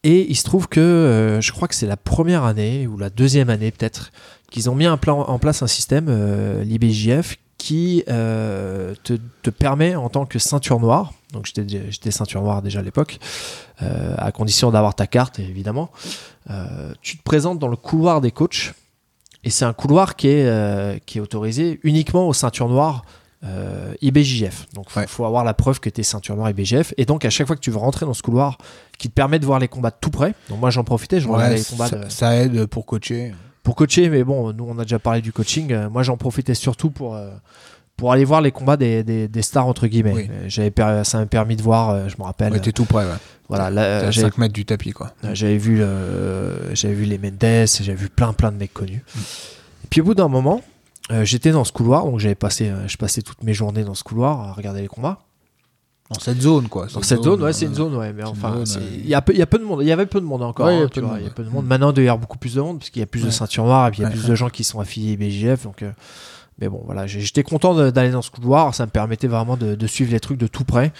Et 0.02 0.30
il 0.30 0.34
se 0.36 0.44
trouve 0.44 0.66
que 0.66 0.80
euh, 0.80 1.42
je 1.42 1.52
crois 1.52 1.68
que 1.68 1.74
c'est 1.74 1.86
la 1.86 1.98
première 1.98 2.44
année 2.44 2.86
ou 2.86 2.96
la 2.96 3.10
deuxième 3.10 3.50
année 3.50 3.70
peut-être 3.70 4.12
qu'ils 4.50 4.70
ont 4.70 4.74
mis 4.74 4.86
un 4.86 4.96
plan, 4.96 5.20
en 5.20 5.38
place 5.38 5.62
un 5.62 5.66
système, 5.66 6.08
l'IBJF, 6.62 7.36
qui 7.62 8.02
euh, 8.08 8.94
te, 9.04 9.12
te 9.42 9.50
permet 9.50 9.94
en 9.94 10.08
tant 10.08 10.24
que 10.24 10.38
ceinture 10.38 10.80
noire, 10.80 11.12
donc 11.34 11.44
j'étais 11.44 11.66
j'étais 11.90 12.10
ceinture 12.10 12.40
noire 12.40 12.62
déjà 12.62 12.78
à 12.78 12.82
l'époque, 12.82 13.18
euh, 13.82 14.14
à 14.16 14.32
condition 14.32 14.70
d'avoir 14.70 14.94
ta 14.94 15.06
carte 15.06 15.38
évidemment, 15.38 15.90
euh, 16.48 16.94
tu 17.02 17.18
te 17.18 17.22
présentes 17.22 17.58
dans 17.58 17.68
le 17.68 17.76
couloir 17.76 18.22
des 18.22 18.30
coachs 18.30 18.72
et 19.44 19.50
c'est 19.50 19.66
un 19.66 19.74
couloir 19.74 20.16
qui 20.16 20.28
est, 20.28 21.04
qui 21.04 21.18
est 21.18 21.20
autorisé 21.20 21.80
uniquement 21.82 22.26
aux 22.28 22.32
ceintures 22.32 22.68
noires 22.70 23.02
IBJF. 24.00 24.66
Donc 24.74 24.86
il 24.94 24.98
Ouais. 25.00 25.06
faut 25.06 25.24
avoir 25.26 25.44
la 25.44 25.52
preuve 25.54 25.80
que 25.80 25.90
tu 25.90 26.00
es 26.00 26.04
ceinture 26.04 26.36
noire 26.36 26.48
IBJF 26.50 26.94
et 26.96 27.04
donc 27.04 27.24
à 27.26 27.30
chaque 27.30 27.46
fois 27.46 27.56
que 27.56 27.60
tu 27.60 27.70
veux 27.70 27.78
rentrer 27.78 28.06
dans 28.06 28.14
ce 28.14 28.22
couloir 28.22 28.56
qui 28.98 29.08
te 29.10 29.14
permet 29.14 29.38
de 29.38 29.44
voir 29.46 29.58
les 29.58 29.68
combats 29.68 29.90
de 29.90 29.96
tout 30.00 30.10
près, 30.10 30.34
donc 30.48 30.60
moi 30.60 30.70
j'en 30.70 30.84
profitais, 30.84 31.20
je 31.20 31.28
Ouais, 31.28 31.36
regardais 31.36 31.56
les 31.56 31.64
combats 31.64 31.88
ça, 31.88 31.96
de- 31.96 32.08
ça 32.08 32.36
aide 32.36 32.64
pour 32.66 32.86
coacher. 32.86 33.32
Pour 33.62 33.74
coacher, 33.74 34.08
mais 34.08 34.24
bon, 34.24 34.52
nous 34.52 34.66
on 34.68 34.78
a 34.78 34.82
déjà 34.82 34.98
parlé 34.98 35.20
du 35.20 35.32
coaching. 35.32 35.72
Euh, 35.72 35.90
moi 35.90 36.02
j'en 36.02 36.16
profitais 36.16 36.54
surtout 36.54 36.90
pour, 36.90 37.14
euh, 37.14 37.30
pour 37.96 38.12
aller 38.12 38.24
voir 38.24 38.40
les 38.40 38.52
combats 38.52 38.76
des, 38.76 39.02
des, 39.02 39.28
des 39.28 39.42
stars, 39.42 39.66
entre 39.66 39.86
guillemets. 39.86 40.12
Oui. 40.14 40.28
Euh, 40.30 40.44
J'avais 40.48 40.72
ça 41.04 41.18
m'a 41.18 41.26
permis 41.26 41.56
de 41.56 41.62
voir, 41.62 42.08
je 42.08 42.16
me 42.18 42.24
rappelle. 42.24 42.52
Ouais, 42.52 42.60
t'es 42.60 42.72
tout 42.72 42.84
près, 42.86 43.04
ouais. 43.04 43.16
voilà, 43.48 43.70
là, 43.70 44.06
à 44.06 44.10
j'avais 44.10 44.28
5 44.28 44.38
mètres 44.38 44.54
du 44.54 44.64
tapis, 44.64 44.92
quoi. 44.92 45.12
J'avais 45.32 45.58
vu, 45.58 45.82
euh, 45.82 46.74
j'avais 46.74 46.94
vu 46.94 47.04
les 47.04 47.18
Mendes, 47.18 47.66
j'avais 47.66 47.94
vu 47.94 48.08
plein 48.08 48.32
plein 48.32 48.52
de 48.52 48.56
mecs 48.56 48.72
connus. 48.72 49.02
Mm. 49.14 49.18
Et 49.84 49.86
puis 49.90 50.00
au 50.00 50.04
bout 50.04 50.14
d'un 50.14 50.28
moment, 50.28 50.62
euh, 51.10 51.24
j'étais 51.24 51.50
dans 51.50 51.64
ce 51.64 51.72
couloir, 51.72 52.04
donc 52.04 52.20
j'avais 52.20 52.34
passé, 52.34 52.68
euh, 52.68 52.86
je 52.86 52.96
passais 52.96 53.22
toutes 53.22 53.42
mes 53.42 53.54
journées 53.54 53.82
dans 53.84 53.94
ce 53.94 54.04
couloir 54.04 54.40
à 54.40 54.52
regarder 54.52 54.80
les 54.80 54.88
combats. 54.88 55.18
Dans 56.10 56.18
cette 56.18 56.40
zone, 56.40 56.68
quoi. 56.68 56.86
Dans 56.92 57.02
cette 57.02 57.22
zone, 57.22 57.40
ouais, 57.40 57.52
c'est 57.52 57.66
une 57.66 57.74
zone, 57.74 57.94
ouais, 57.94 58.12
mais 58.12 58.24
enfin, 58.24 58.56
ouais. 58.56 58.64
il 58.94 59.06
y 59.06 59.14
a 59.14 59.22
peu, 59.22 59.32
il 59.32 59.38
y 59.38 59.42
a 59.42 59.46
peu 59.46 59.58
de 59.58 59.64
monde, 59.64 59.80
il 59.82 59.86
y 59.86 59.92
avait 59.92 60.06
peu 60.06 60.20
de 60.20 60.26
monde 60.26 60.42
encore. 60.42 60.66
Ouais, 60.66 60.74
il 60.74 60.78
y 60.78 60.82
a 60.82 60.84
hein, 60.84 60.88
peu 60.92 61.00
de 61.00 61.06
vois, 61.06 61.14
monde, 61.14 61.20
il 61.20 61.24
y 61.24 61.28
a 61.28 61.30
peu 61.30 61.42
de 61.44 61.48
ouais. 61.48 61.54
monde. 61.54 61.66
Maintenant, 61.66 61.92
il 61.92 61.98
y 61.98 62.00
avoir 62.00 62.18
beaucoup 62.18 62.38
plus 62.38 62.54
de 62.56 62.60
monde 62.60 62.78
parce 62.80 62.90
qu'il 62.90 62.98
y 62.98 63.02
a 63.04 63.06
plus 63.06 63.24
de 63.24 63.30
ceintures 63.30 63.64
noires 63.64 63.86
et 63.86 63.90
puis 63.92 64.00
il 64.00 64.02
y 64.02 64.06
a 64.06 64.10
plus 64.10 64.26
de 64.26 64.34
gens 64.34 64.50
qui 64.50 64.64
sont 64.64 64.80
affiliés 64.80 65.12
IBJF, 65.12 65.64
donc. 65.64 65.82
euh, 65.82 65.92
mais 66.60 66.68
bon, 66.68 66.82
voilà, 66.84 67.06
j'étais 67.06 67.42
content 67.42 67.74
d'aller 67.90 68.10
dans 68.10 68.22
ce 68.22 68.30
couloir. 68.30 68.74
Ça 68.74 68.84
me 68.84 68.90
permettait 68.90 69.28
vraiment 69.28 69.56
de, 69.56 69.76
de 69.76 69.86
suivre 69.86 70.12
les 70.12 70.20
trucs 70.20 70.36
de 70.36 70.46
tout 70.46 70.64
près, 70.64 70.92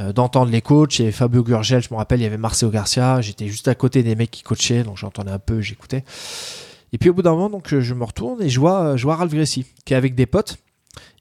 euh, 0.00 0.12
d'entendre 0.12 0.50
les 0.50 0.60
coachs. 0.60 0.98
Et 0.98 1.12
Fabio 1.12 1.44
Gurgel, 1.44 1.82
je 1.82 1.88
me 1.92 1.96
rappelle, 1.96 2.18
il 2.20 2.24
y 2.24 2.26
avait 2.26 2.36
Marcelo 2.38 2.72
Garcia. 2.72 3.20
J'étais 3.20 3.46
juste 3.46 3.68
à 3.68 3.76
côté 3.76 4.02
des 4.02 4.16
mecs 4.16 4.32
qui 4.32 4.42
coachaient, 4.42 4.82
donc 4.82 4.96
j'entendais 4.96 5.30
un 5.30 5.38
peu, 5.38 5.60
j'écoutais. 5.60 6.04
Et 6.92 6.98
puis 6.98 7.10
au 7.10 7.14
bout 7.14 7.22
d'un 7.22 7.32
moment, 7.32 7.50
donc, 7.50 7.78
je 7.78 7.94
me 7.94 8.02
retourne 8.02 8.42
et 8.42 8.48
je 8.48 8.58
vois, 8.58 8.96
je 8.96 9.04
vois 9.04 9.14
Ralph 9.14 9.32
Gracie, 9.32 9.66
qui 9.84 9.94
est 9.94 9.96
avec 9.96 10.16
des 10.16 10.26
potes 10.26 10.56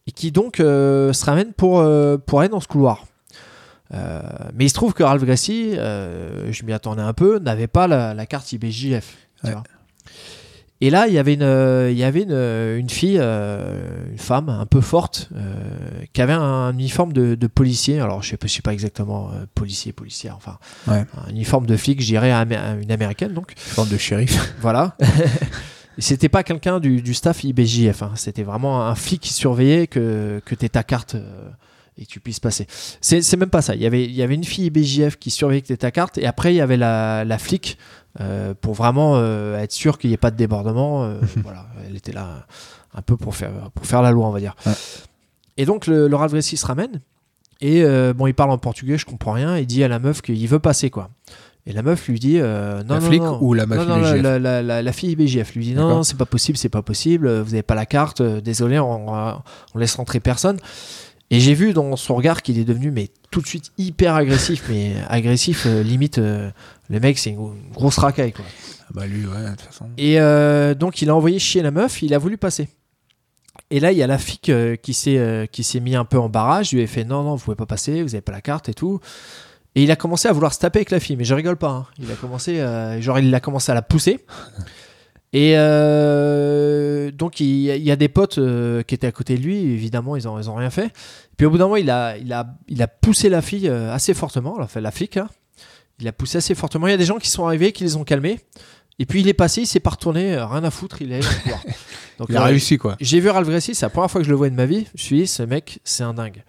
et 0.08 0.12
qui 0.12 0.32
donc 0.32 0.60
euh, 0.60 1.14
se 1.14 1.26
ramène 1.26 1.54
pour, 1.54 1.80
euh, 1.80 2.18
pour 2.18 2.40
aller 2.40 2.50
dans 2.50 2.60
ce 2.60 2.68
couloir. 2.68 3.06
Euh, 3.94 4.22
mais 4.56 4.66
il 4.66 4.70
se 4.70 4.74
trouve 4.74 4.94
que 4.94 5.04
Ralph 5.04 5.24
Gracie, 5.24 5.74
euh, 5.78 6.52
je 6.52 6.64
m'y 6.66 6.74
attendais 6.74 7.02
un 7.02 7.14
peu, 7.14 7.40
n'avait 7.40 7.68
pas 7.68 7.88
la, 7.88 8.14
la 8.14 8.26
carte 8.26 8.52
IBJF. 8.52 9.16
tu 9.42 9.48
Ouais. 9.48 9.54
vois. 9.54 9.64
Et 10.82 10.90
là, 10.90 11.08
il 11.08 11.14
y 11.14 11.18
avait 11.18 11.36
une, 11.36 11.88
il 11.92 11.98
y 11.98 12.04
avait 12.04 12.24
une, 12.24 12.34
une 12.80 12.90
fille, 12.90 13.18
euh, 13.18 14.10
une 14.12 14.18
femme 14.18 14.50
un 14.50 14.66
peu 14.66 14.82
forte, 14.82 15.30
qui 16.12 16.22
avait 16.22 16.34
un 16.34 16.74
uniforme 16.74 17.14
de, 17.14 17.36
de 17.36 17.48
policier. 17.48 18.02
Alors, 18.02 18.22
je 18.22 18.32
sais 18.32 18.38
je 18.44 18.48
sais 18.50 18.62
pas 18.62 18.74
exactement 18.74 19.32
policier, 19.56 19.94
policière, 19.94 20.36
enfin, 20.36 20.58
Ouais. 20.88 21.06
un 21.26 21.30
uniforme 21.30 21.68
de 21.68 21.78
flic, 21.78 22.02
je 22.02 22.08
dirais 22.08 22.32
amé- 22.32 22.60
une 22.82 22.92
américaine 22.92 23.34
donc. 23.34 23.54
Forme 23.56 23.88
de 23.90 23.98
shérif. 23.98 24.54
Voilà. 24.62 24.98
C'était 26.00 26.28
pas 26.28 26.44
quelqu'un 26.44 26.80
du, 26.80 27.02
du 27.02 27.14
staff 27.14 27.44
IBJF, 27.44 28.02
hein. 28.02 28.12
c'était 28.16 28.44
vraiment 28.44 28.86
un 28.88 28.96
flic 28.96 29.22
qui 29.22 29.32
surveillait 29.34 29.86
que, 29.88 30.42
que 30.44 30.56
tu 30.56 30.68
ta 30.70 30.84
carte 30.84 31.16
et 31.98 32.06
que 32.06 32.10
tu 32.12 32.20
puisses 32.20 32.40
passer. 32.40 32.68
C'est 33.02 33.38
même 33.38 33.50
pas 33.50 33.62
ça. 33.62 33.76
Il 33.76 33.82
y 33.82 33.86
avait, 33.86 34.04
il 34.06 34.12
y 34.12 34.22
avait 34.24 34.36
une 34.36 34.44
fille 34.44 34.70
BJF 34.70 35.18
qui 35.18 35.30
surveillait 35.32 35.62
ta 35.62 35.92
carte 35.92 36.18
et 36.18 36.26
après 36.26 36.54
il 36.54 36.58
y 36.58 36.62
avait 36.62 36.78
la, 36.78 37.24
la 37.26 37.38
flic 37.38 37.78
euh, 38.20 38.54
pour 38.60 38.74
vraiment 38.74 39.14
euh, 39.18 39.58
être 39.60 39.72
sûr 39.72 39.98
qu'il 39.98 40.10
n'y 40.10 40.14
ait 40.14 40.18
pas 40.18 40.32
de 40.32 40.36
débordement. 40.38 41.04
euh, 41.04 41.20
voilà, 41.44 41.68
elle 41.88 41.96
était 41.96 42.12
là 42.14 42.46
un 42.94 43.02
peu 43.02 43.18
pour 43.18 43.36
faire, 43.36 43.52
pour 43.74 43.86
faire 43.86 44.02
la 44.02 44.12
loi, 44.12 44.28
on 44.28 44.32
va 44.32 44.40
dire. 44.40 44.56
Ouais. 44.66 44.74
Et 45.58 45.66
donc 45.66 45.88
le, 45.88 46.08
le 46.08 46.42
se 46.42 46.66
ramène 46.66 47.00
et 47.62 47.84
bon, 48.14 48.28
il 48.28 48.34
parle 48.34 48.52
en 48.52 48.58
portugais, 48.58 48.98
je 48.98 49.06
comprends 49.06 49.32
rien. 49.34 49.58
Il 49.58 49.66
dit 49.68 49.84
à 49.84 49.88
la 49.88 50.00
meuf 50.00 50.22
qu'il 50.22 50.48
veut 50.48 50.60
passer 50.60 50.90
quoi. 50.90 51.10
Et 51.66 51.72
la 51.72 51.82
meuf 51.82 52.10
lui 52.10 52.20
dit 52.20 52.40
euh, 52.42 52.84
non 52.84 52.96
La 52.96 53.00
non, 53.00 53.08
flic 53.08 53.22
non. 53.22 53.38
ou 53.42 53.54
la 53.54 53.66
meuf 53.66 53.88
non, 53.88 53.96
la, 53.96 54.12
BJF? 54.16 54.22
la, 54.22 54.40
la, 54.40 54.62
la- 54.62 54.82
la 54.82 54.92
fille 54.92 55.16
BJF 55.16 55.56
lui 55.56 55.64
dit 55.64 55.74
non, 55.74 56.04
c'est 56.04 56.18
pas 56.18 56.26
possible, 56.26 56.58
c'est 56.58 56.68
pas 56.68 56.82
possible, 56.82 57.40
vous 57.40 57.52
n'avez 57.52 57.64
pas 57.64 57.76
la 57.76 57.86
carte, 57.86 58.20
euh, 58.20 58.42
désolé, 58.42 58.80
on, 58.80 59.08
on, 59.14 59.42
on 59.74 59.78
laisse 59.80 59.96
rentrer 59.96 60.20
personne. 60.20 60.58
Et 61.32 61.40
j'ai 61.40 61.54
vu 61.56 61.74
dans 61.74 61.96
son 61.96 62.16
regard 62.16 62.42
qu'il 62.44 62.60
est 62.60 62.64
devenu 62.66 62.92
mais 62.92 63.10
tout 63.32 63.42
de 63.42 63.48
suite 63.48 63.72
hyper 63.78 64.14
agressif, 64.14 64.66
mais 64.70 64.94
agressif 65.08 65.64
euh, 65.66 65.82
limite 65.82 66.20
euh, 66.20 66.52
le 66.90 67.00
mec 67.00 67.18
c'est 67.18 67.32
une, 67.32 67.40
une 67.40 67.72
grosse 67.74 67.98
racaille 67.98 68.34
quoi. 68.34 68.46
Ah 68.82 68.92
bah 68.94 69.08
lui, 69.08 69.26
ouais, 69.26 69.44
de 69.44 69.50
toute 69.52 69.62
façon. 69.62 69.86
Et 69.98 70.20
euh, 70.20 70.76
donc 70.76 71.02
il 71.02 71.10
a 71.10 71.16
envoyé 71.16 71.40
chier 71.40 71.64
la 71.64 71.72
meuf, 71.72 72.04
il 72.04 72.14
a 72.14 72.20
voulu 72.20 72.38
passer. 72.38 72.70
Et 73.72 73.80
là 73.80 73.92
il 73.92 73.98
y 73.98 74.04
a 74.04 74.08
la 74.08 74.18
euh, 74.50 74.76
qui 74.76 74.94
s'est 74.94 75.50
qui 75.52 75.64
s'est 75.64 75.80
mis 75.80 75.96
un 75.96 76.06
peu 76.06 76.20
en 76.20 76.30
barrage, 76.30 76.72
lui 76.72 76.82
ai 76.82 76.88
fait 76.88 77.04
non 77.04 77.24
non 77.24 77.36
vous 77.36 77.44
pouvez 77.44 77.56
pas 77.56 77.66
passer, 77.66 78.04
vous 78.04 78.14
avez 78.14 78.22
pas 78.22 78.34
la 78.34 78.42
carte 78.42 78.70
et 78.70 78.74
tout. 78.76 79.00
Et 79.76 79.82
il 79.82 79.90
a 79.90 79.96
commencé 79.96 80.28
à 80.28 80.34
vouloir 80.34 80.54
se 80.54 80.60
taper 80.60 80.80
avec 80.80 80.92
la 80.92 81.00
fille, 81.00 81.16
mais 81.16 81.24
je 81.24 81.34
rigole 81.34 81.58
pas. 81.58 81.70
hein. 81.70 81.88
Il 81.98 82.12
a 82.12 82.16
commencé, 82.16 82.58
genre 83.00 83.18
il 83.18 83.34
a 83.34 83.40
commencé 83.40 83.72
à 83.72 83.76
la 83.76 83.82
pousser. 83.82 84.24
Et 85.34 85.58
euh, 85.58 87.12
donc 87.12 87.40
il 87.40 87.48
y, 87.48 87.92
a- 87.92 87.96
des 87.96 88.08
potes 88.08 88.38
euh, 88.38 88.84
qui 88.84 88.94
étaient 88.96 89.08
à 89.08 89.12
côté 89.12 89.36
de 89.38 89.42
lui, 89.44 89.58
évidemment 89.58 90.16
ils 90.16 90.28
ont, 90.28 90.40
ils 90.40 90.50
ont 90.50 90.56
rien 90.56 90.70
fait. 90.70 90.92
Puis 91.38 91.46
au 91.46 91.50
bout 91.50 91.58
d'un 91.58 91.66
moment 91.66 91.78
il 91.78 91.90
a, 91.90 92.18
il 92.18 92.32
a, 92.34 92.56
il 92.68 92.82
a 92.82 92.88
poussé 92.88 93.30
la 93.30 93.42
fille 93.42 93.68
euh, 93.68 93.92
assez 93.94 94.14
fortement, 94.14 94.56
enfin 94.60 94.80
la 94.82 94.92
flic, 94.92 95.18
hein. 95.18 95.28
il 96.00 96.08
a 96.08 96.12
poussé 96.12 96.38
assez 96.38 96.54
fortement. 96.56 96.88
Il 96.88 96.92
y 96.92 96.94
a 96.94 96.98
des 96.98 97.06
gens 97.06 97.18
qui 97.18 97.30
sont 97.30 97.46
arrivés, 97.48 97.72
qui 97.72 97.84
les 97.84 97.96
ont 97.96 98.04
calmés. 98.04 98.40
Et 99.00 99.08
puis 99.08 99.22
il 99.22 99.28
est 99.28 99.34
passé, 99.34 99.62
il 99.62 99.66
s'est 99.66 99.80
pas 99.80 99.90
retourné, 99.90 100.36
rien 100.38 100.64
à 100.64 100.70
foutre, 100.70 101.02
il 101.02 101.12
est. 101.14 101.22
Donc, 102.20 102.28
Il 102.30 102.38
a 102.38 102.44
réussi 102.44 102.78
quoi. 102.78 102.96
j'ai 103.02 103.20
vu 103.20 103.28
Ralph 103.30 103.48
Gracie, 103.50 103.74
c'est 103.74 103.88
la 103.88 103.90
première 103.90 104.12
fois 104.12 104.22
que 104.22 104.26
je 104.26 104.30
le 104.30 104.36
vois 104.38 104.52
de 104.52 104.56
ma 104.56 104.68
vie. 104.68 104.86
Je 104.94 105.02
suis 105.02 105.16
dit, 105.22 105.26
ce 105.28 105.42
mec, 105.42 105.80
c'est 105.84 106.04
un 106.04 106.14
dingue. 106.14 106.44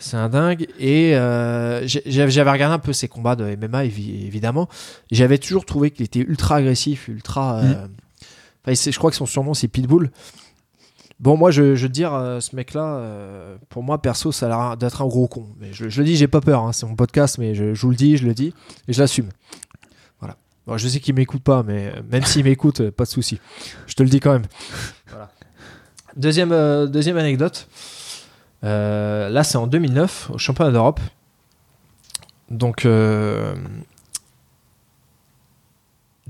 C'est 0.00 0.16
un 0.16 0.28
dingue. 0.28 0.66
Et 0.80 1.14
euh, 1.14 1.86
j'avais 1.86 2.50
regardé 2.50 2.74
un 2.74 2.80
peu 2.80 2.92
ses 2.92 3.06
combats 3.06 3.36
de 3.36 3.44
MMA, 3.54 3.84
évi- 3.84 4.26
évidemment. 4.26 4.68
J'avais 5.12 5.38
toujours 5.38 5.64
trouvé 5.66 5.92
qu'il 5.92 6.04
était 6.04 6.18
ultra 6.18 6.56
agressif, 6.56 7.06
ultra. 7.06 7.58
euh, 7.60 7.86
enfin, 8.66 8.90
je 8.90 8.98
crois 8.98 9.10
que 9.10 9.16
son 9.16 9.26
surnom, 9.26 9.54
c'est 9.54 9.68
Pitbull. 9.68 10.10
Bon, 11.20 11.36
moi, 11.36 11.50
je, 11.50 11.62
veux 11.62 11.88
dire, 11.88 12.12
euh, 12.12 12.40
ce 12.40 12.56
mec-là, 12.56 12.96
euh, 12.96 13.56
pour 13.68 13.82
moi, 13.82 14.02
perso, 14.02 14.32
ça 14.32 14.46
a 14.46 14.48
l'air 14.48 14.76
d'être 14.76 15.00
un 15.00 15.06
gros 15.06 15.28
con. 15.28 15.46
Mais 15.60 15.72
je, 15.72 15.84
le 15.84 16.04
dis, 16.04 16.16
j'ai 16.16 16.26
pas 16.26 16.40
peur. 16.40 16.62
hein, 16.62 16.72
c'est 16.72 16.86
mon 16.86 16.96
podcast, 16.96 17.38
mais 17.38 17.54
je, 17.54 17.72
vous 17.72 17.90
le 17.90 17.96
dis, 17.96 18.16
je 18.16 18.26
le 18.26 18.34
dis. 18.34 18.52
Et 18.88 18.92
je 18.92 19.00
l'assume. 19.00 19.28
Voilà. 20.18 20.36
Bon, 20.66 20.76
je 20.76 20.88
sais 20.88 21.00
qu'il 21.00 21.14
m'écoute 21.14 21.42
pas, 21.42 21.62
mais 21.62 21.92
euh, 21.94 22.02
même 22.10 22.24
s'il 22.24 22.44
m'écoute, 22.44 22.90
pas 22.90 23.04
de 23.04 23.08
souci. 23.08 23.38
Je 23.86 23.94
te 23.94 24.02
le 24.02 24.08
dis 24.08 24.20
quand 24.20 24.32
même. 24.32 24.46
Voilà. 25.08 25.30
Deuxième, 26.16 26.50
deuxième 26.88 27.16
anecdote. 27.16 27.68
Là, 28.62 29.44
c'est 29.44 29.58
en 29.58 29.66
2009, 29.66 30.30
au 30.32 30.38
championnat 30.38 30.72
d'Europe. 30.72 31.00
Donc, 32.50 32.86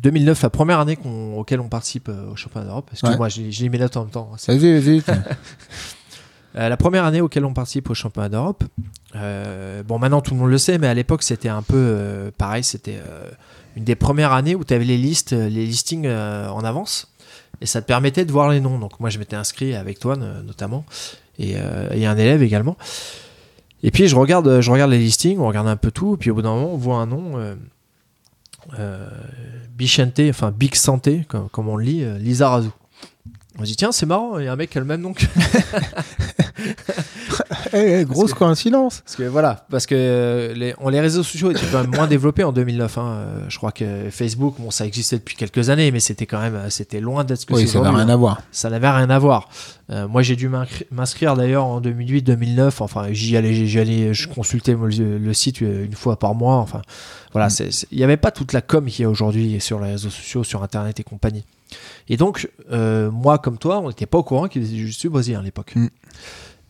2009, 0.05 0.43
la 0.43 0.51
première 0.51 0.79
année 0.81 0.99
auquel 1.37 1.61
on 1.61 1.69
participe 1.69 2.09
euh, 2.09 2.31
au 2.33 2.37
championnat 2.37 2.67
d'Europe. 2.67 2.89
Excuse-moi, 2.93 3.29
j'ai 3.29 3.51
j'ai 3.51 3.65
mis 3.65 3.71
mes 3.71 3.79
notes 3.79 3.97
en 3.97 4.03
même 4.03 4.11
temps. 4.11 4.31
hein, 4.33 4.37
Vas-y, 4.47 4.79
vas-y. 4.81 5.03
euh, 6.57 6.69
la 6.69 6.77
première 6.77 7.05
année 7.05 7.21
auquel 7.21 7.45
on 7.45 7.53
participe 7.55 7.91
au 7.91 7.95
championnat 7.95 8.29
d'Europe, 8.29 8.65
euh, 9.17 9.83
bon 9.83 9.99
maintenant 9.99 10.21
tout 10.21 10.35
le 10.35 10.41
monde 10.41 10.51
le 10.51 10.59
sait, 10.59 10.79
mais 10.79 10.87
à 10.87 10.95
l'époque 10.95 11.23
c'était 11.23 11.49
un 11.49 11.63
peu 11.63 11.75
euh, 11.77 12.31
pareil, 12.37 12.63
c'était 12.63 12.99
euh, 12.99 13.29
une 13.77 13.85
des 13.85 13.97
premières 13.97 14.33
années 14.33 14.55
où 14.55 14.63
tu 14.63 14.75
avais 14.75 14.85
les 14.85 14.99
listes, 14.99 15.33
euh, 15.33 15.49
les 15.49 15.67
listings 15.67 16.07
euh, 16.07 16.49
en 16.49 16.63
avance, 16.65 17.11
et 17.61 17.67
ça 17.67 17.81
te 17.83 17.87
permettait 17.87 18.25
de 18.25 18.31
voir 18.33 18.51
les 18.51 18.61
noms. 18.61 18.79
Donc 18.79 19.01
moi 19.01 19.11
je 19.11 19.19
m'étais 19.19 19.37
inscrit 19.37 19.75
avec 19.75 19.99
toi 19.99 20.17
euh, 20.19 20.43
notamment, 20.43 20.85
et, 21.39 21.55
euh, 21.57 21.89
et 21.93 22.07
un 22.07 22.17
élève 22.17 22.43
également. 22.43 22.77
Et 23.83 23.91
puis 23.91 24.07
je 24.09 24.17
regarde, 24.17 24.61
je 24.61 24.71
regarde 24.71 24.91
les 24.91 24.99
listings, 24.99 25.39
on 25.41 25.47
regarde 25.49 25.69
un 25.69 25.77
peu 25.77 25.91
tout, 25.91 26.15
et 26.15 26.17
puis 26.19 26.31
au 26.31 26.35
bout 26.35 26.43
d'un 26.43 26.55
moment 26.55 26.73
on 26.75 26.77
voit 26.79 26.97
un 26.99 27.07
nom, 27.07 27.37
euh, 27.37 27.41
euh, 27.41 27.55
Bichente, 29.75 30.21
enfin 30.29 30.51
Big 30.51 30.75
Santé, 30.75 31.25
comme, 31.29 31.49
comme 31.49 31.69
on 31.69 31.77
le 31.77 31.85
lit, 31.85 32.05
euh, 32.05 32.19
Lisa 32.19 32.49
Razou. 32.49 32.73
On 33.59 33.63
se 33.63 33.67
dit 33.67 33.77
tiens 33.77 33.93
c'est 33.93 34.07
marrant, 34.07 34.39
il 34.39 34.45
y 34.47 34.49
a 34.49 34.53
un 34.53 34.57
mec 34.57 34.71
qui 34.71 34.79
a 34.79 34.81
le 34.81 34.87
même 34.87 35.01
nom 35.01 35.13
que 35.13 35.25
Eh, 37.73 38.01
eh, 38.01 38.05
grosse 38.05 38.33
que- 38.33 38.39
coïncidence. 38.39 39.01
Parce 39.01 39.17
que 39.17 39.25
voilà, 39.25 39.67
parce 39.71 39.87
que 39.87 40.53
les, 40.57 40.75
on- 40.81 40.89
les 40.89 41.01
réseaux 41.01 41.23
sociaux 41.25 41.51
étaient 41.51 41.67
quand 41.71 41.81
même 41.83 41.91
moins 41.95 42.07
développés 42.07 42.45
en 42.45 42.53
2009. 42.53 42.99
hein. 42.99 43.03
Euh, 43.07 43.45
Je 43.49 43.57
crois 43.59 43.73
que 43.73 44.09
Facebook, 44.11 44.55
bon, 44.59 44.71
ça 44.71 44.87
existait 44.87 45.17
depuis 45.17 45.35
quelques 45.37 45.71
années, 45.71 45.91
mais 45.91 45.99
c'était 46.01 46.27
quand 46.27 46.41
même, 46.41 46.59
c'était 46.71 47.01
loin 47.01 47.25
d'être 47.25 47.41
ce 47.41 47.47
que 47.47 47.55
Oui, 47.55 47.63
c'est 47.63 47.67
ça 47.69 47.75
n'a 47.79 47.81
aujourd'hui, 47.83 48.03
rien 48.05 48.11
hein. 48.11 48.15
à 48.15 48.17
voir. 48.17 48.43
Ça 48.53 48.71
n'avait 48.71 48.89
rien 48.91 49.11
à 49.11 49.19
voir. 49.19 49.49
Euh, 49.91 50.07
moi, 50.09 50.23
j'ai 50.23 50.37
dû 50.37 50.49
m'inscri- 50.49 50.85
m'inscrire 50.93 51.35
d'ailleurs 51.37 51.65
en 51.65 51.81
2008-2009. 51.81 52.75
Enfin, 52.81 53.07
j'y 53.11 53.37
allais, 53.37 53.67
j'y 53.67 53.79
allais, 53.81 54.15
je 54.15 54.29
consultais 54.29 54.75
le, 54.75 55.19
le 55.19 55.35
site 55.35 55.63
euh, 55.63 55.85
une 55.85 55.95
fois 55.95 56.19
par 56.19 56.35
mois. 56.35 56.57
Enfin, 56.57 56.83
voilà, 57.33 57.49
Mm. 57.49 57.71
il 57.91 57.99
n'y 57.99 58.05
avait 58.05 58.17
pas 58.17 58.31
toute 58.31 58.53
la 58.53 58.61
com 58.63 58.87
qu'il 58.87 59.03
y 59.03 59.07
a 59.07 59.11
aujourd'hui 59.11 59.61
sur 59.61 59.81
les 59.81 59.91
réseaux 59.93 60.11
sociaux, 60.11 60.45
sur 60.45 60.63
Internet 60.63 61.01
et 61.01 61.05
compagnie. 61.05 61.45
Et 62.09 62.17
donc, 62.17 62.49
euh, 62.71 63.11
moi 63.11 63.39
comme 63.39 63.59
toi, 63.59 63.81
on 63.81 63.89
n'était 63.89 64.07
pas 64.07 64.19
au 64.19 64.23
courant 64.23 64.49
qu'il 64.49 64.63
faisait 64.63 64.77
jiu 64.77 65.09
brésilien 65.09 65.41
à 65.41 65.43
l'époque. 65.43 65.73
Mm. 65.75 65.89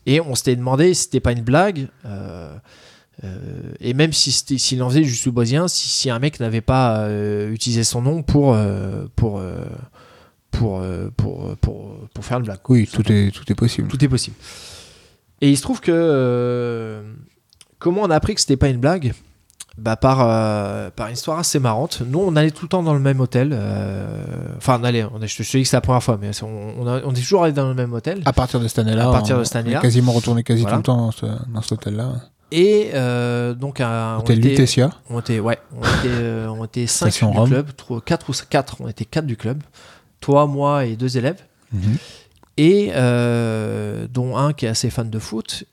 Et 0.06 0.20
on 0.20 0.34
s'était 0.34 0.54
demandé 0.56 0.94
si 0.94 1.04
c'était 1.04 1.20
pas 1.20 1.32
une 1.32 1.42
blague. 1.42 1.88
euh, 2.04 2.54
euh, 3.22 3.72
et 3.80 3.94
même 3.94 4.12
si 4.12 4.32
c'était- 4.32 4.58
s'il 4.58 4.82
en 4.82 4.88
faisait 4.90 5.04
jiu 5.04 5.30
brésilien, 5.30 5.68
si, 5.68 5.88
si 5.88 6.10
un 6.10 6.18
mec 6.18 6.40
n'avait 6.40 6.60
pas 6.60 7.08
utilisé 7.50 7.84
son 7.84 8.02
nom 8.02 8.22
pour, 8.22 8.56
pour, 9.16 9.40
pour, 10.50 10.82
pour, 11.16 11.56
pour, 11.56 11.96
pour 12.12 12.24
faire 12.24 12.38
une 12.38 12.44
blague. 12.44 12.58
Oui, 12.68 12.88
tout 12.92 13.10
est, 13.10 13.30
tout 13.30 13.50
est 13.50 13.54
possible. 13.54 13.88
Tout 13.88 14.04
est 14.04 14.08
possible. 14.08 14.36
Et 15.40 15.50
il 15.50 15.56
se 15.56 15.62
trouve 15.62 15.80
que. 15.80 17.02
comment 17.78 18.02
on 18.02 18.10
a 18.10 18.16
appris 18.16 18.34
que 18.34 18.40
c'était 18.40 18.56
pas 18.56 18.68
une 18.68 18.78
blague? 18.78 19.14
Bah 19.76 19.96
par, 19.96 20.18
euh, 20.20 20.90
par 20.94 21.08
une 21.08 21.14
histoire 21.14 21.38
assez 21.40 21.58
marrante. 21.58 22.02
Nous, 22.06 22.20
on 22.20 22.36
allait 22.36 22.52
tout 22.52 22.64
le 22.64 22.68
temps 22.68 22.82
dans 22.84 22.94
le 22.94 23.00
même 23.00 23.20
hôtel. 23.20 23.50
euh, 23.52 24.24
Enfin, 24.56 24.78
on 24.80 24.84
allait, 24.84 25.04
on 25.12 25.20
est- 25.20 25.26
je 25.26 25.36
te 25.36 25.42
dis 25.42 25.62
que 25.64 25.68
c'est 25.68 25.76
la 25.76 25.80
première 25.80 26.02
fois, 26.02 26.16
mais 26.20 26.30
on, 26.42 26.74
on, 26.80 26.86
a- 26.86 27.02
on 27.04 27.12
est 27.12 27.20
toujours 27.20 27.42
allé 27.44 27.52
dans 27.52 27.66
le 27.68 27.74
même 27.74 27.92
hôtel. 27.92 28.22
À 28.24 28.32
partir 28.32 28.60
de 28.60 28.68
cette 28.68 28.78
année-là, 28.78 29.08
À 29.08 29.12
partir 29.12 29.36
on- 29.36 29.40
de 29.40 29.44
cette 29.44 29.56
année-là. 29.56 29.78
on 29.78 29.80
est 29.80 29.82
quasiment 29.82 30.12
retourné 30.12 30.42
quasi 30.44 30.62
Voilà. 30.62 30.76
tout 30.76 30.78
le 30.78 30.84
temps 30.84 30.96
dans, 30.96 31.10
ce, 31.10 31.26
dans 31.26 31.60
cet 31.62 31.72
hôtel-là. 31.72 32.12
Et 32.52 32.90
euh, 32.94 33.52
donc, 33.54 33.80
un, 33.80 34.18
Hôtel 34.18 34.38
on, 34.38 34.46
était, 34.48 34.86
on 35.10 35.20
était, 35.20 35.40
ouais, 35.40 35.58
on 35.76 35.80
était, 35.82 36.46
on 36.48 36.64
était 36.64 36.86
cinq 36.86 37.06
Station 37.10 37.32
du 37.32 37.38
Rome. 37.38 37.48
club, 37.50 37.66
4 38.04 38.30
ou 38.30 38.34
4, 38.48 38.76
on 38.80 38.86
était 38.88 39.04
4 39.04 39.26
du 39.26 39.36
club. 39.36 39.60
Toi, 40.20 40.46
moi 40.46 40.84
et 40.84 40.94
deux 40.94 41.16
élèves. 41.18 41.42
Mhm. 41.72 41.96
et 42.56 42.90
dont 44.12 44.36
un 44.36 44.52
qui 44.52 44.66
est 44.66 44.68
assez 44.68 44.88
fan 44.90 45.10
de 45.10 45.18
foot. 45.18 45.64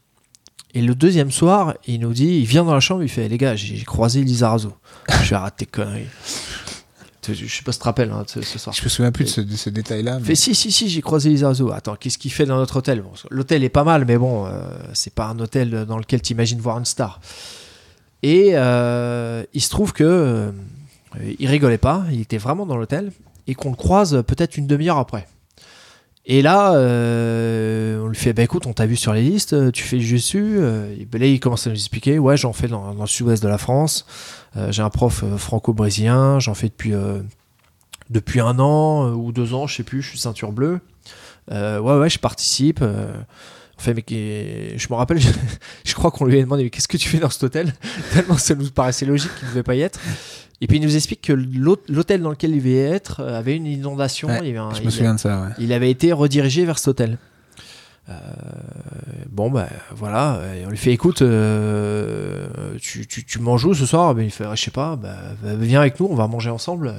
Et 0.73 0.81
le 0.81 0.95
deuxième 0.95 1.31
soir, 1.31 1.75
il 1.85 1.99
nous 1.99 2.13
dit, 2.13 2.37
il 2.39 2.45
vient 2.45 2.63
dans 2.63 2.73
la 2.73 2.79
chambre, 2.79 3.03
il 3.03 3.09
fait, 3.09 3.27
les 3.27 3.37
gars, 3.37 3.55
j'ai 3.55 3.83
croisé 3.83 4.23
Lizarazo. 4.23 4.73
je 5.23 5.29
vais 5.31 5.35
arrêter 5.35 5.65
tes 5.65 5.71
conneries. 5.71 6.07
Je 7.27 7.33
sais 7.33 7.61
pas 7.63 7.71
si 7.71 7.77
tu 7.77 7.81
te 7.81 7.85
rappelles 7.85 8.09
hein, 8.11 8.23
ce, 8.25 8.41
ce 8.41 8.57
soir. 8.57 8.75
Je 8.75 8.83
me 8.83 8.89
souviens 8.89 9.11
plus 9.11 9.35
de 9.37 9.55
ce, 9.55 9.69
détail-là. 9.69 10.15
Il 10.15 10.21
mais- 10.21 10.25
fait 10.27 10.35
si 10.35 10.55
si 10.55 10.71
si 10.71 10.89
j'ai 10.89 11.01
croisé 11.01 11.29
Lizarazo. 11.29 11.71
Attends 11.71 11.95
qu'est-ce 11.95 12.17
qu'il 12.17 12.31
fait 12.31 12.45
dans 12.45 12.57
notre 12.57 12.77
hôtel? 12.77 13.01
Bon, 13.01 13.11
L'hôtel 13.29 13.63
est 13.63 13.69
pas 13.69 13.83
mal 13.83 14.05
mais 14.07 14.17
bon 14.17 14.47
euh, 14.47 14.51
c'est 14.93 15.13
pas 15.13 15.27
un 15.27 15.39
hôtel 15.39 15.85
dans 15.85 15.99
lequel 15.99 16.21
tu 16.23 16.33
imagines 16.33 16.59
voir 16.59 16.79
une 16.79 16.85
star. 16.85 17.19
Et 18.23 18.51
euh, 18.53 19.43
il 19.53 19.61
se 19.61 19.69
trouve 19.69 19.93
que 19.93 20.03
euh, 20.03 20.51
il 21.37 21.47
rigolait 21.47 21.77
pas, 21.77 22.05
il 22.11 22.21
était 22.21 22.39
vraiment 22.39 22.65
dans 22.65 22.75
l'hôtel 22.77 23.11
et 23.45 23.53
qu'on 23.53 23.69
le 23.69 23.75
croise 23.75 24.23
peut-être 24.25 24.57
une 24.57 24.65
demi-heure 24.65 24.97
après. 24.97 25.27
Et 26.33 26.41
là, 26.41 26.75
euh, 26.75 28.01
on 28.01 28.07
lui 28.07 28.15
fait 28.15 28.31
bah 28.31 28.41
écoute, 28.43 28.65
on 28.65 28.71
t'a 28.71 28.85
vu 28.85 28.95
sur 28.95 29.11
les 29.11 29.21
listes, 29.21 29.51
euh, 29.51 29.69
tu 29.69 29.83
fais 29.83 29.97
du 29.97 30.13
dessus. 30.13 30.59
et 30.59 31.17
là, 31.17 31.25
il 31.25 31.41
commence 31.41 31.67
à 31.67 31.71
nous 31.71 31.75
expliquer 31.75 32.19
ouais, 32.19 32.37
j'en 32.37 32.53
fais 32.53 32.69
dans, 32.69 32.93
le 32.93 33.05
sud-ouest 33.05 33.43
de 33.43 33.49
la 33.49 33.57
France. 33.57 34.05
Euh, 34.55 34.71
J'ai 34.71 34.81
un 34.81 34.89
prof 34.89 35.23
euh, 35.25 35.35
franco-brésilien, 35.35 36.39
j'en 36.39 36.53
fais 36.53 36.69
depuis 36.69 36.93
euh, 36.93 37.19
depuis 38.09 38.39
un 38.39 38.59
an 38.59 39.09
euh, 39.09 39.13
ou 39.13 39.33
deux 39.33 39.53
ans, 39.53 39.67
je 39.67 39.75
sais 39.75 39.83
plus, 39.83 40.01
je 40.01 40.07
suis 40.11 40.19
ceinture 40.19 40.53
bleue. 40.53 40.79
Euh, 41.51 41.79
ouais, 41.79 41.97
ouais, 41.97 42.09
je 42.09 42.17
participe. 42.19 42.79
euh. 42.81 43.11
Je 43.83 44.87
me 44.89 44.93
rappelle, 44.93 45.19
je, 45.19 45.27
je 45.83 45.93
crois 45.95 46.11
qu'on 46.11 46.23
lui 46.23 46.39
a 46.39 46.41
demandé 46.41 46.63
mais 46.63 46.69
qu'est-ce 46.69 46.87
que 46.87 46.95
tu 46.95 47.09
fais 47.09 47.17
dans 47.17 47.29
cet 47.29 47.43
hôtel? 47.43 47.73
Tellement 48.13 48.37
ça 48.37 48.55
nous 48.55 48.71
paraissait 48.71 49.05
logique 49.05 49.35
qu'il 49.35 49.47
ne 49.49 49.53
devait 49.53 49.63
pas 49.63 49.75
y 49.75 49.81
être. 49.81 49.99
Et 50.61 50.67
puis 50.67 50.77
il 50.77 50.83
nous 50.83 50.95
explique 50.95 51.21
que 51.21 51.33
l'hôte- 51.33 51.89
l'hôtel 51.89 52.21
dans 52.21 52.29
lequel 52.29 52.51
il 52.51 52.57
devait 52.59 52.77
être 52.77 53.19
euh, 53.21 53.37
avait 53.39 53.55
une 53.55 53.65
inondation. 53.65 54.27
Ouais, 54.27 54.39
il, 54.43 54.49
avait 54.49 54.57
un- 54.59 54.73
Je 54.73 54.83
me 54.83 54.89
souviens 54.91 55.15
de 55.15 55.19
ça, 55.19 55.41
ouais. 55.41 55.49
il 55.59 55.73
avait 55.73 55.89
été 55.89 56.11
redirigé 56.13 56.65
vers 56.65 56.77
cet 56.77 56.89
hôtel. 56.89 57.17
Euh, 58.09 58.13
bon, 59.29 59.49
ben 59.51 59.67
voilà, 59.95 60.39
et 60.59 60.65
on 60.65 60.69
lui 60.69 60.77
fait 60.77 60.91
écoute, 60.91 61.21
euh, 61.21 62.47
tu, 62.79 63.07
tu, 63.07 63.23
tu 63.25 63.39
manges 63.39 63.65
où 63.65 63.73
ce 63.73 63.85
soir? 63.85 64.13
Ben, 64.15 64.23
Il 64.23 64.31
fait, 64.31 64.45
Ah, 64.47 64.55
je 64.55 64.63
sais 64.63 64.71
pas, 64.71 64.95
bah, 64.95 65.15
bah, 65.43 65.55
viens 65.55 65.79
avec 65.81 65.99
nous, 65.99 66.07
on 66.09 66.15
va 66.15 66.27
manger 66.27 66.49
ensemble. 66.49 66.93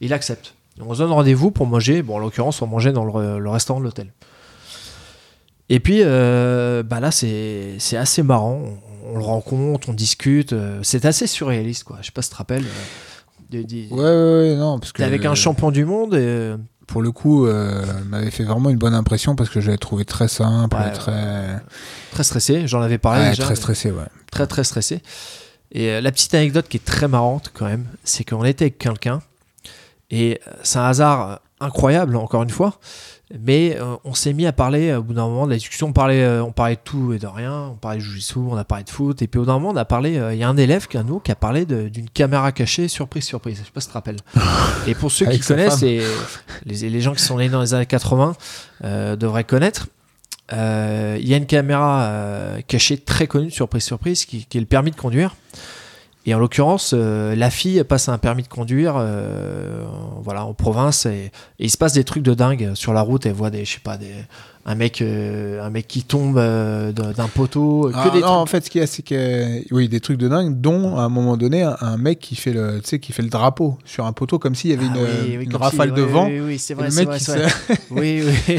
Il 0.00 0.12
accepte. 0.12 0.54
On 0.80 0.92
se 0.94 0.98
donne 1.02 1.12
rendez-vous 1.12 1.50
pour 1.50 1.66
manger. 1.66 2.02
Bon, 2.02 2.16
en 2.16 2.18
l'occurrence, 2.18 2.60
on 2.62 2.66
mangeait 2.66 2.92
dans 2.92 3.04
le, 3.04 3.38
le 3.38 3.50
restaurant 3.50 3.80
de 3.80 3.84
l'hôtel. 3.84 4.08
Et 5.68 5.80
puis, 5.80 6.00
euh, 6.02 6.82
bah 6.82 7.00
là, 7.00 7.10
c'est 7.10 7.76
assez 7.96 8.22
marrant. 8.22 8.62
On, 9.08 9.18
le 9.18 9.24
rencontre, 9.24 9.88
on 9.88 9.92
discute. 9.92 10.52
euh, 10.52 10.80
c'est 10.82 11.04
assez 11.04 11.26
surréaliste, 11.26 11.84
quoi. 11.84 11.98
Je 12.00 12.06
sais 12.06 12.12
pas 12.12 12.22
si 12.22 12.28
tu 12.28 12.32
te 12.34 12.38
rappelles. 12.38 12.64
euh, 12.64 13.44
de- 13.50 13.62
de- 13.62 13.88
Ouais, 13.94 14.00
ouais, 14.00 14.50
ouais, 14.52 14.56
non, 14.56 14.78
parce 14.78 14.92
que 14.92 15.02
avec 15.02 15.24
un 15.24 15.34
champion 15.34 15.70
du 15.70 15.84
monde 15.84 16.14
et 16.14 16.18
euh, 16.18 16.56
pour 16.88 17.00
le 17.02 17.12
coup, 17.12 17.46
euh, 17.46 17.84
m'avait 18.08 18.30
fait 18.32 18.42
vraiment 18.44 18.70
une 18.70 18.78
bonne 18.78 18.94
impression 18.94 19.36
parce 19.36 19.50
que 19.50 19.60
je 19.60 19.66
l'avais 19.66 19.78
trouvé 19.78 20.04
très 20.04 20.26
simple, 20.28 20.76
Ouais, 20.76 20.90
très, 20.92 21.60
très 22.12 22.24
stressé. 22.24 22.66
J'en 22.66 22.80
avais 22.82 22.98
parlé 22.98 23.22
ouais, 23.22 23.30
déjà. 23.30 23.44
très 23.44 23.54
stressé, 23.56 23.90
ouais. 23.92 24.04
très 24.32 24.46
très 24.48 24.64
stressé. 24.64 25.00
Et 25.72 25.90
euh, 25.90 26.00
la 26.00 26.10
petite 26.12 26.34
anecdote 26.34 26.66
qui 26.68 26.76
est 26.78 26.84
très 26.84 27.06
marrante 27.08 27.50
quand 27.54 27.66
même, 27.66 27.86
c'est 28.04 28.24
qu'on 28.24 28.44
était 28.44 28.64
avec 28.66 28.78
quelqu'un 28.78 29.20
et 30.10 30.40
c'est 30.62 30.78
un 30.78 30.84
hasard 30.86 31.40
incroyable 31.60 32.16
encore 32.16 32.42
une 32.42 32.50
fois, 32.50 32.78
mais 33.34 33.76
euh, 33.80 33.96
on 34.04 34.14
s'est 34.14 34.32
mis 34.32 34.46
à 34.46 34.52
parler 34.52 34.90
euh, 34.90 34.98
au 34.98 35.02
bout 35.02 35.14
d'un 35.14 35.26
moment 35.26 35.46
de 35.46 35.50
la 35.50 35.56
discussion, 35.56 35.88
on 35.88 35.92
parlait, 35.92 36.22
euh, 36.22 36.44
on 36.44 36.52
parlait 36.52 36.76
de 36.76 36.80
tout 36.82 37.12
et 37.12 37.18
de 37.18 37.26
rien, 37.26 37.70
on 37.72 37.74
parlait 37.74 37.98
de 37.98 38.02
jiu-jitsu, 38.02 38.38
on 38.38 38.56
a 38.56 38.64
parlé 38.64 38.84
de 38.84 38.90
foot 38.90 39.20
et 39.20 39.26
puis 39.26 39.38
au 39.38 39.42
bout 39.42 39.46
d'un 39.46 39.54
moment 39.54 39.70
on 39.70 39.76
a 39.76 39.84
parlé, 39.84 40.16
euh, 40.16 40.32
il 40.32 40.38
y 40.38 40.44
a 40.44 40.48
un 40.48 40.56
élève 40.56 40.86
qui, 40.86 40.96
nous, 40.98 41.18
qui 41.18 41.32
a 41.32 41.34
parlé 41.34 41.66
d'une 41.66 42.08
caméra 42.08 42.52
cachée, 42.52 42.86
surprise 42.86 43.24
surprise, 43.24 43.58
je 43.58 43.64
sais 43.64 43.70
pas 43.72 43.80
si 43.80 43.88
tu 43.88 43.90
te 43.90 43.94
rappelles. 43.94 44.20
et 44.86 44.94
pour 44.94 45.10
ceux 45.10 45.26
qui 45.30 45.40
connaissent, 45.40 45.82
et 45.82 46.02
les, 46.64 46.88
les 46.88 47.00
gens 47.00 47.14
qui 47.14 47.22
sont 47.22 47.38
nés 47.38 47.48
dans 47.48 47.60
les 47.60 47.74
années 47.74 47.86
80 47.86 48.36
euh, 48.84 49.16
devraient 49.16 49.44
connaître. 49.44 49.88
Il 50.52 51.26
y 51.26 51.34
a 51.34 51.36
une 51.36 51.46
caméra 51.46 52.08
cachée 52.68 52.96
très 52.96 53.26
connue, 53.26 53.50
surprise 53.50 53.82
surprise, 53.82 54.24
qui, 54.24 54.44
qui 54.44 54.58
est 54.58 54.60
le 54.60 54.66
permis 54.66 54.92
de 54.92 54.96
conduire. 54.96 55.34
Et 56.26 56.34
en 56.34 56.40
l'occurrence, 56.40 56.92
euh, 56.92 57.36
la 57.36 57.50
fille 57.50 57.82
passe 57.84 58.08
un 58.08 58.18
permis 58.18 58.42
de 58.42 58.48
conduire, 58.48 58.96
euh, 58.98 59.84
voilà, 60.22 60.44
en 60.44 60.54
province, 60.54 61.06
et, 61.06 61.30
et 61.60 61.64
il 61.64 61.70
se 61.70 61.78
passe 61.78 61.92
des 61.92 62.02
trucs 62.02 62.24
de 62.24 62.34
dingue 62.34 62.74
sur 62.74 62.92
la 62.92 63.00
route. 63.00 63.26
Elle 63.26 63.32
voit 63.32 63.50
des, 63.50 63.64
je 63.64 63.74
sais 63.74 63.80
pas, 63.80 63.96
des, 63.96 64.12
un 64.68 64.74
mec, 64.74 65.00
euh, 65.00 65.62
un 65.64 65.70
mec 65.70 65.86
qui 65.86 66.02
tombe 66.02 66.38
euh, 66.38 66.90
d'un 66.90 67.28
poteau, 67.28 67.88
que 67.92 67.94
Ah, 67.96 68.10
des 68.10 68.18
non, 68.20 68.26
trucs. 68.26 68.36
en 68.36 68.46
fait, 68.46 68.64
ce 68.64 68.70
qu'il 68.70 68.80
y 68.80 68.84
a, 68.84 68.86
c'est 68.88 69.02
que 69.02 69.72
oui, 69.72 69.88
des 69.88 70.00
trucs 70.00 70.18
de 70.18 70.26
dingue, 70.28 70.60
dont 70.60 70.96
à 70.98 71.02
un 71.02 71.08
moment 71.08 71.36
donné, 71.36 71.62
un, 71.62 71.76
un 71.80 71.96
mec 71.96 72.18
qui 72.18 72.34
fait 72.34 72.52
le, 72.52 72.80
tu 72.82 72.88
sais, 72.88 72.98
qui 72.98 73.12
fait 73.12 73.22
le 73.22 73.28
drapeau 73.28 73.78
sur 73.84 74.06
un 74.06 74.12
poteau 74.12 74.40
comme 74.40 74.56
s'il 74.56 74.70
y 74.70 74.74
avait 74.74 74.86
Ah 74.92 74.96
une, 74.98 75.04
oui, 75.30 75.36
oui, 75.38 75.44
une 75.44 75.54
rafale 75.56 75.90
si- 75.90 75.94
de 75.94 76.02
oui, 76.02 76.10
vent. 76.12 76.26
Oui, 76.26 76.40
oui, 76.40 76.58
c'est 76.58 76.74
vrai, 76.74 76.88
le 76.88 76.94
mec, 76.96 77.06
vrai, 77.06 77.18
se- 77.20 77.32
Oui, 77.90 78.22
oui. 78.26 78.58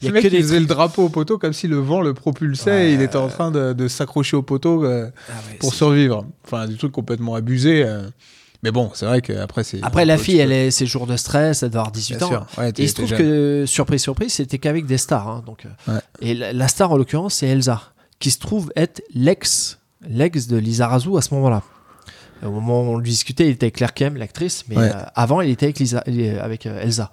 Il 0.00 0.06
y 0.06 0.08
le 0.08 0.14
mec 0.14 0.22
que 0.24 0.28
qui 0.28 0.36
des 0.36 0.42
faisait 0.42 0.60
le 0.60 0.66
drapeau 0.66 1.04
au 1.04 1.08
poteau 1.08 1.38
comme 1.38 1.52
si 1.52 1.66
le 1.68 1.76
vent 1.78 2.00
le 2.00 2.12
propulsait 2.14 2.70
Ouais, 2.70 2.90
et 2.90 2.94
il 2.94 3.02
était 3.02 3.16
en 3.16 3.26
euh, 3.26 3.28
train 3.30 3.50
de, 3.52 3.72
de 3.72 3.86
s'accrocher 3.88 4.36
au 4.36 4.42
poteau 4.42 4.84
euh, 4.84 5.08
Ah 5.28 5.32
ouais, 5.50 5.58
pour 5.58 5.74
survivre. 5.74 6.24
Enfin, 6.44 6.66
des 6.66 6.76
trucs 6.76 6.90
complètement 6.92 7.34
abusés. 7.36 7.84
Mais 8.62 8.70
bon, 8.70 8.90
c'est 8.94 9.06
vrai 9.06 9.20
qu'après, 9.22 9.64
c'est. 9.64 9.80
Après, 9.82 10.04
la 10.04 10.16
fille, 10.18 10.38
elle 10.38 10.52
est 10.52 10.70
ses 10.70 10.86
jours 10.86 11.06
de 11.06 11.16
stress, 11.16 11.62
elle 11.64 11.70
doit 11.70 11.80
avoir 11.80 11.92
18 11.92 12.16
Bien 12.18 12.26
ans. 12.26 12.30
sûr. 12.30 12.46
Ouais, 12.58 12.70
Et 12.70 12.82
il 12.82 12.88
se 12.88 12.94
trouve 12.94 13.08
jeune. 13.08 13.18
que, 13.18 13.64
surprise, 13.66 14.00
surprise, 14.02 14.32
c'était 14.34 14.58
qu'avec 14.58 14.86
des 14.86 14.98
stars. 14.98 15.28
hein, 15.28 15.42
donc, 15.44 15.66
euh, 15.66 15.92
Ouais. 15.94 16.00
Et 16.20 16.34
la, 16.34 16.52
la 16.52 16.68
star, 16.68 16.92
en 16.92 16.96
l'occurrence, 16.96 17.34
c'est 17.34 17.48
Elsa, 17.48 17.82
qui 18.20 18.30
se 18.30 18.38
trouve 18.38 18.72
être 18.76 19.02
l'ex, 19.14 19.78
l'ex 20.08 20.46
de 20.46 20.56
Lisa 20.56 20.86
Razou 20.86 21.16
à 21.16 21.22
ce 21.22 21.34
moment-là. 21.34 21.62
Au 22.44 22.50
moment 22.50 22.82
où 22.82 22.84
on 22.94 22.98
lui 22.98 23.10
discutait, 23.10 23.46
il 23.46 23.50
était 23.52 23.66
avec 23.66 23.76
Claire 23.76 23.94
Kem, 23.94 24.16
l'actrice, 24.16 24.64
mais 24.68 24.76
Ouais. 24.76 24.90
euh, 24.94 25.02
avant, 25.14 25.40
il 25.40 25.50
était 25.50 25.66
avec, 25.66 25.78
Lisa, 25.78 26.02
euh, 26.08 26.80
Elsa. 26.82 27.10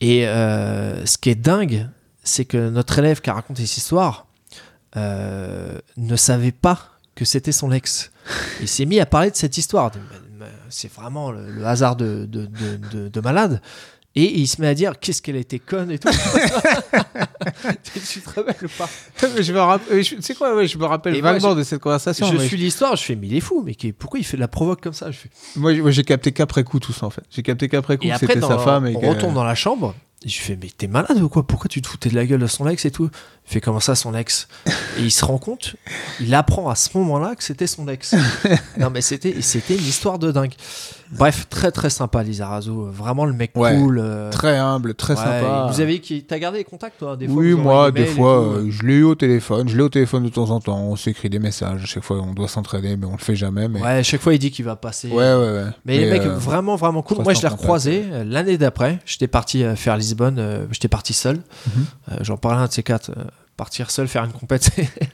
Et 0.00 0.26
euh, 0.26 1.04
ce 1.06 1.16
qui 1.18 1.30
est 1.30 1.34
dingue, 1.34 1.86
c'est 2.22 2.44
que 2.46 2.68
notre 2.70 2.98
élève 2.98 3.20
qui 3.20 3.28
a 3.30 3.34
raconté 3.34 3.64
cette 3.66 3.76
histoire 3.78 4.26
ne 4.94 6.16
savait 6.16 6.52
pas 6.52 6.80
que 7.14 7.24
c'était 7.24 7.52
son 7.52 7.72
ex. 7.72 8.10
Il 8.60 8.68
s'est 8.68 8.84
mis 8.86 9.00
à 9.00 9.06
parler 9.06 9.30
de 9.30 9.36
cette 9.36 9.56
histoire. 9.58 9.90
C'est 10.70 10.92
vraiment 10.92 11.30
le, 11.30 11.50
le 11.50 11.64
hasard 11.66 11.96
de, 11.96 12.26
de, 12.26 12.46
de- 12.46 12.76
de- 12.92 13.08
de 13.08 13.20
malade. 13.20 13.60
Et 14.18 14.38
il 14.40 14.46
se 14.46 14.62
met 14.62 14.66
à 14.68 14.74
dire 14.74 14.98
qu'est-ce 14.98 15.20
qu'elle 15.20 15.36
était 15.36 15.58
conne 15.58 15.90
et 15.90 15.98
tout. 15.98 16.08
tu 17.84 18.20
te 18.20 18.30
rappelles 18.34 18.68
pas? 18.78 18.88
Je 19.40 19.52
me 19.52 19.60
rappelle, 19.60 20.02
tu 20.04 20.22
sais 20.22 20.34
quoi, 20.34 20.54
ouais, 20.56 20.66
je 20.66 20.78
me 20.78 20.84
rappelle 20.86 21.14
Et 21.16 21.22
moi, 21.22 21.32
vaguement 21.32 21.52
je- 21.52 21.58
de 21.58 21.62
cette 21.64 21.80
conversation. 21.80 22.26
Je 22.26 22.36
mais 22.38 22.46
suis 22.48 22.56
l'histoire, 22.56 22.96
je 22.96 23.02
fais 23.04 23.14
mais 23.14 23.26
il 23.26 23.36
est 23.36 23.40
fou, 23.40 23.62
mais 23.64 23.74
qui- 23.74 23.92
pourquoi 23.92 24.18
il 24.18 24.24
fait 24.24 24.36
de 24.38 24.40
la 24.42 24.48
provoque 24.48 24.80
comme 24.82 24.92
ça? 24.94 25.10
Je 25.10 25.18
fais, 25.18 25.28
Moi, 25.56 25.90
j'ai 25.90 26.04
capté 26.04 26.32
qu'après 26.32 26.64
coup 26.64 26.80
tout 26.80 26.92
ça 26.94 27.06
en 27.06 27.10
fait. 27.10 27.22
J'ai 27.30 27.42
capté 27.42 27.68
qu'après 27.68 27.98
coup 27.98 28.06
c'était 28.18 28.40
sa 28.40 28.58
femme 28.58 28.86
et 28.86 28.96
on 28.96 29.00
retourne 29.10 29.34
dans 29.34 29.44
la 29.44 29.54
chambre. 29.54 29.94
Et 30.26 30.28
je 30.28 30.40
fais 30.40 30.58
mais 30.60 30.68
t'es 30.76 30.88
malade 30.88 31.22
ou 31.22 31.28
quoi? 31.28 31.46
Pourquoi 31.46 31.68
tu 31.68 31.80
te 31.80 31.86
foutais 31.86 32.10
de 32.10 32.16
la 32.16 32.26
gueule 32.26 32.40
de 32.40 32.48
son 32.48 32.66
ex 32.66 32.84
et 32.84 32.90
tout? 32.90 33.08
Il 33.48 33.52
fait 33.52 33.60
comment 33.60 33.78
ça 33.78 33.94
son 33.94 34.12
ex? 34.12 34.48
Et 34.98 35.02
il 35.02 35.12
se 35.12 35.24
rend 35.24 35.38
compte, 35.38 35.76
il 36.18 36.34
apprend 36.34 36.68
à 36.68 36.74
ce 36.74 36.98
moment-là 36.98 37.36
que 37.36 37.44
c'était 37.44 37.68
son 37.68 37.86
ex. 37.86 38.12
non 38.76 38.90
mais 38.90 39.02
c'était 39.02 39.40
c'était 39.40 39.76
une 39.76 39.86
histoire 39.86 40.18
de 40.18 40.32
dingue. 40.32 40.54
Bref, 41.12 41.46
très 41.48 41.70
très 41.70 41.90
sympa 41.90 42.22
Lisa 42.22 42.48
Razzo, 42.48 42.86
vraiment 42.90 43.24
le 43.24 43.32
mec 43.32 43.52
Ouais. 43.54 43.76
cool. 43.76 43.98
euh, 43.98 44.30
très 44.30 44.56
humble, 44.56 44.94
très 44.94 45.14
ouais, 45.14 45.20
sympa. 45.20 45.68
Vous 45.72 45.80
avez 45.80 46.00
qui 46.00 46.24
T'as 46.24 46.38
gardé 46.38 46.58
les 46.58 46.64
contacts 46.64 46.98
toi 46.98 47.16
des 47.16 47.26
fois 47.26 47.36
oui, 47.36 47.54
moi, 47.54 47.90
des 47.90 48.06
fois, 48.06 48.42
euh, 48.42 48.66
je 48.70 48.82
l'ai 48.84 48.94
eu 48.94 49.02
au 49.04 49.14
téléphone. 49.14 49.68
Je 49.68 49.76
l'ai 49.76 49.82
au 49.82 49.88
téléphone 49.88 50.24
de 50.24 50.28
temps 50.28 50.50
en 50.50 50.60
temps. 50.60 50.78
On 50.78 50.96
s'écrit 50.96 51.30
des 51.30 51.38
messages. 51.38 51.82
À 51.82 51.86
chaque 51.86 52.02
fois, 52.02 52.20
on 52.20 52.32
doit 52.32 52.48
s'entraider, 52.48 52.96
mais 52.96 53.06
on 53.06 53.12
le 53.12 53.18
fait 53.18 53.36
jamais. 53.36 53.68
Mais... 53.68 53.80
Ouais, 53.80 53.88
à 53.88 54.02
chaque 54.02 54.20
fois 54.20 54.34
il 54.34 54.38
dit 54.38 54.50
qu'il 54.50 54.64
va 54.64 54.76
passer. 54.76 55.08
ouais, 55.08 55.14
ouais, 55.14 55.52
ouais. 55.52 55.66
Mais, 55.84 55.98
les 55.98 56.10
mecs, 56.10 56.22
euh, 56.22 56.34
vraiment, 56.34 56.76
vraiment 56.76 57.02
cool. 57.02 57.22
Moi, 57.22 57.34
je 57.34 57.42
l'ai 57.42 57.48
recroisé 57.48 58.04
euh, 58.10 58.24
l'année 58.24 58.58
d'après. 58.58 58.98
J'étais 59.06 59.28
parti 59.28 59.64
faire 59.76 59.96
Lisbonne. 59.96 60.66
J'étais 60.70 60.88
parti 60.88 61.12
seul. 61.12 61.36
Mhm. 61.66 61.84
J'en 62.22 62.36
parlais 62.36 62.58
à 62.58 62.62
un 62.62 62.66
de 62.66 62.72
ces 62.72 62.82
quatre. 62.82 63.10
partir 63.56 63.90
seul, 63.90 64.06
faire 64.08 64.24
une 64.24 64.32
compète 64.32 64.70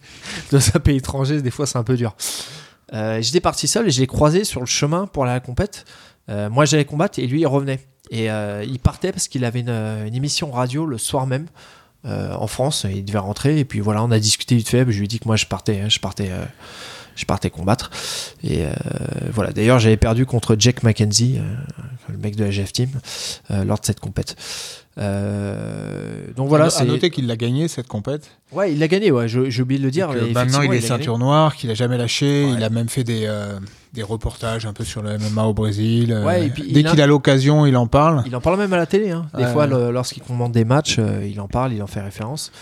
dans 0.53 0.59
un 0.75 0.81
pays 0.81 0.97
étranger, 0.97 1.43
des 1.43 1.51
fois, 1.51 1.67
c'est 1.67 1.79
un 1.79 1.85
peu 1.85 1.97
dur. 1.97 2.15
Euh, 2.93 3.21
J'étais 3.23 3.41
parti 3.41 3.69
seul 3.69 3.87
et 3.89 3.91
je 3.91 4.01
l'ai 4.01 4.07
croisé 4.07 4.45
sur 4.45 4.61
le 4.61 4.67
chemin 4.67 5.07
pour 5.07 5.25
la 5.25 5.41
compète. 5.41 5.85
Euh, 6.29 6.51
moi, 6.51 6.65
j'allais 6.65 6.85
combattre 6.85 7.19
et 7.19 7.27
lui, 7.27 7.41
il 7.41 7.47
revenait. 7.47 7.81
Et 8.11 8.31
euh, 8.31 8.65
il 8.65 8.79
partait 8.79 9.13
parce 9.13 9.29
qu'il 9.29 9.45
avait 9.45 9.61
une, 9.61 10.15
émission 10.15 10.51
radio 10.51 10.85
le 10.85 10.99
soir 10.99 11.27
même. 11.27 11.47
en 12.05 12.47
France, 12.47 12.87
il 12.89 13.05
devait 13.05 13.19
rentrer 13.19 13.59
et 13.59 13.65
puis 13.65 13.81
voilà, 13.81 14.03
on 14.03 14.11
a 14.11 14.19
discuté 14.19 14.55
vite 14.55 14.69
fait. 14.69 14.85
Je 14.91 14.99
lui 14.99 15.05
ai 15.05 15.09
dit 15.09 15.19
que 15.19 15.27
moi 15.27 15.37
je 15.37 15.47
partais, 15.47 15.81
hein, 15.81 15.89
je 15.89 15.99
partais, 15.99 16.31
je 17.17 17.25
partais 17.25 17.51
combattre. 17.51 17.91
Et 18.43 18.65
euh, 18.65 18.71
voilà. 19.33 19.53
D'ailleurs, 19.53 19.79
j'avais 19.79 19.97
perdu 19.97 20.27
contre 20.27 20.57
Jack 20.59 20.83
McKenzie, 20.83 21.39
euh, 21.39 21.43
le 22.11 22.19
mec 22.19 22.37
de 22.37 22.45
la 22.45 22.51
GF 22.51 22.73
Team, 22.73 22.89
euh, 23.51 23.65
lors 23.65 23.79
de 23.79 23.85
cette 23.85 24.01
compète. 24.01 24.37
Donc 26.37 26.49
voilà, 26.49 26.69
à 26.77 26.85
noter 26.85 27.11
qu'il 27.11 27.27
l'a 27.27 27.37
gagné 27.37 27.69
cette 27.69 27.89
compète. 27.89 28.31
Ouais, 28.53 28.73
il 28.73 28.79
l'a 28.79 28.89
gagné. 28.89 29.11
Ouais, 29.11 29.29
j'ai 29.29 29.63
oublié 29.63 29.79
de 29.79 29.85
le 29.85 29.91
dire. 29.91 30.11
Mais 30.11 30.33
maintenant, 30.33 30.63
il 30.63 30.73
est 30.73 30.81
ceinture 30.81 31.19
noire, 31.19 31.57
qu'il 31.57 31.71
a 31.71 31.75
jamais 31.75 31.97
lâché. 31.99 32.45
Ouais. 32.47 32.53
Il 32.57 32.63
a 32.65 32.71
même 32.71 32.89
fait 32.89 33.05
des, 33.05 33.29
des 33.95 34.03
reportages 34.03 34.67
un 34.67 34.73
peu 34.73 34.85
sur 34.85 35.03
le 35.03 35.17
MMA 35.19 35.45
au 35.45 35.55
Brésil. 35.55 36.19
Ouais, 36.25 36.47
et 36.47 36.51
puis 36.51 36.73
Dès 36.73 36.83
qu'il 36.85 37.01
a 37.01 37.07
l'occasion, 37.07 37.67
il 37.67 37.77
en 37.77 37.87
parle. 37.87 38.23
Il 38.27 38.35
en 38.37 38.41
parle 38.41 38.59
même 38.59 38.73
à 38.73 38.77
la 38.77 38.87
télé. 38.87 39.11
hein. 39.11 39.27
Des 39.37 39.47
fois, 39.47 39.67
lorsqu'il 39.67 40.23
commande 40.23 40.53
des 40.53 40.65
matchs, 40.65 40.99
il 41.27 41.41
en 41.41 41.49
parle, 41.49 41.73
il 41.73 41.83
en 41.83 41.87
fait 41.87 42.01
référence. 42.01 42.53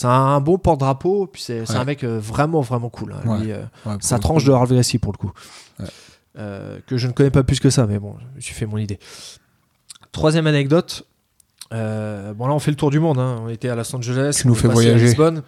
C'est 0.00 0.06
un 0.06 0.40
bon 0.40 0.58
porte-drapeau. 0.58 1.26
Puis 1.26 1.42
c'est 1.42 1.60
Ouais. 1.68 1.76
un 1.76 1.84
mec 1.84 2.04
euh, 2.04 2.18
vraiment, 2.20 2.60
vraiment 2.60 2.88
cool. 2.88 3.12
hein. 3.14 3.28
Ouais. 3.28 3.38
Lui, 3.40 3.52
euh, 3.52 3.62
Ouais, 3.86 3.94
sa 4.00 4.18
tranche 4.18 4.44
de 4.44 4.52
Harvey 4.52 4.74
Gracie 4.76 4.98
pour 4.98 5.12
le 5.12 5.18
coup. 5.18 5.32
Euh, 6.38 6.78
que 6.86 6.96
je 6.96 7.08
ne 7.08 7.12
connais 7.12 7.30
pas 7.30 7.42
plus 7.42 7.58
que 7.58 7.68
ça, 7.68 7.86
mais 7.86 7.98
bon, 7.98 8.14
je 8.30 8.36
me 8.36 8.40
suis 8.40 8.54
fait 8.54 8.66
mon 8.66 8.78
idée. 8.78 9.00
Troisième 10.12 10.46
anecdote. 10.46 11.04
euh, 11.74 12.32
bon, 12.32 12.46
là, 12.46 12.54
on 12.54 12.58
fait 12.60 12.70
le 12.70 12.76
tour 12.76 12.90
du 12.90 13.00
monde. 13.00 13.18
hein. 13.18 13.40
On 13.42 13.48
était 13.48 13.68
à 13.68 13.74
Los 13.74 13.94
Angeles. 13.94 14.38
Tu 14.40 14.46
nous 14.48 14.54
fais 14.54 14.68
voyager. 14.68 15.02
À 15.02 15.04
Lisbonne. 15.04 15.42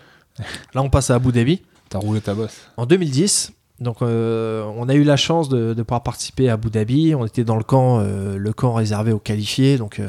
Là, 0.75 0.83
on 0.83 0.91
passe 0.91 1.11
à 1.11 1.15
Abu 1.15 1.31
Dhabi. 1.33 1.63
T'as 1.89 1.99
roulé 1.99 2.21
ta 2.21 2.35
bosse. 2.35 2.57
En 2.77 2.87
2010, 2.87 3.53
donc 3.81 4.03
on 4.03 4.87
a 4.89 4.95
eu 4.95 5.05
la 5.05 5.17
chance 5.17 5.49
de, 5.49 5.75
de 5.75 5.83
pouvoir 5.83 6.03
participer 6.03 6.49
à 6.49 6.55
Abu 6.55 6.71
Dhabi. 6.71 7.15
On 7.15 7.25
était 7.25 7.45
dans 7.45 7.57
le 7.57 7.63
camp, 7.65 8.01
le 8.01 8.53
camp 8.53 8.75
réservé 8.75 9.13
aux 9.13 9.19
qualifiés. 9.21 9.77
Donc 9.79 10.01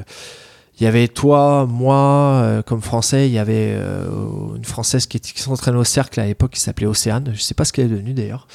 il 0.81 0.85
y 0.85 0.87
avait 0.87 1.07
toi, 1.07 1.67
moi, 1.69 2.41
euh, 2.41 2.63
comme 2.63 2.81
Français. 2.81 3.27
Il 3.27 3.31
y 3.31 3.37
avait 3.37 3.75
euh, 3.75 4.55
une 4.55 4.65
Française 4.65 5.05
qui, 5.05 5.21
s'entraînait 5.35 5.77
au 5.77 5.83
cercle 5.83 6.19
à 6.19 6.25
l'époque, 6.25 6.53
qui 6.53 6.59
s'appelait 6.59 6.87
Océane. 6.87 7.31
Je 7.35 7.39
sais 7.39 7.53
pas 7.53 7.65
ce 7.65 7.71
qu'elle 7.71 7.85
est 7.85 7.89
devenue 7.89 8.15
d'ailleurs. 8.15 8.47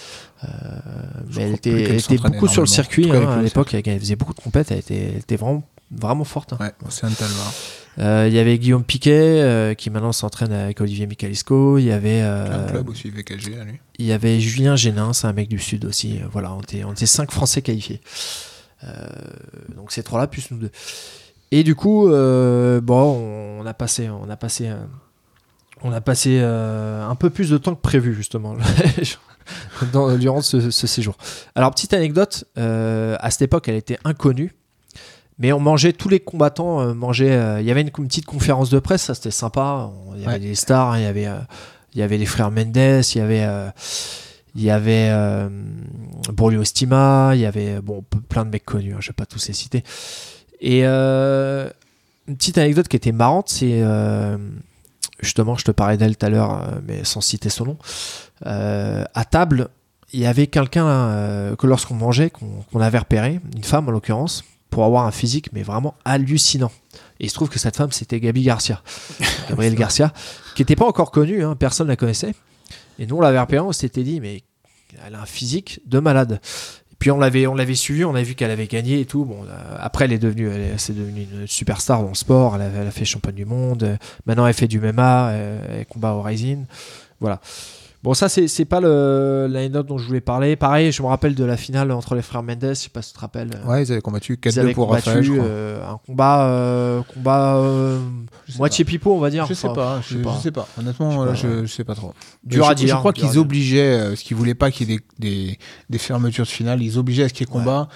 Euh, 0.42 0.48
mais 1.36 1.42
elle 1.42 1.54
était, 1.54 1.98
elle 2.10 2.18
beaucoup 2.18 2.48
sur 2.48 2.62
le 2.62 2.66
circuit 2.66 3.12
hein, 3.12 3.38
à 3.38 3.42
l'époque. 3.42 3.74
Elle, 3.74 3.82
elle 3.86 4.00
faisait 4.00 4.16
beaucoup 4.16 4.34
de 4.34 4.40
compètes. 4.40 4.72
Elle 4.72 4.80
était, 4.80 5.10
elle 5.12 5.18
était 5.18 5.36
vraiment, 5.36 5.62
vraiment 5.92 6.24
forte. 6.24 6.52
hein. 6.52 6.58
Ouais, 6.58 6.72
talent. 7.16 7.32
Euh, 8.00 8.26
Il 8.26 8.34
y 8.34 8.40
avait 8.40 8.58
Guillaume 8.58 8.82
Piquet 8.82 9.76
qui 9.78 9.90
maintenant 9.90 10.10
s'entraîne 10.10 10.50
avec 10.50 10.80
Olivier 10.80 11.06
Micalisco. 11.06 11.78
Il 11.78 11.84
y 11.84 11.92
avait 11.92 12.22
un 12.22 12.64
club 12.64 12.88
aussi, 12.88 13.08
VKG, 13.08 13.56
à 13.60 13.64
lui. 13.64 13.78
il 14.00 14.06
y 14.06 14.10
avait 14.10 14.40
Julien 14.40 14.74
Génin, 14.74 15.12
c'est 15.12 15.28
un 15.28 15.32
mec 15.32 15.48
du 15.48 15.60
Sud 15.60 15.84
aussi. 15.84 16.18
Voilà, 16.32 16.52
on 16.54 16.60
était, 16.60 16.82
on 16.82 16.90
était 16.90 17.06
cinq 17.06 17.30
Français 17.30 17.62
qualifiés. 17.62 18.00
Donc 19.76 19.92
ces 19.92 20.02
trois-là, 20.02 20.26
plus 20.26 20.50
nous 20.50 20.58
deux. 20.58 20.72
Et 21.52 21.62
du 21.62 21.74
coup, 21.74 22.08
euh, 22.08 22.80
bon, 22.80 23.60
on, 23.60 23.66
a 23.66 23.74
passé, 23.74 24.08
on 24.10 24.28
a 24.28 24.36
passé, 24.36 24.68
euh, 24.68 24.76
on 25.82 25.92
a 25.92 26.00
passé 26.00 26.38
euh, 26.40 27.06
un 27.06 27.14
peu 27.14 27.30
plus 27.30 27.50
de 27.50 27.58
temps 27.58 27.74
que 27.74 27.80
prévu 27.80 28.14
justement 28.14 28.56
dans- 29.92 30.16
durant 30.16 30.40
ce, 30.42 30.70
ce 30.70 30.86
séjour. 30.86 31.16
Alors 31.54 31.70
petite 31.70 31.94
anecdote, 31.94 32.44
euh, 32.58 33.16
à 33.20 33.30
cette 33.30 33.42
époque, 33.42 33.68
elle 33.68 33.76
était 33.76 33.98
inconnue. 34.04 34.54
Mais 35.38 35.52
on 35.52 35.60
mangeait, 35.60 35.92
tous 35.92 36.08
les 36.08 36.18
combattants 36.18 36.94
mangeaient. 36.94 37.60
Il 37.60 37.66
y 37.66 37.70
avait 37.70 37.82
une, 37.82 37.90
une 37.98 38.06
petite 38.08 38.24
conférence 38.24 38.70
de 38.70 38.78
presse, 38.78 39.02
ça 39.02 39.14
c'était 39.14 39.30
sympa. 39.30 39.90
Il 40.14 40.22
y 40.22 40.24
avait 40.24 40.32
Ouais. 40.34 40.38
des 40.40 40.54
stars, 40.54 40.92
hein, 40.92 40.98
il 40.98 41.02
y 41.02 41.06
avait, 41.06 41.28
il 41.92 42.00
y 42.00 42.02
avait 42.02 42.16
les 42.16 42.24
frères 42.24 42.50
Mendes, 42.50 42.74
il 42.76 43.18
y 43.18 43.20
avait, 43.20 43.46
il 44.54 44.62
y 44.62 44.70
avait 44.70 45.08
euh, 45.10 45.50
Borlio 46.32 46.64
Stima, 46.64 47.32
il 47.34 47.40
y 47.40 47.44
avait 47.46 47.82
bon 47.82 48.02
plein 48.30 48.46
de 48.46 48.50
mecs 48.50 48.64
connus. 48.64 48.94
hein, 48.94 48.98
je 49.00 49.08
vais 49.08 49.14
pas 49.14 49.26
tous 49.26 49.46
les 49.46 49.52
citer. 49.52 49.84
Et 50.60 50.82
euh, 50.84 51.68
une 52.28 52.36
petite 52.36 52.58
anecdote 52.58 52.88
qui 52.88 52.96
était 52.96 53.12
marrante, 53.12 53.48
c'est 53.48 53.82
euh, 53.82 54.36
justement, 55.20 55.56
je 55.56 55.64
te 55.64 55.70
parlais 55.70 55.96
d'elle 55.96 56.16
tout 56.16 56.26
à 56.26 56.30
l'heure, 56.30 56.62
euh, 56.62 56.80
mais 56.86 57.04
sans 57.04 57.20
citer 57.20 57.48
son 57.48 57.66
nom. 57.66 57.78
Euh, 58.46 59.04
à 59.14 59.24
table, 59.24 59.68
il 60.12 60.20
y 60.20 60.26
avait 60.26 60.46
quelqu'un 60.46 61.54
que 61.58 61.66
lorsqu'on 61.66 61.94
mangeait, 61.94 62.30
qu'on 62.30 62.80
avait 62.80 62.98
repéré, 62.98 63.40
une 63.54 63.64
femme 63.64 63.88
en 63.88 63.90
l'occurrence, 63.90 64.44
pour 64.70 64.84
avoir 64.84 65.04
un 65.04 65.10
physique 65.10 65.52
mais 65.52 65.62
vraiment 65.62 65.94
hallucinant. 66.04 66.70
Et 67.18 67.24
il 67.24 67.28
se 67.28 67.34
trouve 67.34 67.48
que 67.48 67.58
cette 67.58 67.76
femme, 67.76 67.92
c'était 67.92 68.20
Gabi 68.20 68.42
Garcia, 68.42 68.82
Gabrielle 69.48 69.74
Garcia, 69.74 70.12
qui 70.54 70.62
n'était 70.62 70.76
pas 70.76 70.86
encore 70.86 71.10
connue, 71.10 71.44
hein, 71.44 71.56
personne 71.56 71.88
ne 71.88 71.92
la 71.92 71.96
connaissait. 71.96 72.34
Et 72.98 73.06
nous, 73.06 73.16
on 73.16 73.20
l'avait 73.20 73.40
repéré, 73.40 73.60
on 73.60 73.72
s'était 73.72 74.04
dit, 74.04 74.20
mais 74.20 74.42
elle 75.04 75.16
a 75.16 75.22
un 75.22 75.26
physique 75.26 75.80
de 75.86 75.98
malade. 75.98 76.40
Puis 76.98 77.10
on 77.10 77.18
l'avait, 77.18 77.46
on 77.46 77.54
l'avait 77.54 77.74
suivi, 77.74 78.04
on 78.04 78.14
a 78.14 78.22
vu 78.22 78.34
qu'elle 78.34 78.50
avait 78.50 78.66
gagné 78.66 79.00
et 79.00 79.04
tout. 79.04 79.24
Bon, 79.24 79.44
euh, 79.44 79.76
après, 79.78 80.06
elle 80.06 80.12
est 80.12 80.18
devenue, 80.18 80.48
elle 80.48 80.60
est, 80.60 80.78
c'est 80.78 80.96
devenue 80.96 81.26
une 81.30 81.46
superstar 81.46 82.02
dans 82.02 82.08
le 82.08 82.14
sport. 82.14 82.56
Elle 82.56 82.62
a, 82.62 82.68
elle 82.80 82.86
a 82.86 82.90
fait 82.90 83.04
championne 83.04 83.34
du 83.34 83.44
monde. 83.44 83.82
Euh, 83.82 83.96
Maintenant, 84.24 84.46
elle 84.46 84.54
fait 84.54 84.68
du 84.68 84.80
MMA, 84.80 85.28
euh, 85.28 85.78
elle 85.80 85.86
combat 85.86 86.12
au 86.12 86.22
Rising. 86.22 86.64
Voilà. 87.20 87.40
Bon, 88.06 88.14
ça, 88.14 88.28
c'est, 88.28 88.46
c'est 88.46 88.64
pas 88.64 88.80
l'anecdote 88.80 89.86
dont 89.88 89.98
je 89.98 90.06
voulais 90.06 90.20
parler. 90.20 90.54
Pareil, 90.54 90.92
je 90.92 91.02
me 91.02 91.08
rappelle 91.08 91.34
de 91.34 91.42
la 91.44 91.56
finale 91.56 91.90
entre 91.90 92.14
les 92.14 92.22
frères 92.22 92.44
Mendes. 92.44 92.58
Je 92.62 92.74
sais 92.74 92.88
pas 92.88 93.02
si 93.02 93.08
tu 93.10 93.16
te 93.16 93.20
rappelles. 93.20 93.50
euh, 93.56 93.68
Ouais, 93.68 93.82
ils 93.82 93.90
avaient 93.90 94.00
combattu 94.00 94.38
ils 94.44 94.48
4-2 94.48 94.58
avaient 94.60 94.72
pour 94.74 94.86
combattu 94.86 95.08
Raphaël, 95.08 95.24
je 95.24 95.32
crois. 95.32 95.44
euh, 95.44 95.90
un 95.90 95.98
combat, 96.06 96.46
euh, 96.46 97.02
combat 97.12 97.56
euh, 97.56 97.98
moitié 98.58 98.84
pipeau, 98.84 99.12
on 99.12 99.18
va 99.18 99.28
dire. 99.30 99.44
Je 99.46 99.54
sais 99.54 99.66
Enfin, 99.66 99.74
pas, 99.74 100.00
je 100.02 100.08
je, 100.08 100.16
sais 100.18 100.22
pas. 100.22 100.34
je 100.36 100.42
sais 100.42 100.50
pas. 100.52 100.68
Honnêtement, 100.78 101.10
Je 101.10 101.16
sais 101.16 101.26
pas, 101.26 101.34
je, 101.34 101.46
ouais. 101.48 101.66
je 101.66 101.72
sais 101.72 101.84
pas 101.84 101.94
trop. 101.96 102.12
Dur 102.44 102.64
je, 102.64 102.70
à 102.70 102.74
dire, 102.76 102.88
Je 102.94 102.94
crois 103.00 103.12
qu'ils 103.12 103.38
obligeaient, 103.38 103.98
euh, 104.00 104.08
parce 104.10 104.22
qu'ils 104.22 104.36
voulaient 104.36 104.54
pas 104.54 104.70
qu'il 104.70 104.88
y 104.88 104.94
ait 104.94 104.98
des, 105.18 105.28
des, 105.48 105.58
des 105.90 105.98
fermetures 105.98 106.44
de 106.44 106.48
finale, 106.48 106.80
ils 106.82 106.98
obligeaient 106.98 107.24
à 107.24 107.28
ce 107.28 107.34
qu'il 107.34 107.44
y 107.44 107.50
ait 107.50 107.52
combat. 107.52 107.88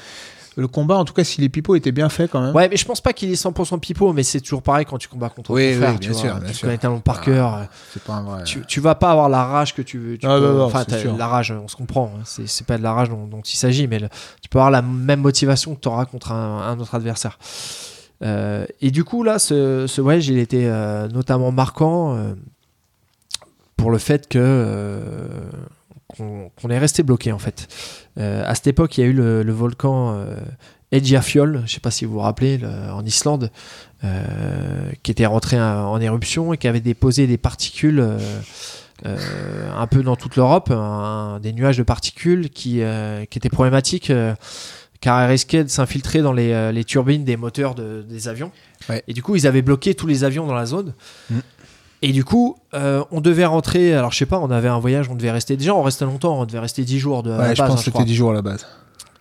Le 0.56 0.66
combat, 0.66 0.96
en 0.96 1.04
tout 1.04 1.14
cas, 1.14 1.22
si 1.22 1.40
les 1.40 1.48
pipeaux 1.48 1.76
étaient 1.76 1.92
bien 1.92 2.08
faits 2.08 2.30
quand 2.30 2.40
même. 2.42 2.54
Ouais, 2.54 2.68
mais 2.68 2.76
je 2.76 2.84
pense 2.84 3.00
pas 3.00 3.12
qu'il 3.12 3.30
est 3.30 3.34
100% 3.40 3.78
pipeau, 3.78 4.12
mais 4.12 4.24
c'est 4.24 4.40
toujours 4.40 4.62
pareil 4.62 4.84
quand 4.84 4.98
tu 4.98 5.06
combats 5.08 5.28
contre 5.28 5.52
Oui, 5.52 5.74
ton 5.78 5.86
oui, 5.86 5.92
tu 5.94 5.98
bien 6.00 6.10
vois. 6.12 6.20
sûr, 6.20 6.34
bien 6.40 6.48
tu 6.48 6.54
sûr. 6.54 6.66
connais 6.66 6.78
tellement 6.78 6.98
par 6.98 7.20
cœur. 7.20 7.54
euh, 7.54 7.62
C'est 7.92 8.02
pas 8.02 8.14
un 8.14 8.22
vrai. 8.22 8.42
tu, 8.44 8.64
tu 8.66 8.80
vas 8.80 8.96
pas 8.96 9.12
avoir 9.12 9.28
la 9.28 9.44
rage 9.44 9.74
que 9.74 9.80
tu 9.82 9.98
veux. 9.98 10.18
Tu 10.18 10.26
Ah, 10.26 10.36
peux- 10.38 10.40
non, 10.48 10.54
non, 10.58 10.64
enfin, 10.64 10.84
la 11.16 11.26
rage, 11.28 11.52
on 11.52 11.68
se 11.68 11.76
comprend. 11.76 12.12
hein, 12.18 12.22
c'est 12.24 12.66
pas 12.66 12.78
de 12.78 12.82
la 12.82 12.92
rage 12.92 13.08
dont, 13.10 13.26
dont 13.28 13.42
il 13.42 13.56
s'agit, 13.56 13.86
mais 13.86 14.00
le- 14.00 14.08
tu 14.42 14.48
peux 14.48 14.58
avoir 14.58 14.72
la 14.72 14.82
même 14.82 15.20
motivation 15.20 15.74
que 15.76 15.80
tu 15.80 15.88
auras 15.88 16.04
contre 16.04 16.32
un, 16.32 16.58
un 16.68 16.78
autre 16.80 16.94
adversaire. 16.96 17.38
Euh, 18.22 18.66
et 18.80 18.90
du 18.90 19.04
coup, 19.04 19.22
là, 19.22 19.38
ce, 19.38 19.86
ce 19.86 20.00
voyage, 20.00 20.26
il 20.28 20.38
était 20.38 20.64
euh, 20.66 21.06
notamment 21.08 21.52
marquant 21.52 22.16
euh, 22.16 22.34
pour 23.76 23.90
le 23.92 23.98
fait 23.98 24.28
que 24.28 24.38
qu'on 26.16 26.70
est 26.70 26.78
resté 26.78 27.02
bloqué 27.02 27.32
en 27.32 27.38
fait. 27.38 27.68
Euh, 28.18 28.42
à 28.46 28.54
cette 28.54 28.66
époque, 28.66 28.96
il 28.98 29.00
y 29.02 29.04
a 29.04 29.06
eu 29.06 29.12
le, 29.12 29.42
le 29.42 29.52
volcan 29.52 30.14
euh, 30.14 30.36
je 30.92 31.72
sais 31.72 31.80
pas 31.80 31.90
si 31.92 32.04
vous 32.04 32.14
vous 32.14 32.18
rappelez, 32.20 32.58
le- 32.58 32.68
en 32.92 33.04
Islande, 33.04 33.50
euh, 34.02 34.90
qui 35.04 35.12
était 35.12 35.26
rentré 35.26 35.60
en 35.60 35.90
en 35.92 36.00
éruption 36.00 36.52
et 36.52 36.58
qui 36.58 36.66
avait 36.66 36.80
déposé 36.80 37.26
des 37.28 37.38
particules 37.38 38.00
euh, 39.06 39.70
un 39.76 39.86
peu 39.86 40.02
dans 40.02 40.16
toute 40.16 40.36
l'Europe, 40.36 40.72
des 41.42 41.52
nuages 41.52 41.78
de 41.78 41.82
particules 41.84 42.50
qui, 42.50 42.82
qui 43.30 43.38
étaient 43.38 43.48
problématiques. 43.48 44.12
car 45.00 45.22
elles 45.22 45.30
risquaient 45.30 45.64
de 45.64 45.68
s'infiltrer 45.70 46.20
dans 46.20 46.32
les, 46.34 46.72
les 46.72 46.84
turbines 46.84 47.24
des 47.24 47.36
moteurs 47.38 47.74
de- 47.74 48.02
des 48.06 48.28
avions. 48.28 48.50
Ouais. 48.88 49.02
Et 49.08 49.14
du 49.14 49.22
coup, 49.22 49.34
ils 49.36 49.46
avaient 49.46 49.62
bloqué 49.62 49.94
tous 49.94 50.06
les 50.06 50.24
avions 50.24 50.46
dans 50.46 50.54
la 50.54 50.66
zone. 50.66 50.92
Mm. 51.30 51.38
Et 52.02 52.12
du 52.12 52.24
coup, 52.24 52.56
euh, 52.74 53.04
on 53.10 53.20
devait 53.20 53.44
rentrer. 53.44 53.94
Alors, 53.94 54.12
je 54.12 54.18
sais 54.18 54.26
pas, 54.26 54.38
on 54.38 54.50
avait 54.50 54.68
un 54.68 54.78
voyage, 54.78 55.08
on 55.10 55.14
devait 55.14 55.30
rester. 55.30 55.56
Déjà, 55.56 55.74
on 55.74 55.82
restait 55.82 56.06
longtemps, 56.06 56.40
on 56.40 56.46
devait 56.46 56.58
rester 56.58 56.82
10 56.82 56.98
jours 56.98 57.22
de 57.22 57.30
à 57.30 57.36
la 57.36 57.48
Ouais, 57.48 57.54
je 57.54 57.60
base, 57.60 57.68
pense 57.68 57.70
hein, 57.70 57.74
que 57.74 57.78
c'était 57.80 57.90
crois. 57.90 58.04
10 58.04 58.14
jours 58.14 58.30
à 58.30 58.34
la 58.34 58.42
base. 58.42 58.66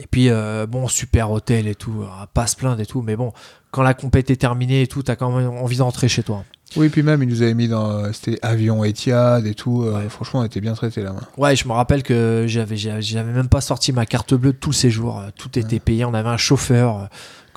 Et 0.02 0.08
puis, 0.08 0.30
euh, 0.30 0.66
bon, 0.66 0.88
super 0.88 1.30
hôtel 1.30 1.68
et 1.68 1.76
tout, 1.76 2.04
euh, 2.04 2.26
pas 2.34 2.48
se 2.48 2.56
plaindre 2.56 2.80
et 2.80 2.86
tout, 2.86 3.02
mais 3.02 3.18
bon, 3.18 3.34
quand 3.72 3.84
la 3.84 3.94
compète 3.94 4.30
est 4.30 4.38
terminée 4.38 4.84
et 4.84 4.88
tout, 4.88 5.04
t'as 5.04 5.18
quand 5.18 5.30
même 5.30 5.50
envie 5.50 5.76
de 5.76 5.82
rentrer 5.82 6.08
chez 6.08 6.24
toi. 6.24 6.46
Oui, 6.78 6.88
puis 6.88 7.04
même, 7.04 7.22
ils 7.22 7.28
nous 7.28 7.42
avaient 7.42 7.54
mis 7.56 7.68
dans. 7.68 8.14
C'était 8.14 8.40
avion 8.44 8.84
Etihad 8.84 9.46
et 9.46 9.56
tout. 9.56 9.84
Ouais. 9.84 10.08
Franchement, 10.08 10.42
on 10.42 10.44
était 10.44 10.62
bien 10.62 10.74
traités 10.74 11.02
là-bas. 11.02 11.22
Ouais, 11.36 11.56
je 11.56 11.68
me 11.68 11.74
rappelle 11.74 12.04
que 12.04 12.46
j'avais, 12.48 12.78
j'avais 12.78 13.32
même 13.32 13.50
pas 13.50 13.60
sorti 13.60 13.92
ma 13.92 14.06
carte 14.06 14.36
bleue 14.36 14.54
de 14.54 14.58
tout 14.58 14.70
le 14.70 14.76
séjour. 14.76 15.20
Tout 15.36 15.58
était 15.58 15.80
payé. 15.80 16.06
On 16.06 16.14
avait 16.14 16.30
un 16.30 16.38
chauffeur 16.38 17.10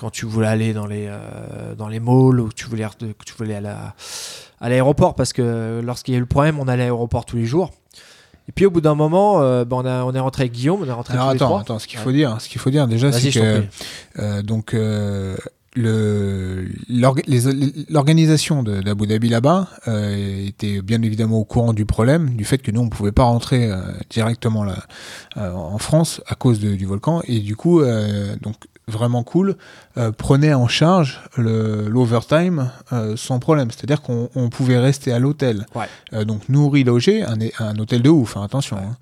quand 0.03 0.11
tu 0.11 0.27
voulais 0.27 0.49
aller 0.49 0.73
dans 0.75 0.87
les, 0.87 1.07
euh, 1.09 1.75
dans 1.79 1.87
les 1.89 2.01
malls 2.01 2.41
ou 2.41 2.49
que 2.49 2.55
tu 2.55 2.67
voulais, 2.67 2.85
que 2.99 3.25
tu 3.25 3.35
voulais 3.39 3.55
aller 3.55 3.69
à, 3.69 3.95
à 4.61 4.69
l'aéroport 4.69 5.15
parce 5.15 5.33
que 5.33 5.81
lorsqu'il 5.83 6.13
y 6.13 6.17
a 6.17 6.19
eu 6.19 6.21
le 6.21 6.27
problème, 6.27 6.59
on 6.59 6.65
allait 6.67 6.83
à 6.83 6.87
l'aéroport 6.87 7.25
tous 7.25 7.37
les 7.37 7.47
jours. 7.47 7.71
Et 8.49 8.53
puis 8.53 8.67
au 8.67 8.71
bout 8.73 8.81
d'un 8.81 8.97
moment, 8.97 9.41
euh, 9.41 9.65
ben, 9.65 9.77
on, 9.77 9.87
a, 9.87 10.03
on 10.03 10.13
est 10.13 10.19
rentré 10.19 10.43
avec 10.43 10.53
Guillaume, 10.53 10.81
on 10.83 10.87
est 10.87 10.91
rentré 10.93 11.15
Alors 11.15 11.29
tous 11.29 11.33
les 11.35 11.37
attends, 11.37 11.47
trois. 11.49 11.61
attends, 11.61 11.79
ce 11.79 11.87
qu'il 11.87 11.99
Ouais. 12.01 12.05
faut 12.05 12.11
dire, 12.13 12.41
ce 12.41 12.49
qu'il 12.49 12.61
faut 12.61 12.71
dire 12.71 12.89
déjà, 12.89 13.13
c'est 13.13 13.31
que 13.31 13.63
euh, 14.19 14.43
donc 14.43 14.75
euh, 14.75 15.37
le 15.75 16.67
l'orga- 16.89 17.23
les- 17.27 17.85
l'organisation 17.89 18.63
de- 18.63 18.81
d'Abu 18.83 19.07
Dhabi 19.07 19.29
là-bas 19.29 19.69
euh, 19.89 20.47
était 20.47 20.83
bien 20.83 21.01
évidemment 21.03 21.39
au 21.39 21.45
courant 21.45 21.73
du 21.73 21.87
problème, 21.87 22.31
du 22.31 22.45
fait 22.45 22.59
que 22.59 22.71
nous 22.71 22.81
on 22.83 22.89
pouvait 22.89 23.13
pas 23.13 23.23
rentrer 23.25 23.71
euh, 23.71 23.81
directement 24.11 24.65
là 24.65 24.77
euh, 25.39 25.53
en 25.53 25.79
France 25.79 26.21
à 26.27 26.35
cause 26.35 26.61
de- 26.61 26.75
du 26.75 26.85
volcan 26.85 27.23
et 27.27 27.39
du 27.39 27.57
coup 27.57 27.81
donc 28.43 28.57
vraiment 28.89 29.23
cool 29.23 29.57
euh, 29.97 30.11
prenait 30.13 30.55
en 30.55 30.67
charge 30.69 31.21
l'overtime 31.89 32.71
euh, 32.93 33.17
sans 33.17 33.39
problème, 33.39 33.71
c'est-à-dire 33.71 34.03
qu'on 34.03 34.29
on 34.35 34.49
pouvait 34.49 34.79
rester 34.79 35.13
à 35.13 35.19
l'hôtel, 35.19 35.67
Ouais. 35.75 35.87
Euh, 36.13 36.25
donc 36.25 36.49
nourri, 36.49 36.85
logé, 36.85 37.23
un, 37.23 37.37
un 37.59 37.79
hôtel 37.79 38.03
de 38.03 38.11
ouf, 38.11 38.37
hein, 38.37 38.43
attention. 38.45 38.77
hein. 38.79 38.97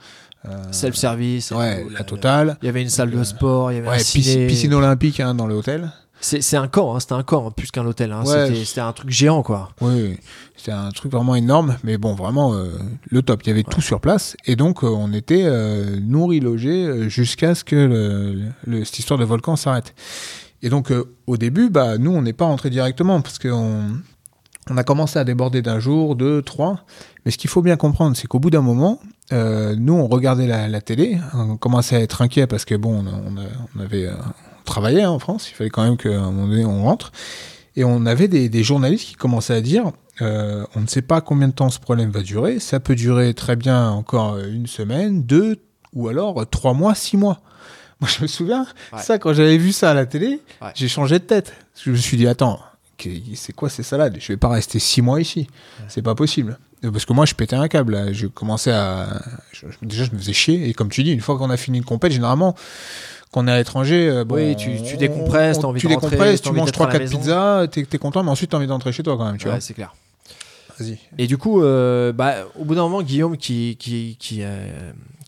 Euh, 0.48 0.56
Self-service. 0.70 1.50
ouais, 1.50 1.84
la 1.92 1.98
le- 1.98 2.04
totale. 2.04 2.56
Il 2.62 2.66
y 2.66 2.68
avait 2.68 2.82
une 2.82 2.88
salle 2.88 3.10
de 3.10 3.22
sport, 3.24 3.72
il 3.72 3.76
y 3.76 3.78
avait 3.78 3.88
Ouais, 3.88 3.94
un 3.96 3.98
piscine, 3.98 4.22
ciné. 4.22 4.46
piscine 4.46 4.72
olympique 4.74 5.20
hein, 5.20 5.34
dans 5.34 5.46
l'hôtel. 5.46 5.90
C'est 6.22 6.56
un 6.56 6.68
camp, 6.68 6.94
hein, 6.94 7.00
c'était 7.00 7.14
un 7.14 7.22
camp, 7.22 7.46
hein, 7.48 7.50
plus 7.56 7.70
qu'un 7.70 7.86
hôtel. 7.86 8.12
hein. 8.12 8.22
Ouais. 8.24 8.54
C'était- 8.64 8.80
un 8.80 8.92
truc 8.92 9.10
géant, 9.10 9.42
quoi. 9.42 9.70
Oui, 9.80 10.18
c'était 10.56 10.72
un 10.72 10.90
truc 10.90 11.12
vraiment 11.12 11.34
énorme, 11.34 11.76
mais 11.82 11.96
bon, 11.96 12.14
vraiment 12.14 12.54
euh, 12.54 12.72
le 13.10 13.22
top. 13.22 13.42
Il 13.44 13.48
y 13.48 13.52
avait 13.52 13.62
tout 13.62 13.80
sur 13.80 14.00
place, 14.00 14.36
et 14.46 14.54
donc 14.54 14.84
euh, 14.84 14.88
on 14.88 15.12
était 15.14 15.44
euh, 15.46 15.98
nourri, 16.00 16.40
logé 16.40 17.08
jusqu'à 17.08 17.54
ce 17.54 17.64
que 17.64 17.74
le, 17.76 18.42
le- 18.66 18.84
cette 18.84 18.98
histoire 18.98 19.18
de 19.18 19.24
volcan 19.24 19.56
s'arrête. 19.56 19.94
Et 20.62 20.68
donc 20.68 20.92
au 21.26 21.36
début, 21.38 21.70
bah 21.70 21.96
nous 21.96 22.10
on 22.10 22.20
n'est 22.20 22.34
pas 22.34 22.44
rentré 22.44 22.68
directement 22.68 23.22
parce 23.22 23.38
qu'on 23.38 23.86
on 24.68 24.76
a 24.76 24.84
commencé 24.84 25.18
à 25.18 25.24
déborder 25.24 25.62
d'un 25.62 25.80
jour, 25.80 26.16
deux, 26.16 26.42
trois. 26.42 26.84
Mais 27.24 27.30
ce 27.30 27.38
qu'il 27.38 27.48
faut 27.48 27.62
bien 27.62 27.76
comprendre, 27.76 28.14
c'est 28.14 28.26
qu'au 28.26 28.38
bout 28.40 28.50
d'un 28.50 28.60
moment, 28.60 29.00
nous 29.32 29.94
on 29.94 30.06
regardait 30.06 30.46
la, 30.46 30.68
la 30.68 30.80
télé, 30.82 31.18
on 31.32 31.56
commençait 31.56 31.96
à 31.96 32.00
être 32.00 32.20
inquiet 32.20 32.46
parce 32.46 32.66
que 32.66 32.74
bon, 32.74 33.02
on, 33.76 33.80
avait 33.80 34.06
travaillait 34.70 35.02
hein, 35.02 35.10
en 35.10 35.18
France, 35.18 35.50
il 35.50 35.54
fallait 35.54 35.70
quand 35.70 35.82
même 35.84 35.96
qu'à 35.96 36.08
un 36.08 36.30
moment 36.30 36.46
donné 36.48 36.64
on 36.64 36.84
rentre. 36.84 37.12
Et 37.76 37.84
on 37.84 38.04
avait 38.06 38.26
des, 38.28 38.48
des 38.48 38.62
journalistes 38.64 39.06
qui 39.06 39.14
commençaient 39.14 39.54
à 39.54 39.60
dire 39.60 39.92
euh, 40.22 40.64
on 40.76 40.80
ne 40.80 40.86
sait 40.86 41.02
pas 41.02 41.20
combien 41.20 41.48
de 41.48 41.52
temps 41.52 41.70
ce 41.70 41.78
problème 41.78 42.10
va 42.10 42.20
durer, 42.22 42.58
ça 42.60 42.78
peut 42.80 42.94
durer 42.94 43.32
très 43.34 43.56
bien 43.56 43.90
encore 43.90 44.38
une 44.38 44.66
semaine, 44.66 45.22
deux, 45.22 45.56
ou 45.94 46.08
alors 46.08 46.44
trois 46.50 46.74
mois, 46.74 46.94
six 46.94 47.16
mois. 47.16 47.40
Moi 48.00 48.08
je 48.14 48.22
me 48.22 48.26
souviens, 48.26 48.66
Ouais. 48.92 49.00
ça 49.02 49.18
quand 49.18 49.32
j'avais 49.34 49.56
vu 49.58 49.72
ça 49.72 49.90
à 49.90 49.94
la 49.94 50.06
télé, 50.06 50.40
Ouais. 50.60 50.72
j'ai 50.74 50.88
changé 50.88 51.18
de 51.18 51.24
tête. 51.24 51.52
Je 51.82 51.90
me 51.90 51.96
suis 51.96 52.16
dit 52.16 52.26
attends, 52.26 52.58
c'est 53.34 53.54
quoi 53.54 53.68
ces 53.70 53.82
salades? 53.82 54.16
Je 54.20 54.28
vais 54.32 54.36
pas 54.36 54.48
rester 54.48 54.78
six 54.78 55.00
mois 55.00 55.20
ici, 55.20 55.46
c'est 55.88 56.02
pas 56.02 56.14
possible. 56.14 56.58
Parce 56.82 57.04
que 57.04 57.12
moi 57.12 57.24
je 57.26 57.34
pétais 57.34 57.56
un 57.56 57.68
câble, 57.68 57.92
là. 57.94 58.12
je 58.12 58.26
commençais 58.26 58.72
à... 58.72 59.22
je- 59.52 59.66
je- 59.70 59.86
déjà 59.86 60.04
je 60.04 60.12
me 60.12 60.18
faisais 60.18 60.32
chier, 60.32 60.68
et 60.68 60.72
comme 60.74 60.88
tu 60.90 61.02
dis, 61.02 61.12
une 61.12 61.20
fois 61.20 61.36
qu'on 61.38 61.50
a 61.50 61.56
fini 61.56 61.78
une 61.78 61.84
compète, 61.84 62.12
généralement... 62.12 62.54
Quand 63.32 63.44
on 63.44 63.48
est 63.48 63.52
à 63.52 63.56
l'étranger, 63.58 64.08
euh, 64.08 64.24
bon, 64.24 64.36
Oui, 64.36 64.56
tu- 64.56 64.82
tu 64.82 64.96
décompresses, 64.96 65.58
on- 65.58 65.60
t'as 65.62 65.66
envie 65.68 65.80
tu 65.80 65.86
de 65.86 65.92
rentrer, 65.94 66.10
décompresses, 66.10 66.42
tu 66.42 66.50
manges 66.52 66.66
d'être 66.66 66.80
à 66.82 66.84
la 66.86 66.90
3-4 66.94 67.00
maison. 67.00 67.18
pizzas, 67.18 67.66
t'es 67.68 67.84
t'es 67.84 67.98
content, 67.98 68.22
mais 68.24 68.30
ensuite 68.30 68.50
t'as 68.50 68.56
envie 68.56 68.66
d'entrer 68.66 68.90
chez 68.92 69.02
toi 69.04 69.16
quand 69.16 69.24
même, 69.26 69.36
tu 69.38 69.48
Ouais, 69.48 69.60
c'est 69.60 69.74
clair. 69.74 69.94
vois. 70.76 70.86
Vas-y. 70.86 70.98
Et 71.18 71.26
du 71.26 71.36
coup, 71.38 71.62
euh, 71.62 72.12
bah, 72.12 72.34
au 72.58 72.64
bout 72.64 72.74
d'un 72.74 72.82
moment, 72.82 73.02
Guillaume, 73.02 73.36
qui, 73.36 73.76
qui, 73.78 74.16
qui, 74.18 74.40
euh, 74.42 74.66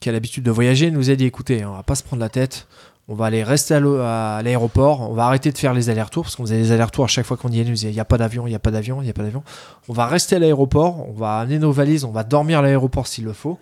qui 0.00 0.08
a 0.08 0.12
l'habitude 0.12 0.42
de 0.42 0.50
voyager, 0.50 0.90
nous 0.90 1.10
a 1.10 1.14
dit 1.14 1.26
écoutez, 1.26 1.64
on 1.64 1.74
va 1.74 1.82
pas 1.82 1.94
se 1.94 2.02
prendre 2.02 2.20
la 2.20 2.28
tête. 2.28 2.66
On 3.08 3.14
va 3.14 3.26
aller 3.26 3.42
rester 3.42 3.74
à 3.74 4.40
l'aéroport. 4.42 5.10
On 5.10 5.12
va 5.12 5.26
arrêter 5.26 5.50
de 5.52 5.58
faire 5.58 5.74
les 5.74 5.90
allers-retours 5.90 6.22
parce 6.22 6.36
qu'on 6.36 6.44
faisait 6.44 6.56
des 6.56 6.70
allers-retours 6.72 7.04
à 7.04 7.08
chaque 7.08 7.26
fois 7.26 7.36
qu'on 7.36 7.48
y 7.50 7.62
disait 7.62 7.88
il 7.90 7.94
n'y 7.94 8.00
a 8.00 8.04
pas 8.04 8.16
d'avion, 8.16 8.46
il 8.46 8.50
n'y 8.50 8.56
a 8.56 8.60
pas 8.60 8.70
d'avion, 8.70 9.02
il 9.02 9.04
n'y 9.04 9.10
a 9.10 9.12
pas 9.12 9.24
d'avion. 9.24 9.42
On 9.88 9.92
va 9.92 10.06
rester 10.06 10.36
à 10.36 10.38
l'aéroport. 10.38 11.06
On 11.08 11.12
va 11.12 11.38
amener 11.40 11.58
nos 11.58 11.72
valises. 11.72 12.04
On 12.04 12.12
va 12.12 12.22
dormir 12.22 12.60
à 12.60 12.62
l'aéroport 12.62 13.06
s'il 13.08 13.24
le 13.24 13.32
faut. 13.32 13.58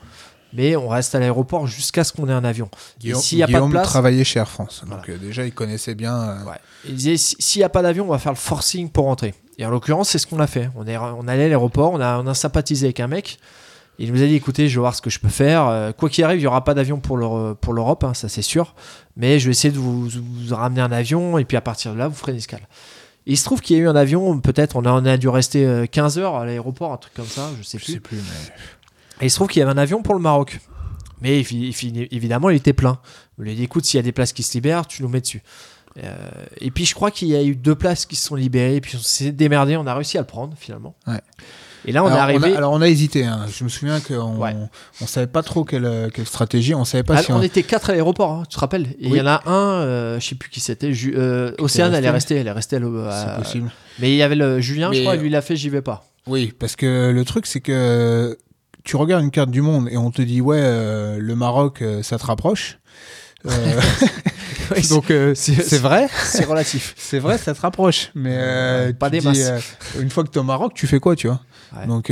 Mais 0.53 0.75
on 0.77 0.89
reste 0.89 1.15
à 1.15 1.21
l'aéroport 1.21 1.67
jusqu'à 1.67 2.03
ce 2.05 2.13
qu'on 2.13 2.29
ait 2.29 2.33
un 2.33 2.45
avion. 2.45 2.69
Guillaume, 2.99 3.21
s'il 3.21 3.39
y 3.39 3.43
a 3.43 3.47
pas 3.47 3.53
de 3.53 3.57
Guillaume 3.59 3.71
place- 3.73 3.87
travaillait 3.87 4.25
chez 4.25 4.41
Air 4.41 4.49
France, 4.49 4.81
donc 4.87 4.99
Voilà. 5.05 5.15
euh, 5.15 5.19
déjà 5.19 5.45
il 5.47 5.53
connaissait 5.53 5.95
bien. 5.95 6.15
euh, 6.17 6.45
Ouais. 6.45 6.57
Il 6.89 6.95
disait 6.95 7.17
si- 7.17 7.37
s'il 7.39 7.61
n'y 7.61 7.65
a 7.65 7.69
pas 7.69 7.83
d'avion, 7.83 8.05
on 8.07 8.11
va 8.13 8.19
faire 8.19 8.33
le 8.33 8.39
forcing 8.39 8.89
pour 8.91 9.05
rentrer. 9.05 9.35
Et 9.59 9.67
en 9.67 9.71
l'occurrence, 9.71 10.09
c'est 10.09 10.19
ce 10.19 10.27
qu'on 10.27 10.41
a 10.41 10.47
fait. 10.47 10.71
On 10.77 10.87
est, 10.87 10.97
on 10.97 11.29
allait 11.29 11.45
à 11.45 11.49
l'aéroport, 11.49 11.93
on 11.93 12.01
a, 12.01 12.19
on 12.19 12.27
a 12.27 12.35
sympathisé 12.35 12.87
avec 12.87 13.01
un 13.01 13.07
mec. 13.09 13.39
Il 13.99 14.11
nous 14.13 14.23
a 14.23 14.27
dit 14.27 14.35
écoutez, 14.35 14.69
je 14.71 14.77
vais 14.77 14.81
voir 14.81 14.95
ce 14.95 15.03
que 15.03 15.11
je 15.11 15.19
peux 15.19 15.29
faire. 15.29 15.67
Euh, 15.69 15.93
quoi 15.93 16.09
qu'il 16.09 16.25
arrive, 16.25 16.39
il 16.39 16.43
n'y 16.43 16.47
aura 16.47 16.65
pas 16.65 16.73
d'avion 16.73 16.99
pour 16.99 17.19
l'Euro- 17.19 17.55
pour 17.55 17.75
l'Europe, 17.75 18.03
hein, 18.03 18.15
ça 18.15 18.31
c'est 18.31 18.41
sûr. 18.41 18.75
Mais 19.17 19.39
je 19.39 19.45
vais 19.47 19.51
essayer 19.51 19.71
de 19.73 19.79
vous, 19.79 20.09
vous 20.09 20.55
ramener 20.55 20.81
un 20.81 20.91
avion 20.91 21.37
et 21.37 21.45
puis 21.45 21.59
à 21.59 21.61
partir 21.61 21.93
de 21.93 21.99
là, 21.99 22.09
vous 22.09 22.15
ferez 22.15 22.33
une 22.33 22.39
escale. 22.39 22.67
Et 23.27 23.33
il 23.33 23.37
se 23.37 23.45
trouve 23.45 23.61
qu'il 23.61 23.77
y 23.77 23.79
a 23.81 23.83
eu 23.83 23.89
un 23.89 23.97
avion, 23.97 24.41
peut-être 24.41 24.77
on 24.77 24.87
a, 24.87 24.91
on 24.93 25.05
a 25.05 25.19
dû 25.19 25.29
rester 25.29 25.67
euh, 25.67 25.85
15 25.85 26.17
heures 26.19 26.37
à 26.37 26.47
l'aéroport, 26.47 26.95
un 26.95 26.97
truc 26.97 27.13
comme 27.13 27.27
ça, 27.27 27.51
je 27.59 27.63
sais 27.63 27.77
Je 27.79 27.85
plus. 27.85 27.93
sais 27.93 28.01
plus, 28.01 28.17
mais. 28.17 28.55
Et 29.21 29.27
il 29.27 29.31
se 29.31 29.37
trouve 29.37 29.49
qu'il 29.49 29.61
y 29.61 29.63
avait 29.63 29.73
un 29.73 29.79
avion 29.79 30.03
pour 30.03 30.15
le 30.15 30.21
Maroc. 30.21 30.61
Mais 31.23 31.41
il- 31.41 31.75
il- 31.83 32.09
évidemment, 32.11 32.49
il 32.51 32.57
était 32.57 32.73
plein. 32.73 32.99
On 33.39 33.43
lui 33.43 33.53
a 33.53 33.55
dit 33.55 33.65
écoute, 33.65 33.85
s'il 33.85 33.99
y 33.99 34.01
a 34.01 34.03
des 34.03 34.13
places 34.13 34.33
qui 34.33 34.43
se 34.43 34.55
libèrent, 34.55 34.87
tu 34.87 35.03
nous 35.03 35.09
mets 35.09 35.21
dessus. 35.21 35.43
Euh, 36.03 36.15
et 36.61 36.71
puis 36.71 36.87
je 36.87 36.95
crois 36.95 37.11
qu'il 37.11 37.29
y 37.29 37.37
a 37.37 37.43
eu 37.43 37.57
deux 37.57 37.75
places 37.75 38.07
qui 38.07 38.17
se 38.17 38.27
sont 38.27 38.37
libérées. 38.37 38.77
Et 38.77 38.81
puis 38.81 38.97
on 38.97 39.03
s'est 39.03 39.33
démerdé, 39.33 39.77
on 39.77 39.87
a 39.87 39.95
réussi 39.95 40.17
à 40.17 40.21
le 40.23 40.27
prendre 40.27 40.55
finalement. 40.57 40.95
Ouais. 41.07 41.21
Et 41.87 41.93
là, 41.93 42.03
on 42.05 42.07
alors, 42.07 42.19
est 42.19 42.21
arrivé. 42.23 42.55
a, 42.55 42.59
alors 42.59 42.73
on 42.73 42.81
a 42.83 42.89
hésité. 42.89 43.25
hein. 43.25 43.47
Je 43.55 43.65
me 43.65 43.69
souviens 43.71 44.01
qu'on 44.01 44.37
Ouais. 44.39 44.55
on 45.01 45.07
savait 45.07 45.27
pas 45.27 45.43
trop 45.43 45.65
quelle, 45.65 45.87
euh, 45.87 46.09
quelle 46.11 46.27
stratégie. 46.27 46.75
On 46.75 46.85
savait 46.85 47.03
pas 47.03 47.17
Ah, 47.19 47.23
si 47.23 47.33
on 47.33 47.37
on- 47.39 47.43
était 47.43 47.63
quatre 47.63 47.89
à 47.91 47.93
l'aéroport, 47.95 48.33
hein, 48.33 48.43
tu 48.49 48.55
te 48.55 48.61
rappelles? 48.61 48.89
Il 49.01 49.11
Oui. 49.13 49.19
y 49.19 49.21
en 49.23 49.27
a 49.27 49.43
un, 49.47 49.81
euh, 49.83 50.21
je 50.21 50.27
sais 50.27 50.35
plus 50.35 50.51
qui 50.51 50.61
c'était. 50.61 50.93
Euh, 51.15 51.53
Océane, 51.59 51.95
elle 51.95 52.05
est 52.05 52.11
restée, 52.11 52.37
elle 52.37 52.47
est 52.47 52.53
restée. 52.53 52.77
à 52.77 53.37
possible. 53.39 53.71
Mais 53.99 54.11
il 54.13 54.17
y 54.17 54.23
avait 54.23 54.37
le 54.37 54.61
Julien, 54.61 54.93
je 54.93 55.01
crois, 55.01 55.17
lui 55.17 55.29
il 55.29 55.37
a 55.37 55.43
fait, 55.43 55.57
j'y 55.57 55.69
vais 55.71 55.83
pas. 55.83 56.05
Oui, 56.27 56.53
parce 56.59 56.77
que 56.77 57.11
le 57.11 57.25
truc, 57.25 57.47
c'est 57.47 57.61
que 57.61 58.37
tu 58.91 58.97
regardes 58.97 59.23
une 59.23 59.31
carte 59.31 59.51
du 59.51 59.63
monde 59.63 59.89
et 59.91 59.97
on 59.97 60.11
te 60.11 60.21
dit, 60.21 60.41
ouais, 60.41 60.59
euh, 60.61 61.19
le 61.21 61.37
Maroc, 61.37 61.81
euh, 61.81 62.03
ça 62.03 62.19
te 62.19 62.27
rapproche. 62.27 62.79
Euh, 63.47 63.81
donc, 64.91 65.13
c'est 65.35 65.79
vrai, 65.79 66.09
c'est 66.25 66.45
relatif. 66.45 66.95
c'est 66.99 67.21
vrai, 67.21 67.39
ça 67.39 67.55
te 67.55 67.61
rapproche. 67.61 68.11
Mais 68.17 68.37
Ouais, 68.37 68.93
pas 68.93 69.09
des 69.11 69.21
dis, 69.21 69.27
masses. 69.29 69.77
une 70.01 70.11
fois 70.11 70.25
que 70.25 70.31
tu 70.31 70.39
es 70.39 70.41
au 70.41 70.45
Maroc, 70.45 70.73
tu 70.75 70.87
fais 70.89 70.99
quoi, 70.99 71.15
tu 71.15 71.29
vois 71.29 71.41
Ouais. 71.77 71.87
Donc, 71.87 72.11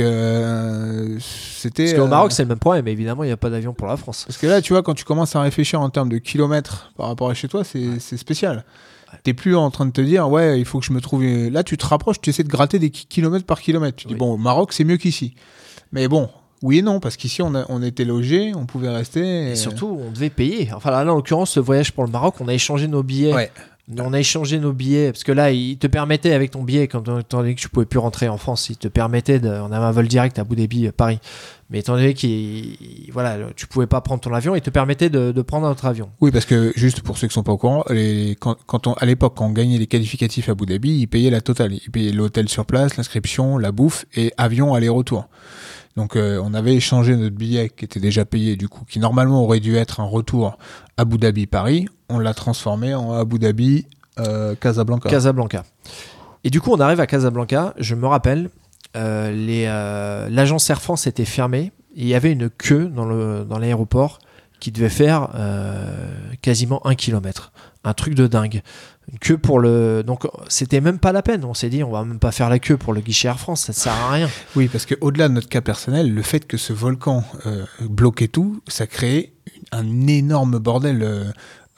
c'était. 1.19 1.83
Parce 1.85 1.93
qu'au 1.97 2.05
euh, 2.05 2.07
Maroc, 2.07 2.31
c'est 2.31 2.43
le 2.43 2.47
même 2.47 2.59
problème, 2.59 2.85
mais 2.85 2.93
évidemment, 2.93 3.23
il 3.23 3.27
n'y 3.27 3.33
a 3.33 3.37
pas 3.37 3.49
d'avion 3.49 3.73
pour 3.73 3.87
la 3.87 3.97
France. 3.97 4.23
Parce 4.25 4.37
que 4.37 4.47
là, 4.47 4.61
tu 4.61 4.71
vois, 4.73 4.83
quand 4.83 4.93
tu 4.93 5.03
commences 5.03 5.35
à 5.35 5.41
réfléchir 5.41 5.81
en 5.81 5.89
termes 5.89 6.07
de 6.09 6.17
kilomètres 6.17 6.93
par 6.97 7.07
rapport 7.07 7.29
à 7.29 7.33
chez 7.33 7.49
toi, 7.49 7.63
c'est 7.65 7.99
c'est 7.99 8.15
spécial. 8.15 8.63
T'es 9.23 9.33
plus 9.33 9.55
en 9.57 9.69
train 9.71 9.85
de 9.85 9.91
te 9.91 10.01
dire, 10.01 10.29
ouais, 10.29 10.59
il 10.59 10.65
faut 10.65 10.79
que 10.79 10.85
je 10.85 10.93
me 10.93 11.01
trouve. 11.01 11.23
Là, 11.23 11.63
tu 11.63 11.77
te 11.77 11.85
rapproches, 11.85 12.21
tu 12.21 12.29
essaies 12.29 12.43
de 12.43 12.47
gratter 12.49 12.79
des 12.79 12.89
ki- 12.91 13.07
kilomètres 13.09 13.45
par 13.45 13.59
kilomètre. 13.59 13.97
Tu 13.97 14.07
dis, 14.07 14.13
Oui. 14.13 14.19
bon, 14.19 14.33
au 14.33 14.37
Maroc, 14.37 14.71
c'est 14.71 14.83
mieux 14.85 14.97
qu'ici. 14.97 15.33
Mais 15.91 16.07
bon, 16.07 16.29
oui 16.61 16.79
et 16.79 16.81
non, 16.81 16.99
parce 16.99 17.17
qu'ici, 17.17 17.41
on, 17.41 17.55
a- 17.55 17.65
on 17.69 17.81
était 17.83 18.05
logé, 18.05 18.51
on 18.55 18.65
pouvait 18.65 18.89
rester. 18.89 19.51
Et 19.51 19.55
surtout, 19.55 19.99
on 20.05 20.11
devait 20.11 20.29
payer. 20.29 20.69
Enfin, 20.75 20.91
là, 20.91 21.01
en 21.01 21.15
l'occurrence, 21.15 21.51
ce 21.51 21.59
voyage 21.59 21.91
pour 21.91 22.03
le 22.05 22.11
Maroc, 22.11 22.35
on 22.39 22.47
a 22.47 22.53
échangé 22.53 22.87
nos 22.87 23.03
billets. 23.03 23.33
Ouais. 23.33 23.51
On 23.97 24.13
a 24.13 24.19
échangé 24.19 24.59
nos 24.59 24.71
billets 24.71 25.11
parce 25.11 25.23
que 25.23 25.31
là, 25.31 25.49
il 25.49 25.77
te 25.79 25.87
permettait 25.87 26.33
avec 26.33 26.51
ton 26.51 26.61
billet, 26.61 26.87
quand 26.87 27.01
étant 27.19 27.39
donné 27.39 27.55
que 27.55 27.59
tu 27.59 27.69
pouvais 27.69 27.87
plus 27.87 27.97
rentrer 27.97 28.29
en 28.29 28.37
France, 28.37 28.69
il 28.69 28.77
te 28.77 28.87
permettait 28.87 29.39
de, 29.39 29.49
on 29.49 29.71
avait 29.71 29.83
un 29.83 29.89
vol 29.91 30.07
direct 30.07 30.37
à 30.37 30.43
Abu 30.43 30.55
Dhabi, 30.55 30.85
euh, 30.85 30.91
Paris. 30.95 31.17
Mais 31.71 31.79
étant 31.79 31.93
donné 31.95 32.13
qu'il, 32.13 32.75
voilà, 33.11 33.37
tu 33.55 33.65
pouvais 33.65 33.87
pas 33.87 33.99
prendre 34.01 34.21
ton 34.21 34.31
avion, 34.31 34.53
il 34.55 34.61
te 34.61 34.69
permettait 34.69 35.09
de, 35.09 35.31
de 35.31 35.41
prendre 35.41 35.65
notre 35.67 35.85
avion. 35.85 36.09
Oui, 36.21 36.29
parce 36.29 36.45
que 36.45 36.71
juste 36.75 37.01
pour 37.01 37.17
ceux 37.17 37.27
qui 37.27 37.33
sont 37.33 37.41
pas 37.41 37.51
au 37.51 37.57
courant, 37.57 37.83
les, 37.89 38.35
quand, 38.39 38.57
quand 38.67 38.85
on, 38.85 38.93
à 38.93 39.07
l'époque, 39.07 39.33
quand 39.35 39.47
on 39.47 39.51
gagnait 39.53 39.79
les 39.79 39.87
qualificatifs 39.87 40.49
à 40.49 40.51
Abu 40.51 40.67
Dhabi, 40.67 40.99
ils 40.99 41.07
payaient 41.07 41.31
la 41.31 41.41
totale. 41.41 41.73
Ils 41.73 41.89
payaient 41.91 42.11
l'hôtel 42.11 42.47
sur 42.47 42.67
place, 42.67 42.95
l'inscription, 42.95 43.57
la 43.57 43.71
bouffe 43.71 44.05
et 44.15 44.33
avion 44.37 44.75
aller-retour. 44.75 45.27
Donc, 45.99 46.15
euh, 46.15 46.41
on 46.41 46.53
avait 46.53 46.75
échangé 46.75 47.13
notre 47.17 47.35
billet 47.35 47.67
qui 47.67 47.83
était 47.83 47.99
déjà 47.99 48.23
payé, 48.23 48.55
du 48.55 48.69
coup, 48.69 48.85
qui 48.87 48.99
normalement 48.99 49.43
aurait 49.43 49.59
dû 49.59 49.75
être 49.75 49.99
un 49.99 50.05
retour 50.05 50.57
Abu 50.95 51.17
Dhabi-Paris. 51.17 51.89
On 52.07 52.19
l'a 52.19 52.33
transformé 52.33 52.93
en 52.93 53.11
Abu 53.11 53.37
Dhabi 53.37 53.85
euh, 54.17 54.55
Casablanca. 54.55 55.09
Et 56.45 56.49
du 56.51 56.61
coup, 56.61 56.71
on 56.71 56.79
arrive 56.79 57.01
à 57.01 57.05
Casablanca. 57.05 57.73
Je 57.77 57.95
me 57.95 58.07
rappelle, 58.07 58.49
euh, 58.95 60.29
l'agence 60.29 60.69
Air 60.69 60.81
France 60.81 61.05
était 61.05 61.25
fermée. 61.25 61.73
Et 61.97 62.03
il 62.03 62.07
y 62.07 62.15
avait 62.15 62.31
une 62.31 62.49
queue 62.49 62.85
dans, 62.85 63.59
l'aéroport 63.59 64.19
qui 64.61 64.71
devait 64.71 64.87
faire 64.87 65.27
quasiment 66.41 66.85
un 66.87 66.95
kilomètre. 66.95 67.51
Un 67.85 67.93
truc 67.93 68.13
de 68.13 68.27
dingue. 68.27 68.61
Une 69.11 69.19
queue 69.19 69.37
pour 69.37 69.59
le. 69.59 70.03
Donc, 70.05 70.27
c'était 70.49 70.81
même 70.81 70.99
pas 70.99 71.11
la 71.13 71.21
peine. 71.21 71.45
On 71.45 71.53
s'est 71.53 71.69
dit, 71.69 71.81
on 71.83 71.91
va 71.91 72.03
même 72.03 72.19
pas 72.19 72.31
faire 72.31 72.49
la 72.49 72.59
queue 72.59 72.75
pour 72.77 72.91
le 72.93 72.99
guichet 73.01 73.29
Air 73.29 73.39
France. 73.39 73.61
Ça 73.61 73.71
ne 73.71 73.75
sert 73.75 73.93
à 73.93 74.11
rien. 74.11 74.29
Oui, 74.55 74.67
parce 74.67 74.85
que 74.85 74.95
au-delà 75.01 75.29
de 75.29 75.33
notre 75.33 75.47
cas 75.49 75.61
personnel, 75.61 76.13
le 76.13 76.21
fait 76.21 76.45
que 76.45 76.57
ce 76.57 76.73
volcan 76.73 77.23
euh, 77.45 77.65
bloquait 77.81 78.27
tout, 78.27 78.61
ça 78.67 78.85
créait 78.85 79.31
un 79.71 80.07
énorme 80.07 80.59
bordel 80.59 81.01
euh, 81.01 81.23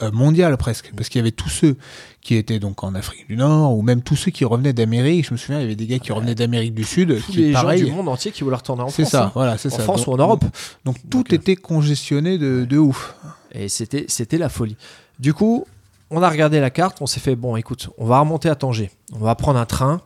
euh, 0.01 0.11
mondial 0.11 0.57
presque. 0.57 0.91
Parce 0.97 1.07
qu'il 1.07 1.19
y 1.19 1.21
avait 1.21 1.31
tous 1.31 1.49
ceux 1.49 1.77
qui 2.21 2.35
étaient 2.35 2.59
donc 2.59 2.83
en 2.83 2.95
Afrique 2.95 3.27
du 3.27 3.37
Nord, 3.37 3.77
ou 3.77 3.83
même 3.83 4.01
tous 4.01 4.15
ceux 4.15 4.31
qui 4.31 4.43
revenaient 4.43 4.73
d'Amérique. 4.73 5.27
Je 5.27 5.33
me 5.33 5.37
souviens, 5.37 5.59
il 5.59 5.63
y 5.63 5.65
avait 5.65 5.75
des 5.75 5.85
gars 5.87 5.99
qui 5.99 6.11
revenaient 6.11 6.35
d'Amérique 6.35 6.73
du 6.73 6.83
Sud, 6.83 7.15
Tous 7.23 7.31
qui 7.31 7.37
les 7.37 7.51
pareil. 7.53 7.79
gens 7.81 7.85
du 7.85 7.91
monde 7.91 8.09
entier 8.09 8.31
qui 8.31 8.43
voulaient 8.43 8.55
retourner 8.57 8.81
en 8.81 8.89
C'est 8.89 9.03
France. 9.03 9.11
ça, 9.11 9.23
hein. 9.25 9.31
voilà, 9.35 9.57
c'est 9.59 9.71
En 9.71 9.77
ça. 9.77 9.83
France 9.83 9.99
Donc- 9.99 10.07
ou 10.07 10.11
en 10.13 10.17
Europe. 10.17 10.45
Donc, 10.83 10.97
tout 11.09 11.19
Donc, 11.19 11.31
était 11.33 11.55
congestionné 11.55 12.39
de, 12.39 12.65
de 12.65 12.77
ouf. 12.79 13.13
Et 13.53 13.69
c'était, 13.69 14.05
c'était 14.07 14.39
la 14.39 14.49
folie. 14.49 14.75
Du 15.19 15.33
coup, 15.35 15.65
on 16.11 16.21
a 16.21 16.29
regardé 16.29 16.59
la 16.59 16.69
carte, 16.69 17.01
on 17.01 17.07
s'est 17.07 17.21
fait, 17.21 17.35
bon, 17.35 17.55
écoute, 17.55 17.89
on 17.97 18.05
va 18.05 18.19
remonter 18.19 18.49
à 18.49 18.55
Tanger. 18.55 18.91
On 19.13 19.19
va 19.19 19.33
prendre 19.35 19.57
un 19.57 19.65
train. 19.65 20.01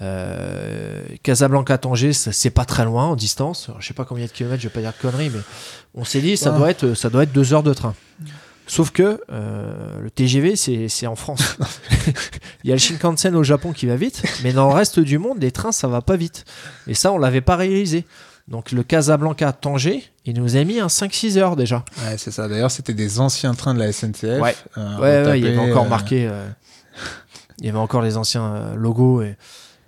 Euh, 0.00 1.04
Casablanca-Tanger, 1.22 2.12
c'est 2.14 2.50
pas 2.50 2.64
très 2.64 2.84
loin 2.84 3.04
en 3.04 3.16
distance. 3.16 3.70
Je 3.78 3.86
sais 3.86 3.94
pas 3.94 4.04
combien 4.04 4.26
de 4.26 4.30
kilomètres, 4.30 4.62
je 4.62 4.68
vais 4.68 4.72
pas 4.72 4.80
dire 4.80 4.92
de 4.92 5.00
conneries, 5.00 5.30
mais 5.30 5.40
on 5.94 6.04
s'est 6.04 6.22
dit, 6.22 6.36
ça, 6.36 6.50
doit 6.50 6.70
être, 6.70 6.94
ça 6.94 7.10
doit 7.10 7.24
être 7.24 7.32
deux 7.32 7.52
heures 7.52 7.62
de 7.62 7.74
train. 7.74 7.94
Sauf 8.66 8.90
que 8.90 9.20
euh, 9.30 10.00
le 10.00 10.10
TGV, 10.10 10.56
c'est, 10.56 10.88
c'est 10.88 11.06
en 11.06 11.16
France. 11.16 11.58
Il 12.64 12.68
y 12.68 12.72
a 12.72 12.74
le 12.74 12.80
Shinkansen 12.80 13.36
au 13.36 13.42
Japon 13.42 13.72
qui 13.72 13.86
va 13.86 13.96
vite, 13.96 14.22
mais 14.42 14.52
dans 14.52 14.68
le 14.68 14.74
reste 14.74 14.98
du 14.98 15.18
monde, 15.18 15.42
les 15.42 15.52
trains, 15.52 15.72
ça 15.72 15.88
va 15.88 16.00
pas 16.00 16.16
vite. 16.16 16.46
Et 16.86 16.94
ça, 16.94 17.12
on 17.12 17.18
l'avait 17.18 17.40
pas 17.42 17.56
réalisé. 17.56 18.06
Donc 18.48 18.72
le 18.72 18.82
Casablanca-Tanger, 18.82 20.04
il 20.24 20.34
nous 20.40 20.56
a 20.56 20.64
mis 20.64 20.80
un 20.80 20.88
5-6 20.88 21.38
heures 21.38 21.56
déjà. 21.56 21.84
Ouais, 22.04 22.16
c'est 22.18 22.30
ça. 22.30 22.48
D'ailleurs, 22.48 22.70
c'était 22.70 22.94
des 22.94 23.20
anciens 23.20 23.54
trains 23.54 23.74
de 23.74 23.78
la 23.78 23.92
SNCF. 23.92 24.40
Ouais. 24.40 24.56
euh, 24.78 24.96
Ouais, 24.98 25.26
ouais, 25.30 25.38
il 25.40 25.44
y 25.44 25.48
avait 25.48 25.58
encore 25.58 25.86
euh, 25.86 25.88
marqué. 25.88 26.26
euh, 26.28 26.48
il 27.60 27.66
y 27.66 27.68
avait 27.68 27.78
encore 27.78 28.02
les 28.02 28.16
anciens 28.16 28.74
logos. 28.74 29.22
Et... 29.22 29.36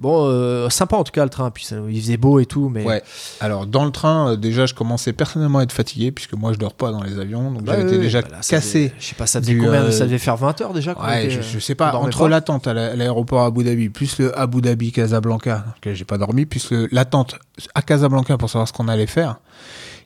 Bon, 0.00 0.26
euh, 0.28 0.68
sympa 0.70 0.96
en 0.96 1.04
tout 1.04 1.12
cas 1.12 1.22
le 1.24 1.30
train. 1.30 1.50
Puis 1.50 1.64
ça- 1.64 1.76
il 1.88 2.00
faisait 2.00 2.16
beau 2.16 2.40
et 2.40 2.46
tout, 2.46 2.68
mais. 2.68 2.84
Ouais. 2.84 3.02
Alors, 3.40 3.66
dans 3.66 3.84
le 3.84 3.92
train, 3.92 4.32
euh, 4.32 4.36
déjà, 4.36 4.66
je 4.66 4.74
commençais 4.74 5.12
personnellement 5.12 5.60
à 5.60 5.62
être 5.62 5.72
fatigué, 5.72 6.10
puisque 6.10 6.34
moi, 6.34 6.52
je 6.52 6.58
dors 6.58 6.74
pas 6.74 6.90
dans 6.90 7.02
les 7.02 7.18
avions. 7.18 7.52
Donc, 7.52 7.62
Bah, 7.62 7.74
j'avais 7.76 7.88
été 7.88 7.98
déjà 7.98 8.22
bah 8.22 8.28
là, 8.32 8.38
cassé. 8.48 8.88
devait- 8.88 8.94
je 8.98 9.04
sais 9.06 9.14
pas, 9.14 9.26
ça 9.26 9.40
faisait 9.40 9.52
du, 9.54 9.60
combien 9.60 9.82
euh, 9.82 9.90
Ça 9.92 10.04
devait 10.06 10.18
faire 10.18 10.36
20 10.36 10.60
heures 10.60 10.72
déjà 10.72 10.94
qu'on 10.94 11.04
Ouais, 11.04 11.24
était, 11.26 11.30
je, 11.30 11.38
euh, 11.38 11.42
je 11.42 11.58
sais 11.60 11.74
on 11.74 11.76
pas, 11.76 11.94
entre 11.96 12.28
l'attente 12.28 12.66
à 12.66 12.74
la- 12.74 12.86
à 12.92 12.96
l'aéroport 12.96 13.44
Abu 13.44 13.62
Dhabi, 13.62 13.88
plus 13.88 14.18
le 14.18 14.36
Abu 14.38 14.60
Dhabi 14.60 14.90
Casablanca, 14.90 15.64
que 15.80 15.94
j'ai 15.94 16.04
pas 16.04 16.18
dormi, 16.18 16.44
plus 16.44 16.72
l'attente 16.90 17.36
à 17.74 17.82
Casablanca 17.82 18.36
pour 18.36 18.50
savoir 18.50 18.66
ce 18.66 18.72
qu'on 18.72 18.88
allait 18.88 19.06
faire, 19.06 19.36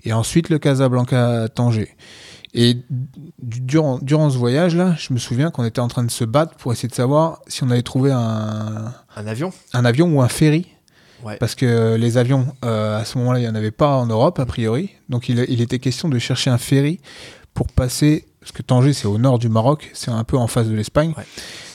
et 0.05 0.13
ensuite 0.13 0.51
le 0.51 0.59
Casablanca 0.59 1.49
Tanger. 1.49 1.89
Et 2.61 2.75
du- 3.39 3.61
durant, 3.61 3.99
durant 4.03 4.31
ce 4.31 4.37
voyage-là, 4.37 4.95
je 4.99 5.13
me 5.13 5.19
souviens 5.19 5.51
qu'on 5.53 5.65
était 5.65 5.81
en 5.81 5.87
train 5.87 6.03
de 6.03 6.11
se 6.11 6.25
battre 6.25 6.57
pour 6.57 6.73
essayer 6.73 6.89
de 6.89 6.95
savoir 6.95 7.39
si 7.47 7.63
on 7.63 7.71
allait 7.71 7.83
trouver 7.83 8.11
un, 8.11 8.93
Un 9.15 9.27
avion 9.29 9.53
un 9.75 9.85
avion 9.85 10.09
ou 10.13 10.21
un 10.23 10.29
ferry. 10.29 10.67
Ouais. 11.23 11.37
Parce 11.39 11.55
que 11.55 11.95
les 11.95 12.17
avions, 12.19 12.47
euh, 12.65 13.01
à 13.01 13.05
ce 13.05 13.17
moment-là, 13.19 13.39
il 13.39 13.43
n'y 13.43 13.49
en 13.49 13.55
avait 13.55 13.71
pas 13.71 13.97
en 13.97 14.07
Europe, 14.07 14.39
a 14.41 14.47
priori. 14.47 14.91
Donc 15.09 15.29
il, 15.29 15.45
il 15.49 15.61
était 15.61 15.79
question 15.79 16.09
de 16.09 16.19
chercher 16.19 16.51
un 16.51 16.59
ferry 16.59 17.01
pour 17.55 17.69
passer, 17.69 18.25
parce 18.41 18.51
que 18.53 18.63
Tanger, 18.63 18.93
c'est 18.93 19.07
au 19.07 19.19
nord 19.19 19.39
du 19.39 19.49
Maroc, 19.49 19.91
c'est 19.95 20.11
un 20.11 20.25
peu 20.25 20.37
en 20.37 20.47
face 20.49 20.67
de 20.69 20.75
l'Espagne. 20.75 21.15
Ouais. 21.17 21.25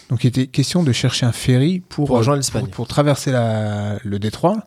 Donc 0.10 0.24
il 0.26 0.28
était 0.28 0.48
question 0.48 0.84
de 0.84 0.92
chercher 0.92 1.26
un 1.26 1.32
ferry 1.32 1.80
pour, 1.80 2.08
Pour 2.08 2.18
rejoindre 2.18 2.36
euh, 2.38 2.40
l'Espagne. 2.40 2.64
Pour, 2.66 2.72
pour 2.74 2.88
traverser 2.88 3.32
la- 3.32 3.98
le 4.04 4.20
détroit, 4.20 4.58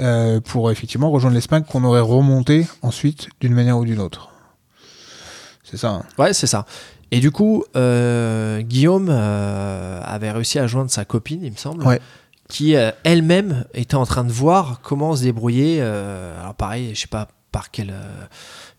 euh, 0.00 0.40
pour 0.40 0.70
effectivement 0.70 1.10
rejoindre 1.10 1.34
l'Espagne 1.34 1.64
qu'on 1.68 1.82
aurait 1.84 2.00
remonté 2.00 2.66
ensuite 2.82 3.28
d'une 3.40 3.54
manière 3.54 3.76
ou 3.78 3.84
d'une 3.84 3.98
autre. 4.00 4.30
C'est 5.70 5.76
ça. 5.76 5.88
hein. 5.90 6.02
Ouais, 6.18 6.32
c'est 6.32 6.46
ça. 6.46 6.66
Et 7.10 7.20
du 7.20 7.30
coup, 7.30 7.64
euh, 7.76 8.60
Guillaume 8.60 9.08
euh, 9.10 10.00
avait 10.04 10.30
réussi 10.30 10.58
à 10.58 10.66
joindre 10.66 10.90
sa 10.90 11.04
copine, 11.04 11.40
il 11.42 11.52
me 11.52 11.56
semble, 11.56 11.82
Ouais. 11.86 12.00
qui 12.48 12.76
euh, 12.76 12.90
elle-même 13.04 13.64
était 13.74 13.94
en 13.94 14.04
train 14.04 14.24
de 14.24 14.32
voir 14.32 14.80
comment 14.82 15.16
se 15.16 15.22
débrouiller. 15.22 15.80
alors 15.80 16.54
pareil, 16.54 16.94
je 16.94 17.00
sais 17.00 17.06
pas 17.06 17.28
par 17.50 17.70
quel. 17.70 17.94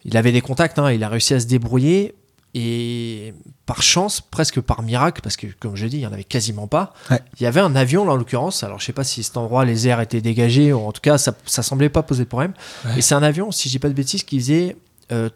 il 0.06 0.16
avait 0.16 0.32
des 0.32 0.42
contacts, 0.42 0.78
hein, 0.78 0.92
il 0.92 1.04
a 1.04 1.10
réussi 1.10 1.34
à 1.34 1.40
se 1.40 1.48
débrouiller. 1.48 2.14
Et 2.56 3.36
par 3.68 3.84
chance, 3.84 4.22
presque 4.22 4.60
par 4.60 4.82
miracle, 4.82 5.22
parce 5.22 5.36
que 5.38 5.46
comme 5.60 5.76
je 5.76 5.86
dis, 5.86 5.98
il 5.98 6.00
n'y 6.00 6.08
en 6.08 6.14
avait 6.14 6.24
quasiment 6.24 6.66
pas, 6.68 6.94
Ouais. 7.12 7.20
il 7.40 7.44
y 7.44 7.46
avait 7.46 7.60
un 7.60 7.76
avion 7.76 8.06
là 8.06 8.14
en 8.14 8.16
l'occurrence. 8.16 8.64
Alors 8.64 8.80
je 8.80 8.86
sais 8.86 8.94
pas 8.94 9.04
si 9.04 9.22
cet 9.22 9.38
endroit, 9.38 9.66
les 9.66 9.88
airs 9.88 10.02
étaient 10.02 10.22
dégagés, 10.22 10.74
ou 10.74 10.80
en 10.88 10.92
tout 10.92 11.02
cas, 11.02 11.20
ça, 11.20 11.34
ça 11.46 11.62
semblait 11.62 11.90
pas 11.90 12.02
poser 12.02 12.24
de 12.24 12.30
problème. 12.30 12.54
Ouais. 12.86 12.92
Et 12.98 13.02
c'est 13.02 13.14
un 13.14 13.22
avion, 13.22 13.52
si 13.52 13.70
je 13.70 13.74
dis 13.76 13.80
pas 13.80 13.88
de 13.90 13.94
bêtises, 13.94 14.24
qui 14.24 14.40
faisait 14.40 14.76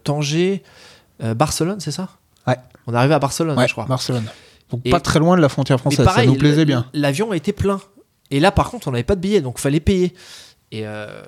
Tanger, 0.04 0.64
euh, 1.24 1.34
Barcelone, 1.34 1.80
c'est 1.80 1.92
ça? 1.92 2.10
Ouais. 2.48 2.58
On 2.88 2.94
arrivait 2.94 3.14
à 3.14 3.20
Barcelone, 3.20 3.58
Ouais, 3.58 3.68
je 3.68 3.74
crois. 3.74 3.86
Barcelone. 3.86 4.26
Donc 4.70 4.82
Et- 4.86 4.90
pas 4.90 5.00
très 5.00 5.20
loin 5.20 5.36
de 5.38 5.42
la 5.42 5.50
frontière 5.50 5.80
française, 5.80 6.06
pareil, 6.06 6.26
ça 6.28 6.32
nous 6.32 6.38
plaisait 6.38 6.66
bien. 6.66 6.86
L'avion 6.94 7.32
était 7.34 7.54
plein. 7.54 7.80
Et 8.32 8.40
là, 8.40 8.52
par 8.52 8.70
contre, 8.72 8.88
on 8.88 8.92
n'avait 8.92 9.04
pas 9.04 9.16
de 9.16 9.22
billets, 9.22 9.42
donc 9.42 9.60
fallait 9.60 9.80
payer. 9.80 10.14
Et 10.72 10.88
euh, 10.88 11.22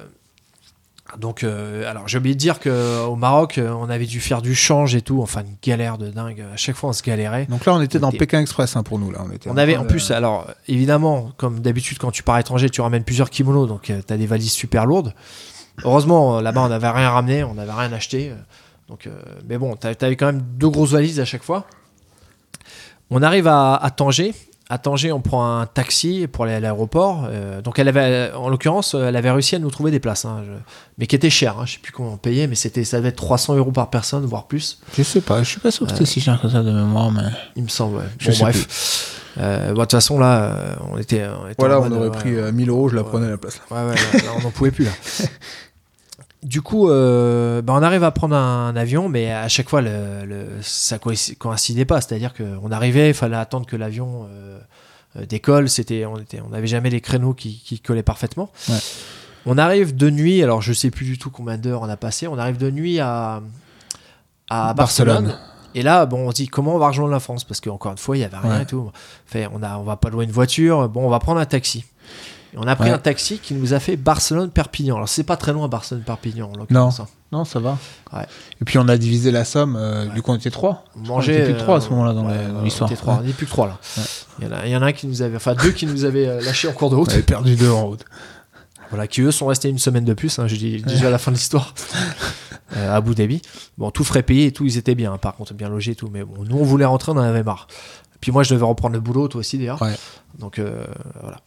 donc, 1.19 1.43
euh, 1.43 1.89
alors 1.89 2.07
j'ai 2.07 2.17
oublié 2.17 2.33
de 2.33 2.39
dire 2.39 2.59
qu'au 2.59 3.15
Maroc, 3.15 3.59
on 3.63 3.89
avait 3.89 4.07
dû 4.07 4.19
faire 4.19 4.41
du 4.41 4.55
change 4.55 4.95
et 4.95 5.01
tout. 5.01 5.21
Enfin, 5.21 5.41
une 5.41 5.55
galère 5.61 5.97
de 5.99 6.09
dingue. 6.09 6.43
À 6.51 6.57
chaque 6.57 6.75
fois, 6.75 6.89
on 6.89 6.93
se 6.93 7.03
galérait. 7.03 7.45
Donc 7.45 7.65
là, 7.65 7.75
on 7.75 7.81
était 7.81 7.99
dans 7.99 8.11
Pékin 8.11 8.41
Express 8.41 8.75
hein, 8.75 8.81
pour 8.83 8.97
nous. 8.97 9.11
Là. 9.11 9.19
On, 9.23 9.31
était 9.31 9.49
On 9.49 9.55
avait 9.57 9.73
train 9.73 9.81
en 9.83 9.85
de- 9.85 9.89
plus, 9.89 10.09
alors 10.11 10.47
évidemment, 10.67 11.31
comme 11.37 11.59
d'habitude, 11.59 11.99
quand 11.99 12.09
tu 12.11 12.23
pars 12.23 12.35
à 12.35 12.37
l'étranger, 12.39 12.69
tu 12.71 12.81
ramènes 12.81 13.03
plusieurs 13.03 13.29
kimonos, 13.29 13.67
donc 13.67 13.83
tu 13.83 13.93
as 14.13 14.17
des 14.17 14.25
valises 14.25 14.51
super 14.51 14.85
lourdes. 14.87 15.13
Heureusement, 15.83 16.41
là-bas, 16.41 16.61
on 16.61 16.69
n'avait 16.69 16.89
rien 16.89 17.09
ramené, 17.11 17.43
on 17.43 17.53
n'avait 17.53 17.71
rien 17.73 17.93
acheté. 17.93 18.33
Euh, 18.85 18.89
Donc, 18.89 19.07
euh, 19.07 19.11
mais 19.47 19.57
bon, 19.57 19.75
tu 19.75 19.87
avais 19.87 20.15
quand 20.15 20.27
même 20.27 20.41
deux 20.57 20.69
grosses 20.69 20.91
valises 20.91 21.19
à 21.19 21.25
chaque 21.25 21.43
fois. 21.43 21.65
On 23.09 23.21
arrive 23.21 23.47
à, 23.47 23.75
à 23.75 23.89
Tanger. 23.91 24.33
À 24.67 24.79
Tanger, 24.79 25.11
on 25.11 25.21
prend 25.21 25.59
un 25.59 25.67
taxi 25.67 26.25
pour 26.25 26.45
aller 26.45 26.53
à 26.55 26.59
l'aéroport. 26.59 27.27
Euh, 27.29 27.61
donc, 27.61 27.77
elle 27.77 27.87
avait, 27.87 28.31
en 28.33 28.49
l'occurrence, 28.49 28.95
elle 28.95 29.15
avait 29.15 29.29
réussi 29.29 29.55
à 29.55 29.59
nous 29.59 29.69
trouver 29.69 29.91
des 29.91 29.99
places, 29.99 30.25
hein, 30.25 30.41
je- 30.43 30.51
mais 30.97 31.05
qui 31.05 31.15
étaient 31.15 31.29
chères. 31.29 31.59
Hein, 31.59 31.65
je 31.67 31.73
sais 31.73 31.79
plus 31.79 31.91
comment 31.91 32.13
on 32.13 32.17
payait, 32.17 32.47
mais 32.47 32.55
c'était, 32.55 32.83
ça 32.83 32.97
devait 32.97 33.09
être 33.09 33.15
300 33.15 33.55
euros 33.55 33.71
par 33.71 33.91
personne, 33.91 34.25
voire 34.25 34.47
plus. 34.47 34.79
Je 34.97 35.03
sais 35.03 35.21
pas, 35.21 35.43
je 35.43 35.49
suis 35.51 35.59
pas 35.59 35.69
sûr 35.69 35.85
que 35.85 35.91
c'était 35.91 36.05
si 36.07 36.19
cher 36.19 36.41
que 36.41 36.49
ça 36.49 36.63
de 36.63 36.71
mémoire, 36.71 37.11
mais. 37.11 37.21
Il 37.55 37.61
me 37.63 37.67
semble, 37.67 37.97
ouais. 37.97 38.05
Je 38.17 38.29
Bon, 38.31 38.33
sais 38.35 38.41
bref. 38.43 39.21
Euh, 39.37 39.67
bon, 39.67 39.73
de 39.73 39.79
toute 39.81 39.91
façon, 39.91 40.17
là, 40.17 40.43
euh, 40.45 40.75
on 40.91 40.97
était. 40.97 41.25
on 41.27 41.45
était 41.45 41.55
Voilà, 41.59 41.79
en 41.79 41.91
on 41.91 41.95
aurait 41.97 42.09
pris 42.09 42.31
ouais. 42.35 42.41
euh, 42.41 42.51
1000 42.51 42.69
euros, 42.69 42.89
je 42.89 42.95
la 42.95 43.03
Ouais. 43.03 43.07
prenais 43.09 43.27
à 43.27 43.31
la 43.31 43.37
place. 43.37 43.59
là. 43.69 43.75
Ouais, 43.83 43.89
ouais, 43.89 43.95
là, 43.95 44.19
là, 44.25 44.31
on 44.37 44.41
n'en 44.41 44.49
pouvait 44.51 44.71
plus 44.71 44.85
là. 44.85 44.91
Du 46.45 46.61
coup, 46.61 46.89
euh, 46.89 47.63
bah, 47.63 47.73
on 47.75 47.81
arrive 47.81 48.03
à 48.03 48.11
prendre 48.11 48.35
un, 48.35 48.75
avion, 48.75 49.09
mais 49.09 49.31
à 49.31 49.47
chaque 49.47 49.67
fois, 49.67 49.81
le, 49.81 50.25
le- 50.25 50.47
ça 50.61 50.97
coïnci- 50.97 51.35
coïncidait 51.35 51.85
pas. 51.85 52.01
C'est-à-dire 52.01 52.33
qu'on 52.35 52.71
arrivait, 52.71 53.09
il 53.09 53.13
fallait 53.15 53.35
attendre 53.35 53.65
que 53.65 53.75
l'avion 53.75 54.27
euh, 54.29 54.59
euh, 55.17 55.25
décolle. 55.25 55.69
C'était, 55.69 56.05
on 56.05 56.19
était, 56.19 56.41
on 56.45 56.49
n'avait 56.49 56.67
jamais 56.67 56.91
les 56.91 57.01
créneaux 57.01 57.33
qui, 57.33 57.59
qui 57.65 57.79
collaient 57.79 58.03
parfaitement. 58.03 58.51
Ouais. 58.69 58.75
On 59.47 59.57
arrive 59.57 59.95
de 59.95 60.09
nuit. 60.11 60.43
Alors, 60.43 60.61
je 60.61 60.71
sais 60.71 60.91
plus 60.91 61.05
du 61.05 61.17
tout 61.17 61.31
combien 61.31 61.57
d'heures 61.57 61.81
on 61.81 61.89
a 61.89 61.97
passé. 61.97 62.27
On 62.27 62.37
arrive 62.37 62.57
de 62.57 62.69
nuit 62.69 62.99
à 62.99 63.41
à 64.51 64.75
Barcelone. 64.75 65.25
Barcelone. 65.25 65.39
Et 65.73 65.81
là, 65.81 66.05
bon, 66.05 66.27
on 66.27 66.29
se 66.29 66.35
dit 66.35 66.47
comment 66.47 66.75
on 66.75 66.77
va 66.77 66.89
rejoindre 66.89 67.11
la 67.11 67.19
France? 67.19 67.43
Parce 67.43 67.59
qu'encore 67.59 67.91
une 67.91 67.97
fois, 67.97 68.15
il 68.15 68.19
y 68.19 68.23
avait 68.23 68.37
rien 68.37 68.57
Ouais. 68.57 68.61
et 68.61 68.65
tout. 68.67 68.91
Fait, 69.25 69.49
on 69.51 69.63
a, 69.63 69.77
on 69.79 69.83
va 69.83 69.97
pas 69.97 70.11
louer 70.11 70.25
une 70.25 70.31
voiture. 70.31 70.87
Bon, 70.89 71.05
on 71.05 71.09
va 71.09 71.17
prendre 71.19 71.39
un 71.39 71.45
taxi. 71.45 71.85
Et 72.55 72.57
on 72.57 72.63
a 72.67 72.75
pris 72.75 72.87
Ouais. 72.89 72.95
un 72.95 72.97
taxi 72.99 73.37
qui 73.39 73.53
nous 73.53 73.73
a 73.73 73.79
fait 73.79 73.97
Barcelone-Perpignan. 73.97 74.95
Alors, 74.95 75.09
c'est 75.09 75.23
pas 75.25 75.35
très 75.37 75.51
loin 75.53 75.67
Barcelone-Perpignan, 75.67 76.49
en 76.53 76.57
l'occurrence. 76.57 77.01
hein. 77.01 77.07
Non, 77.31 77.43
ça 77.43 77.59
va. 77.59 77.77
Ouais. 78.13 78.23
Et 78.61 78.65
puis 78.65 78.77
on 78.77 78.87
a 78.87 78.97
divisé 78.97 79.29
la 79.31 79.43
somme, 79.43 79.75
euh, 79.77 80.05
du 80.05 80.21
coup 80.21 80.31
on 80.31 80.35
était 80.35 80.51
trois. 80.51 80.85
On 80.95 80.99
mangeait. 81.05 81.33
qu'on 81.33 81.39
était 81.39 81.45
plus 81.51 81.53
que 81.55 81.59
trois 81.63 81.77
à 81.77 81.81
ce 81.81 81.87
euh, 81.87 81.89
moment-là 81.91 82.13
dans 82.13 82.25
ouais, 82.27 82.63
l'histoire. 82.63 82.89
On 82.89 82.93
était 82.93 83.01
trois. 83.01 83.15
On 83.21 83.31
plus 83.31 83.45
que 83.45 83.51
trois 83.51 83.67
là. 83.67 83.77
Ouais. 83.97 84.03
Il, 84.39 84.45
y 84.45 84.47
en 84.47 84.51
a, 84.53 84.65
il 84.67 84.71
y 84.71 84.75
en 84.77 84.81
a 84.81 84.85
un 84.85 84.91
qui 84.93 85.05
nous 85.07 85.21
avait, 85.21 85.35
enfin 85.35 85.53
deux 85.55 85.71
qui 85.71 85.85
nous 85.85 86.05
avaient 86.05 86.27
euh, 86.27 86.41
lâché 86.41 86.67
en 86.69 86.71
cours 86.71 86.89
de 86.89 86.95
route. 86.95 87.09
On 87.09 87.13
avait 87.13 87.23
perdu 87.23 87.55
deux 87.55 87.69
en 87.69 87.87
route. 87.87 88.05
Voilà, 88.89 89.07
qui 89.07 89.21
eux 89.21 89.31
sont 89.31 89.47
restés 89.47 89.67
une 89.67 89.79
semaine 89.79 90.05
de 90.05 90.13
plus. 90.13 90.37
Hein, 90.39 90.47
je 90.47 90.55
dis 90.55 90.81
déjà 90.83 91.07
à 91.07 91.09
la 91.09 91.17
fin 91.17 91.31
de 91.31 91.35
l'histoire. 91.37 91.73
Euh, 92.75 92.91
à 92.91 92.95
Abu 92.95 93.13
Dhabi. 93.13 93.43
Bon, 93.77 93.91
tout 93.91 94.03
frais 94.03 94.23
payé 94.23 94.47
et 94.47 94.51
tout, 94.51 94.65
ils 94.65 94.77
étaient 94.77 94.95
bien. 94.95 95.13
hein, 95.13 95.17
par 95.19 95.35
contre, 95.35 95.53
bien 95.53 95.69
logés 95.69 95.91
et 95.91 95.95
tout. 95.95 96.09
Mais 96.11 96.23
bon, 96.23 96.43
nous 96.43 96.57
on 96.57 96.63
voulait 96.63 96.83
rentrer, 96.83 97.11
on 97.11 97.15
en 97.15 97.19
avait 97.21 97.43
marre. 97.43 97.67
Puis 98.21 98.31
moi, 98.31 98.41
je 98.41 98.53
devais 98.53 98.65
reprendre 98.65 98.95
le 98.95 98.99
boulot, 99.01 99.27
toi 99.27 99.39
aussi 99.41 99.59
d'ailleurs. 99.59 99.79
Ouais. 99.83 99.93
Donc 100.39 100.57
euh, 100.57 100.83
voilà. 101.21 101.37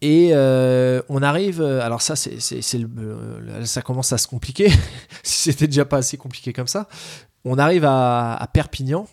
Et 0.00 0.30
euh, 0.32 1.02
on 1.08 1.22
arrive. 1.22 1.60
euh, 1.60 1.80
Alors 1.84 2.02
ça, 2.02 2.14
c'est, 2.16 2.38
euh, 2.74 3.64
ça 3.64 3.82
commence 3.82 4.12
à 4.12 4.18
se 4.18 4.26
compliquer. 4.28 4.70
si 5.22 5.50
c'était 5.50 5.66
déjà 5.66 5.84
pas 5.84 5.98
assez 5.98 6.16
compliqué 6.16 6.52
comme 6.52 6.68
ça. 6.68 6.86
On 7.44 7.58
arrive 7.58 7.84
à, 7.84 8.34
à 8.34 8.46
Perpignan. 8.46 9.06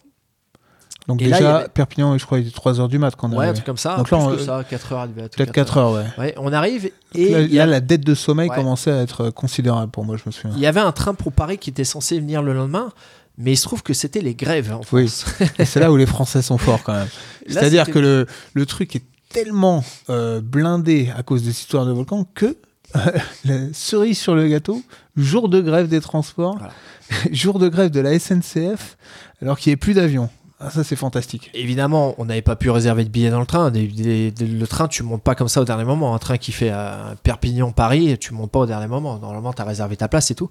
Donc 1.07 1.21
Et 1.21 1.27
là, 1.27 1.37
déjà, 1.37 1.57
avait- 1.57 1.67
Perpignan, 1.69 2.17
je 2.17 2.25
crois, 2.25 2.39
il 2.39 2.47
était 2.47 2.55
3h 2.57 2.87
du 2.89 2.97
mat 2.97 3.15
quand 3.15 3.31
on 3.31 3.37
Ouais, 3.37 3.47
un 3.47 3.53
truc 3.53 3.65
comme 3.65 3.77
ça. 3.77 3.95
Donc 3.97 4.09
là, 4.09 4.17
plus 4.17 4.25
on- 4.25 4.31
que 4.35 4.41
ça, 4.41 4.63
4 4.67 4.93
heures. 4.93 5.07
Peut-être 5.07 5.51
4 5.51 5.77
heures, 5.77 5.91
ouais. 5.93 6.05
Ouais, 6.17 6.33
on 6.37 6.51
arrive 6.51 6.89
et 7.13 7.29
là, 7.29 7.41
il 7.41 7.51
y, 7.53 7.57
là, 7.57 7.63
a- 7.63 7.67
la 7.67 7.79
dette 7.79 8.01
de 8.01 8.15
sommeil 8.15 8.49
Ouais. 8.49 8.55
commençait 8.55 8.91
à 8.91 9.01
être 9.03 9.29
considérable 9.29 9.91
pour 9.91 10.03
moi, 10.03 10.17
je 10.17 10.23
me 10.25 10.31
souviens. 10.31 10.53
il 10.55 10.61
y 10.61 10.65
avait 10.65 10.79
un 10.79 10.91
train 10.91 11.13
pour 11.13 11.31
Paris 11.31 11.59
qui 11.59 11.69
était 11.69 11.83
censé 11.83 12.19
venir 12.19 12.41
le 12.41 12.53
lendemain. 12.53 12.91
Mais 13.37 13.51
il 13.51 13.57
se 13.57 13.63
trouve 13.63 13.83
que 13.83 13.93
c'était 13.93 14.21
les 14.21 14.33
grèves 14.33 14.71
en 14.71 14.79
Oui. 14.93 15.09
France. 15.09 15.25
C'est 15.65 15.81
là 15.81 15.91
où 15.91 15.97
les 15.97 16.05
Français 16.15 16.41
sont 16.41 16.57
forts 16.57 16.81
quand 16.83 16.93
même. 16.93 17.09
Là, 17.47 17.59
C'est-à-dire 17.59 17.85
que 17.91 17.99
le, 17.99 18.27
le 18.53 18.65
truc 18.65 18.95
est 18.95 19.03
tellement 19.29 19.83
euh, 20.09 20.41
blindé 20.41 21.09
à 21.15 21.23
cause 21.23 21.43
de 21.43 21.51
cette 21.51 21.59
histoire 21.61 21.85
de 21.85 21.91
volcan 21.91 22.25
que 22.33 22.55
la 23.45 23.73
cerise 23.73 24.17
sur 24.17 24.35
le 24.35 24.47
gâteau, 24.47 24.81
jour 25.17 25.49
de 25.49 25.59
grève 25.61 25.87
des 25.87 25.99
transports, 26.01 26.57
Voilà. 26.57 26.73
jour 27.31 27.59
de 27.59 27.67
grève 27.67 27.89
de 27.91 27.99
la 27.99 28.17
SNCF, 28.17 28.97
alors 29.41 29.57
qu'il 29.59 29.71
n'y 29.71 29.73
ait 29.73 29.77
plus 29.77 29.93
d'avions. 29.93 30.29
Ah, 30.61 30.69
ça, 30.69 30.85
c'est 30.85 30.95
fantastique. 30.95 31.51
Évidemment, 31.53 32.15
on 32.17 32.25
n'avait 32.25 32.41
pas 32.41 32.55
pu 32.55 32.69
réserver 32.69 33.03
de 33.03 33.09
billets 33.09 33.29
dans 33.29 33.41
le 33.41 33.45
train. 33.45 33.71
Des- 33.71 33.87
des- 33.87 34.31
des- 34.31 34.45
le 34.47 34.65
train, 34.67 34.87
tu 34.87 35.03
montes 35.03 35.21
pas 35.21 35.35
comme 35.35 35.49
ça 35.49 35.59
au 35.59 35.65
dernier 35.65 35.83
moment. 35.83 36.15
Un 36.15 36.17
train 36.17 36.37
qui 36.37 36.53
fait 36.53 36.69
euh, 36.71 37.13
Perpignan-Paris, 37.23 38.17
tu 38.19 38.33
montes 38.33 38.51
pas 38.51 38.59
au 38.59 38.65
dernier 38.65 38.87
moment. 38.87 39.19
Normalement, 39.19 39.51
tu 39.51 39.61
as 39.61 39.65
réservé 39.65 39.97
ta 39.97 40.07
place 40.07 40.31
et 40.31 40.35
tout. 40.35 40.49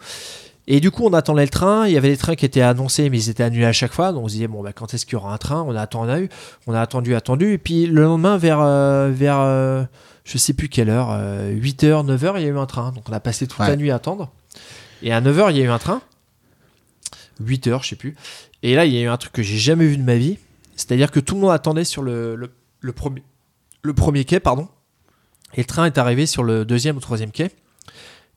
Et 0.66 0.80
du 0.80 0.90
coup, 0.90 1.04
on 1.04 1.12
attendait 1.12 1.42
le 1.42 1.50
train. 1.50 1.86
Il 1.86 1.92
y 1.92 1.96
avait 1.98 2.08
des 2.10 2.16
trains 2.16 2.36
qui 2.36 2.46
étaient 2.46 2.62
annoncés, 2.62 3.10
mais 3.10 3.18
ils 3.18 3.28
étaient 3.28 3.42
annulés 3.42 3.66
à 3.66 3.72
chaque 3.72 3.92
fois. 3.92 4.12
Donc, 4.12 4.24
on 4.24 4.28
se 4.28 4.32
disait, 4.34 4.46
bon, 4.48 4.62
bah, 4.62 4.72
quand 4.72 4.94
est-ce 4.94 5.04
qu'il 5.04 5.12
y 5.12 5.16
aura 5.16 5.34
un 5.34 5.38
train? 5.38 5.62
On 5.68 5.74
a 5.76 5.80
attendu, 5.82 6.28
on 6.66 6.72
a 6.72 6.80
attendu, 6.80 7.14
attendu. 7.14 7.52
Et 7.52 7.58
puis, 7.58 7.86
le 7.86 8.02
lendemain, 8.02 8.38
vers, 8.38 8.60
euh, 8.60 9.10
vers 9.12 9.40
euh, 9.40 9.84
je 10.24 10.38
sais 10.38 10.54
plus 10.54 10.68
quelle 10.70 10.88
heure, 10.88 11.08
8h, 11.50 12.06
9h, 12.06 12.32
il 12.36 12.42
y 12.42 12.46
a 12.46 12.48
eu 12.48 12.56
un 12.58 12.64
train. 12.66 12.92
Donc, 12.92 13.08
on 13.08 13.12
a 13.12 13.20
passé 13.20 13.46
toute 13.46 13.58
Ouais. 13.60 13.68
la 13.68 13.76
nuit 13.76 13.90
à 13.90 13.96
attendre. 13.96 14.32
Et 15.02 15.12
à 15.12 15.20
9h, 15.20 15.50
il 15.50 15.58
y 15.58 15.60
a 15.60 15.64
eu 15.64 15.68
un 15.68 15.78
train. 15.78 16.00
8h, 17.42 17.82
je 17.82 17.88
sais 17.88 17.96
plus. 17.96 18.16
Et 18.62 18.74
là, 18.74 18.86
il 18.86 18.94
y 18.94 18.98
a 18.98 19.02
eu 19.02 19.08
un 19.08 19.16
truc 19.18 19.32
que 19.32 19.42
j'ai 19.42 19.58
jamais 19.58 19.86
vu 19.86 19.96
de 19.98 20.02
ma 20.02 20.16
vie. 20.16 20.38
C'est-à-dire 20.76 21.10
que 21.10 21.20
tout 21.20 21.34
le 21.34 21.42
monde 21.42 21.50
attendait 21.52 21.84
sur 21.84 22.02
le, 22.02 22.36
le, 22.36 22.50
le 22.80 22.92
premier, 22.92 23.22
le 23.82 23.92
premier 23.92 24.24
quai, 24.24 24.40
pardon. 24.40 24.68
Et 25.54 25.60
le 25.60 25.64
train 25.66 25.84
est 25.84 25.98
arrivé 25.98 26.26
sur 26.26 26.42
le 26.42 26.64
deuxième 26.64 26.96
ou 26.96 27.00
troisième 27.00 27.30
quai. 27.30 27.50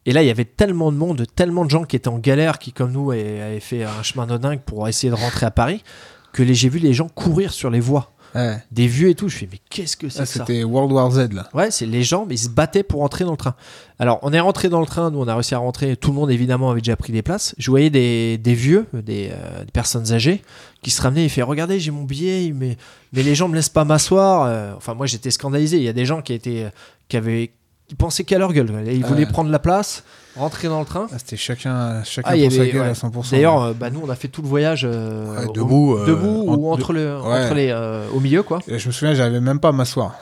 Et 0.07 0.13
là, 0.13 0.23
il 0.23 0.25
y 0.25 0.31
avait 0.31 0.45
tellement 0.45 0.91
de 0.91 0.97
monde, 0.97 1.25
tellement 1.35 1.65
de 1.65 1.69
gens 1.69 1.84
qui 1.84 1.95
étaient 1.97 2.07
en 2.07 2.17
galère, 2.17 2.57
qui, 2.57 2.71
comme 2.71 2.91
nous, 2.93 3.11
avaient 3.11 3.59
fait 3.59 3.84
un 3.84 4.01
chemin 4.01 4.25
de 4.25 4.38
dingue 4.38 4.61
pour 4.61 4.88
essayer 4.88 5.09
de 5.11 5.15
rentrer 5.15 5.45
à 5.45 5.51
Paris, 5.51 5.84
que 6.31 6.43
j'ai 6.51 6.69
vu 6.69 6.79
les 6.79 6.93
gens 6.93 7.09
courir 7.09 7.51
sur 7.51 7.69
les 7.69 7.81
voies. 7.81 8.11
Ouais. 8.35 8.57
Des 8.71 8.88
vieux 8.88 9.09
et 9.09 9.15
tout. 9.15 9.27
Je 9.29 9.38
fais, 9.38 9.49
mais 9.51 9.59
qu'est-ce 9.69 9.97
que 9.97 10.09
c'est 10.09 10.19
Ah, 10.19 10.23
que 10.23 10.29
ça 10.29 10.45
C'était 10.45 10.63
World 10.63 10.91
War 10.91 11.11
Z 11.11 11.34
là. 11.34 11.49
Ouais, 11.53 11.71
c'est 11.71 11.85
les 11.85 12.03
gens, 12.03 12.25
mais 12.25 12.35
ils 12.35 12.39
se 12.39 12.49
battaient 12.49 12.84
pour 12.84 13.01
entrer 13.01 13.23
dans 13.25 13.31
le 13.31 13.38
train. 13.38 13.55
Alors, 13.99 14.19
on 14.21 14.31
est 14.31 14.39
rentré 14.39 14.69
dans 14.69 14.79
le 14.79 14.85
train, 14.85 15.11
nous 15.11 15.19
on 15.19 15.27
a 15.27 15.34
réussi 15.34 15.55
à 15.55 15.57
rentrer, 15.57 15.95
tout 15.97 16.11
le 16.11 16.15
monde 16.15 16.29
évidemment 16.31 16.69
avait 16.71 16.81
déjà 16.81 16.95
pris 16.95 17.11
des 17.11 17.21
places. 17.21 17.55
Je 17.57 17.69
voyais 17.69 17.89
des, 17.89 18.38
des 18.38 18.53
vieux, 18.53 18.85
des, 18.93 19.29
euh, 19.31 19.63
des 19.65 19.71
personnes 19.71 20.11
âgées, 20.13 20.41
qui 20.84 20.91
se 20.91 21.01
ramenaient 21.01 21.25
et 21.25 21.29
fait 21.29 21.41
Regardez, 21.41 21.79
j'ai 21.79 21.91
mon 21.91 22.03
billet, 22.03 22.53
mais, 22.55 22.77
mais 23.11 23.23
les 23.23 23.34
gens 23.35 23.47
me 23.47 23.55
laissent 23.55 23.69
pas 23.69 23.85
m'asseoir. 23.85 24.43
Euh, 24.43 24.73
Enfin, 24.77 24.93
moi 24.93 25.05
j'étais 25.05 25.31
scandalisé. 25.31 25.77
Il 25.77 25.84
y 25.84 25.89
a 25.89 25.93
des 25.93 26.05
gens 26.05 26.21
qui 26.21 26.34
étaient, 26.34 26.67
qui 27.07 27.17
avaient, 27.17 27.51
qui 27.88 27.95
pensaient 27.95 28.23
qu'à 28.26 28.38
leur 28.38 28.51
gueule. 28.53 28.69
Ils 28.88 29.05
voulaient 29.05 29.26
prendre 29.26 29.49
la 29.49 29.59
place, 29.59 30.03
rentrer 30.35 30.68
dans 30.68 30.80
le 30.81 30.85
train. 30.85 31.07
Ah, 31.11 31.15
C'était 31.19 31.38
chacun, 31.38 32.03
chacun 32.03 32.31
Ah, 32.34 32.49
sa 32.49 32.65
gueule 32.65 32.81
ouais. 32.81 32.89
à 32.89 32.93
100%. 32.93 33.31
D'ailleurs, 33.31 33.64
euh, 33.64 33.73
bah, 33.73 33.89
nous 33.89 34.01
on 34.03 34.09
a 34.09 34.15
fait 34.15 34.27
tout 34.27 34.41
le 34.41 34.47
voyage 34.49 34.81
euh, 34.84 35.39
Ouais, 35.39 35.45
debout, 35.53 35.95
euh, 35.95 36.05
debout 36.05 36.49
en- 36.49 36.55
ou 36.57 36.69
entre, 36.69 36.91
le, 36.91 37.15
ouais. 37.18 37.45
entre 37.45 37.53
les, 37.53 37.73
au 38.14 38.19
milieu 38.19 38.43
quoi. 38.43 38.59
Et 38.68 38.77
je 38.77 38.88
me 38.88 38.91
souviens, 38.91 39.14
j'arrivais 39.14 39.39
même 39.39 39.59
pas 39.61 39.69
à 39.69 39.72
m'asseoir. 39.72 40.15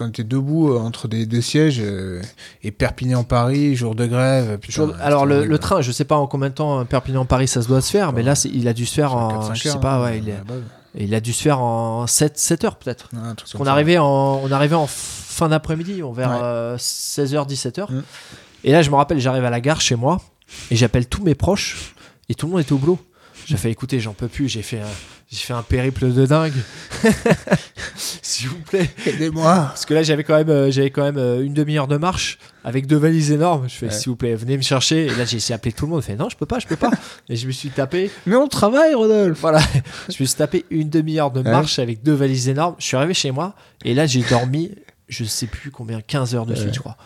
On 0.00 0.08
était 0.08 0.24
debout 0.24 0.76
entre 0.76 1.06
des 1.06 1.26
deux 1.26 1.40
sièges 1.40 1.80
et 2.64 2.70
Perpignan-Paris, 2.72 3.76
jour 3.76 3.94
de 3.94 4.06
grève. 4.06 4.58
putain, 4.58 4.72
Jour- 4.82 4.88
c'était 4.92 5.02
alors 5.02 5.24
le, 5.26 5.58
train, 5.58 5.80
je 5.80 5.92
sais 5.92 6.04
pas 6.04 6.16
en 6.16 6.26
combien 6.26 6.48
de 6.48 6.54
temps 6.54 6.84
Perpignan-Paris 6.84 7.46
ça 7.48 7.62
se 7.62 7.68
doit 7.68 7.80
se 7.82 7.90
faire, 7.92 8.12
mais 8.12 8.22
là 8.24 8.34
il 8.52 8.66
a 8.66 8.72
dû 8.72 8.84
se 8.84 8.94
faire 8.94 9.14
en, 9.14 9.28
4-5 9.50 9.54
je 9.54 9.62
sais 9.62 9.68
heures, 9.70 9.80
pas, 9.80 9.94
hein, 9.94 10.04
ouais, 10.04 10.18
il, 10.18 10.28
est- 10.28 10.34
base. 10.94 11.02
il 11.04 11.14
a 11.14 11.20
dû 11.20 11.32
se 11.32 11.42
faire 11.42 11.60
en 11.60 12.06
7, 12.06 12.38
7 12.38 12.64
heures 12.64 12.76
peut-être. 12.76 13.08
Parce 13.36 13.52
qu'on 13.52 13.66
arrivait 13.66 13.98
en, 13.98 14.40
on 14.42 14.50
arrivait 14.52 14.74
en 14.76 14.86
fin 14.86 15.48
d'après-midi, 15.48 16.02
on 16.02 16.12
vers 16.12 16.30
Ouais. 16.30 16.38
euh, 16.42 16.76
16h, 16.76 17.48
17h. 17.48 17.90
Mm. 17.92 18.02
Et 18.64 18.72
là 18.72 18.82
je 18.82 18.90
me 18.90 18.96
rappelle, 18.96 19.18
j'arrive 19.18 19.44
à 19.44 19.50
la 19.50 19.60
gare 19.60 19.80
chez 19.80 19.96
moi 19.96 20.20
et 20.70 20.76
j'appelle 20.76 21.06
tous 21.08 21.22
mes 21.22 21.34
proches 21.34 21.94
et 22.28 22.34
tout 22.34 22.46
le 22.46 22.52
monde 22.52 22.60
était 22.60 22.72
au 22.72 22.78
boulot. 22.78 22.98
J'ai 23.46 23.56
fait 23.56 23.70
écoutez, 23.70 23.98
j'en 24.00 24.12
peux 24.12 24.28
plus, 24.28 24.48
j'ai 24.48 24.62
fait 24.62 24.80
un, 24.80 24.86
j'ai 25.32 25.38
fait 25.38 25.52
un 25.54 25.62
périple 25.62 26.12
de 26.12 26.26
dingue. 26.26 26.52
S'il 27.96 28.48
vous 28.48 28.58
plaît. 28.58 28.90
Aidez-moi 29.06 29.54
Parce 29.68 29.86
que 29.86 29.94
là, 29.94 30.02
j'avais 30.02 30.24
quand 30.24 30.36
même, 30.36 30.50
euh, 30.50 30.70
j'avais 30.70 30.90
quand 30.90 31.02
même 31.02 31.16
euh, 31.16 31.42
une 31.42 31.54
demi-heure 31.54 31.88
de 31.88 31.96
marche 31.96 32.38
avec 32.64 32.86
deux 32.86 32.96
valises 32.98 33.32
énormes. 33.32 33.68
Je 33.68 33.74
fais, 33.74 33.86
Ouais. 33.86 33.92
s'il 33.92 34.10
vous 34.10 34.16
plaît, 34.16 34.34
venez 34.34 34.56
me 34.58 34.62
chercher. 34.62 35.06
Et 35.06 35.14
là, 35.14 35.24
j'ai 35.24 35.38
essayé 35.38 35.54
d'appeler 35.54 35.72
tout 35.72 35.86
le 35.86 35.92
monde. 35.92 36.02
Je 36.02 36.06
fais, 36.08 36.16
non, 36.16 36.28
je 36.28 36.36
peux 36.36 36.44
pas, 36.46 36.58
je 36.58 36.66
peux 36.66 36.76
pas. 36.76 36.90
Et 37.30 37.36
je 37.36 37.46
me 37.46 37.52
suis 37.52 37.70
tapé, 37.70 38.10
Mais 38.26 38.36
on 38.36 38.46
travaille, 38.46 38.94
Rodolphe 38.94 39.38
voilà, 39.40 39.60
je 40.08 40.22
me 40.22 40.26
suis 40.26 40.36
tapé 40.36 40.66
une 40.70 40.90
demi-heure 40.90 41.30
de 41.30 41.40
Ouais. 41.40 41.50
marche 41.50 41.78
avec 41.78 42.02
deux 42.02 42.12
valises 42.14 42.48
énormes. 42.48 42.74
Je 42.78 42.84
suis 42.84 42.96
arrivé 42.96 43.14
chez 43.14 43.30
moi 43.30 43.54
et 43.84 43.94
là, 43.94 44.04
j'ai 44.06 44.22
dormi, 44.22 44.72
je 45.08 45.24
sais 45.24 45.46
plus 45.46 45.70
combien, 45.70 46.00
15 46.02 46.34
heures 46.34 46.46
de 46.46 46.54
suite, 46.54 46.68
Ouais. 46.68 46.74
je 46.74 46.80
crois. 46.80 46.96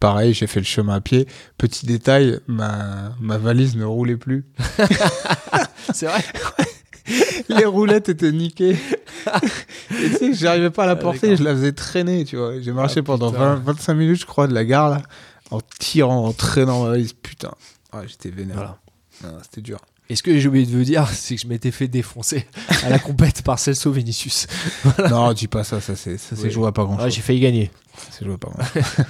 Pareil, 0.00 0.32
j'ai 0.34 0.46
fait 0.46 0.60
le 0.60 0.66
chemin 0.66 0.94
à 0.96 1.00
pied. 1.00 1.26
Petit 1.58 1.86
détail, 1.86 2.38
ma, 2.46 3.14
ma 3.20 3.38
valise 3.38 3.74
ne 3.76 3.84
roulait 3.84 4.16
plus. 4.16 4.44
C'est 5.92 6.06
vrai. 6.06 6.22
Les 7.48 7.64
roulettes 7.64 8.08
étaient 8.08 8.32
niquées. 8.32 8.76
Et 9.90 10.10
tu 10.10 10.12
sais 10.12 10.30
que 10.30 10.34
j'arrivais 10.34 10.70
pas 10.70 10.84
à 10.84 10.86
la 10.86 10.92
Ah, 10.92 10.96
porter, 10.96 11.36
je 11.36 11.42
la 11.42 11.52
faisais 11.54 11.72
traîner, 11.72 12.24
tu 12.24 12.36
vois. 12.36 12.60
J'ai 12.60 12.72
marché 12.72 13.00
Ah, 13.00 13.02
pendant 13.02 13.30
putain. 13.30 13.54
20, 13.56 13.72
25 13.72 13.94
minutes, 13.94 14.20
je 14.20 14.26
crois, 14.26 14.46
de 14.46 14.54
la 14.54 14.64
gare, 14.64 14.90
là, 14.90 15.02
en 15.50 15.60
tirant, 15.78 16.26
en 16.26 16.32
traînant 16.32 16.84
ma 16.84 16.90
valise. 16.90 17.12
Putain. 17.12 17.52
Ouais, 17.92 18.02
j'étais 18.06 18.30
vénère. 18.30 18.76
Voilà. 19.20 19.38
C'était 19.42 19.60
dur. 19.60 19.78
Et 20.10 20.16
ce 20.16 20.22
que 20.22 20.38
j'ai 20.38 20.48
oublié 20.48 20.66
de 20.66 20.70
vous 20.76 20.84
dire, 20.84 21.08
c'est 21.08 21.34
que 21.36 21.40
je 21.40 21.46
m'étais 21.46 21.70
fait 21.70 21.88
défoncer 21.88 22.46
à 22.84 22.90
la 22.90 22.98
compète 22.98 23.40
par 23.42 23.58
Celso 23.58 23.90
Vinicius. 23.90 24.46
non, 25.10 25.32
dis 25.32 25.48
pas 25.48 25.64
ça, 25.64 25.80
ça 25.80 25.96
c'est 25.96 26.18
ça, 26.18 26.36
c'est 26.36 26.42
Oui. 26.44 26.50
joué 26.50 26.66
à 26.68 26.72
pas 26.72 26.84
grand 26.84 26.98
chose. 26.98 27.10
j'ai 27.14 27.22
failli 27.22 27.40
gagner. 27.40 27.70
c'est 28.10 28.24
joué 28.24 28.34
à 28.34 28.38
pas 28.38 28.50
grand 28.50 28.62
chose. 28.64 28.82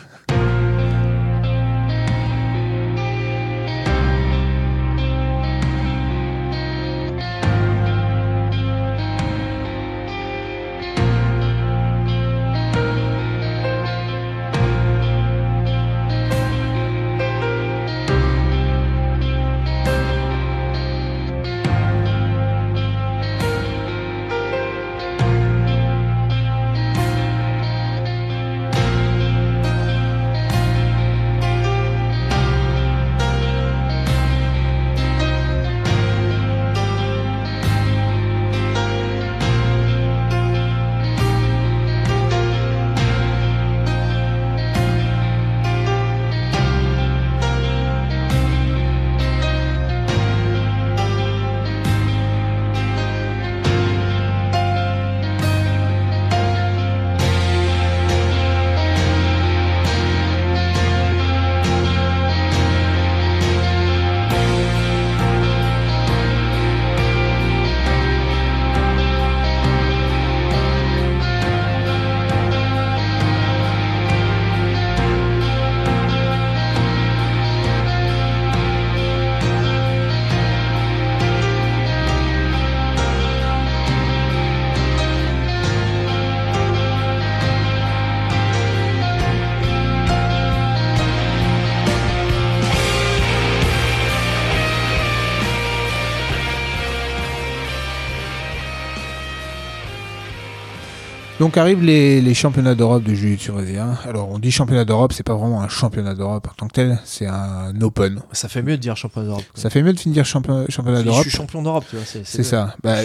Donc 101.45 101.59
arrivent 101.59 101.83
les, 101.83 102.23
les 102.23 102.33
championnats 102.33 102.75
d'Europe 102.75 103.03
de 103.03 103.13
jiu-jitsu 103.13 103.53
brésilien. 103.53 103.99
Alors 104.09 104.31
on 104.31 104.39
dit 104.39 104.51
championnat 104.51 104.87
d'Europe, 104.87 105.13
c'est 105.13 105.23
pas 105.25 105.35
vraiment 105.35 105.61
un 105.61 105.69
championnat 105.69 106.15
d'Europe 106.15 106.49
en 106.51 106.55
tant 106.55 106.69
que 106.69 106.73
tel, 106.73 106.99
c'est 107.05 107.27
un 107.27 107.79
open. 107.83 108.23
Ça 108.33 108.49
fait 108.49 108.63
mieux 108.63 108.79
de 108.79 108.81
dire 108.81 108.97
champion 108.97 109.23
d'Europe. 109.25 109.45
Ça 109.55 109.69
fait 109.69 109.83
mieux 109.83 109.93
de 109.93 110.01
finir 110.01 110.25
champion- 110.25 110.65
championnat 110.71 111.01
Je 111.01 111.05
d'Europe. 111.05 111.21
suis 111.21 111.31
champion 111.31 111.63
d'Europe, 111.63 111.85
tu 111.91 111.97
vois. 111.97 112.05
C'est 112.07 112.43
ça. 112.45 112.75
Bah, 112.83 112.97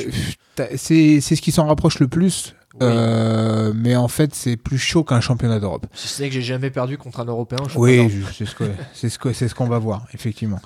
c'est 0.77 1.19
ce 1.19 1.41
qui 1.41 1.51
s'en 1.51 1.67
rapproche 1.67 1.99
le 1.99 2.07
plus. 2.07 2.55
Oui. 2.81 2.88
Euh, 2.89 3.73
mais 3.76 3.95
en 3.95 4.07
fait, 4.07 4.34
c'est 4.34 4.57
plus 4.57 4.77
chaud 4.77 5.03
qu'un 5.03 5.22
championnat 5.22 5.60
d'Europe. 5.60 5.85
Si 5.93 6.07
ce 6.07 6.22
n'est 6.22 6.30
que 6.30 6.35
j'ai 6.35 6.41
jamais 6.41 6.69
perdu 6.69 6.97
contre 6.97 7.19
un 7.19 7.26
Européen. 7.26 7.60
Oui, 7.76 8.11
c'est 8.38 8.45
ce 8.45 8.56
que 8.56 8.64
c'est 8.93 9.10
ce 9.10 9.19
que 9.19 9.34
c'est 9.34 9.47
ce 9.47 9.56
qu'on 9.56 9.68
va 9.68 9.80
voir 9.80 10.06
effectivement. 10.14 10.60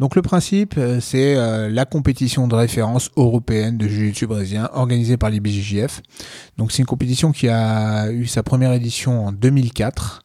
Donc 0.00 0.16
le 0.16 0.22
principe, 0.22 0.74
euh, 0.78 1.00
c'est 1.00 1.36
euh, 1.36 1.68
la 1.68 1.84
compétition 1.84 2.48
de 2.48 2.54
référence 2.54 3.10
européenne 3.16 3.76
de 3.76 3.86
jiu-jitsu 3.86 4.26
brésilien 4.26 4.68
organisée 4.72 5.16
par 5.16 5.30
l'IBJJF. 5.30 6.02
Donc 6.58 6.72
c'est 6.72 6.78
une 6.78 6.86
compétition 6.86 7.32
qui 7.32 7.48
a 7.48 8.10
eu 8.10 8.26
sa 8.26 8.42
première 8.42 8.72
édition 8.72 9.26
en 9.26 9.32
2004. 9.32 10.24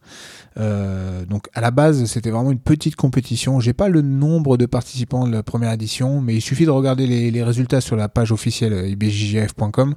Euh, 0.60 1.26
donc 1.26 1.50
à 1.54 1.62
la 1.62 1.72
base, 1.72 2.06
c'était 2.06 2.32
vraiment 2.32 2.52
une 2.52 2.60
petite 2.60 2.96
compétition. 2.96 3.60
J'ai 3.60 3.74
pas 3.74 3.90
le 3.90 4.02
nombre 4.02 4.58
de 4.58 4.66
participants 4.66 5.28
de 5.28 5.32
la 5.32 5.44
première 5.44 5.72
édition, 5.72 6.22
mais 6.22 6.36
il 6.36 6.42
suffit 6.42 6.66
de 6.66 6.72
regarder 6.72 7.06
les, 7.06 7.44
résultats 7.44 7.82
sur 7.82 7.96
la 7.96 8.10
page 8.10 8.32
officielle 8.32 8.74
euh, 8.74 8.88
ibjjf.com 8.88 9.96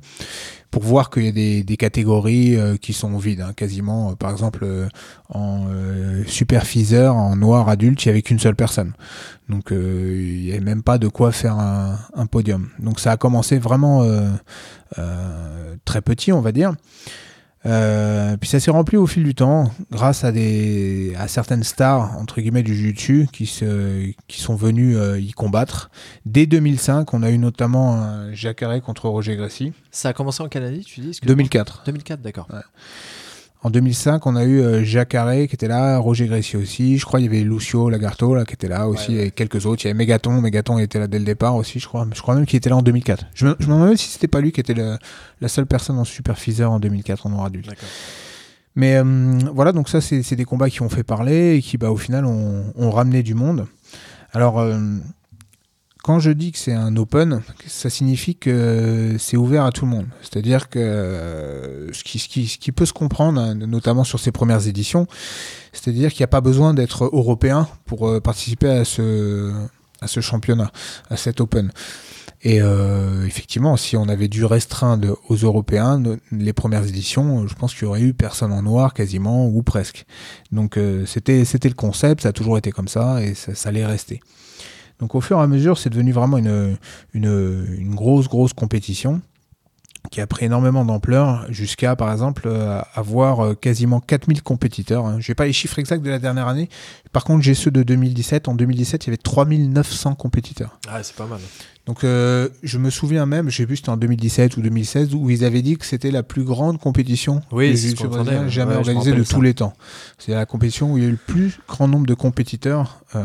pour 0.71 0.83
voir 0.83 1.11
qu'il 1.11 1.25
y 1.25 1.29
a 1.29 1.63
des, 1.63 1.77
catégories 1.77 2.57
euh, 2.57 2.77
qui 2.77 2.93
sont 2.93 3.17
vides, 3.19 3.41
hein, 3.41 3.53
quasiment. 3.57 4.15
Par 4.15 4.31
exemple, 4.31 4.67
en 5.29 5.67
superviseur, 6.27 7.17
en 7.17 7.37
noir 7.37 7.69
adulte, 7.69 8.05
il 8.05 8.09
n'y 8.09 8.11
avait 8.11 8.23
qu'une 8.23 8.39
seule 8.39 8.55
personne. 8.55 8.93
Donc 9.49 9.71
il 9.73 10.43
n'y 10.43 10.51
avait 10.53 10.61
même 10.61 10.83
pas 10.83 10.99
de 10.99 11.09
quoi 11.09 11.33
faire 11.33 11.59
un, 11.59 12.27
podium. 12.27 12.69
Donc 12.79 13.01
ça 13.01 13.13
a 13.13 13.17
commencé 13.17 13.59
vraiment 13.59 14.07
très 15.85 16.03
petit, 16.03 16.33
on 16.33 16.41
va 16.41 16.53
dire. 16.53 16.75
Euh, 17.67 18.39
puis 18.39 18.49
ça 18.49 18.59
s'est 18.59 18.71
rempli 18.71 18.97
au 18.97 19.07
fil 19.07 19.23
du 19.23 19.35
temps 19.35 19.71
grâce 19.91 20.25
à 20.25 20.33
des 20.33 21.15
à 21.19 21.29
certaines 21.29 21.63
stars 21.63 22.17
entre 22.17 22.41
guillemets 22.41 22.63
du 22.63 22.75
jiu-jitsu 22.75 23.29
qui 23.31 23.45
se 23.45 24.11
qui 24.29 24.41
sont 24.41 24.55
venus 24.55 24.97
euh, 24.97 25.21
y 25.21 25.33
combattre. 25.33 25.91
Dès 26.25 26.47
2005, 26.47 27.13
on 27.13 27.23
a 27.23 27.31
eu 27.31 27.37
notamment 27.37 27.97
un 27.97 28.33
Jacare 28.33 28.81
contre 28.81 29.11
Roger 29.11 29.37
Gracie. 29.37 29.75
Ça 29.91 30.09
a 30.09 30.13
commencé 30.15 30.43
en 30.43 30.49
Canadie, 30.49 30.85
tu 30.85 31.01
dis 31.01 31.09
excuse-moi 31.09 31.37
2004. 31.37 31.83
2004, 31.85 32.23
d'accord. 32.23 32.49
En 33.63 33.69
2005, 33.69 34.25
on 34.27 34.37
a 34.37 34.45
eu 34.45 34.61
euh, 34.63 34.83
Jacques 34.85 35.11
Carré 35.11 35.47
qui 35.47 35.55
était 35.55 35.69
là, 35.69 35.99
Roger 35.99 36.27
Gracie 36.27 36.57
aussi. 36.57 36.97
Je 36.97 37.05
crois 37.05 37.21
qu'il 37.21 37.31
y 37.31 37.37
avait 37.37 37.45
Lucio 37.45 37.91
Lagarto 37.91 38.35
là, 38.35 38.47
qui 38.47 38.55
était 38.55 38.69
là 38.69 38.89
aussi, 38.89 39.11
Ouais, 39.13 39.19
ouais. 39.19 39.27
et 39.27 39.31
quelques 39.31 39.67
autres. 39.67 39.85
Il 39.85 39.89
y 39.89 39.91
avait 39.91 39.99
Mégaton. 39.99 40.41
Mégaton 40.41 40.79
était 40.79 40.99
là 40.99 41.07
dès 41.07 41.19
le 41.19 41.27
départ 41.27 41.55
aussi, 41.57 41.79
je 41.79 41.87
crois. 41.87 42.07
Je 42.15 42.23
crois 42.23 42.35
même 42.37 42.47
qu'il 42.47 42.57
était 42.57 42.71
là 42.71 42.77
en 42.77 42.83
2004. 42.83 43.27
Je 43.35 43.47
me, 43.47 43.57
je 43.61 43.67
me 43.67 43.75
demande 43.75 43.97
si 43.97 44.09
c'était 44.09 44.29
pas 44.29 44.41
lui 44.41 44.51
qui 44.53 44.61
était 44.61 44.73
le- 44.73 44.97
la 45.43 45.49
seule 45.49 45.67
personne 45.67 45.99
en 45.99 46.05
superviseur 46.05 46.73
en 46.73 46.81
2004 46.81 47.27
en 47.27 47.31
noir 47.31 47.45
adulte. 47.45 47.69
Mais 48.77 48.97
euh, 48.97 49.39
voilà, 49.55 49.73
donc 49.73 49.89
ça, 49.91 50.01
c'est 50.01 50.23
c'est 50.23 50.37
des 50.37 50.45
combats 50.47 50.71
qui 50.71 50.81
ont 50.81 50.89
fait 50.89 51.03
parler 51.03 51.57
et 51.57 51.61
qui, 51.61 51.77
bah, 51.77 51.91
au 51.91 51.97
final, 51.97 52.25
ont, 52.25 52.73
ont 52.77 52.91
ramené 52.91 53.23
du 53.23 53.35
monde. 53.35 53.67
Alors, 54.33 54.59
euh, 54.61 54.79
quand 56.03 56.19
je 56.19 56.31
dis 56.31 56.53
que 56.53 56.59
c'est 56.59 56.73
un 56.73 56.97
open, 56.97 57.43
ça 57.67 57.91
signifie 57.91 58.35
que 58.35 59.17
c'est 59.19 59.37
ouvert 59.37 59.65
à 59.65 59.73
tout 59.73 59.85
le 59.85 59.91
monde. 59.91 60.07
C'est-à-dire 60.23 60.69
que 60.69 60.79
euh, 60.79 61.93
ce, 61.93 62.03
qui, 62.03 62.73
peut 62.73 62.87
se 62.87 62.93
comprendre, 62.93 63.41
hein, 63.41 63.55
notamment 63.55 64.05
sur 64.05 64.19
ces 64.19 64.33
premières 64.33 64.67
éditions, 64.67 65.07
c'est-à-dire 65.73 66.11
qu'il 66.11 66.21
n'y 66.21 66.25
a 66.25 66.29
pas 66.29 66.41
besoin 66.41 66.75
d'être 66.75 67.05
européen 67.05 67.69
pour 67.85 68.09
euh, 68.09 68.21
participer 68.21 68.69
à 68.71 68.85
ce, 68.85 69.53
championnat, 70.21 70.73
à 71.11 71.17
cet 71.17 71.41
open. 71.41 71.71
Et 72.43 72.63
euh, 72.63 73.27
effectivement, 73.27 73.77
si 73.77 73.99
on 73.99 74.09
avait 74.09 74.29
dû 74.29 74.47
restreindre 74.47 75.19
aux 75.29 75.37
Européens 75.37 76.03
les 76.33 76.55
premières 76.55 76.87
éditions, 76.87 77.47
je 77.47 77.55
pense 77.55 77.75
qu'il 77.75 77.83
y 77.83 77.87
aurait 77.87 78.01
eu 78.01 78.15
personne 78.15 78.53
en 78.53 78.63
noir 78.63 78.95
quasiment 78.95 79.47
ou 79.47 79.63
presque. 79.63 80.07
Donc 80.51 80.79
c'était 81.05 81.45
le 81.45 81.75
concept, 81.75 82.23
ça 82.23 82.31
a 82.31 82.33
toujours 82.33 82.57
été 82.57 82.73
comme 82.73 82.89
ça 82.89 83.23
et 83.23 83.35
ça 83.35 83.69
allait 83.69 83.85
rester. 83.85 84.23
Donc 85.01 85.15
au 85.15 85.21
fur 85.21 85.39
et 85.39 85.43
à 85.43 85.47
mesure, 85.47 85.79
c'est 85.79 85.91
devenu 85.91 86.13
vraiment 86.13 86.39
une, 86.39 86.77
une, 87.15 87.67
une 87.79 87.95
grosse 87.95 88.29
grosse 88.29 88.53
compétition 88.53 89.21
qui 90.11 90.21
a 90.21 90.27
pris 90.27 90.47
énormément 90.47 90.85
d'ampleur 90.85 91.47
jusqu'à 91.51 91.95
par 91.95 92.11
exemple 92.11 92.45
euh, 92.47 92.81
avoir 92.95 93.45
euh, 93.45 93.55
quasiment 93.55 94.01
4000 94.01 94.43
compétiteurs. 94.43 95.07
hein. 95.07 95.17
Je 95.21 95.31
n'ai 95.31 95.35
pas 95.35 95.47
les 95.47 95.53
chiffres 95.53 95.79
exacts 95.79 96.03
de 96.05 96.11
la 96.11 96.19
dernière 96.19 96.49
année. 96.49 96.69
Par 97.13 97.25
contre, 97.25 97.43
j'ai 97.43 97.55
ceux 97.55 97.71
de 97.71 97.83
2017. 97.83 98.49
En 98.49 98.55
2017, 98.55 99.05
il 99.05 99.07
y 99.09 99.11
avait 99.11 99.17
3900 99.19 100.15
compétiteurs. 100.15 100.79
Ah, 100.89 101.03
c'est 101.03 101.15
pas 101.17 101.27
mal. 101.27 101.39
Donc 101.87 102.05
euh, 102.05 102.49
je 102.63 102.79
me 102.79 102.89
souviens 102.91 103.27
même, 103.27 103.51
je 103.51 103.57
sais 103.57 103.67
plus 103.67 103.77
si 103.77 103.81
c'était 103.83 103.91
en 103.91 103.97
2017 103.97 104.57
ou 104.57 104.63
2016, 104.63 105.15
où 105.15 105.29
ils 105.31 105.45
avaient 105.45 105.63
dit 105.63 105.77
que 105.77 105.85
c'était 105.87 106.11
la 106.11 106.23
plus 106.23 106.45
grande 106.45 106.79
compétition 106.79 107.41
Oui, 107.53 107.69
brésilien 107.69 108.09
ouais. 108.45 108.49
jamais 108.51 108.73
Ouais, 108.73 108.79
organisée 108.79 109.13
de 109.13 109.25
ça. 109.25 109.35
tous 109.35 109.41
les 109.41 109.55
temps. 109.55 109.73
C'est 110.19 110.33
la 110.33 110.47
compétition 110.47 110.93
où 110.93 110.99
il 110.99 111.03
y 111.05 111.07
a 111.07 111.09
eu 111.09 111.13
le 111.13 111.17
plus 111.17 111.59
grand 111.69 111.89
nombre 111.89 112.07
de 112.07 112.15
compétiteurs. 112.15 113.01
euh, 113.17 113.25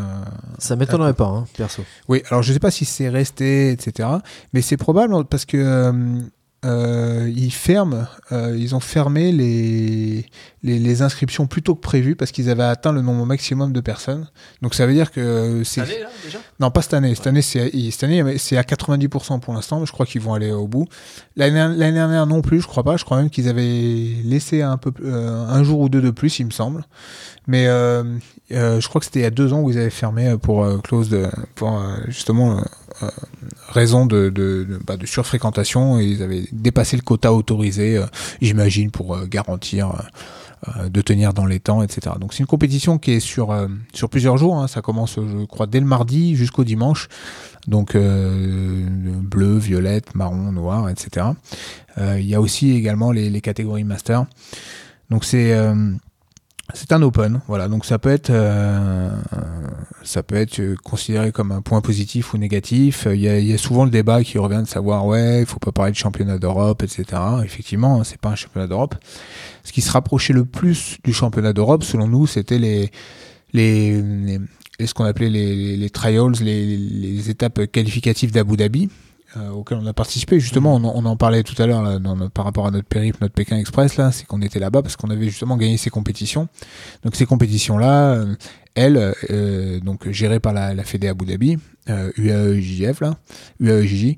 Ça 0.57 0.75
m'étonnerait 0.75 1.13
pas, 1.13 1.25
hein, 1.27 1.45
perso. 1.55 1.83
oui, 2.07 2.23
alors 2.29 2.41
je 2.43 2.53
sais 2.53 2.59
pas 2.59 2.71
si 2.71 2.85
c'est 2.85 3.09
resté, 3.09 3.71
etc. 3.71 4.09
Mais 4.53 4.61
c'est 4.61 4.77
probable 4.77 5.25
parce 5.25 5.45
que 5.45 6.21
euh, 6.65 7.31
ils 7.35 7.51
ferment, 7.51 8.07
euh, 8.31 8.55
ils 8.57 8.73
ont 8.73 8.79
fermé 8.79 9.31
les, 9.31 10.25
les, 10.63 10.79
les 10.79 11.01
inscriptions 11.03 11.45
plus 11.45 11.61
tôt 11.61 11.75
que 11.75 11.81
prévu 11.81 12.15
parce 12.15 12.31
qu'ils 12.31 12.49
avaient 12.49 12.63
atteint 12.63 12.91
le 12.91 13.01
nombre 13.01 13.25
maximum 13.25 13.71
de 13.71 13.81
personnes. 13.81 14.27
Donc 14.63 14.73
ça 14.73 14.87
veut 14.87 14.93
dire 14.93 15.11
que 15.11 15.61
c'est 15.63 15.81
là, 15.81 16.09
déjà? 16.23 16.39
Non, 16.59 16.71
pas 16.71 16.81
cette 16.81 16.95
année. 16.95 17.13
Cette 17.13 17.27
année, 17.27 17.43
c'est 17.43 17.71
cette 17.91 18.03
année, 18.03 18.37
c'est 18.39 18.57
à 18.57 18.63
90% 18.63 19.39
pour 19.41 19.53
l'instant, 19.53 19.79
mais 19.79 19.85
je 19.85 19.91
crois 19.91 20.07
qu'ils 20.07 20.21
vont 20.21 20.33
aller 20.33 20.51
au 20.51 20.67
bout. 20.67 20.87
L'année 21.35 21.91
dernière 21.91 22.25
non 22.25 22.41
plus, 22.41 22.61
je 22.61 22.67
crois 22.67 22.83
pas. 22.83 22.97
Je 22.97 23.05
crois 23.05 23.17
même 23.17 23.29
qu'ils 23.29 23.47
avaient 23.47 23.61
laissé 24.23 24.63
un 24.63 24.77
peu 24.77 24.91
euh, 25.03 25.45
un 25.47 25.63
jour 25.63 25.79
ou 25.81 25.89
deux 25.89 26.01
de 26.01 26.11
plus, 26.11 26.39
il 26.39 26.45
me 26.45 26.51
semble. 26.51 26.83
Mais 27.47 27.65
je 27.65 28.87
crois 28.87 28.99
que 28.99 29.05
c'était 29.05 29.19
il 29.19 29.23
y 29.23 29.27
a 29.27 29.31
deux 29.31 29.53
ans 29.53 29.61
où 29.61 29.69
ils 29.69 29.77
avaient 29.77 29.91
fermé 29.91 30.35
pour 30.41 30.65
de 30.65 31.27
pour 31.53 31.79
justement 32.07 32.59
raison 33.67 34.05
bah, 34.05 34.97
de 34.97 35.05
surfréquentation 35.05 35.99
ils 35.99 36.21
avaient 36.21 36.45
dépassé 36.51 36.95
le 36.97 37.01
quota 37.01 37.33
autorisé, 37.33 37.97
euh, 37.97 38.05
j'imagine, 38.41 38.91
pour 38.91 39.15
euh, 39.15 39.25
garantir. 39.25 39.89
euh, 39.89 40.89
de 40.89 41.01
tenir 41.01 41.31
dans 41.33 41.45
les 41.45 41.59
temps, 41.59 41.83
etc. 41.83 42.15
Donc 42.19 42.33
c'est 42.33 42.39
une 42.39 42.47
compétition 42.47 42.97
qui 42.97 43.11
est 43.11 43.19
sur, 43.19 43.53
plusieurs 44.09 44.37
jours. 44.37 44.57
hein. 44.57 44.67
Ça 44.67 44.81
commence, 44.81 45.15
je 45.15 45.45
crois, 45.45 45.67
dès 45.67 45.79
le 45.79 45.85
mardi 45.85 46.35
jusqu'au 46.35 46.63
dimanche. 46.63 47.07
Donc 47.67 47.95
bleu, 47.95 49.57
violette, 49.59 50.15
marron, 50.15 50.51
noir, 50.51 50.89
etc. 50.89 51.27
Il 51.97 52.25
y 52.25 52.33
a 52.33 52.41
aussi 52.41 52.71
également 52.71 53.11
les, 53.11 53.29
les 53.29 53.41
catégories 53.41 53.83
master. 53.83 54.25
Donc 55.11 55.23
c'est 55.23 55.53
c'est 56.73 56.91
un 56.91 57.01
open, 57.03 57.41
voilà. 57.47 57.67
Donc 57.67 57.85
ça 57.85 57.99
peut 57.99 58.09
être 58.09 58.31
euh, 58.31 59.09
ça 60.03 60.23
peut 60.23 60.35
être 60.35 60.59
euh, 60.59 60.75
considéré 60.83 61.31
comme 61.31 61.51
un 61.51 61.61
point 61.61 61.79
positif 61.81 62.33
ou 62.33 62.37
négatif. 62.37 63.07
Il 63.11 63.19
y 63.21 63.29
a, 63.29 63.39
il 63.39 63.45
y 63.47 63.53
a 63.53 63.57
souvent 63.57 63.85
le 63.85 63.91
débat 63.91 64.23
qui 64.23 64.37
revient 64.39 64.61
de 64.63 64.67
savoir 64.67 65.05
ouais, 65.05 65.41
il 65.41 65.45
faut 65.45 65.59
pas 65.59 65.71
parler 65.71 65.91
de 65.91 65.97
championnat 65.97 66.37
d'Europe, 66.39 66.81
etc. 66.83 67.05
Effectivement, 67.43 67.99
hein, 68.01 68.03
c'est 68.03 68.19
pas 68.19 68.29
un 68.29 68.35
championnat 68.35 68.67
d'Europe. 68.67 68.95
Ce 69.63 69.71
qui 69.71 69.81
se 69.81 69.91
rapprochait 69.91 70.33
le 70.33 70.45
plus 70.45 70.97
du 71.03 71.13
championnat 71.13 71.53
d'Europe, 71.53 71.83
selon 71.83 72.07
nous, 72.07 72.25
c'était 72.27 72.57
les, 72.59 72.91
les- 73.53 74.01
les- 74.01 74.39
ce 74.87 74.93
qu'on 74.93 75.05
appelait 75.05 75.29
les, 75.29 75.55
les, 75.55 75.77
les 75.77 75.89
trials, 75.89 76.33
les, 76.41 76.77
les 76.77 77.29
étapes 77.29 77.65
qualificatives 77.71 78.31
d'Abu 78.31 78.57
Dhabi, 78.57 78.89
euh, 79.37 79.49
auxquelles 79.49 79.79
on 79.81 79.85
a 79.85 79.93
participé. 79.93 80.39
Justement, 80.39 80.75
on, 80.75 80.83
en- 80.83 80.93
on 80.95 81.05
en 81.05 81.15
parlait 81.17 81.43
tout 81.43 81.59
à 81.61 81.65
l'heure 81.67 81.81
là, 81.83 81.99
dans 81.99 82.15
notre- 82.15 82.31
par 82.31 82.45
rapport 82.45 82.67
à 82.67 82.71
notre 82.71 82.87
périple, 82.87 83.17
notre 83.21 83.33
Pékin 83.33 83.57
Express, 83.57 83.97
là, 83.97 84.11
c'est 84.11 84.25
qu'on 84.25 84.41
était 84.41 84.59
là-bas 84.59 84.81
parce 84.81 84.95
qu'on 84.95 85.09
avait 85.09 85.25
justement 85.29 85.57
gagné 85.57 85.77
ces 85.77 85.89
compétitions. 85.89 86.47
Donc 87.03 87.15
ces 87.15 87.25
compétitions-là, 87.25 88.13
euh, 88.15 88.35
elles, 88.75 89.13
euh, 89.31 89.79
donc 89.79 90.09
gérées 90.09 90.39
par 90.39 90.53
la, 90.53 90.73
la 90.73 90.83
Fédé 90.83 91.07
Abu 91.07 91.25
Dhabi, 91.25 91.57
euh, 91.89 92.11
UAEJF 92.17 93.01
là, 93.01 93.15
UAEJJ, 93.59 94.17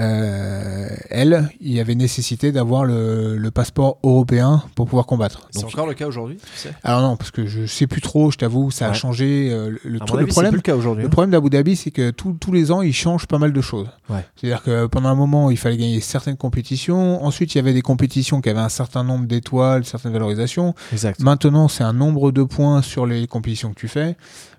euh, 0.00 0.88
elles, 1.10 1.48
il 1.60 1.72
y 1.72 1.80
avait 1.80 1.94
nécessité 1.94 2.52
d'avoir 2.52 2.84
le, 2.84 3.36
le 3.36 3.50
passeport 3.50 3.98
européen 4.02 4.62
pour 4.74 4.86
pouvoir 4.86 5.06
combattre. 5.06 5.48
C'est 5.50 5.64
encore 5.64 5.86
le 5.86 5.94
cas 5.94 6.06
aujourd'hui, 6.06 6.36
tu 6.36 6.58
sais? 6.58 6.72
Alors 6.82 7.02
non, 7.02 7.16
parce 7.16 7.30
que 7.30 7.46
je 7.46 7.66
sais 7.66 7.86
plus 7.86 8.00
trop, 8.00 8.30
je 8.30 8.38
t'avoue, 8.38 8.70
ça 8.70 8.88
a 8.88 8.92
changé. 8.92 9.50
euh, 9.52 9.70
le, 9.84 9.98
mon 9.98 10.16
le 10.16 10.26
problème, 10.26 10.54
le 10.54 10.60
cas 10.60 10.74
aujourd'hui. 10.74 11.02
le 11.02 11.08
hein. 11.08 11.10
problème 11.10 11.30
d'Abu 11.30 11.50
Dhabi, 11.50 11.76
c'est 11.76 11.90
que 11.90 12.10
tous- 12.10 12.36
tous 12.40 12.52
les 12.52 12.70
ans, 12.72 12.82
ils 12.82 12.92
changent 12.94 13.26
pas 13.26 13.38
mal 13.38 13.52
de 13.52 13.60
choses. 13.60 13.88
Ouais. 14.08 14.24
C'est-à-dire 14.36 14.62
que 14.62 14.86
pendant 14.86 15.08
un 15.08 15.14
moment, 15.14 15.50
il 15.50 15.56
fallait 15.58 15.76
gagner 15.76 16.00
certaines 16.00 16.36
compétitions. 16.36 17.24
Ensuite, 17.24 17.54
il 17.54 17.58
y 17.58 17.60
avait 17.60 17.72
des 17.74 17.82
compétitions 17.82 18.40
qui 18.40 18.48
avaient 18.48 18.58
un 18.60 18.68
certain 18.68 19.04
nombre 19.04 19.26
d'étoiles, 19.26 19.84
certaines 19.84 20.12
valorisations. 20.12 20.74
Exact. 20.92 21.20
Maintenant, 21.20 21.68
c'est 21.68 21.84
un 21.84 21.92
nombre 21.92 22.32
de 22.32 22.42
points 22.42 22.82
sur 22.82 23.06
les 23.06 23.26
compétitions 23.26 23.70
que 23.70 23.78
tu 23.80 23.88
fais. 23.88 24.16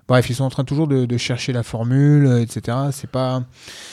Bref, 0.08 0.28
ils 0.28 0.34
sont 0.34 0.44
en 0.44 0.50
train 0.50 0.64
toujours 0.64 0.86
de, 0.86 1.06
de 1.06 1.16
chercher 1.16 1.52
la 1.52 1.62
formule, 1.62 2.26
euh, 2.26 2.42
etc. 2.42 2.76
C'est 2.92 3.10
pas, 3.10 3.42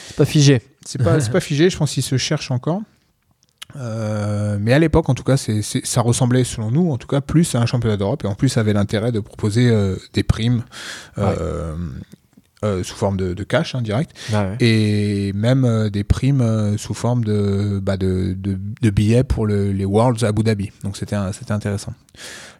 C'est 0.07 0.17
pas 0.17 0.25
figé. 0.25 0.61
c'est 0.85 1.01
pas, 1.01 1.17
pas 1.17 1.39
figé. 1.39 1.69
Je 1.69 1.77
pense 1.77 1.93
qu'ils 1.93 2.03
se 2.03 2.17
cherchent 2.17 2.51
encore. 2.51 2.81
Euh, 3.77 4.57
mais 4.59 4.73
à 4.73 4.79
l'époque, 4.79 5.09
en 5.09 5.13
tout 5.13 5.23
cas, 5.23 5.37
ça 5.37 6.01
ressemblait, 6.01 6.43
selon 6.43 6.71
nous, 6.71 6.91
en 6.91 6.97
tout 6.97 7.07
cas, 7.07 7.21
plus 7.21 7.55
à 7.55 7.59
un 7.59 7.65
championnat 7.65 7.97
d'Europe. 7.97 8.23
Et 8.23 8.27
en 8.27 8.35
plus, 8.35 8.49
ça 8.49 8.61
avait 8.61 8.73
l'intérêt 8.73 9.11
de 9.11 9.19
proposer 9.19 9.69
euh, 9.69 9.95
des 10.13 10.23
primes 10.23 10.63
euh, 11.17 11.75
euh, 12.63 12.83
sous 12.83 12.95
forme 12.95 13.17
de, 13.17 13.33
de 13.33 13.43
cash 13.43 13.73
hein, 13.75 13.81
direct, 13.81 14.11
Ah 14.33 14.49
ouais. 14.49 14.57
et 14.59 15.33
même 15.33 15.65
euh, 15.65 15.89
des 15.89 16.03
primes 16.03 16.41
euh, 16.41 16.77
sous 16.77 16.93
forme 16.93 17.23
de, 17.23 17.79
bah, 17.81 17.97
de, 17.97 18.35
de, 18.37 18.57
de 18.81 18.89
billets 18.91 19.23
pour 19.23 19.47
le- 19.47 19.71
les 19.71 19.85
Worlds 19.85 20.23
à 20.23 20.27
Abu 20.27 20.43
Dhabi. 20.43 20.71
Donc 20.83 20.95
c'était 20.97 21.15
intéressant. 21.15 21.93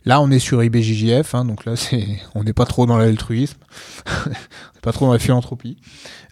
Là, 0.06 0.20
on 0.20 0.32
est 0.32 0.40
sur 0.40 0.64
IBJJF, 0.64 1.36
hein, 1.36 1.46
donc 1.46 1.66
là, 1.66 1.76
c'est, 1.76 2.08
on 2.34 2.44
n'est 2.44 2.54
pas 2.54 2.66
trop 2.66 2.86
dans 2.88 2.98
l'altruisme, 2.98 3.58
on 4.26 4.30
n'est 4.30 4.36
pas 4.82 4.92
trop 4.92 5.06
dans 5.06 5.14
la 5.14 5.20
philanthropie. 5.20 5.78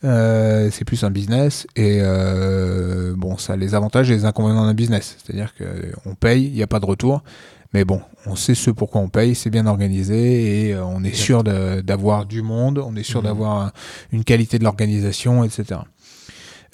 Euh, 0.04 0.70
c'est 0.72 0.86
plus 0.86 1.04
un 1.04 1.12
business 1.12 1.68
et 1.76 2.00
euh, 2.02 3.14
bon, 3.18 3.38
ça 3.38 3.54
a 3.54 3.56
les 3.58 3.76
avantages 3.76 4.10
et 4.10 4.14
les 4.16 4.26
inconvénients 4.26 4.66
d'un 4.66 4.74
business. 4.74 5.18
C'est-à-dire 5.24 5.54
qu'on 5.56 6.16
paye, 6.16 6.46
il 6.46 6.54
n'y 6.54 6.64
a 6.64 6.68
pas 6.68 6.80
de 6.80 6.86
retour, 6.86 7.22
mais 7.74 7.86
bon, 7.86 8.02
on 8.26 8.36
sait 8.36 8.56
ce 8.56 8.72
pourquoi 8.72 9.02
on 9.02 9.10
paye, 9.10 9.36
c'est 9.36 9.50
bien 9.50 9.68
organisé 9.68 10.68
et 10.70 10.74
euh, 10.74 10.84
on 10.86 11.04
est 11.04 11.14
sûr 11.16 11.44
d'avoir 11.44 12.26
du 12.26 12.42
monde, 12.42 12.80
on 12.80 12.96
est 12.96 13.04
sûr 13.04 13.20
Mhm. 13.22 13.26
d'avoir 13.28 13.62
un- 13.62 13.72
une 14.12 14.24
qualité 14.24 14.58
de 14.60 14.64
l'organisation, 14.64 15.44
etc. 15.44 15.82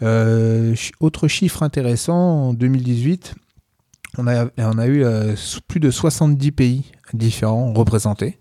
Euh, 0.01 0.69
ch- 0.75 0.91
autre 0.99 1.27
chiffre 1.27 1.63
intéressant, 1.63 2.49
en 2.49 2.53
2018, 2.53 3.35
on 4.17 4.27
a, 4.27 4.45
on 4.57 4.77
a 4.77 4.87
eu 4.87 5.03
euh, 5.03 5.35
plus 5.67 5.79
de 5.79 5.91
70 5.91 6.51
pays 6.51 6.91
différents 7.13 7.73
représentés. 7.73 8.37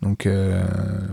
Donc 0.00 0.26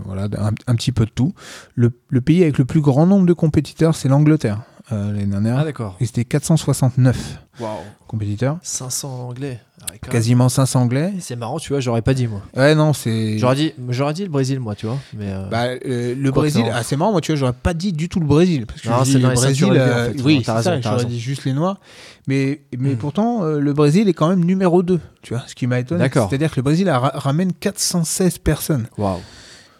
voilà, 0.04 0.24
un, 0.38 0.50
un 0.66 0.74
petit 0.74 0.90
peu 0.90 1.04
de 1.06 1.10
tout. 1.10 1.32
Le, 1.76 1.92
le 2.08 2.20
pays 2.20 2.42
avec 2.42 2.58
le 2.58 2.64
plus 2.64 2.80
grand 2.80 3.06
nombre 3.06 3.24
de 3.26 3.32
compétiteurs, 3.32 3.94
c'est 3.94 4.08
l'Angleterre. 4.08 4.62
Euh, 4.92 5.12
L'année 5.12 5.26
dernière, 5.26 5.58
Ah 5.58 5.64
d'accord. 5.64 5.96
et 6.00 6.06
c'était 6.06 6.24
469 6.24 7.38
Waouh. 7.60 7.70
compétiteurs. 8.08 8.58
500 8.62 9.28
anglais. 9.28 9.60
Ah. 9.82 9.92
Quasiment 10.10 10.48
500 10.48 10.82
anglais. 10.82 11.12
C'est 11.20 11.36
marrant, 11.36 11.58
tu 11.58 11.72
vois, 11.72 11.80
j'aurais 11.80 12.02
pas 12.02 12.12
dit 12.12 12.26
moi. 12.26 12.42
Ouais, 12.56 12.74
non, 12.74 12.92
c'est. 12.92 13.38
J'aurais 13.38 13.54
dit, 13.54 13.72
j'aurais 13.88 14.14
dit 14.14 14.24
le 14.24 14.28
Brésil, 14.30 14.58
moi, 14.58 14.74
tu 14.74 14.86
vois. 14.86 14.98
Mais 15.16 15.26
euh, 15.30 15.48
Bah, 15.48 15.64
euh, 15.86 16.14
le 16.18 16.32
Quoi 16.32 16.42
Brésil, 16.42 16.64
ah, 16.74 16.82
c'est 16.82 16.96
marrant, 16.96 17.12
moi, 17.12 17.20
tu 17.20 17.30
vois, 17.32 17.38
j'aurais 17.38 17.52
pas 17.52 17.72
dit 17.72 17.92
du 17.92 18.08
tout 18.08 18.18
le 18.20 18.26
Brésil. 18.26 18.66
Parce 18.66 18.80
que 18.80 18.88
Non, 18.88 19.04
je 19.04 19.12
c'est 19.12 19.18
le 19.18 19.28
Brésil, 19.28 19.64
en 19.66 19.70
euh, 19.74 20.12
fait. 20.12 20.22
oui, 20.22 20.42
t'as 20.44 20.54
raison, 20.56 20.80
j'aurais 20.82 21.04
dit 21.04 21.20
juste 21.20 21.44
les 21.44 21.52
Noirs. 21.52 21.78
Mais, 22.26 22.62
mais 22.78 22.94
Hmm. 22.94 22.96
pourtant, 22.96 23.44
euh, 23.44 23.58
le 23.60 23.72
Brésil 23.72 24.08
est 24.08 24.12
quand 24.14 24.28
même 24.28 24.44
numéro 24.44 24.82
2, 24.82 25.00
tu 25.22 25.34
vois, 25.34 25.44
ce 25.46 25.54
qui 25.54 25.66
m'a 25.66 25.78
étonné. 25.80 26.00
D'accord. 26.00 26.28
C'est-à-dire 26.28 26.50
que 26.50 26.56
le 26.56 26.62
Brésil 26.62 26.88
a 26.88 26.98
ra- 26.98 27.12
ramène 27.14 27.52
416 27.52 28.38
personnes. 28.38 28.86
waouh. 28.98 29.18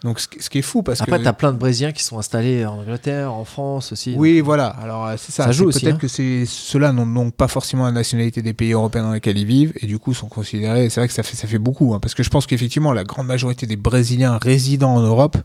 Donc, 0.02 0.18
ce, 0.18 0.28
qui- 0.28 0.43
ce 0.43 0.48
qui 0.48 0.59
est 0.59 0.62
fou, 0.62 0.82
parce 0.82 1.02
Après, 1.02 1.18
que. 1.18 1.24
t'as 1.24 1.35
plein 1.35 1.52
de 1.52 1.59
Brésiliens 1.59 1.93
qui 1.93 2.02
sont 2.02 2.18
installés 2.18 2.64
en 2.64 2.78
Angleterre, 2.78 3.32
en 3.35 3.44
France 3.44 3.93
aussi. 3.93 4.14
Oui, 4.16 4.40
voilà. 4.40 4.68
Alors, 4.68 5.06
euh, 5.06 5.16
c'est 5.18 5.31
ça. 5.32 5.44
Ça 5.44 5.52
joue 5.52 5.66
aussi, 5.66 5.81
Peut-être 5.81 5.97
hein. 5.97 5.98
que 5.98 6.09
c'est 6.09 6.44
ceux-là 6.47 6.93
n'ont 6.93 7.06
donc 7.06 7.35
pas 7.35 7.48
forcément 7.48 7.85
la 7.85 7.93
nationalité 7.93 8.40
des 8.40 8.55
pays 8.55 8.72
européens 8.72 9.02
dans 9.02 9.12
lesquels 9.12 9.36
ils 9.36 9.44
vivent 9.47 9.72
et 9.81 9.86
du 9.86 9.98
coup 9.98 10.14
sont 10.14 10.28
considérés. 10.28 10.89
C'est 10.89 11.01
vrai 11.01 11.09
que 11.09 11.12
ça 11.14 11.22
fait 11.22 11.36
ça 11.36 11.47
fait 11.47 11.59
beaucoup, 11.59 11.93
hein, 11.94 11.98
parce 12.01 12.14
que 12.14 12.22
je 12.22 12.31
pense 12.31 12.47
qu'effectivement 12.47 12.93
la 12.94 13.05
grande 13.05 13.27
majorité 13.27 13.66
des 13.66 13.77
Brésiliens 13.77 14.39
résidant 14.39 14.94
en 14.94 15.01
Europe 15.01 15.36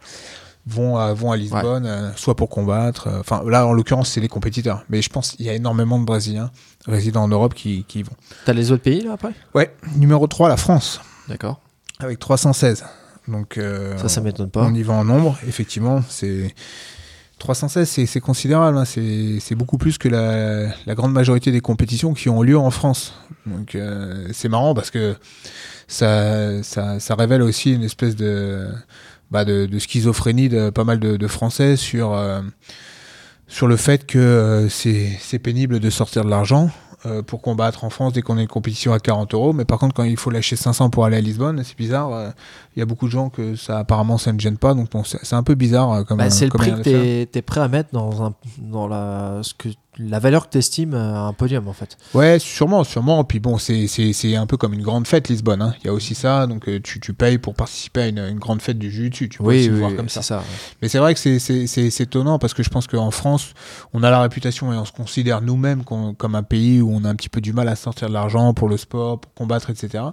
vont 0.68 0.98
à, 0.98 1.14
vont 1.14 1.32
à 1.32 1.38
Lisbonne, 1.38 1.86
euh, 1.86 2.12
soit 2.16 2.36
pour 2.36 2.50
combattre. 2.50 3.08
euh, 3.08 3.20
Enfin, 3.20 3.44
là 3.46 3.68
en 3.68 3.74
l'occurrence 3.74 4.10
c'est 4.10 4.22
les 4.22 4.28
compétiteurs, 4.30 4.84
mais 4.90 5.02
je 5.02 5.10
pense 5.10 5.32
qu'il 5.32 5.46
y 5.46 5.50
a 5.50 5.54
énormément 5.54 6.00
de 6.00 6.06
Brésiliens 6.06 6.50
résidant 6.88 7.24
en 7.24 7.28
Europe 7.28 7.54
qui, 7.54 7.84
qui 7.88 8.00
y 8.00 8.04
vont. 8.04 8.14
T'as 8.46 8.54
les 8.54 8.72
autres 8.72 8.84
pays 8.84 9.02
là 9.02 9.12
après? 9.14 9.34
Ouais. 9.54 9.76
Numéro 9.98 10.26
3, 10.28 10.48
la 10.50 10.58
France 10.58 11.02
D'accord. 11.28 11.60
avec 12.00 12.20
316. 12.20 12.86
Donc 13.28 13.58
euh, 13.58 13.98
Ça, 13.98 14.08
ça 14.10 14.22
m'étonne 14.22 14.50
pas. 14.50 14.64
on 14.64 14.74
y 14.74 14.84
va 14.84 14.94
en 14.94 15.04
nombre, 15.06 15.38
effectivement. 15.48 16.02
C'est 16.10 16.54
316, 17.40 17.90
c'est- 18.08 18.20
considérable. 18.20 18.78
hein, 18.78 18.86
c'est 18.86 19.56
beaucoup 19.56 19.78
plus 19.78 19.98
que 19.98 20.08
la, 20.08 20.68
la 20.86 20.96
grande 20.96 21.12
majorité 21.12 21.52
des 21.52 21.60
compétitions 21.62 22.14
qui 22.14 22.30
ont 22.30 22.42
lieu 22.42 22.58
en 22.58 22.72
France. 22.72 23.14
Donc 23.46 23.76
euh, 23.76 24.28
c'est 24.32 24.50
marrant 24.50 24.74
parce 24.74 24.90
que 24.92 25.16
ça, 25.88 26.64
ça, 26.64 27.00
ça 27.00 27.16
révèle 27.16 27.42
aussi 27.42 27.74
une 27.74 27.84
espèce 27.84 28.16
de, 28.16 28.68
bah, 29.32 29.44
de, 29.46 29.66
de 29.66 29.80
schizophrénie 29.80 30.50
de 30.50 30.70
pas 30.70 30.84
mal 30.84 31.00
de, 31.00 31.18
de 31.18 31.28
Français 31.28 31.76
sur, 31.76 32.14
euh, 32.14 32.42
sur 33.48 33.68
le 33.68 33.76
fait 33.76 34.06
que 34.08 34.18
euh, 34.18 34.70
c'est 34.70 35.40
pénible 35.40 35.80
de 35.80 35.90
sortir 35.90 36.24
de 36.26 36.30
l'argent 36.30 36.70
pour 37.28 37.44
combattre 37.44 37.84
en 37.84 37.92
France 37.92 38.14
dès 38.14 38.24
qu'on 38.24 38.40
a 38.40 38.42
une 38.42 38.48
compétition 38.48 38.92
à 38.92 38.98
40 39.00 39.36
euros. 39.36 39.54
Mais 39.54 39.64
par 39.64 39.78
contre, 39.78 39.94
quand 39.94 40.06
il 40.06 40.18
faut 40.18 40.32
lâcher 40.32 40.56
500 40.56 40.90
pour 40.90 41.06
aller 41.06 41.18
à 41.18 41.22
Lisbonne, 41.22 41.62
c'est 41.64 41.78
bizarre. 41.78 42.34
Euh, 42.76 42.78
Il 42.78 42.80
y 42.80 42.84
a 42.84 42.86
beaucoup 42.86 43.06
de 43.06 43.12
gens 43.12 43.30
que 43.30 43.56
ça 43.56 43.80
apparemment 43.80 44.18
ça 44.18 44.32
ne 44.34 44.40
gêne 44.40 44.58
pas. 44.58 44.74
Donc 44.74 44.92
bon, 44.92 45.04
c'est 45.04 45.34
un 45.36 45.44
peu 45.44 45.56
bizarre 45.56 45.92
euh, 45.92 46.04
comme 46.04 46.18
Bah, 46.18 46.30
c'est 46.30 46.46
le 46.46 46.52
comme 46.52 46.62
prix 46.62 46.72
que 46.72 47.24
t'es 47.24 47.30
es 47.40 47.42
prêt 47.42 47.62
à 47.62 47.68
mettre 47.68 47.90
dans, 47.94 48.24
un, 48.24 48.34
dans 48.60 48.88
la, 48.88 49.40
ce 49.42 49.54
que, 49.54 49.70
la 49.98 50.20
valeur 50.20 50.48
que 50.48 50.52
t'estimes 50.52 50.94
à 50.94 51.22
un 51.28 51.32
podium 51.34 51.70
en 51.70 51.74
fait. 51.74 51.98
Ouais, 52.14 52.38
sûrement, 52.38 52.84
sûrement. 52.84 53.24
Puis 53.24 53.40
bon, 53.40 53.58
c'est 53.58 54.36
un 54.36 54.46
peu 54.46 54.58
comme 54.58 54.74
une 54.74 54.82
grande 54.82 55.08
fête 55.08 55.30
Lisbonne. 55.30 55.62
hein. 55.62 55.74
Il 55.84 55.88
y 55.88 55.90
a 55.90 55.94
aussi 55.94 56.16
ça. 56.16 56.48
Donc 56.48 56.68
euh, 56.68 56.80
tu, 56.84 57.00
tu 57.00 57.14
payes 57.14 57.38
pour 57.38 57.54
participer 57.54 58.02
à 58.02 58.08
une, 58.08 58.20
une 58.20 58.40
grande 58.40 58.62
fête 58.62 58.78
du 58.78 58.92
jiu-jitsu. 58.92 59.30
Tu 59.30 59.38
peux 59.38 59.46
aussi 59.46 59.70
le 59.70 59.78
voir 59.80 59.96
comme 59.96 60.10
ça. 60.10 60.22
ça. 60.22 60.44
Mais 60.82 60.90
c'est 60.90 60.98
vrai 61.00 61.14
que 61.14 61.20
c'est- 61.20 62.02
étonnant 62.02 62.40
parce 62.40 62.54
que 62.54 62.62
je 62.62 62.70
pense 62.70 62.88
qu'en 62.88 63.10
France, 63.12 63.54
on 63.94 64.04
a 64.04 64.10
la 64.10 64.20
réputation 64.22 64.74
et 64.74 64.76
on 64.78 64.84
se 64.86 64.92
considère 64.92 65.42
nous-mêmes 65.42 65.84
comme 65.86 66.36
un 66.36 66.44
pays 66.44 66.82
où 66.82 66.92
on 66.94 67.06
a 67.06 67.10
un 67.10 67.16
petit 67.16 67.30
peu 67.30 67.40
du 67.40 67.54
mal 67.54 67.70
à 67.70 67.76
sortir 67.78 68.10
de 68.10 68.14
l'argent 68.14 68.54
pour 68.54 68.68
le 68.68 68.76
sport, 68.76 69.20
pour 69.22 69.34
combattre, 69.34 69.70
etc. 69.70 70.04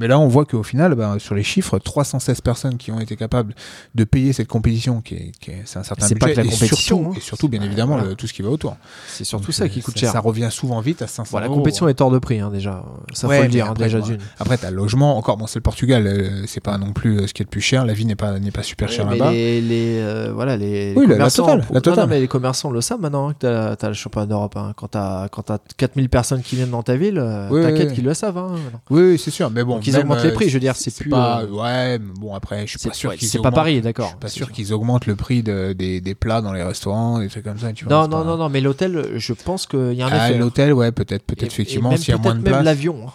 Mais 0.00 0.08
là, 0.08 0.18
on 0.18 0.26
voit 0.26 0.46
qu'au 0.46 0.62
final, 0.64 0.94
bah, 0.96 1.16
sur 1.18 1.34
les 1.36 1.44
chiffres, 1.44 1.78
316 2.08 2.40
personnes 2.40 2.76
qui 2.78 2.90
ont 2.90 3.00
été 3.00 3.16
capables 3.16 3.54
de 3.94 4.04
payer 4.04 4.32
cette 4.32 4.48
compétition, 4.48 5.00
qui 5.00 5.14
est, 5.14 5.32
qui 5.40 5.50
est- 5.50 5.62
c'est 5.66 5.78
un 5.78 5.82
certain 5.82 6.06
C'est 6.06 6.14
pas 6.18 6.26
budget, 6.26 6.42
que 6.42 6.46
la 6.46 6.46
et 6.46 6.50
compétition, 6.56 6.96
surtout, 6.98 7.10
hein. 7.10 7.14
et 7.16 7.20
surtout, 7.20 7.48
bien 7.48 7.60
Ouais, 7.60 7.66
évidemment, 7.66 7.94
voilà. 7.96 8.08
le- 8.10 8.14
tout 8.14 8.26
ce 8.26 8.32
qui 8.32 8.42
va 8.42 8.48
autour. 8.48 8.76
C'est 9.08 9.24
surtout 9.24 9.46
Donc, 9.46 9.54
ça 9.54 9.64
euh, 9.64 9.68
qui 9.68 9.80
coûte 9.82 9.94
ça, 9.94 10.00
cher. 10.00 10.12
Ça 10.12 10.20
revient 10.20 10.48
souvent 10.50 10.80
vite 10.80 11.02
à 11.02 11.06
500 11.06 11.30
Bon, 11.32 11.38
la 11.40 11.46
euros. 11.46 11.56
compétition 11.56 11.88
est 11.88 12.00
hors 12.00 12.10
de 12.10 12.18
prix 12.18 12.40
hein, 12.40 12.50
déjà. 12.50 12.82
Ça 13.12 13.28
Ouais, 13.28 13.36
faut 13.38 13.42
le 13.44 13.48
dire 13.50 13.66
hein, 13.66 13.70
après, 13.72 13.84
déjà 13.84 14.00
d'une. 14.00 14.18
Après, 14.38 14.56
t'as 14.56 14.70
le 14.70 14.76
logement. 14.76 15.16
Encore, 15.18 15.36
bon, 15.36 15.46
c'est 15.46 15.58
le 15.58 15.62
Portugal. 15.62 16.06
euh, 16.06 16.44
c'est 16.46 16.62
pas 16.62 16.78
non 16.78 16.92
plus 16.92 17.18
euh, 17.20 17.26
ce 17.26 17.34
qui 17.34 17.42
est 17.42 17.44
le 17.46 17.50
plus 17.50 17.60
cher. 17.60 17.84
La 17.84 17.92
vie 17.92 18.06
n'est 18.06 18.16
pas, 18.16 18.38
n'est 18.38 18.50
pas 18.50 18.62
super 18.62 18.88
chère 18.90 19.06
mais 19.06 19.18
là-bas. 19.18 19.32
les, 19.32 19.60
les, 19.60 19.98
euh, 20.00 20.32
voilà, 20.34 20.56
les, 20.56 20.94
Oui, 20.96 21.06
les 21.06 21.14
la- 21.16 21.24
la 21.26 21.30
totale, 21.30 21.58
la 21.68 21.74
non, 21.74 21.80
totale. 21.80 22.04
non, 22.04 22.06
mais 22.06 22.20
les 22.20 22.28
commerçants 22.28 22.70
le 22.70 22.80
savent 22.80 23.00
maintenant 23.00 23.28
hein, 23.28 23.32
que 23.34 23.38
t'as 23.74 23.86
as 23.86 23.88
le 23.88 23.94
championnat 23.94 24.26
d'Europe. 24.26 24.56
hein. 24.56 24.72
Quand 24.76 24.88
t'as 24.88 25.28
quand 25.28 25.42
t'as 25.42 25.58
4000 25.76 26.08
personnes 26.08 26.42
qui 26.42 26.56
viennent 26.56 26.70
dans 26.70 26.82
ta 26.82 26.96
ville, 26.96 27.18
euh, 27.18 27.62
t'inquiète 27.62 27.92
qu'ils 27.92 28.04
le 28.04 28.14
savent. 28.14 28.38
hein. 28.38 28.54
Oui, 28.90 29.18
c'est 29.18 29.30
sûr. 29.30 29.50
Mais 29.50 29.64
bon, 29.64 29.74
Donc 29.76 29.86
ils 29.86 29.92
même, 29.92 30.02
augmentent 30.02 30.24
les 30.24 30.32
prix. 30.32 30.48
Je 30.48 30.54
veux 30.54 30.60
dire, 30.60 30.76
c'est 30.76 30.94
plus. 30.94 31.12
Ouais, 31.12 31.97
bon, 31.98 32.34
après, 32.34 32.66
je 32.66 32.78
suis 32.78 32.88
pas 32.88 32.94
sûr 32.94 33.10
ouais, 33.10 33.16
qu'ils 33.16 33.28
c'est 33.28 33.40
pas 33.40 33.50
Paris, 33.50 33.76
Je 33.76 33.80
d'accord. 33.80 34.08
suis 34.08 34.16
pas 34.18 34.28
sûr 34.28 34.50
qu'ils 34.52 34.72
augmentent 34.72 35.06
le 35.06 35.16
prix 35.16 35.42
de- 35.42 35.72
des, 35.72 36.00
des 36.00 36.14
plats 36.14 36.40
dans 36.40 36.52
les 36.52 36.62
restaurants, 36.62 37.18
des 37.18 37.28
trucs 37.28 37.44
comme 37.44 37.58
ça. 37.58 37.72
Tu 37.72 37.84
vois, 37.84 37.92
Non, 37.94 38.02
non, 38.08 38.18
pas- 38.18 38.24
non, 38.24 38.36
non, 38.36 38.48
mais 38.48 38.60
l'hôtel, 38.60 39.12
je 39.16 39.32
pense 39.32 39.66
qu'il 39.66 39.94
y 39.94 40.02
a 40.02 40.06
un 40.06 40.10
Ah, 40.12 40.26
effet. 40.28 40.34
hein. 40.36 40.38
l'hôtel, 40.38 40.72
ouais, 40.72 40.92
peut-être, 40.92 41.24
peut-être 41.24 41.44
effectivement, 41.52 41.96
s'il 41.96 42.14
y 42.14 42.16
a 42.16 42.20
moins 42.20 42.34
de 42.34 42.42
place. 42.42 42.64
l'avion. 42.64 43.06
hein. 43.08 43.12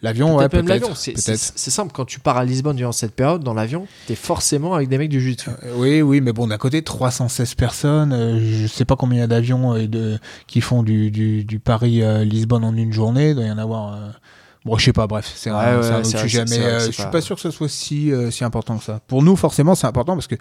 L'avion, 0.00 0.36
ouais, 0.36 0.48
Peut-être 0.48 0.68
l'avion. 0.68 0.94
C'est- 0.94 1.16
simple, 1.18 1.90
quand 1.92 2.04
tu 2.04 2.20
pars 2.20 2.36
à 2.36 2.44
Lisbonne 2.44 2.76
durant 2.76 2.92
cette 2.92 3.16
période, 3.16 3.42
dans 3.42 3.52
l'avion, 3.54 3.88
t'es 4.06 4.14
forcément 4.14 4.74
avec 4.74 4.88
des 4.88 4.96
mecs 4.96 5.08
du 5.08 5.20
jiu-jitsu. 5.20 5.50
Euh, 5.64 5.72
Oui, 5.76 6.02
oui, 6.02 6.20
mais 6.20 6.32
bon, 6.32 6.46
d'un 6.46 6.56
côté, 6.56 6.82
316 6.82 7.54
personnes, 7.56 8.12
euh, 8.12 8.38
je 8.40 8.68
sais 8.68 8.84
pas 8.84 8.94
combien 8.94 9.18
il 9.18 9.20
y 9.22 9.24
a 9.24 9.26
d'avions 9.26 9.74
euh, 9.74 9.88
de, 9.88 10.20
qui 10.46 10.60
font 10.60 10.84
du, 10.84 11.10
du, 11.10 11.42
du 11.44 11.58
Paris-Lisbonne 11.58 12.64
en 12.64 12.76
une 12.76 12.92
journée, 12.92 13.30
il 13.30 13.34
doit 13.34 13.44
y 13.44 13.50
en 13.50 13.58
avoir... 13.58 13.98
Bon, 14.68 14.76
je 14.78 14.84
sais 14.84 14.92
pas, 14.92 15.06
bref, 15.06 15.32
c'est 15.34 15.50
Ouais, 15.50 15.56
un, 15.56 15.80
ouais, 15.80 15.94
autre 15.96 16.06
sujet, 16.18 16.44
mais 16.50 16.58
euh, 16.58 16.80
je 16.86 16.90
suis 16.92 17.02
pas- 17.02 17.08
pas 17.08 17.20
sûr 17.22 17.36
que 17.36 17.42
ce 17.42 17.50
soit 17.50 17.68
si, 17.68 18.12
euh, 18.12 18.30
si 18.30 18.44
important 18.44 18.76
que 18.76 18.84
ça. 18.84 19.00
Pour 19.06 19.22
nous, 19.22 19.34
forcément, 19.34 19.74
c'est 19.74 19.86
important 19.86 20.14
parce 20.14 20.26
que 20.26 20.34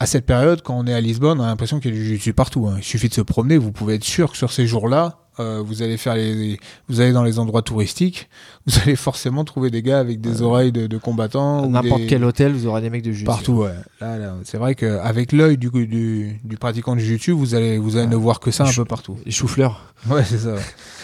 à 0.00 0.06
cette 0.06 0.26
période, 0.26 0.60
quand 0.62 0.76
on 0.76 0.86
est 0.88 0.92
à 0.92 1.00
Lisbonne, 1.00 1.40
on 1.40 1.44
a 1.44 1.46
l'impression 1.46 1.78
qu'il 1.78 1.92
y 1.92 1.94
a 1.94 1.96
du 1.96 2.04
jiu-jitsu 2.04 2.32
partout. 2.32 2.66
hein. 2.66 2.74
Il 2.78 2.82
suffit 2.84 3.08
de 3.08 3.14
se 3.14 3.20
promener, 3.20 3.56
vous 3.58 3.70
pouvez 3.70 3.94
être 3.94 4.04
sûr 4.04 4.32
que 4.32 4.36
sur 4.36 4.50
ces 4.52 4.66
jours-là, 4.66 5.18
euh, 5.40 5.62
vous 5.64 5.82
allez 5.82 5.96
faire 5.96 6.14
les, 6.16 6.58
vous 6.88 7.00
allez 7.00 7.12
dans 7.12 7.22
les 7.22 7.38
endroits 7.38 7.62
touristiques, 7.62 8.28
vous 8.66 8.74
allez 8.82 8.96
forcément 8.96 9.44
trouver 9.44 9.70
des 9.70 9.82
gars 9.82 10.00
avec 10.00 10.20
des 10.20 10.42
oreilles 10.42 10.72
de, 10.72 10.88
de 10.88 10.98
combattants. 10.98 11.64
ou 11.64 11.70
N'importe 11.70 12.02
des- 12.02 12.06
quel 12.08 12.24
hôtel, 12.24 12.52
vous 12.52 12.66
aurez 12.66 12.80
des 12.82 12.90
mecs 12.90 13.02
de 13.02 13.10
jiu-jitsu. 13.12 13.24
Partout, 13.24 13.52
ouais. 13.52 13.72
Là, 14.00 14.18
là, 14.18 14.34
c'est 14.42 14.58
vrai 14.58 14.74
qu'avec 14.74 15.30
l'œil 15.30 15.58
du, 15.58 15.70
du, 15.70 16.40
du 16.42 16.56
pratiquant 16.56 16.96
du 16.96 17.04
jiu-jitsu, 17.04 17.30
vous 17.30 17.54
allez, 17.54 17.78
vous 17.78 17.94
allez 17.96 18.06
Ouais. 18.06 18.10
ne 18.12 18.16
voir 18.16 18.40
que 18.40 18.50
ça 18.50 18.64
un 18.64 18.70
Je- 18.70 18.82
peu 18.82 18.84
partout. 18.84 19.16
Les 19.24 19.30
choux-fleurs. 19.32 19.80
Ouais, 20.10 20.24
c'est 20.24 20.38
ça. 20.38 20.54
ouais. 20.54 20.60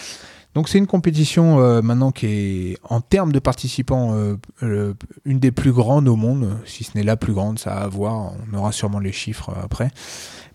Donc 0.55 0.69
c'est 0.69 0.79
une 0.79 0.87
compétition 0.89 1.61
euh, 1.61 1.81
maintenant 1.81 2.11
qui 2.11 2.27
est, 2.27 2.79
en 2.83 3.01
termes 3.01 3.31
de 3.31 3.39
participants, 3.39 4.17
euh, 4.63 4.95
une 5.25 5.39
des 5.39 5.53
plus 5.53 5.73
grandes 5.73 6.09
au 6.09 6.17
monde, 6.17 6.59
si 6.67 6.83
ce 6.83 6.97
n'est 6.97 7.05
la 7.05 7.17
plus 7.17 7.33
grande, 7.33 7.59
ça 7.59 7.75
à 7.75 7.87
voir, 7.87 8.33
on 8.53 8.57
aura 8.57 8.73
sûrement 8.73 8.99
les 8.99 9.13
chiffres 9.13 9.51
euh, 9.51 9.65
après. 9.65 9.91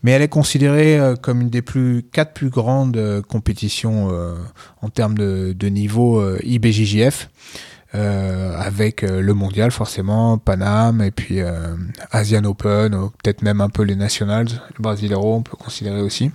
Mais 0.02 0.10
elle 0.10 0.22
est 0.22 0.28
considérée 0.28 0.98
euh, 0.98 1.16
comme 1.16 1.40
une 1.40 1.50
des 1.50 1.62
plus, 1.62 2.02
quatre 2.02 2.34
plus 2.34 2.50
grandes 2.50 2.98
euh, 2.98 3.22
compétitions 3.22 4.10
en 4.82 4.88
termes 4.90 5.16
de, 5.16 5.54
de 5.56 5.66
niveau 5.68 6.22
IBJJF. 6.40 7.30
Euh, 7.94 8.58
avec 8.58 9.04
euh, 9.04 9.20
le 9.22 9.32
mondial 9.32 9.70
forcément, 9.70 10.38
Paname 10.38 11.00
et 11.02 11.12
puis 11.12 11.40
euh, 11.40 11.76
Asian 12.10 12.42
Open, 12.44 12.90
peut-être 13.22 13.42
même 13.42 13.60
un 13.60 13.68
peu 13.68 13.82
les 13.84 13.94
nationals, 13.94 14.48
le 14.76 14.82
Brasileiro 14.82 15.36
on 15.36 15.42
peut 15.42 15.56
considérer 15.56 16.00
aussi, 16.00 16.32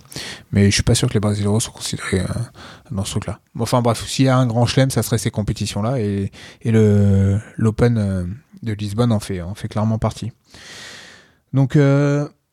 mais 0.50 0.70
je 0.70 0.70
suis 0.70 0.82
pas 0.82 0.94
sûr 0.94 1.08
que 1.08 1.14
les 1.14 1.20
Brasileiros 1.20 1.60
sont 1.60 1.72
considérés 1.72 2.22
dans 2.90 3.04
ce 3.04 3.10
truc-là. 3.10 3.38
Enfin 3.58 3.82
bref, 3.82 4.02
s'il 4.06 4.24
y 4.24 4.28
a 4.28 4.36
un 4.38 4.46
grand 4.46 4.64
chelem, 4.64 4.90
ça 4.90 5.02
serait 5.02 5.18
ces 5.18 5.30
compétitions-là 5.30 6.00
et, 6.00 6.32
le 6.64 7.38
l'Open 7.58 8.34
de 8.62 8.72
Lisbonne 8.72 9.12
en 9.12 9.20
fait 9.20 9.42
en 9.42 9.54
fait 9.54 9.68
clairement 9.68 9.98
partie. 9.98 10.32
Donc 11.52 11.76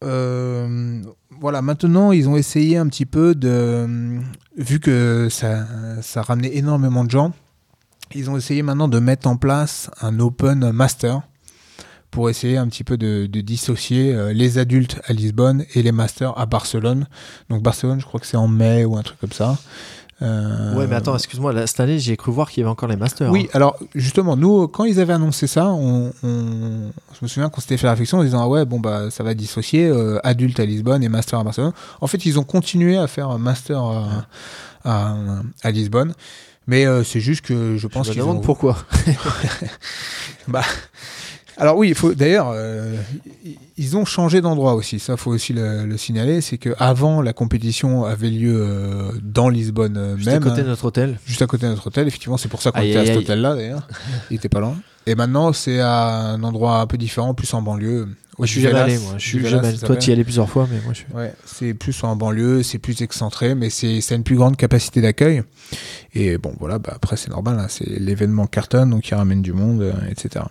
voilà, 0.04 1.62
maintenant 1.62 2.12
ils 2.12 2.28
ont 2.28 2.36
essayé 2.36 2.76
un 2.76 2.88
petit 2.88 3.06
peu 3.06 3.34
de, 3.34 4.20
vu 4.58 4.82
que 4.82 5.30
ça 5.32 5.66
ça 6.02 6.22
ramenait 6.22 6.58
énormément 6.58 7.06
de 7.06 7.12
gens, 7.12 7.32
ils 8.16 8.30
ont 8.30 8.38
essayé 8.38 8.62
maintenant 8.64 8.88
de 8.88 9.00
mettre 9.00 9.28
en 9.28 9.38
place 9.38 9.90
un 10.02 10.20
Open 10.20 10.72
Master 10.72 11.22
pour 12.12 12.30
essayer 12.30 12.58
un 12.58 12.68
petit 12.68 12.84
peu 12.84 12.98
de, 12.98 13.28
de 13.28 13.42
dissocier 13.42 14.14
euh, 14.16 14.34
les 14.34 14.58
adultes 14.58 15.00
à 15.08 15.14
Lisbonne 15.14 15.66
et 15.76 15.84
les 15.84 15.92
masters 15.92 16.36
à 16.40 16.46
Barcelone. 16.48 17.06
Donc 17.50 17.62
Barcelone, 17.62 18.00
je 18.02 18.06
crois 18.06 18.20
que 18.20 18.26
c'est 18.26 18.38
en 18.38 18.48
mai 18.48 18.84
ou 18.86 18.98
un 18.98 19.04
truc 19.04 19.20
comme 19.20 19.32
ça. 19.32 19.58
Euh, 20.22 20.76
Ouais, 20.76 20.88
mais 20.88 20.96
attends, 20.96 21.16
excuse-moi, 21.16 21.66
cette 21.68 21.80
année, 21.80 22.00
j'ai 22.00 22.18
cru 22.18 22.32
voir 22.32 22.50
qu'il 22.50 22.62
y 22.62 22.64
avait 22.64 22.72
encore 22.72 22.90
les 22.90 22.96
masters. 22.98 23.32
Oui, 23.32 23.46
hein. 23.46 23.52
alors 23.54 23.78
justement, 23.96 24.36
nous, 24.36 24.68
quand 24.68 24.86
ils 24.86 25.00
avaient 25.00 25.14
annoncé 25.14 25.46
ça, 25.48 25.68
on, 25.68 26.12
on- 26.24 26.92
je 27.14 27.20
me 27.22 27.28
souviens 27.28 27.48
qu'on 27.50 27.62
s'était 27.62 27.78
fait 27.78 27.86
la 27.86 27.92
réflexion 27.92 28.18
en 28.18 28.24
disant 28.24 28.42
ah 28.42 28.48
ouais, 28.48 28.66
bon 28.66 28.80
bah 28.80 29.12
ça 29.12 29.24
va 29.24 29.34
dissocier 29.36 29.88
euh, 29.88 30.20
adulte 30.26 30.60
à 30.60 30.66
Lisbonne 30.66 31.04
et 31.04 31.10
master 31.10 31.40
à 31.40 31.44
Barcelone. 31.44 31.74
En 32.02 32.08
fait, 32.08 32.26
ils 32.26 32.40
ont 32.40 32.44
continué 32.44 32.98
à 32.98 33.06
faire 33.08 33.30
un 33.30 33.38
master 33.38 33.82
à, 33.84 34.26
à, 34.84 35.16
à 35.62 35.72
Lisbonne, 35.72 36.14
mais 36.70 36.86
euh, 36.86 37.04
c'est 37.04 37.20
juste 37.20 37.42
que 37.42 37.76
je 37.78 37.88
pense 37.88 38.06
Je 38.06 38.12
me 38.12 38.14
qu'ils 38.14 38.22
demande 38.22 38.38
ont. 38.38 38.42
pourquoi. 38.42 38.78
Alors 41.58 41.76
oui, 41.76 41.90
il 41.90 41.96
faut 41.96 42.14
d'ailleurs, 42.14 42.52
euh, 42.54 42.96
ils 43.78 43.98
ont 43.98 44.06
changé 44.06 44.40
d'endroit 44.40 44.76
aussi. 44.76 44.98
Ça, 44.98 45.18
faut 45.18 45.32
aussi 45.32 45.52
le, 45.52 45.86
le 45.86 45.98
signaler, 45.98 46.40
c'est 46.40 46.58
que 46.58 46.70
avant 46.80 47.22
la 47.22 47.34
compétition 47.34 48.06
avait 48.06 48.30
lieu 48.30 48.56
euh, 48.56 49.12
dans 49.22 49.50
Lisbonne 49.50 49.98
euh, 49.98 50.16
Juste 50.16 50.28
même. 50.30 50.42
à 50.42 50.46
côté 50.46 50.62
hein. 50.62 50.64
de 50.64 50.70
notre 50.70 50.86
hôtel. 50.86 51.20
juste 51.26 51.42
à 51.42 51.48
côté 51.48 51.66
de 51.66 51.72
notre 51.72 51.88
hôtel. 51.88 52.08
Effectivement, 52.08 52.38
c'est 52.38 52.48
pour 52.48 52.62
ça 52.62 52.72
qu'on 52.72 52.80
Aïe, 52.80 52.92
était 52.92 53.00
à 53.00 53.06
cet 53.08 53.18
hôtel-là 53.18 53.56
d'ailleurs. 53.56 53.86
Il 54.32 54.38
était 54.38 54.48
pas 54.48 54.62
loin. 54.62 54.76
Et 55.06 55.16
maintenant, 55.16 55.52
c'est 55.52 55.82
à 55.82 56.06
un 56.30 56.44
endroit 56.44 56.80
un 56.80 56.88
peu 56.88 56.98
différent, 56.98 57.34
plus 57.34 57.54
en 57.54 57.62
banlieue. 57.62 58.08
Moi, 58.40 58.46
je 58.48 58.52
suis 58.54 58.62
jamais 58.62 58.80
allé, 58.80 58.98
moi. 58.98 59.14
Je 59.18 59.28
suis 59.28 59.46
jamais 59.46 59.62
ça 59.64 59.68
allé. 59.70 59.78
Toi, 59.80 59.96
tu 59.98 60.10
y 60.10 60.14
allais 60.14 60.24
plusieurs 60.24 60.50
fois, 60.50 60.68
mais 60.72 60.80
moi, 60.84 60.94
je 60.94 61.00
suis. 61.00 61.14
Ouais, 61.14 61.34
c'est 61.46 61.74
plus 61.76 62.04
en 62.04 62.16
banlieue, 62.16 62.64
c'est 62.64 62.80
plus 62.80 63.02
excentré, 63.02 63.54
mais 63.54 63.70
c'est 63.70 64.02
c'est 64.02 64.16
une 64.16 64.24
plus 64.24 64.36
grande 64.38 64.58
capacité 64.58 65.02
d'accueil. 65.02 65.44
Et 66.14 66.38
bon, 66.38 66.54
voilà, 66.60 66.80
bah, 66.80 66.94
après 66.96 67.16
c'est 67.18 67.30
normal, 67.30 67.60
hein, 67.60 67.68
c'est 67.70 67.86
l'événement 67.88 68.48
cartonne, 68.48 68.90
donc 68.90 69.08
il 69.08 69.14
ramène 69.16 69.42
du 69.44 69.54
monde, 69.54 69.82
euh, 69.82 69.94
etc. 70.10 70.46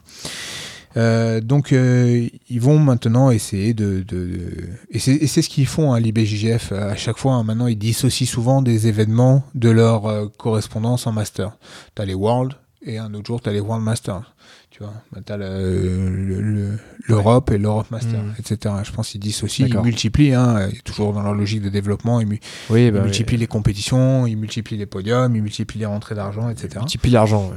Euh, 0.96 1.40
donc 1.42 1.72
euh, 1.72 2.26
ils 2.48 2.60
vont 2.60 2.78
maintenant 2.78 3.30
essayer 3.30 3.74
de, 3.74 3.96
de, 4.00 4.24
de- 4.26 4.50
et 4.90 4.98
c'est 4.98 5.12
et 5.12 5.26
c'est 5.26 5.42
ce 5.42 5.48
qu'ils 5.50 5.66
font 5.66 5.92
à 5.92 6.00
l'IBJJF 6.00 6.72
à 6.72 6.96
chaque 6.96 7.18
fois. 7.18 7.34
hein. 7.34 7.44
maintenant, 7.44 7.66
ils 7.66 7.76
dissocient 7.78 8.26
souvent 8.26 8.62
des 8.62 8.86
événements 8.86 9.44
de 9.54 9.68
leur 9.70 10.06
euh, 10.06 10.26
correspondance 10.38 11.06
en 11.06 11.12
master. 11.12 11.56
T'as 11.94 12.04
les 12.06 12.14
World 12.14 12.54
et 12.82 12.98
un 12.98 13.12
autre 13.14 13.26
jour 13.26 13.40
t'as 13.40 13.52
les 13.52 13.60
World 13.60 13.84
Masters. 13.84 14.34
Tu 14.70 14.82
vois, 14.84 14.92
bah, 15.12 15.36
le- 15.36 16.08
le- 16.10 16.40
le- 16.40 16.78
l'Europe 17.08 17.50
et 17.50 17.58
l'Europe 17.58 17.90
Master, 17.90 18.20
etc. 18.38 18.74
Je 18.84 18.92
pense 18.92 19.08
qu'ils 19.08 19.20
dissocient, 19.20 19.66
ils 19.66 19.70
D'accord. 19.70 19.84
multiplient, 19.84 20.34
hein, 20.34 20.68
toujours 20.84 21.12
dans 21.12 21.22
leur 21.22 21.34
logique 21.34 21.62
de 21.62 21.68
développement, 21.68 22.20
ils, 22.20 22.28
Oui, 22.70 22.86
ils 22.86 22.92
bah, 22.92 23.00
multiplient 23.00 23.38
les 23.38 23.46
compétitions, 23.48 24.26
ils 24.26 24.36
multiplient 24.36 24.76
les 24.76 24.86
podiums, 24.86 25.34
ils 25.34 25.42
multiplient 25.42 25.80
les 25.80 25.86
rentrées 25.86 26.14
d'argent, 26.14 26.48
etc. 26.48 26.68
Multiplie 26.76 27.10
l'argent. 27.10 27.48
ouais. 27.48 27.56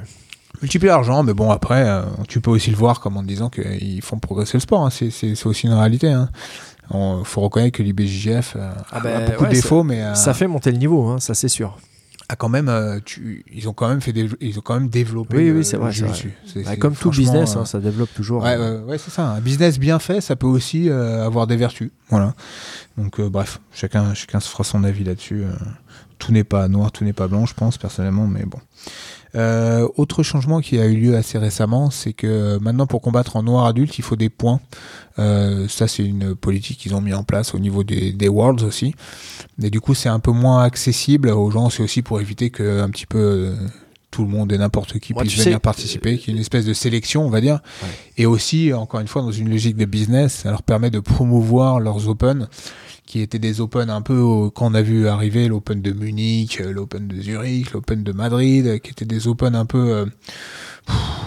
Multiplient 0.63 0.87
l'argent, 0.87 1.21
mais 1.23 1.33
bon, 1.33 1.51
après, 1.51 1.83
euh, 1.87 2.01
tu 2.27 2.39
peux 2.41 2.49
aussi 2.51 2.71
le 2.71 2.75
voir 2.77 2.99
comme 3.01 3.17
en 3.17 3.23
disant 3.23 3.49
qu'ils 3.49 4.01
font 4.01 4.17
progresser 4.19 4.57
le 4.57 4.61
sport. 4.61 4.85
hein. 4.85 4.89
C'est- 4.89 5.45
aussi 5.45 5.67
une 5.67 5.73
réalité. 5.73 6.09
Hein. 6.11 6.29
Il 6.93 7.21
faut 7.23 7.41
reconnaître 7.41 7.77
que 7.77 7.83
l'IBJJF 7.83 8.55
euh, 8.55 8.71
Ah 8.91 8.97
a 8.97 8.99
bah, 8.99 9.19
beaucoup 9.27 9.43
ouais, 9.43 9.49
de 9.49 9.53
défauts, 9.55 9.83
mais 9.83 10.01
euh, 10.01 10.13
Ça 10.15 10.33
fait 10.33 10.47
monter 10.47 10.71
le 10.71 10.77
niveau, 10.77 11.07
hein, 11.07 11.19
ça 11.19 11.33
c'est 11.35 11.47
sûr. 11.47 11.77
A 12.31 12.35
quand 12.37 12.49
même, 12.49 12.69
euh, 12.69 12.99
tu- 13.03 13.43
ils 13.51 13.67
ont 13.67 13.73
quand 13.73 13.89
même 13.89 13.99
fait, 14.01 14.13
ils 14.39 14.57
ont 14.57 14.61
quand 14.61 14.73
même 14.75 14.87
développé. 14.89 15.51
Oui, 15.51 15.65
c'est 15.65 15.75
vrai, 15.77 15.91
jiu-jitsu. 15.91 16.33
C'est- 16.45 16.63
Bah, 16.63 16.75
comme 16.77 16.95
tout 16.95 17.09
business, 17.17 17.55
euh, 17.55 17.59
hein, 17.59 17.65
ça 17.65 17.79
développe 17.79 18.13
toujours. 18.13 18.43
Ouais, 18.43 18.55
euh, 18.57 18.79
ouais, 18.83 18.91
ouais, 18.91 18.97
c'est 18.97 19.11
ça. 19.11 19.27
Un 19.31 19.41
business 19.41 19.77
bien 19.79 19.99
fait, 19.99 20.21
ça 20.21 20.35
peut 20.35 20.47
aussi 20.47 20.89
euh, 20.89 21.25
avoir 21.25 21.45
des 21.47 21.57
vertus. 21.57 21.89
Voilà. 22.09 22.33
Donc, 22.97 23.19
bref, 23.21 23.59
chacun, 23.73 24.13
chacun 24.13 24.39
se 24.39 24.49
fera 24.49 24.63
son 24.63 24.83
avis 24.83 25.03
là-dessus. 25.03 25.43
Euh. 26.21 26.25
tout 26.25 26.31
n'est 26.31 26.43
pas 26.43 26.67
noir, 26.67 26.91
tout 26.91 27.03
n'est 27.03 27.13
pas 27.13 27.27
blanc, 27.27 27.45
je 27.45 27.53
pense, 27.53 27.77
personnellement, 27.77 28.27
mais 28.27 28.45
bon. 28.45 28.59
Euh, 29.33 29.87
autre 29.95 30.23
changement 30.23 30.59
qui 30.59 30.77
a 30.77 30.85
eu 30.85 30.95
lieu 30.95 31.15
assez 31.15 31.37
récemment, 31.37 31.89
c'est 31.89 32.13
que 32.13 32.57
maintenant, 32.59 32.85
pour 32.85 33.01
combattre 33.01 33.37
en 33.37 33.43
noir 33.43 33.65
adulte, 33.65 33.97
il 33.97 34.03
faut 34.03 34.15
des 34.15 34.29
points. 34.29 34.59
Euh, 35.19 35.67
ça, 35.67 35.87
c'est 35.87 36.03
une 36.03 36.35
politique 36.35 36.79
qu'ils 36.79 36.95
ont 36.95 37.01
mis 37.01 37.13
en 37.13 37.23
place 37.23 37.53
au 37.53 37.59
niveau 37.59 37.83
des, 37.83 38.27
Worlds 38.27 38.63
aussi. 38.63 38.93
Et 39.61 39.69
du 39.69 39.79
coup, 39.79 39.93
c'est 39.93 40.09
un 40.09 40.19
peu 40.19 40.31
moins 40.31 40.63
accessible 40.63 41.29
aux 41.29 41.51
gens. 41.51 41.69
C'est 41.69 41.83
aussi 41.83 42.01
pour 42.01 42.19
éviter 42.19 42.49
que 42.49 42.81
un 42.81 42.89
petit 42.89 43.05
peu 43.05 43.19
euh, 43.19 43.55
tout 44.11 44.23
le 44.23 44.29
monde 44.29 44.51
et 44.51 44.57
n'importe 44.57 44.99
qui 44.99 45.13
Moi, 45.13 45.23
puisse 45.23 45.37
sais, 45.37 45.45
venir 45.45 45.61
participer, 45.61 46.17
qu'il 46.17 46.27
y 46.29 46.31
ait 46.31 46.35
une 46.35 46.41
espèce 46.41 46.65
de 46.65 46.73
sélection, 46.73 47.25
on 47.25 47.29
va 47.29 47.41
dire. 47.41 47.61
Ouais. 47.81 47.89
Et 48.17 48.25
aussi, 48.25 48.73
encore 48.73 48.99
une 48.99 49.07
fois, 49.07 49.21
dans 49.21 49.31
une 49.31 49.49
logique 49.49 49.77
de 49.77 49.85
business, 49.85 50.33
ça 50.43 50.51
leur 50.51 50.63
permet 50.63 50.89
de 50.91 50.99
promouvoir 50.99 51.79
leurs 51.79 52.07
Open, 52.09 52.47
qui 53.05 53.21
étaient 53.21 53.39
des 53.39 53.59
Open 53.61 53.89
un 53.89 54.01
peu, 54.01 54.17
au- 54.19 54.51
quand 54.51 54.69
on 54.71 54.73
a 54.73 54.81
vu 54.81 55.07
arriver 55.07 55.47
l'Open 55.47 55.81
de 55.81 55.91
Munich, 55.91 56.61
euh, 56.61 56.71
l'Open 56.71 57.07
de 57.07 57.19
Zurich, 57.21 57.71
l'Open 57.71 58.03
de 58.03 58.11
Madrid, 58.11 58.67
euh, 58.67 58.77
qui 58.77 58.91
étaient 58.91 59.05
des 59.05 59.27
Open 59.27 59.55
un 59.55 59.65
peu, 59.65 59.91
euh, 59.93 60.05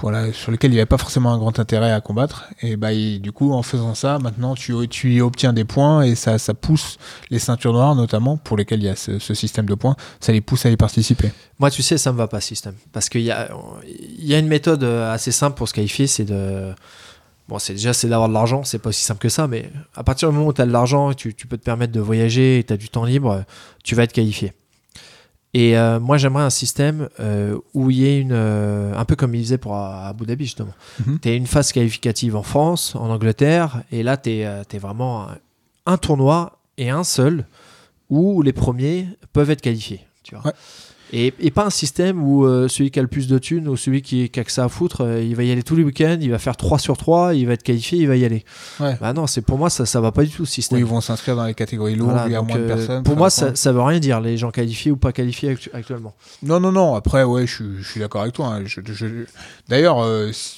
voilà, 0.04 0.34
sur 0.34 0.52
lesquels 0.52 0.70
il 0.70 0.74
n'y 0.74 0.80
avait 0.80 0.86
pas 0.86 0.98
forcément 0.98 1.32
un 1.32 1.38
grand 1.38 1.58
intérêt 1.58 1.90
à 1.90 2.00
combattre. 2.02 2.50
Et 2.60 2.76
bah, 2.76 2.90
du 2.94 3.32
coup, 3.32 3.52
en 3.52 3.62
faisant 3.62 3.94
ça, 3.94 4.18
maintenant, 4.18 4.54
tu, 4.54 4.74
tu 4.88 5.14
y 5.14 5.20
obtiens 5.22 5.54
des 5.54 5.64
points 5.64 6.02
et 6.02 6.14
ça, 6.14 6.38
ça 6.38 6.52
pousse 6.52 6.98
les 7.30 7.38
ceintures 7.38 7.72
noires, 7.72 7.94
notamment, 7.94 8.36
pour 8.36 8.58
lesquelles 8.58 8.80
il 8.80 8.86
y 8.86 8.90
a 8.90 8.96
ce, 8.96 9.18
système 9.18 9.64
de 9.64 9.74
points, 9.74 9.96
ça 10.20 10.32
les 10.32 10.42
pousse 10.42 10.66
à 10.66 10.70
y 10.70 10.76
participer. 10.76 11.32
Moi, 11.58 11.70
tu 11.70 11.82
sais, 11.82 11.96
ça 11.96 12.12
me 12.12 12.18
va 12.18 12.28
pas, 12.28 12.42
ce 12.42 12.48
système. 12.48 12.74
Parce 12.92 13.08
qu'il 13.08 13.22
y 13.22 13.30
a, 13.30 13.48
y 14.18 14.34
a 14.34 14.38
une 14.38 14.48
méthode 14.48 14.84
euh, 14.84 15.10
assez 15.10 15.32
simple 15.32 15.56
pour 15.56 15.68
se 15.68 15.74
qualifier, 15.74 16.06
c'est 16.06 16.24
de. 16.24 16.74
Bon, 17.48 17.58
c'est 17.58 17.74
déjà 17.74 17.92
c'est 17.92 18.08
d'avoir 18.08 18.28
de 18.28 18.34
l'argent, 18.34 18.62
c'est 18.62 18.78
pas 18.78 18.88
aussi 18.88 19.04
simple 19.04 19.20
que 19.20 19.28
ça, 19.28 19.46
mais 19.46 19.70
à 19.94 20.02
partir 20.02 20.30
du 20.30 20.34
moment 20.34 20.48
où 20.48 20.52
tu 20.52 20.62
as 20.62 20.66
de 20.66 20.72
l'argent, 20.72 21.12
tu, 21.12 21.34
tu 21.34 21.46
peux 21.46 21.58
te 21.58 21.64
permettre 21.64 21.92
de 21.92 22.00
voyager 22.00 22.58
et 22.58 22.64
tu 22.64 22.72
as 22.72 22.78
du 22.78 22.88
temps 22.88 23.04
libre, 23.04 23.44
tu 23.82 23.94
vas 23.94 24.02
être 24.04 24.14
qualifié. 24.14 24.52
Et 25.54 25.78
euh, 25.78 26.00
moi, 26.00 26.18
j'aimerais 26.18 26.42
un 26.42 26.50
système 26.50 27.08
euh, 27.20 27.56
où 27.74 27.90
il 27.90 27.98
y 27.98 28.06
ait 28.06 28.20
une. 28.20 28.32
euh, 28.32 28.92
un 28.96 29.04
peu 29.04 29.14
comme 29.14 29.34
il 29.36 29.42
faisait 29.42 29.58
pour 29.58 29.76
à 29.76 30.08
Abu 30.08 30.26
Dhabi, 30.26 30.44
justement. 30.44 30.74
Mhm. 31.06 31.20
Tu 31.20 31.28
as 31.28 31.34
une 31.34 31.46
phase 31.46 31.72
qualificative 31.72 32.34
en 32.34 32.42
France, 32.42 32.96
en 32.96 33.08
Angleterre, 33.08 33.82
et 33.92 34.02
là, 34.02 34.16
tu 34.16 34.30
es, 34.30 34.78
vraiment 34.78 35.28
un, 35.28 35.38
un 35.86 35.96
tournoi 35.96 36.58
et 36.76 36.90
un 36.90 37.04
seul 37.04 37.46
où 38.10 38.42
les 38.42 38.52
premiers 38.52 39.08
peuvent 39.32 39.50
être 39.50 39.62
qualifiés. 39.62 40.04
Tu 40.24 40.34
vois. 40.34 40.44
Ouais. 40.44 40.52
Et, 41.16 41.32
et 41.38 41.52
pas 41.52 41.64
un 41.64 41.70
système 41.70 42.22
où 42.24 42.44
euh, 42.44 42.66
celui 42.66 42.90
qui 42.90 42.98
a 42.98 43.02
le 43.02 43.06
plus 43.08 43.28
de 43.28 43.38
thunes 43.38 43.68
ou 43.68 43.76
celui 43.76 44.02
qui, 44.02 44.28
qui 44.30 44.40
a 44.40 44.42
que 44.44 44.50
ça 44.50 44.64
à 44.64 44.68
foutre, 44.68 45.02
euh, 45.02 45.22
il 45.22 45.36
va 45.36 45.44
y 45.44 45.52
aller 45.52 45.62
tous 45.62 45.76
les 45.76 45.84
week-ends, 45.84 46.18
il 46.20 46.30
va 46.30 46.38
faire 46.40 46.56
3 46.56 46.80
sur 46.80 46.96
3, 46.96 47.34
il 47.34 47.46
va 47.46 47.52
être 47.52 47.62
qualifié, 47.62 47.98
il 48.00 48.08
va 48.08 48.16
y 48.16 48.24
aller. 48.24 48.44
Ouais. 48.80 48.96
Bah 49.00 49.12
non, 49.12 49.28
c'est 49.28 49.40
pour 49.42 49.56
moi 49.56 49.70
ça 49.70 49.86
ça 49.86 50.00
va 50.00 50.10
pas 50.10 50.24
du 50.24 50.30
tout 50.30 50.44
ce 50.44 50.52
système. 50.52 50.78
ils 50.80 50.84
vont 50.84 51.00
s'inscrire 51.00 51.36
dans 51.36 51.44
les 51.44 51.54
catégories 51.54 51.94
lourdes, 51.94 52.10
Voilà, 52.10 52.24
où 52.24 52.28
il 52.28 52.32
y 52.32 52.36
a 52.36 52.42
moins 52.42 52.56
de 52.56 52.62
euh, 52.62 52.66
personnes. 52.66 53.02
pour 53.04 53.16
moi 53.16 53.30
ça, 53.30 53.54
ça 53.54 53.72
veut 53.72 53.80
rien 53.82 54.00
dire 54.00 54.20
les 54.20 54.36
gens 54.36 54.50
qualifiés 54.50 54.90
ou 54.90 54.96
pas 54.96 55.12
qualifiés 55.12 55.50
actu- 55.54 55.70
actuellement. 55.72 56.14
Non, 56.42 56.58
non, 56.58 56.72
non. 56.72 56.94
Après, 56.96 57.22
ouais, 57.22 57.46
je, 57.46 57.54
suis- 57.54 57.76
je 57.82 57.88
suis 57.88 58.00
d'accord 58.00 58.22
avec 58.22 58.34
toi. 58.34 58.48
hein. 58.48 58.62
Je- 58.64 58.80
je- 58.84 59.06
D'ailleurs, 59.68 60.04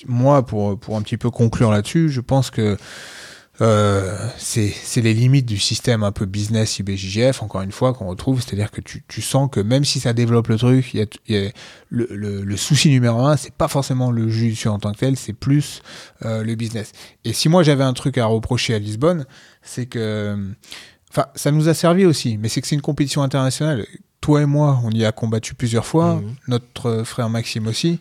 moi, 0.07 0.45
pour, 0.45 0.78
pour 0.78 0.97
un 0.97 1.03
petit 1.03 1.16
peu 1.19 1.31
conclure 1.31 1.70
là-dessus, 1.70 2.09
je 2.09 2.20
pense 2.23 2.51
que 2.51 2.77
euh, 3.61 4.28
c'est 4.37 4.74
les 4.97 5.15
limites 5.15 5.47
du 5.47 5.59
système 5.59 6.03
un 6.03 6.12
peu 6.12 6.27
business 6.27 6.78
IBJJF, 6.78 7.43
encore 7.43 7.62
une 7.62 7.73
fois, 7.73 7.95
qu'on 7.95 8.07
retrouve. 8.07 8.43
C'est-à-dire 8.43 8.70
que 8.70 8.81
tu, 8.81 9.03
tu 9.09 9.23
sens 9.23 9.49
que 9.51 9.61
même 9.61 9.85
si 9.85 10.01
ça 10.01 10.12
développe 10.12 10.49
le 10.49 10.59
truc, 10.59 10.93
y 10.95 11.01
a, 11.01 11.07
y 11.28 11.37
a 11.37 11.51
le, 11.89 12.07
le, 12.11 12.43
le 12.43 12.57
souci 12.57 12.91
numéro 12.91 13.20
un, 13.20 13.37
c'est 13.37 13.55
pas 13.55 13.69
forcément 13.69 14.11
le 14.11 14.28
jiu 14.28 14.55
en 14.66 14.78
tant 14.78 14.93
que 14.93 14.99
tel, 14.99 15.16
c'est 15.16 15.33
plus 15.33 15.83
euh, 16.24 16.43
le 16.43 16.55
business. 16.55 16.93
Et 17.24 17.33
si 17.33 17.49
moi 17.49 17.62
j'avais 17.62 17.85
un 17.85 17.95
truc 17.95 18.19
à 18.19 18.27
reprocher 18.27 18.74
à 18.74 18.78
Lisbonne, 18.78 19.27
c'est 19.62 19.87
que. 19.87 20.37
Enfin, 21.11 21.27
ça 21.35 21.51
nous 21.51 21.69
a 21.69 21.74
servi 21.74 22.05
aussi, 22.05 22.37
mais 22.37 22.49
c'est 22.49 22.61
que 22.61 22.66
c'est 22.66 22.74
une 22.74 22.83
compétition 22.83 23.23
internationale. 23.23 23.87
Toi 24.20 24.43
et 24.43 24.47
moi, 24.47 24.81
on 24.85 24.91
y 24.91 25.05
a 25.05 25.12
combattu 25.12 25.55
plusieurs 25.55 25.87
fois. 25.87 26.16
Mhm. 26.16 26.35
Notre 26.49 27.03
frère 27.05 27.31
Maxime 27.31 27.66
aussi. 27.69 28.01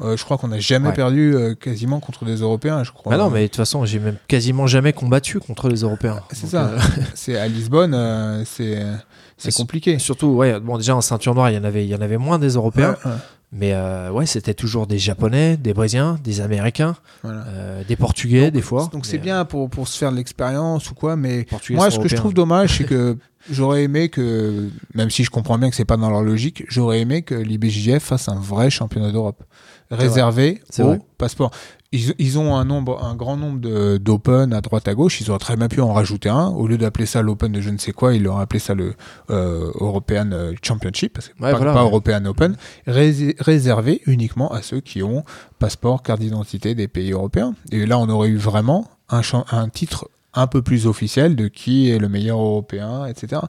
Euh, 0.00 0.16
je 0.16 0.24
crois 0.24 0.38
qu'on 0.38 0.48
n'a 0.48 0.58
jamais 0.58 0.88
Ouais. 0.88 0.94
perdu 0.94 1.34
euh, 1.34 1.54
quasiment 1.54 2.00
contre 2.00 2.24
des 2.24 2.36
Européens, 2.36 2.82
je 2.82 2.90
crois. 2.90 3.10
Bah 3.16 3.22
non, 3.22 3.30
mais 3.30 3.42
de 3.42 3.46
toute 3.46 3.56
façon, 3.56 3.84
j'ai 3.84 4.00
même 4.00 4.16
quasiment 4.26 4.66
jamais 4.66 4.92
combattu 4.92 5.38
contre 5.38 5.68
les 5.68 5.80
Européens. 5.82 6.20
C'est 6.32 6.48
ça. 6.48 6.66
euh, 6.66 6.78
C'est 7.14 7.36
à 7.38 7.46
Lisbonne, 7.46 8.44
c'est 8.44 9.54
compliqué. 9.54 9.98
surtout, 9.98 10.28
ouais, 10.28 10.58
bon, 10.60 10.78
déjà 10.78 10.96
en 10.96 11.00
ceinture 11.00 11.34
noire, 11.34 11.50
il 11.50 11.54
y 11.54 11.58
en 11.58 11.64
avait, 11.64 11.84
il 11.84 11.90
y 11.90 11.94
en 11.94 12.00
avait 12.00 12.16
moins 12.18 12.38
des 12.38 12.50
Européens, 12.54 12.96
Ouais, 13.04 13.10
ouais, 13.10 13.16
mais 13.52 13.74
ouais, 14.10 14.26
c'était 14.26 14.54
toujours 14.54 14.86
des 14.88 14.98
Japonais, 14.98 15.56
des 15.56 15.74
Brésiliens, 15.74 16.18
des 16.24 16.40
Américains, 16.40 16.96
voilà. 17.22 17.44
des 17.86 17.94
Portugais 17.96 18.50
des 18.50 18.62
fois. 18.62 18.88
Donc 18.92 19.06
c'est 19.06 19.18
bien 19.18 19.44
pour, 19.44 19.70
pour 19.70 19.86
se 19.86 19.96
faire 19.96 20.10
de 20.10 20.16
l'expérience 20.16 20.90
ou 20.90 20.94
quoi, 20.94 21.14
mais 21.14 21.44
Portugais 21.44 21.76
moi 21.78 21.90
ce 21.90 21.98
que 22.00 22.08
je 22.08 22.16
trouve 22.16 22.34
dommage, 22.34 22.78
c'est 22.78 22.84
que 22.84 23.16
j'aurais 23.50 23.84
aimé 23.84 24.08
que, 24.08 24.70
même 24.94 25.10
si 25.10 25.22
je 25.22 25.30
comprends 25.30 25.56
bien 25.58 25.70
que 25.70 25.76
c'est 25.76 25.84
pas 25.84 25.96
dans 25.96 26.10
leur 26.10 26.22
logique, 26.22 26.64
j'aurais 26.68 27.00
aimé 27.00 27.22
que 27.22 27.34
l'IBJJF 27.36 28.02
fasse 28.02 28.28
un 28.28 28.40
vrai 28.40 28.70
championnat 28.70 29.12
d'Europe 29.12 29.42
réservé 29.90 30.60
au 30.78 30.82
vrai. 30.84 31.00
passeport. 31.18 31.50
Ils, 31.92 32.12
ils 32.18 32.38
ont 32.40 32.56
un 32.56 32.64
nombre, 32.64 33.04
un 33.04 33.14
grand 33.14 33.36
nombre 33.36 33.98
d'Open 33.98 34.52
à 34.52 34.60
droite 34.60 34.88
à 34.88 34.94
gauche. 34.94 35.20
Ils 35.20 35.30
auraient 35.30 35.38
très 35.38 35.54
bien 35.56 35.68
pu 35.68 35.80
en 35.80 35.92
rajouter 35.92 36.28
un. 36.28 36.46
Au 36.48 36.66
lieu 36.66 36.76
d'appeler 36.76 37.06
ça 37.06 37.22
l'Open 37.22 37.52
de 37.52 37.60
je 37.60 37.70
ne 37.70 37.78
sais 37.78 37.92
quoi, 37.92 38.14
ils 38.14 38.26
auraient 38.26 38.42
appelé 38.42 38.58
ça 38.58 38.74
le 38.74 38.94
euh, 39.30 39.70
European 39.76 40.30
euh, 40.32 40.52
Championship, 40.60 41.12
parce 41.12 41.28
que 41.28 41.34
Ouais, 41.40 41.52
pas, 41.52 41.56
voilà, 41.56 41.72
pas 41.72 41.84
ouais. 41.84 41.88
European 41.90 42.24
Open, 42.24 42.56
rés- 42.88 43.36
réservé 43.38 44.00
uniquement 44.06 44.50
à 44.52 44.60
ceux 44.62 44.80
qui 44.80 45.04
ont 45.04 45.22
passeport, 45.60 46.02
carte 46.02 46.18
d'identité 46.20 46.74
des 46.74 46.88
pays 46.88 47.12
européens. 47.12 47.54
Et 47.70 47.86
là, 47.86 47.98
on 48.00 48.08
aurait 48.08 48.28
eu 48.28 48.36
vraiment 48.38 48.88
un, 49.08 49.20
un 49.52 49.68
titre 49.68 50.08
un 50.34 50.46
peu 50.46 50.62
plus 50.62 50.86
officielle 50.86 51.36
de 51.36 51.48
qui 51.48 51.90
est 51.90 51.98
le 51.98 52.08
meilleur 52.08 52.38
européen, 52.38 53.06
etc. 53.06 53.42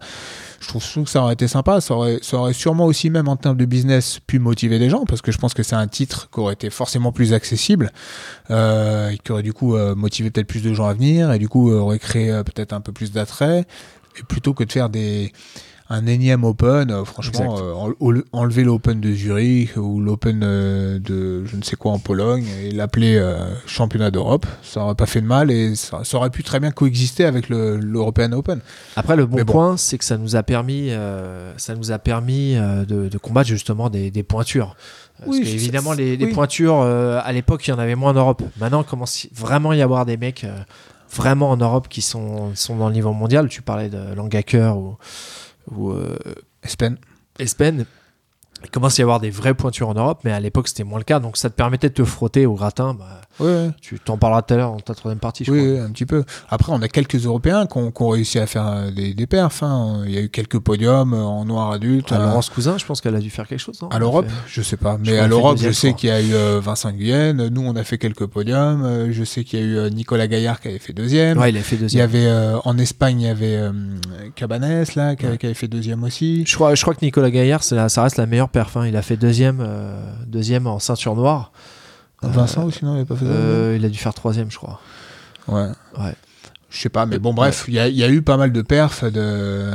Je 0.59 0.67
trouve, 0.67 0.83
que 1.03 1.09
ça 1.09 1.21
aurait 1.21 1.33
été 1.33 1.47
sympa. 1.47 1.81
Ça 1.81 1.93
aurait, 1.93 2.19
ça 2.21 2.37
aurait 2.37 2.53
sûrement 2.53 2.85
aussi, 2.85 3.09
même 3.09 3.27
en 3.27 3.35
termes 3.35 3.57
de 3.57 3.65
business, 3.65 4.19
pu 4.25 4.39
motiver 4.39 4.79
les 4.79 4.89
gens 4.89 5.05
parce 5.05 5.21
que 5.21 5.31
je 5.31 5.37
pense 5.37 5.53
que 5.53 5.63
c'est 5.63 5.75
un 5.75 5.87
titre 5.87 6.29
qui 6.31 6.39
aurait 6.39 6.53
été 6.53 6.69
forcément 6.69 7.11
plus 7.11 7.33
accessible 7.33 7.91
euh, 8.51 9.09
et 9.09 9.17
qui 9.17 9.31
aurait 9.31 9.43
du 9.43 9.53
coup 9.53 9.75
euh, 9.75 9.95
motivé 9.95 10.31
peut-être 10.31 10.47
plus 10.47 10.63
de 10.63 10.73
gens 10.73 10.87
à 10.87 10.93
venir 10.93 11.31
et 11.31 11.39
du 11.39 11.49
coup 11.49 11.71
euh, 11.71 11.79
aurait 11.79 11.99
créé 11.99 12.41
peut-être 12.45 12.73
un 12.73 12.81
peu 12.81 12.91
plus 12.91 13.11
d'attrait. 13.11 13.65
Plutôt 14.29 14.53
que 14.53 14.63
de 14.63 14.71
faire 14.71 14.89
des 14.89 15.33
un 15.89 16.07
énième 16.07 16.43
Open, 16.43 16.89
euh, 16.89 17.05
franchement, 17.05 17.57
euh, 17.59 17.73
en- 17.73 17.91
en- 17.99 18.21
enlever 18.31 18.63
l'Open 18.63 18.99
de 18.99 19.11
Zurich 19.13 19.77
ou 19.77 20.01
l'Open 20.01 20.41
euh, 20.43 20.97
de 20.97 21.45
je 21.45 21.55
ne 21.55 21.61
sais 21.61 21.75
quoi 21.75 21.91
en 21.91 21.99
Pologne 21.99 22.45
et 22.63 22.71
l'appeler 22.71 23.17
euh, 23.17 23.37
championnat 23.67 24.09
d'Europe, 24.09 24.47
ça 24.63 24.81
aurait 24.81 24.95
pas 24.95 25.05
fait 25.05 25.21
de 25.21 25.27
mal 25.27 25.51
et 25.51 25.75
ça, 25.75 25.99
ça 26.03 26.17
aurait 26.17 26.31
pu 26.31 26.43
très 26.43 26.59
bien 26.59 26.71
coexister 26.71 27.25
avec 27.25 27.49
le- 27.49 27.77
l'European 27.77 28.31
Open. 28.31 28.61
Après, 28.95 29.15
le 29.15 29.27
bon, 29.27 29.45
point, 29.45 29.77
c'est 29.77 29.99
que 29.99 30.05
ça 30.05 30.17
nous 30.17 30.35
a 30.35 30.41
permis, 30.41 30.87
euh, 30.89 31.53
ça 31.57 31.75
nous 31.75 31.91
a 31.91 31.99
permis 31.99 32.55
de, 32.55 33.07
de 33.07 33.17
combattre 33.19 33.47
justement 33.49 33.89
des, 33.91 34.09
des 34.09 34.23
pointures. 34.23 34.75
Parce 35.19 35.29
Oui, 35.29 35.41
que, 35.43 35.47
évidemment, 35.47 35.93
les, 35.93 36.17
les 36.17 36.25
oui. 36.25 36.33
pointures, 36.33 36.81
euh, 36.81 37.19
à 37.23 37.31
l'époque, 37.31 37.65
il 37.67 37.69
y 37.69 37.73
en 37.73 37.79
avait 37.79 37.95
moins 37.95 38.11
en 38.11 38.15
Europe. 38.15 38.41
Maintenant, 38.59 38.81
il 38.81 38.85
commence 38.89 39.27
vraiment 39.33 39.69
à 39.69 39.75
y 39.75 39.81
avoir 39.83 40.05
des 40.05 40.17
mecs 40.17 40.43
euh, 40.43 40.57
vraiment 41.13 41.51
en 41.51 41.57
Europe 41.57 41.87
qui 41.89 42.01
sont, 42.01 42.53
sont 42.55 42.75
dans 42.75 42.87
le 42.89 42.93
niveau 42.95 43.13
mondial. 43.13 43.47
Tu 43.47 43.61
parlais 43.61 43.87
de 43.87 43.99
Langaker 44.15 44.75
ou, 44.77 44.97
ou 45.67 45.91
euh, 45.91 46.17
Espen. 46.63 46.97
Espen. 47.39 47.85
Il 48.65 48.69
commence 48.71 48.99
à 48.99 49.01
y 49.01 49.03
avoir 49.03 49.19
des 49.19 49.29
vraies 49.29 49.53
pointures 49.53 49.89
en 49.89 49.93
Europe, 49.93 50.19
mais 50.23 50.31
à 50.31 50.39
l'époque, 50.39 50.67
c'était 50.67 50.83
moins 50.83 50.97
le 50.99 51.03
cas. 51.03 51.19
Donc, 51.19 51.37
ça 51.37 51.49
te 51.49 51.55
permettait 51.55 51.89
de 51.89 51.93
te 51.93 52.03
frotter 52.03 52.45
au 52.45 52.53
gratin. 52.55 52.93
Bah, 52.93 53.21
Ouais, 53.41 53.69
tu 53.81 53.99
t'en 53.99 54.17
parleras 54.17 54.43
tout 54.43 54.53
à 54.53 54.57
l'heure 54.57 54.71
dans 54.71 54.79
ta 54.79 54.95
troisième 54.95 55.19
partie, 55.19 55.43
je 55.43 55.51
Oui, 55.51 55.59
crois. 55.59 55.71
oui, 55.73 55.79
un 55.79 55.91
petit 55.91 56.05
peu. 56.05 56.23
Après, 56.49 56.71
on 56.71 56.81
a 56.81 56.87
quelques 56.87 57.15
Européens 57.25 57.65
qui 57.67 57.77
ont, 57.77 58.09
réussi 58.09 58.39
à 58.39 58.47
faire 58.47 58.65
euh, 58.65 58.91
des, 58.91 59.13
des 59.13 59.27
perfs. 59.27 59.61
hein. 59.61 60.03
Il 60.05 60.13
y 60.13 60.17
a 60.17 60.21
eu 60.21 60.29
quelques 60.29 60.59
podiums 60.59 61.13
euh, 61.13 61.21
en 61.21 61.43
noir 61.43 61.71
adulte. 61.71 62.07
Ah, 62.11 62.15
euh, 62.21 62.25
Laurence 62.27 62.49
Cousin, 62.49 62.77
je 62.77 62.85
pense 62.85 63.01
qu'elle 63.01 63.15
a 63.15 63.19
dû 63.19 63.29
faire 63.29 63.45
quelque 63.45 63.59
chose. 63.59 63.77
À 63.91 63.99
l'Europe, 63.99 64.25
fait- 64.27 64.33
je 64.47 64.61
sais 64.61 64.77
pas. 64.77 64.97
Mais 65.05 65.17
à 65.19 65.27
l'Europe, 65.27 65.57
je 65.57 65.65
deuxième, 65.65 65.91
sais 65.91 65.97
qu'il 65.97 66.07
y 66.09 66.11
a 66.13 66.21
eu 66.21 66.33
euh, 66.33 66.61
Vincent 66.63 66.91
Guyenne. 66.93 67.49
Nous, 67.49 67.61
on 67.61 67.75
a 67.75 67.83
fait 67.83 67.97
quelques 67.97 68.25
podiums. 68.25 68.83
Euh, 68.85 69.11
Je 69.11 69.23
sais 69.25 69.43
qu'il 69.43 69.59
y 69.59 69.61
a 69.61 69.65
eu 69.65 69.77
euh, 69.79 69.89
Nicolas 69.89 70.27
Gaillard 70.27 70.61
qui 70.61 70.69
avait 70.69 70.79
fait 70.79 70.93
deuxième. 70.93 71.37
Ouais, 71.37 71.49
il 71.49 71.57
a 71.57 71.61
fait 71.61 71.75
Il 71.75 71.79
y 71.79 71.81
deuxième. 71.81 72.05
avait 72.09 72.31
en 72.63 72.77
Espagne, 72.77 73.19
il 73.19 73.27
y 73.27 73.29
avait 73.29 73.59
Cabanes 74.35 74.85
là, 74.95 75.15
qui, 75.17 75.25
avait- 75.25 75.37
qui 75.37 75.45
avait 75.45 75.55
fait 75.55 75.67
deuxième 75.67 76.03
aussi. 76.03 76.45
Je 76.45 76.55
crois, 76.55 76.73
je 76.75 76.81
crois 76.81 76.93
que 76.95 77.03
Nicolas 77.03 77.29
Gaillard, 77.31 77.63
ça 77.63 77.85
reste 78.01 78.15
la 78.17 78.25
meilleure 78.25 78.49
perf. 78.55 78.77
hein. 78.77 78.87
Il 78.87 78.95
a 78.95 79.01
fait 79.01 79.17
deuxième, 79.17 79.59
euh, 79.61 79.99
deuxième 80.27 80.65
en 80.67 80.79
ceinture 80.79 81.15
noire. 81.15 81.51
Vincent 82.23 82.63
aussi, 82.65 82.83
non, 82.83 82.93
il 82.93 82.97
avait 82.97 83.05
pas 83.05 83.15
fait 83.15 83.25
Euh, 83.27 83.75
il 83.77 83.85
a 83.85 83.89
dû 83.89 83.97
faire 83.99 84.13
troisième, 84.13 84.49
je 84.49 84.57
crois. 84.57 84.79
Ouais. 85.47 85.67
Ouais. 85.99 86.15
Je 86.71 86.79
sais 86.79 86.89
pas, 86.89 87.05
mais 87.05 87.19
bon, 87.19 87.33
bref, 87.33 87.65
il 87.67 87.75
y, 87.75 87.79
a- 87.79 87.87
y 87.87 88.03
a 88.03 88.09
eu 88.09 88.21
pas 88.21 88.35
mal 88.37 88.51
de 88.51 88.61
perfs 88.61 89.03
de 89.05 89.71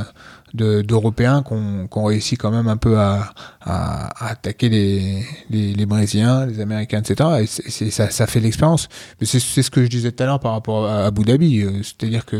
de- 0.52 0.82
d'Européens 0.82 1.44
qui 1.44 1.52
ont, 1.55 2.05
réussi 2.05 2.36
quand 2.36 2.51
même 2.51 2.66
un 2.66 2.77
peu 2.77 2.98
à, 2.98 3.32
à, 3.61 4.09
à 4.27 4.31
attaquer 4.32 4.69
les, 4.69 5.24
les, 5.48 5.73
les 5.74 5.86
Brésiliens, 5.86 6.44
les 6.47 6.59
Américains, 6.61 7.02
etc. 7.02 7.47
Et 7.86 7.90
ça, 7.93 8.11
ça 8.11 8.27
fait 8.27 8.40
l'expérience. 8.40 8.89
Mais 9.20 9.27
c'est 9.28 9.39
ce 9.62 9.70
que 9.70 9.85
je 9.85 9.89
disais 9.89 10.11
tout 10.11 10.20
à 10.24 10.27
l'heure 10.27 10.40
par 10.40 10.51
rapport 10.51 10.86
à 10.89 11.05
Abu 11.07 11.23
Dhabi. 11.23 11.62
Euh, 11.62 11.82
C'est-à-dire 11.85 12.27
que 12.27 12.36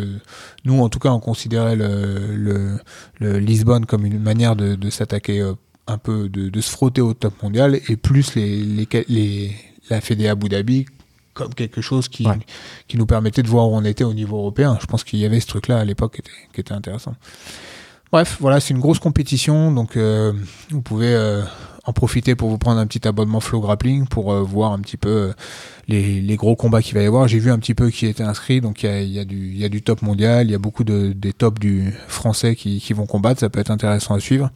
nous, 0.65 0.83
en 0.83 0.89
tout 0.89 0.99
cas, 0.99 1.11
on 1.11 1.21
considérait 1.21 1.77
le, 1.77 2.35
le, 2.35 2.79
le 3.21 3.39
Lisbonne 3.39 3.87
comme 3.87 4.05
une 4.05 4.19
manière 4.21 4.57
de, 4.57 4.75
de 4.75 4.91
s'attaquer 4.91 5.41
euh, 5.41 5.55
un 5.91 5.99
peu, 5.99 6.29
de, 6.29 6.49
de 6.49 6.61
se 6.61 6.71
frotter 6.71 7.01
au 7.01 7.15
top 7.15 7.43
mondial, 7.43 7.81
et 7.89 7.97
plus 7.97 8.35
les, 8.35 8.57
les, 8.65 8.89
les, 9.09 9.57
la 9.91 10.01
Fédé 10.01 10.29
Abu 10.29 10.49
Dhabi 10.49 10.87
comme 11.35 11.55
quelque 11.55 11.81
chose 11.81 12.09
qui, 12.09 12.27
Ouais. 12.27 12.39
qui 12.89 12.97
nous 12.99 13.07
permettait 13.07 13.43
de 13.43 13.49
voir 13.49 13.71
où 13.71 13.77
on 13.77 13.85
était 13.85 14.05
au 14.05 14.13
niveau 14.13 14.37
européen. 14.39 14.77
Je 14.81 14.87
pense 14.87 15.05
qu'il 15.05 15.21
y 15.21 15.25
avait 15.25 15.41
ce 15.41 15.47
truc-là 15.47 15.79
à 15.79 15.85
l'époque 15.85 16.15
qui 16.15 16.21
était, 16.21 16.31
qui 16.53 16.61
était 16.61 16.73
intéressant. 16.73 17.15
Bref, 18.13 18.37
voilà, 18.41 18.59
c'est 18.59 18.75
une 18.75 18.81
grosse 18.81 18.99
compétition, 18.99 19.71
donc 19.71 19.97
euh, 19.97 20.33
vous 20.71 20.83
pouvez 20.83 21.15
euh, 21.15 21.43
en 21.85 21.93
profiter 21.93 22.35
pour 22.35 22.51
vous 22.51 22.59
prendre 22.59 22.81
un 22.81 22.87
petit 22.89 23.07
abonnement 23.07 23.39
Flow 23.39 23.61
Grappling 23.61 24.09
pour 24.09 24.33
euh, 24.33 24.43
voir 24.43 24.73
un 24.73 24.81
petit 24.81 24.97
peu 24.97 25.33
les, 25.91 26.21
les 26.21 26.37
gros 26.37 26.57
combats 26.57 26.81
qu'il 26.83 26.95
va 26.95 27.03
y 27.03 27.07
avoir. 27.07 27.29
J'ai 27.29 27.39
vu 27.39 27.51
un 27.51 27.59
petit 27.59 27.75
peu 27.75 27.91
qui 27.91 28.07
était 28.07 28.23
inscrit, 28.23 28.61
donc 28.61 28.83
il 28.83 28.87
y 28.87 28.93
a, 28.93 29.03
y, 29.03 29.19
a 29.19 29.25
y 29.29 29.65
a 29.65 29.69
du 29.69 29.83
top 29.83 30.03
mondial, 30.03 30.47
il 30.47 30.53
y 30.53 30.55
a 30.55 30.59
beaucoup 30.59 30.85
de, 30.85 31.13
des 31.13 31.33
tops 31.33 31.61
du 31.61 31.93
français 32.09 32.55
qui, 32.57 32.81
qui 32.81 32.93
vont 32.93 33.07
combattre, 33.07 33.41
ça 33.41 33.51
peut 33.51 33.61
être 33.61 33.71
intéressant 33.71 34.15
à 34.15 34.21
suivre. 34.21 34.51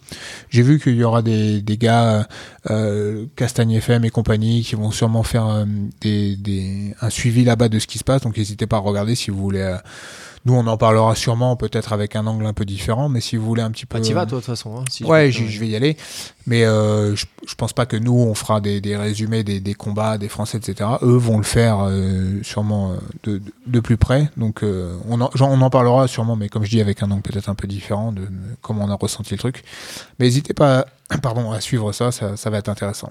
J'ai 0.51 0.62
vu 0.62 0.78
qu'il 0.81 0.94
y 0.97 1.05
aura 1.05 1.23
des, 1.23 1.61
des 1.61 1.77
gars, 1.77 2.27
euh, 2.70 3.27
Castagne 3.36 3.73
FM 3.73 4.05
et 4.05 4.11
compagnie, 4.11 4.62
qui 4.62 4.74
vont 4.77 4.90
sûrement 4.90 5.23
faire 5.23 5.47
euh, 5.48 5.65
des, 6.01 6.36
des, 6.36 6.94
un 7.01 7.11
suivi 7.11 7.44
là-bas 7.44 7.69
de 7.69 7.78
ce 7.78 7.86
qui 7.86 7.98
se 7.98 8.05
passe, 8.05 8.23
donc 8.23 8.36
n'hésitez 8.36 8.66
pas 8.66 8.77
à 8.77 8.81
regarder 8.81 9.15
si 9.15 9.31
vous 9.31 9.39
voulez. 9.39 9.61
euh, 9.61 9.77
nous, 10.46 10.54
on 10.54 10.66
en 10.66 10.76
parlera 10.76 11.14
sûrement, 11.14 11.56
peut-être 11.56 11.92
avec 11.92 12.16
un 12.16 12.26
angle 12.26 12.44
un 12.44 12.52
peu 12.52 12.64
différent, 12.64 13.08
mais 13.08 13.20
si 13.20 13.36
vous 13.36 13.46
voulez 13.46 13.62
un 13.62 13.70
petit 13.70 13.86
peu. 13.86 13.98
Bah, 13.98 14.04
t'y 14.04 14.12
vas, 14.12 14.26
toi, 14.26 14.38
de 14.38 14.44
toute 14.44 14.54
façon. 14.54 14.76
hein, 14.78 14.84
si 14.90 15.02
Ouais, 15.04 15.30
je 15.30 15.58
vais 15.60 15.68
y 15.68 15.74
aller. 15.76 15.96
Mais 16.46 16.64
euh, 16.64 17.16
je, 17.16 17.24
je 17.46 17.54
pense 17.54 17.72
pas 17.72 17.86
que 17.86 17.96
nous, 17.96 18.12
on 18.12 18.34
fera 18.34 18.60
des, 18.60 18.80
des 18.82 18.96
résumés 18.96 19.42
des, 19.42 19.60
des 19.60 19.72
combats 19.74 20.18
des 20.18 20.28
Français, 20.28 20.58
etc. 20.58 20.90
Eux 21.02 21.16
vont 21.16 21.38
le 21.38 21.44
faire 21.44 21.78
euh, 21.82 22.42
sûrement 22.42 22.92
euh, 22.92 22.96
de, 23.22 23.38
de, 23.38 23.52
de 23.66 23.80
plus 23.80 23.96
près. 23.96 24.30
Donc, 24.36 24.62
euh, 24.62 24.98
on, 25.08 25.20
en, 25.22 25.30
genre, 25.34 25.48
on 25.50 25.60
en 25.62 25.70
parlera 25.70 26.06
sûrement, 26.08 26.36
mais 26.36 26.48
comme 26.50 26.64
je 26.64 26.70
dis, 26.70 26.80
avec 26.80 27.02
un 27.02 27.10
angle 27.10 27.22
peut-être 27.22 27.48
un 27.48 27.54
peu 27.54 27.66
différent 27.66 28.12
de, 28.12 28.20
de 28.22 28.28
comment 28.60 28.84
on 28.84 28.90
a 28.90 28.96
ressenti 28.96 29.32
le 29.32 29.38
truc. 29.38 29.64
Mais 30.18 30.26
n'hésitez 30.26 30.52
pas 30.52 30.84
pardon, 31.22 31.52
à 31.52 31.60
suivre 31.60 31.92
ça, 31.92 32.12
ça, 32.12 32.36
ça 32.36 32.50
va 32.50 32.58
être 32.58 32.68
intéressant. 32.68 33.10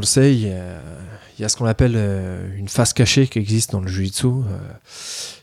Le 0.00 0.06
sait, 0.06 0.34
il 0.34 0.48
y 0.48 0.52
a, 0.52 0.80
il 1.38 1.42
y 1.42 1.44
a 1.44 1.48
ce 1.48 1.56
qu'on 1.56 1.66
appelle 1.66 1.94
euh, 1.96 2.54
une 2.56 2.68
face 2.68 2.92
cachée 2.92 3.26
qui 3.28 3.38
existe 3.38 3.72
dans 3.72 3.80
le 3.80 3.88
jiu-jitsu. 3.88 4.26
euh, 4.26 4.58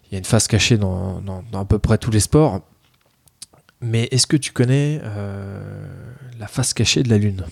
il 0.09 0.13
y 0.13 0.15
a 0.15 0.19
une 0.19 0.25
face 0.25 0.47
cachée 0.47 0.77
dans, 0.77 1.19
dans- 1.21 1.43
dans 1.51 1.61
à 1.61 1.65
peu 1.65 1.79
près 1.79 1.97
tous 1.97 2.11
les 2.11 2.19
sports. 2.21 2.61
Mais 3.81 4.07
est-ce 4.11 4.25
que 4.27 4.37
tu 4.37 4.51
connais 4.51 4.99
euh, 5.03 5.85
la 6.39 6.47
face 6.47 6.73
cachée 6.73 7.03
de 7.03 7.09
la 7.09 7.17
Lune? 7.17 7.43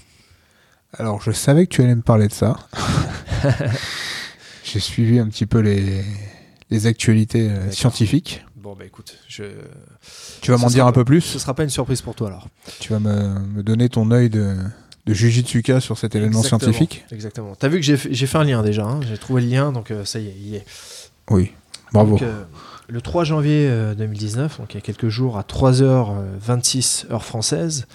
Alors, 0.98 1.22
je 1.22 1.32
savais 1.32 1.68
que 1.68 1.74
tu 1.76 1.82
allais 1.84 1.96
me 1.96 2.02
parler 2.02 2.28
de 2.28 2.34
ça. 2.34 2.56
J'ai 4.64 4.80
suivi 4.80 5.20
un 5.20 5.28
petit 5.28 5.46
peu 5.46 5.60
les, 5.60 6.04
les 6.70 6.88
actualités 6.88 7.50
D'accord. 7.50 7.74
scientifiques. 7.74 8.46
Bon, 8.56 8.76
bah 8.76 8.86
écoute, 8.86 9.18
je... 9.28 9.44
Tu 10.42 10.50
vas 10.52 10.58
m'en 10.58 10.68
dire 10.68 10.88
un 10.88 10.92
peu 10.92 11.06
plus? 11.06 11.22
ce 11.22 11.38
sera 11.38 11.54
pas 11.54 11.64
une 11.64 11.70
surprise 11.70 12.02
pour 12.02 12.16
toi 12.16 12.30
alors. 12.30 12.48
Tu 12.80 12.92
vas 12.92 13.00
me, 13.00 13.40
me 13.40 13.62
donner 13.62 13.90
ton 13.90 14.10
œil 14.12 14.30
de, 14.30 14.56
de 15.06 15.14
Jujitsuka 15.14 15.80
sur 15.82 15.98
cet 15.98 16.16
événement 16.16 16.40
Exactement, 16.40 16.60
scientifique. 16.74 17.06
Exactement. 17.12 17.56
T'as 17.56 17.68
vu 17.68 17.80
que 17.80 17.86
j'ai 17.86 17.98
fait, 17.98 18.38
un 18.38 18.44
lien 18.44 18.64
déjà. 18.64 18.84
hein. 18.86 19.00
J'ai 19.08 19.18
trouvé 19.18 19.42
le 19.42 19.48
lien, 19.50 19.72
donc 19.72 19.92
euh, 19.92 20.04
ça 20.06 20.20
y 20.20 20.28
est, 20.28 20.36
il 20.40 20.48
y 20.48 20.56
est. 20.56 20.66
Oui, 21.30 21.52
bravo. 21.94 22.12
Donc, 22.12 22.22
euh, 22.24 22.44
le 22.88 23.02
3 23.02 23.24
janvier 23.24 23.68
euh, 23.70 23.94
2019, 23.96 24.60
donc 24.60 24.74
il 24.74 24.78
y 24.78 24.80
a 24.80 24.82
quelques 24.82 25.10
jours, 25.10 25.38
à 25.38 25.42
3h26 25.44 27.12
heure 27.12 27.24
française, 27.24 27.86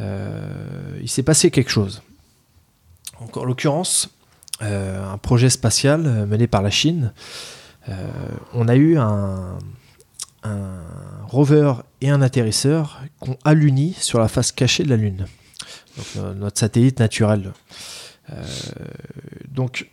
euh, 0.00 0.98
il 1.00 1.08
s'est 1.08 1.22
passé 1.22 1.50
quelque 1.50 1.70
chose. 1.70 2.02
Donc, 3.20 3.36
en 3.36 3.44
l'occurrence, 3.44 4.10
euh, 4.62 5.12
un 5.12 5.18
projet 5.18 5.50
spatial 5.50 6.04
euh, 6.06 6.26
mené 6.26 6.46
par 6.46 6.62
la 6.62 6.70
Chine. 6.70 7.12
Euh, 7.88 8.06
on 8.54 8.68
a 8.68 8.76
eu 8.76 8.96
un, 8.98 9.58
un 10.42 10.72
rover 11.26 11.74
et 12.00 12.10
un 12.10 12.22
atterrisseur 12.22 13.00
qui 13.22 13.30
ont 13.30 13.38
aluni 13.44 13.94
sur 13.98 14.18
la 14.18 14.28
face 14.28 14.52
cachée 14.52 14.84
de 14.84 14.88
la 14.90 14.96
Lune. 14.96 15.26
Donc, 15.96 16.36
notre 16.36 16.58
satellite 16.58 16.98
naturel. 17.00 17.52
Euh, 18.32 18.42
donc, 19.50 19.90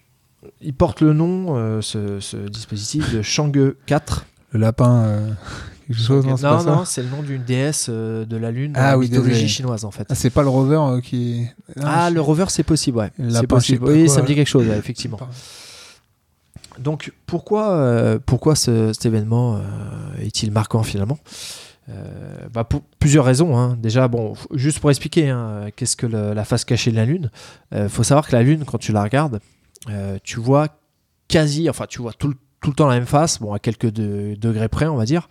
il 0.61 0.73
porte 0.73 1.01
le 1.01 1.13
nom, 1.13 1.55
euh, 1.57 1.81
ce, 1.81 2.19
ce 2.19 2.37
dispositif, 2.37 3.13
de 3.13 3.21
Chang'e 3.21 3.75
4. 3.85 4.25
Le 4.53 4.59
lapin, 4.59 5.03
euh, 5.03 5.31
quelque 5.87 6.01
chose, 6.01 6.25
pas 6.41 6.63
non, 6.63 6.77
non, 6.77 6.85
c'est 6.85 7.03
le 7.03 7.09
nom 7.09 7.21
d'une 7.21 7.43
déesse 7.43 7.87
euh, 7.89 8.25
de 8.25 8.37
la 8.37 8.51
Lune 8.51 8.73
dans 8.73 8.79
Ah 8.81 8.91
la 8.91 8.97
oui, 8.97 9.07
mythologie 9.09 9.31
désolé. 9.31 9.47
chinoise, 9.47 9.85
en 9.85 9.91
fait. 9.91 10.07
Ah, 10.09 10.15
c'est 10.15 10.29
pas 10.31 10.41
le 10.41 10.49
rover 10.49 10.75
euh, 10.81 11.01
qui. 11.01 11.45
Ah, 11.81 12.07
je- 12.09 12.15
le 12.15 12.21
rover, 12.21 12.45
c'est 12.49 12.63
possible, 12.63 12.97
ouais. 12.97 13.11
C'est 13.29 13.45
possible. 13.47 13.85
Oui, 13.85 14.05
quoi, 14.05 14.15
ça 14.15 14.21
me 14.21 14.27
dit 14.27 14.35
quelque 14.35 14.47
chose, 14.49 14.67
ouais, 14.67 14.77
effectivement. 14.77 15.19
Donc, 16.79 17.11
pourquoi, 17.27 17.71
euh, 17.71 18.17
pourquoi 18.25 18.55
ce- 18.55 18.93
cet 18.93 19.05
événement 19.05 19.59
est-il 20.19 20.51
marquant 20.51 20.83
finalement? 20.83 21.19
Euh, 21.89 22.47
bah, 22.53 22.63
Pour 22.63 22.81
plusieurs 22.99 23.25
raisons. 23.25 23.57
hein. 23.57 23.77
Déjà, 23.81 24.07
bon, 24.07 24.33
juste 24.53 24.79
pour 24.79 24.89
expliquer, 24.91 25.29
hein, 25.29 25.67
qu'est-ce 25.75 25.95
que 25.95 26.05
la 26.07 26.45
face 26.45 26.63
cachée 26.65 26.91
de 26.91 26.95
la 26.95 27.05
Lune 27.05 27.31
Il 27.75 27.89
faut 27.89 28.03
savoir 28.03 28.27
que 28.27 28.35
la 28.35 28.43
Lune, 28.43 28.63
quand 28.65 28.77
tu 28.77 28.91
la 28.91 29.03
regardes, 29.03 29.39
euh, 29.89 30.17
tu 30.23 30.39
vois 30.39 30.67
quasi, 31.27 31.69
enfin, 31.69 31.85
tu 31.87 32.01
vois 32.01 32.13
tout, 32.13 32.27
le- 32.29 32.73
temps 32.73 32.87
la 32.87 32.95
même 32.95 33.07
face, 33.07 33.39
bon, 33.39 33.53
à 33.53 33.59
quelques 33.59 33.89
de- 33.91 34.35
degrés 34.35 34.67
près, 34.69 34.85
on 34.85 34.95
va 34.95 35.05
dire, 35.05 35.27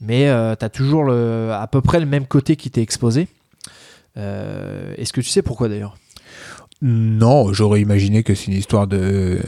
mais 0.00 0.24
tu 0.58 0.64
as 0.64 0.68
toujours 0.70 1.10
à 1.10 1.66
peu 1.70 1.80
près 1.82 2.00
le 2.00 2.06
même 2.06 2.26
côté 2.26 2.56
qui 2.56 2.70
t'est 2.70 2.82
exposé. 2.82 3.28
Euh, 4.16 4.94
Est-ce 4.96 5.12
que 5.12 5.20
tu 5.20 5.28
sais 5.28 5.42
pourquoi 5.42 5.68
d'ailleurs? 5.68 5.96
Non, 6.84 7.52
j'aurais 7.52 7.80
imaginé 7.80 8.24
que 8.24 8.34
c'est 8.34 8.46
une 8.46 8.56
histoire 8.58 8.88
de, 8.88 9.38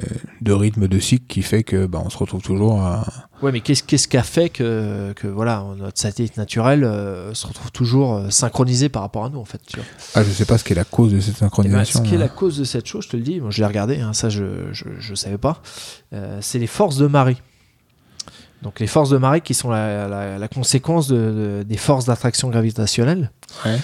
de 0.40 0.52
rythme 0.52 0.86
de 0.86 0.98
cycle 1.00 1.24
qui 1.26 1.42
fait 1.42 1.64
que 1.64 1.86
bah, 1.86 2.00
on 2.04 2.08
se 2.08 2.16
retrouve 2.16 2.40
toujours 2.42 2.80
à. 2.80 3.04
Ouais, 3.42 3.50
mais 3.50 3.60
qu'est-ce 3.60 3.82
qu'est-ce 3.82 4.06
qui 4.06 4.16
a 4.16 4.22
fait 4.22 4.50
que, 4.50 5.12
que 5.16 5.26
voilà, 5.26 5.64
notre 5.76 5.98
satellite 6.00 6.36
naturel 6.36 6.84
euh, 6.84 7.34
se 7.34 7.46
retrouve 7.48 7.72
toujours 7.72 8.14
euh, 8.14 8.30
synchronisé 8.30 8.88
par 8.88 9.02
rapport 9.02 9.24
à 9.24 9.30
nous, 9.30 9.40
en 9.40 9.44
fait 9.44 9.60
tu 9.66 9.76
vois. 9.76 9.84
Ah, 10.14 10.22
je 10.22 10.30
sais 10.30 10.44
pas 10.44 10.58
ce 10.58 10.64
qu'est 10.64 10.76
la 10.76 10.84
cause 10.84 11.12
de 11.12 11.18
cette 11.18 11.30
Eh 11.30 11.40
ben, 11.40 11.46
synchronisation. 11.46 12.04
ce 12.04 12.08
qui 12.08 12.14
est 12.14 12.18
la 12.18 12.26
hein. 12.26 12.28
cause 12.28 12.56
de 12.56 12.64
cette 12.64 12.86
chose, 12.86 13.04
je 13.04 13.08
te 13.10 13.16
le 13.16 13.22
dis, 13.24 13.40
moi 13.40 13.50
je 13.50 13.58
l'ai 13.60 13.66
regardé, 13.66 13.98
hein, 14.00 14.12
ça 14.12 14.28
je 14.30 14.44
ne 14.44 15.14
savais 15.16 15.36
pas, 15.38 15.60
euh, 16.12 16.38
c'est 16.40 16.60
les 16.60 16.68
forces 16.68 16.96
de 16.98 17.08
marée. 17.08 17.36
Donc 18.62 18.78
les 18.80 18.86
forces 18.86 19.10
de 19.10 19.18
marée 19.18 19.40
qui 19.40 19.52
sont 19.54 19.70
la, 19.70 20.06
la- 20.08 20.38
la 20.38 20.48
conséquence 20.48 21.08
de- 21.08 21.16
de- 21.16 21.64
des 21.68 21.76
forces 21.76 22.04
d'attraction 22.06 22.48
gravitationnelle 22.48 23.30
Ouais. 23.66 23.78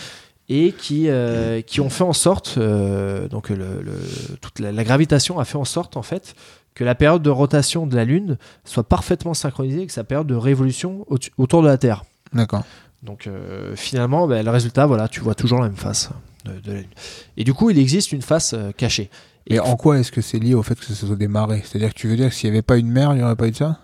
Et 0.52 0.72
qui, 0.72 1.08
euh, 1.08 1.60
qui 1.62 1.80
ont 1.80 1.88
fait 1.88 2.04
en 2.04 2.12
sorte, 2.12 2.56
euh, 2.58 3.28
donc 3.28 3.48
le, 3.50 3.56
le- 3.56 4.36
toute 4.40 4.58
la, 4.58 4.72
la 4.72 4.84
gravitation 4.84 5.38
a 5.38 5.44
fait 5.44 5.56
en 5.56 5.64
sorte 5.64 5.96
en 5.96 6.02
fait 6.02 6.34
que 6.74 6.82
la 6.84 6.94
période 6.94 7.22
de 7.22 7.30
rotation 7.30 7.86
de 7.86 7.94
la 7.96 8.04
Lune 8.04 8.36
soit 8.64 8.82
parfaitement 8.82 9.32
synchronisée 9.32 9.78
avec 9.78 9.90
sa 9.92 10.02
période 10.04 10.26
de 10.26 10.34
révolution 10.34 11.06
au- 11.08 11.18
autour 11.38 11.62
de 11.62 11.68
la 11.68 11.78
Terre. 11.78 12.04
D'accord. 12.32 12.64
Donc 13.02 13.26
euh, 13.26 13.74
finalement, 13.76 14.26
ben, 14.26 14.44
le 14.44 14.50
résultat, 14.50 14.86
voilà, 14.86 15.08
tu 15.08 15.20
vois 15.20 15.34
toujours 15.34 15.60
la 15.60 15.68
même 15.68 15.76
face 15.76 16.10
de, 16.44 16.52
de 16.60 16.72
la 16.72 16.78
Lune. 16.80 16.88
Et 17.36 17.44
du 17.44 17.54
coup, 17.54 17.70
il 17.70 17.78
existe 17.78 18.12
une 18.12 18.22
face 18.22 18.54
cachée. 18.76 19.08
Et 19.46 19.58
en 19.58 19.74
quoi 19.76 19.98
est-ce 19.98 20.12
que 20.12 20.20
c'est 20.20 20.38
lié 20.38 20.54
au 20.54 20.62
fait 20.62 20.78
que 20.78 20.84
ce 20.84 20.94
soit 20.94 21.16
des 21.16 21.26
marées? 21.28 21.62
C'est-à-dire 21.64 21.94
que 21.94 21.98
tu 21.98 22.08
veux 22.08 22.16
dire 22.16 22.28
que 22.28 22.34
s'il 22.34 22.50
n'y 22.50 22.56
avait 22.56 22.62
pas 22.62 22.76
une 22.76 22.90
mer, 22.90 23.12
il 23.14 23.18
n'y 23.18 23.22
aurait 23.22 23.36
pas 23.36 23.46
eu 23.48 23.52
de 23.52 23.56
ça? 23.56 23.78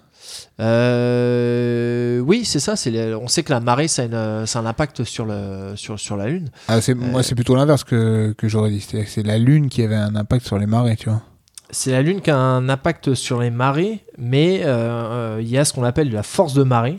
Euh, 0.61 2.19
oui, 2.21 2.45
c'est 2.45 2.61
ça. 2.61 2.77
C'est 2.77 3.15
on 3.15 3.29
sait 3.29 3.43
que 3.43 3.53
la 3.53 3.61
marée, 3.61 3.89
ça 3.89 4.03
a, 4.03 4.05
une- 4.07 4.47
ça 4.47 4.59
a 4.59 4.63
un 4.63 4.67
impact 4.67 5.05
sur, 5.05 5.25
le, 5.27 5.73
sur, 5.77 5.99
sur 5.99 6.17
la 6.17 6.29
Lune. 6.29 6.49
ah, 6.69 6.79
Moi, 6.95 7.21
Euh, 7.21 7.23
c'est 7.23 7.35
plutôt 7.35 7.57
l'inverse 7.57 7.85
que, 7.85 8.35
que 8.37 8.49
j'aurais 8.49 8.71
dit. 8.71 8.81
C'est 9.07 9.23
la 9.23 9.39
Lune 9.39 9.69
qui 9.69 9.83
avait 9.83 9.95
un 9.97 10.17
impact 10.17 10.47
sur 10.47 10.59
les 10.59 10.67
marées, 10.67 10.97
tu 10.97 11.09
vois. 11.09 11.23
C'est 11.71 11.91
la 11.91 12.01
Lune 12.01 12.21
qui 12.21 12.31
a 12.31 12.37
un 12.39 12.69
impact 12.69 13.15
sur 13.15 13.41
les 13.41 13.51
marées, 13.51 14.05
mais 14.19 14.61
euh, 14.65 15.39
il 15.43 15.49
y 15.49 15.59
a 15.59 15.65
ce 15.65 15.73
qu'on 15.73 15.83
appelle 15.83 16.13
la 16.13 16.23
force 16.23 16.55
de 16.55 16.63
marée, 16.63 16.99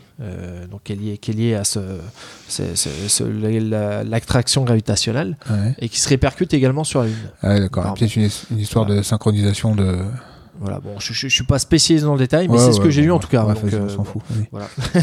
donc 0.70 0.82
qui 0.84 0.92
est 0.92 0.96
liée, 0.96 1.16
qui 1.18 1.30
est 1.30 1.34
liée 1.34 1.54
à 1.54 1.64
ce, 1.64 1.80
l'attraction 4.04 4.64
gravitationnelle, 4.64 5.38
Ouais, 5.50 5.74
et 5.78 5.88
qui 5.88 5.98
se 5.98 6.08
répercute 6.08 6.52
également 6.54 6.84
sur 6.84 7.00
la 7.00 7.06
Lune. 7.06 7.16
Ah 7.42 7.48
ouais, 7.48 7.60
d'accord. 7.60 7.94
Peut-être 7.94 8.16
une, 8.16 8.28
une 8.50 8.58
histoire 8.58 8.84
de 8.86 9.00
synchronisation 9.02 9.74
de. 9.74 9.98
Voilà, 10.60 10.80
bon, 10.80 10.98
je, 10.98 11.12
je 11.12 11.28
suis 11.28 11.44
pas 11.44 11.58
spécialisé 11.58 12.04
dans 12.04 12.14
le 12.14 12.18
détail, 12.18 12.48
mais 12.48 12.54
Ouais, 12.54 12.60
c'est 12.60 12.72
ce 12.72 12.80
que 12.80 12.90
j'ai 12.90 13.02
lu 13.02 13.12
en 13.12 13.18
tout 13.18 13.28
cas. 13.28 13.42
donc, 13.42 13.56
on 13.62 13.66
euh, 13.74 13.88
s'en 13.88 14.04
fout. 14.04 14.22
Voilà. 14.50 14.68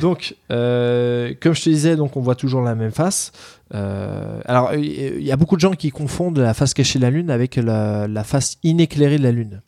donc, 0.00 0.34
euh, 0.50 1.34
comme 1.40 1.54
je 1.54 1.62
te 1.62 1.70
disais, 1.70 1.96
donc 1.96 2.16
on 2.16 2.20
voit 2.20 2.34
toujours 2.34 2.62
la 2.62 2.74
même 2.74 2.90
face. 2.90 3.32
Euh, 3.74 4.40
alors, 4.44 4.74
il 4.74 5.22
y 5.22 5.32
a 5.32 5.36
beaucoup 5.36 5.56
de 5.56 5.60
gens 5.60 5.72
qui 5.72 5.90
confondent 5.90 6.38
la 6.38 6.54
face 6.54 6.74
cachée 6.74 6.98
de 6.98 7.04
la 7.04 7.10
Lune 7.10 7.30
avec 7.30 7.56
la, 7.56 8.08
la 8.08 8.24
face 8.24 8.56
inéclairée 8.62 9.18
de 9.18 9.22
la 9.22 9.32
Lune. 9.32 9.62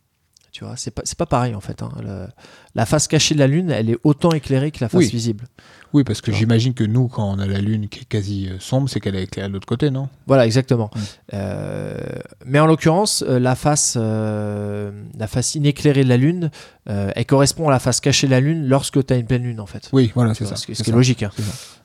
Tu 0.60 0.66
vois, 0.66 0.74
c'est 0.76 0.90
pas, 1.16 1.24
pareil 1.24 1.54
en 1.54 1.60
fait. 1.62 1.80
hein. 1.82 1.88
Le- 2.04 2.26
la 2.74 2.84
face 2.84 3.08
cachée 3.08 3.32
de 3.34 3.38
la 3.38 3.46
Lune, 3.46 3.70
elle 3.70 3.88
est 3.88 3.96
autant 4.04 4.30
éclairée 4.32 4.70
que 4.70 4.76
la 4.82 4.90
face 4.90 4.98
Oui. 4.98 5.08
visible. 5.08 5.46
Oui, 5.94 6.04
parce 6.04 6.20
que 6.20 6.32
j'imagine 6.32 6.74
que 6.74 6.84
nous, 6.84 7.08
quand 7.08 7.24
on 7.34 7.38
a 7.38 7.46
la 7.46 7.60
Lune 7.62 7.88
qui 7.88 8.00
est 8.00 8.04
quasi 8.04 8.46
euh, 8.46 8.58
sombre, 8.60 8.86
c'est 8.90 9.00
qu'elle 9.00 9.16
est 9.16 9.22
éclairée 9.22 9.48
de 9.48 9.54
l'autre 9.54 9.66
côté, 9.66 9.90
non? 9.90 10.10
Voilà, 10.26 10.44
exactement. 10.44 10.90
Mm. 10.94 10.98
Euh, 11.32 11.98
mais 12.44 12.58
en 12.60 12.66
l'occurrence, 12.66 13.24
euh, 13.26 13.38
la 13.38 13.54
face, 13.54 13.94
euh, 13.98 14.90
la 15.18 15.26
face 15.28 15.54
inéclairée 15.54 16.04
de 16.04 16.10
la 16.10 16.18
Lune, 16.18 16.50
euh, 16.90 17.10
elle 17.16 17.24
correspond 17.24 17.66
à 17.68 17.70
la 17.70 17.78
face 17.78 18.00
cachée 18.00 18.26
de 18.26 18.32
la 18.32 18.40
Lune 18.40 18.68
lorsque 18.68 19.02
tu 19.06 19.14
as 19.14 19.16
une 19.16 19.24
pleine 19.26 19.44
Lune 19.44 19.60
en 19.60 19.66
fait. 19.66 19.88
Oui, 19.94 20.12
voilà, 20.14 20.34
c'est 20.34 20.44
ça. 20.44 20.56
Ce 20.56 20.66
qui, 20.66 20.72
est 20.72 20.92
logique. 20.92 21.22
hein. 21.22 21.30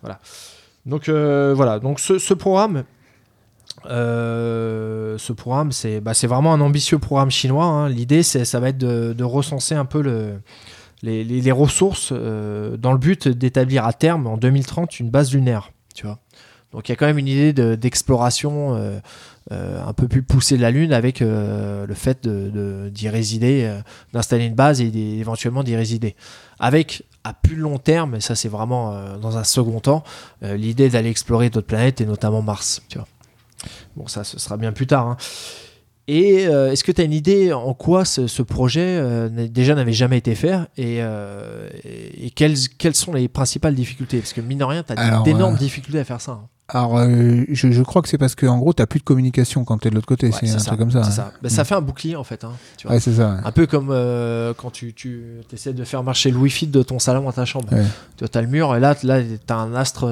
Voilà. 0.02 0.20
Donc 0.86 1.08
voilà. 1.08 1.80
Donc 1.80 2.02
ce, 2.02 2.20
ce 2.20 2.34
programme, 2.34 2.84
euh, 3.90 5.18
ce 5.18 5.34
programme, 5.34 5.72
c'est 5.72 6.02
bah, 6.02 6.14
c'est 6.14 6.28
vraiment 6.28 6.54
un 6.54 6.62
ambitieux 6.62 7.00
programme 7.00 7.32
chinois. 7.32 7.66
hein. 7.66 7.90
L'idée, 7.90 8.24
ça 8.24 8.60
va 8.60 8.70
être 8.70 8.78
de, 8.78 9.24
recenser 9.24 9.76
un 9.76 9.86
peu 9.86 10.02
le, 10.02 10.40
les, 11.04 11.52
ressources 11.52 12.10
euh, 12.12 12.78
dans 12.78 12.92
le 12.92 12.98
but 12.98 13.28
d'établir 13.28 13.86
à 13.86 13.94
terme 13.94 14.28
en 14.28 14.38
2030 14.38 15.00
une 15.00 15.10
base 15.10 15.34
lunaire. 15.34 15.72
Donc 16.72 16.90
il 16.90 16.92
y 16.92 16.94
a 16.94 16.96
quand 16.98 17.06
même 17.06 17.18
une 17.18 17.28
idée 17.28 17.54
de- 17.54 17.76
d'exploration 17.76 18.76
euh, 18.76 19.00
un 19.52 19.94
peu 19.94 20.08
plus 20.10 20.24
poussée 20.24 20.58
de 20.58 20.62
la 20.62 20.72
Lune 20.72 20.92
avec 20.92 21.22
le 21.22 21.94
fait 21.94 22.28
d'y 22.28 23.08
résider, 23.10 23.80
d'installer 24.12 24.46
une 24.46 24.56
base 24.56 24.82
et 24.82 24.88
éventuellement 25.20 25.64
d'y 25.64 25.76
résider. 25.76 26.16
Avec 26.60 27.04
à 27.24 27.34
plus 27.34 27.56
long 27.56 27.78
terme, 27.78 28.16
et 28.16 28.20
ça 28.20 28.36
c'est 28.36 28.50
vraiment 28.50 29.18
dans 29.22 29.38
un 29.38 29.44
second 29.44 29.80
temps, 29.80 30.04
l'idée 30.42 30.90
d'aller 30.90 31.10
explorer 31.10 31.50
d'autres 31.50 31.68
planètes 31.68 32.02
et 32.02 32.06
notamment 32.06 32.42
Mars. 32.42 32.82
Bon, 33.96 34.08
ça 34.08 34.24
ce 34.24 34.40
sera 34.40 34.58
bien 34.58 34.72
plus 34.72 34.88
tard. 34.88 35.08
hein. 35.08 35.18
Et 36.08 36.46
euh, 36.46 36.72
est-ce 36.72 36.84
que 36.84 36.92
tu 36.92 37.02
as 37.02 37.04
une 37.04 37.14
idée 37.14 37.52
en 37.52 37.74
quoi 37.74 38.06
ce, 38.06 38.28
ce 38.28 38.44
projet 38.44 38.86
euh, 39.00 39.28
déjà 39.48 39.74
n'avait 39.74 39.92
jamais 39.92 40.20
été 40.20 40.36
fait 40.36 40.54
et, 40.78 40.98
euh, 41.02 41.68
et, 41.84 42.28
et 42.28 42.30
quelles, 42.30 42.56
quelles 42.78 42.94
sont 42.94 43.12
les 43.14 43.28
principales 43.28 43.74
difficultés? 43.74 44.20
Parce 44.20 44.32
que 44.34 44.42
mine 44.42 44.60
de 44.60 44.64
rien, 44.66 44.84
tu 44.84 44.94
as 44.96 45.22
d'énormes 45.24 45.56
difficultés 45.56 46.00
à 46.00 46.04
faire 46.04 46.22
ça. 46.22 46.34
hein. 46.34 46.48
Alors, 46.68 47.00
je, 47.00 47.72
je 47.72 47.84
crois 47.84 48.02
que 48.04 48.08
c'est 48.08 48.18
parce 48.20 48.34
qu'en 48.36 48.58
gros, 48.60 48.74
t'as 48.74 48.86
plus 48.88 49.00
de 49.00 49.04
communication 49.04 49.64
quand 49.66 49.78
t'es 49.80 49.90
de 49.90 49.96
l'autre 49.96 50.08
côté. 50.08 50.28
Ouais, 50.28 50.34
c'est 50.40 50.50
un 50.50 50.60
ça, 50.60 50.66
truc 50.66 50.80
comme 50.80 50.92
ça. 50.92 51.00
hein. 51.00 51.04
ça. 51.12 51.32
Bah, 51.42 51.50
ça 51.50 51.62
Mm. 51.62 51.66
fait 51.66 51.76
un 51.76 51.82
bouclier 51.82 52.16
en 52.16 52.24
fait. 52.24 52.44
hein, 52.44 52.52
tu 52.78 52.86
vois. 52.88 52.96
Ouais, 52.96 53.00
c'est 53.00 53.14
ça. 53.14 53.32
ouais. 53.34 53.40
Un 53.44 53.52
peu 53.52 53.66
comme 53.66 53.88
quand 54.58 54.70
tu, 54.72 54.94
tu 54.94 55.24
essaies 55.54 55.74
de 55.74 55.84
faire 55.86 56.04
marcher 56.04 56.30
le 56.30 56.38
Wi-Fi 56.38 56.68
de 56.68 56.84
ton 56.84 57.00
salon 57.00 57.28
à 57.30 57.34
ta 57.34 57.46
chambre. 57.46 57.68
Tu 58.18 58.26
as 58.32 58.42
le 58.42 58.48
mur 58.48 58.76
et 58.76 58.80
là, 58.80 58.96
là 59.04 59.22
tu 59.24 59.38
as 59.54 59.58
un 59.58 59.74
astre 59.74 60.08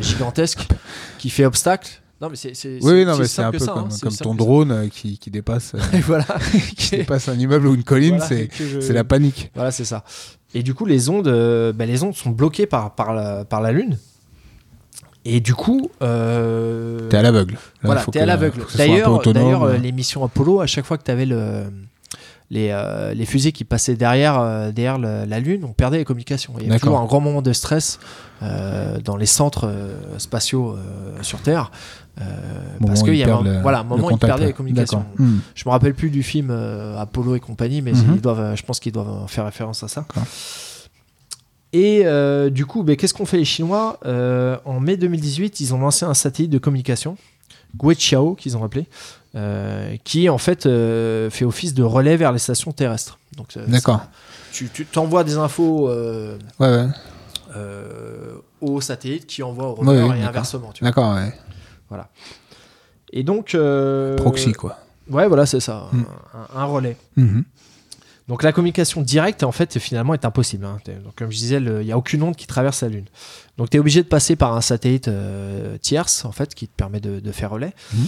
gigantesque 0.00 0.66
qui 1.18 1.30
fait 1.30 1.44
obstacle. 1.44 2.00
Non, 2.20 2.28
mais 2.30 2.36
c'est 2.36 2.48
Oui, 2.48 2.54
c'est 2.54 3.04
non, 3.04 3.12
aussi 3.12 3.20
mais 3.20 3.26
c'est 3.26 3.42
simple 3.42 3.48
un 3.56 3.58
peu 3.58 3.64
ça, 3.64 3.72
hein, 3.72 3.88
comme, 4.00 4.08
aussi 4.08 4.18
ton 4.22 4.34
drone 4.34 4.70
euh, 4.72 4.88
qui, 4.88 5.18
qui 5.18 5.30
dépasse, 5.30 5.72
euh, 5.74 5.78
voilà. 6.06 6.24
qui 6.76 6.96
dépasse 6.96 7.28
un 7.28 7.38
immeuble 7.38 7.66
ou 7.66 7.74
une 7.74 7.84
colline, 7.84 8.16
Voilà, 8.16 8.26
c'est 8.26 8.48
je- 8.58 8.92
la 8.92 9.04
panique. 9.04 9.50
Voilà, 9.54 9.70
c'est 9.70 9.84
ça. 9.84 10.02
Et 10.54 10.62
du 10.62 10.72
coup, 10.72 10.86
les 10.86 11.10
ondes, 11.10 11.28
euh, 11.28 11.72
bah, 11.74 11.84
les 11.84 12.02
ondes 12.02 12.14
sont 12.14 12.30
bloquées 12.30 12.66
par, 12.66 12.94
par, 12.94 13.12
la, 13.12 13.44
par 13.44 13.60
la 13.60 13.72
Lune. 13.72 13.98
Et 15.26 15.40
du 15.40 15.54
coup, 15.54 15.90
T'es 15.98 16.04
à 16.06 17.22
l'aveugle. 17.22 17.54
Là, 17.54 17.58
voilà, 17.82 18.04
t'es 18.04 18.20
à 18.20 18.26
l'aveugle. 18.26 18.64
D'ailleurs, 18.76 19.76
les 19.76 19.92
missions 19.92 20.24
Apollo, 20.24 20.60
à 20.60 20.66
chaque 20.66 20.84
fois 20.86 20.96
que 20.98 21.02
tu 21.02 21.10
avais 21.10 21.26
le, 21.26 21.64
les, 22.48 22.68
euh, 22.70 23.12
les 23.12 23.26
fusées 23.26 23.50
qui 23.52 23.64
passaient 23.64 23.96
derrière, 23.96 24.38
euh, 24.38 24.70
derrière 24.70 24.98
le- 24.98 25.24
la 25.26 25.40
Lune, 25.40 25.64
on 25.64 25.72
perdait 25.72 25.98
les 25.98 26.04
communications. 26.04 26.54
Il 26.58 26.62
y 26.62 26.66
a 26.66 26.68
D'accord. 26.70 26.80
toujours 26.90 27.00
un 27.00 27.06
grand 27.06 27.20
moment 27.20 27.42
de 27.42 27.52
stress 27.52 27.98
euh, 28.42 28.98
dans 29.00 29.16
les 29.16 29.26
centres 29.26 29.68
spatiaux 30.18 30.76
sur 31.22 31.40
Terre. 31.40 31.72
Euh, 32.20 32.24
parce 32.86 33.02
qu'il 33.02 33.14
y 33.16 33.22
a 33.24 33.36
un, 33.36 33.42
le- 33.42 33.60
voilà, 33.60 33.80
un 33.80 33.84
moment 33.84 34.06
où 34.06 34.10
ils 34.10 34.18
perdaient 34.18 34.46
les 34.46 34.52
communications. 34.52 35.04
Hmm. 35.18 35.38
Je 35.54 35.64
me 35.66 35.70
rappelle 35.70 35.94
plus 35.94 36.10
du 36.10 36.22
film 36.22 36.48
euh, 36.50 36.98
Apollo 36.98 37.34
et 37.36 37.40
compagnie, 37.40 37.82
mais 37.82 37.92
Mhm. 37.92 38.14
ils 38.14 38.20
doivent, 38.20 38.40
euh, 38.40 38.56
je 38.56 38.62
pense 38.62 38.80
qu'ils 38.80 38.92
doivent 38.92 39.28
faire 39.28 39.44
référence 39.44 39.82
à 39.82 39.88
ça. 39.88 40.04
Et 41.72 42.02
euh, 42.06 42.48
du 42.48 42.64
coup, 42.64 42.82
ben, 42.82 42.96
qu'est-ce 42.96 43.12
qu'ont 43.12 43.26
fait 43.26 43.36
les 43.38 43.44
Chinois 43.44 43.98
Euh, 44.06 44.56
En 44.64 44.80
mai 44.80 44.96
2018, 44.96 45.60
ils 45.60 45.74
ont 45.74 45.78
lancé 45.78 46.04
un 46.06 46.14
satellite 46.14 46.50
de 46.50 46.58
communication, 46.58 47.16
Guiqiao, 47.76 48.34
qu'ils 48.34 48.56
ont 48.56 48.64
appelé, 48.64 48.86
euh, 49.34 49.96
qui 50.04 50.28
en 50.30 50.38
fait 50.38 50.62
fait 51.30 51.44
office 51.44 51.74
de 51.74 51.82
relais 51.82 52.16
vers 52.16 52.32
les 52.32 52.38
stations 52.38 52.72
terrestres. 52.72 53.18
Donc, 53.36 53.48
D'accord. 53.68 54.00
tu 54.52 54.70
tu 54.72 54.86
t'envoies 54.86 55.24
des 55.24 55.36
infos 55.36 55.90
Ouais, 55.90 56.36
ouais. 56.60 56.86
au 58.62 58.80
satellite 58.80 59.26
qui 59.26 59.42
envoie 59.42 59.66
au 59.66 59.74
rover 59.74 60.02
ouais, 60.04 60.18
et 60.20 60.22
inversement. 60.22 60.70
tu 60.72 60.80
vois. 60.82 60.88
D'accord, 60.90 61.14
ouais. 61.14 61.34
Et 63.12 63.22
donc. 63.22 63.54
euh, 63.54 64.16
Proxy, 64.16 64.52
quoi. 64.52 64.78
Ouais, 65.08 65.28
voilà, 65.28 65.46
c'est 65.46 65.60
ça, 65.60 65.88
Mm. 65.92 66.02
un, 66.54 66.60
un 66.60 66.64
relais. 66.64 66.96
Mhm. 67.16 67.44
Donc 68.28 68.42
la 68.42 68.50
communication 68.52 69.02
directe, 69.02 69.44
en 69.44 69.52
fait, 69.52 69.78
finalement, 69.78 70.12
est 70.14 70.24
impossible. 70.24 70.64
hein. 70.64 70.78
Donc, 71.04 71.14
comme 71.14 71.30
je 71.30 71.36
disais, 71.36 71.58
il 71.58 71.70
n'y 71.84 71.92
a 71.92 71.96
aucune 71.98 72.24
onde 72.24 72.34
qui 72.34 72.48
traverse 72.48 72.82
la 72.82 72.88
Lune. 72.88 73.04
Donc 73.56 73.70
tu 73.70 73.76
es 73.76 73.80
obligé 73.80 74.02
de 74.02 74.08
passer 74.08 74.34
par 74.34 74.52
un 74.54 74.60
satellite 74.60 75.06
euh, 75.06 75.78
tierce, 75.78 76.24
en 76.24 76.32
fait, 76.32 76.52
qui 76.54 76.66
te 76.66 76.74
permet 76.76 76.98
de, 76.98 77.20
de 77.20 77.32
faire 77.32 77.50
relais. 77.50 77.72
Mhm. 77.94 78.06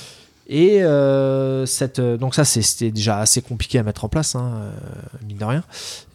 Et 0.51 0.83
euh, 0.83 1.67
cette, 1.67 1.99
euh, 1.99 2.17
donc 2.17 2.35
ça, 2.35 2.45
c'était 2.47 2.91
déjà 2.91 3.19
assez 3.19 3.43
compliqué 3.43 3.79
à 3.79 3.83
mettre 3.83 4.07
en 4.07 4.09
place, 4.09 4.35
hein, 4.35 4.51
euh, 4.55 4.71
mine 5.27 5.37
de 5.37 5.45
rien. 5.45 5.63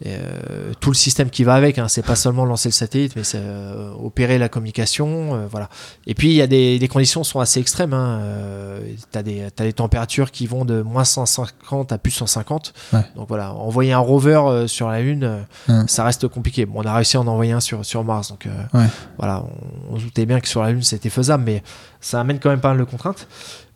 Et, 0.04 0.08
euh, 0.10 0.72
tout 0.80 0.90
le 0.90 0.96
système 0.96 1.30
qui 1.30 1.44
va 1.44 1.54
avec, 1.54 1.78
hein, 1.78 1.86
c'est 1.86 2.04
pas 2.04 2.16
seulement 2.16 2.44
lancer 2.44 2.68
le 2.68 2.72
satellite, 2.72 3.14
mais 3.14 3.22
c'est 3.22 3.38
euh, 3.40 3.92
opérer 3.92 4.38
la 4.38 4.48
communication, 4.48 5.36
euh, 5.36 5.46
voilà. 5.48 5.68
Et 6.08 6.14
puis 6.14 6.30
il 6.30 6.34
y 6.34 6.42
a 6.42 6.48
des 6.48 6.78
les 6.80 6.88
conditions 6.88 7.22
sont 7.22 7.38
assez 7.38 7.60
extrêmes. 7.60 7.92
Hein, 7.92 8.18
euh, 8.22 8.80
t'as 9.12 9.22
des 9.22 9.46
t'as 9.54 9.64
des 9.64 9.72
températures 9.72 10.32
qui 10.32 10.48
vont 10.48 10.64
de 10.64 10.82
moins 10.82 11.04
150 11.04 11.92
à 11.92 11.98
plus 11.98 12.10
150. 12.10 12.72
Ouais. 12.92 13.00
Donc 13.14 13.28
voilà, 13.28 13.52
envoyer 13.54 13.92
un 13.92 13.98
rover 13.98 14.40
euh, 14.46 14.66
sur 14.66 14.88
la 14.88 15.00
Lune, 15.00 15.44
Ouais. 15.68 15.84
ça 15.86 16.02
reste 16.02 16.26
compliqué. 16.26 16.66
Bon, 16.66 16.80
on 16.82 16.86
a 16.86 16.92
réussi 16.94 17.16
à 17.16 17.20
en 17.20 17.26
envoyer 17.28 17.52
un 17.52 17.60
sur 17.60 17.84
sur 17.84 18.02
Mars, 18.02 18.30
donc 18.30 18.46
euh, 18.46 18.50
Ouais. 18.76 18.86
voilà, 19.16 19.44
on, 19.90 19.94
on 19.94 19.98
se 20.00 20.04
doutait 20.04 20.26
bien 20.26 20.40
que 20.40 20.48
sur 20.48 20.60
la 20.64 20.72
Lune 20.72 20.82
c'était 20.82 21.08
faisable, 21.10 21.44
mais 21.44 21.62
ça 22.00 22.20
amène 22.20 22.40
quand 22.40 22.50
même 22.50 22.60
pas 22.60 22.70
mal 22.70 22.78
de 22.78 22.84
contraintes. 22.84 23.28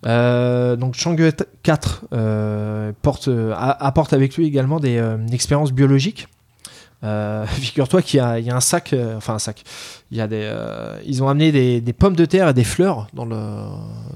Euh, 0.06 0.76
donc 0.76 0.94
Chang'e 0.94 1.32
4 1.62 2.06
euh, 2.12 2.92
porte, 3.02 3.28
euh, 3.28 3.52
apporte 3.56 4.12
avec 4.12 4.36
lui 4.36 4.46
également 4.46 4.80
des, 4.80 4.96
euh, 4.98 5.16
une 5.16 5.32
expérience 5.32 5.72
biologique. 5.72 6.28
Euh, 7.04 7.46
Figure-toi 7.46 8.02
qu'il 8.02 8.18
y, 8.18 8.20
a- 8.20 8.38
il 8.40 8.44
y 8.46 8.50
a 8.50 8.56
un 8.56 8.60
sac, 8.60 8.92
euh, 8.92 9.16
enfin 9.16 9.34
un 9.34 9.38
sac. 9.38 9.62
Il 10.10 10.18
y 10.18 10.20
a 10.20 10.26
des, 10.26 10.40
euh, 10.42 10.98
ils 11.06 11.22
ont 11.22 11.28
amené 11.28 11.52
des, 11.52 11.80
des 11.80 11.92
pommes 11.92 12.16
de 12.16 12.24
terre 12.24 12.48
et 12.48 12.54
des 12.54 12.64
fleurs 12.64 13.06
dans 13.12 13.24
le 13.24 13.36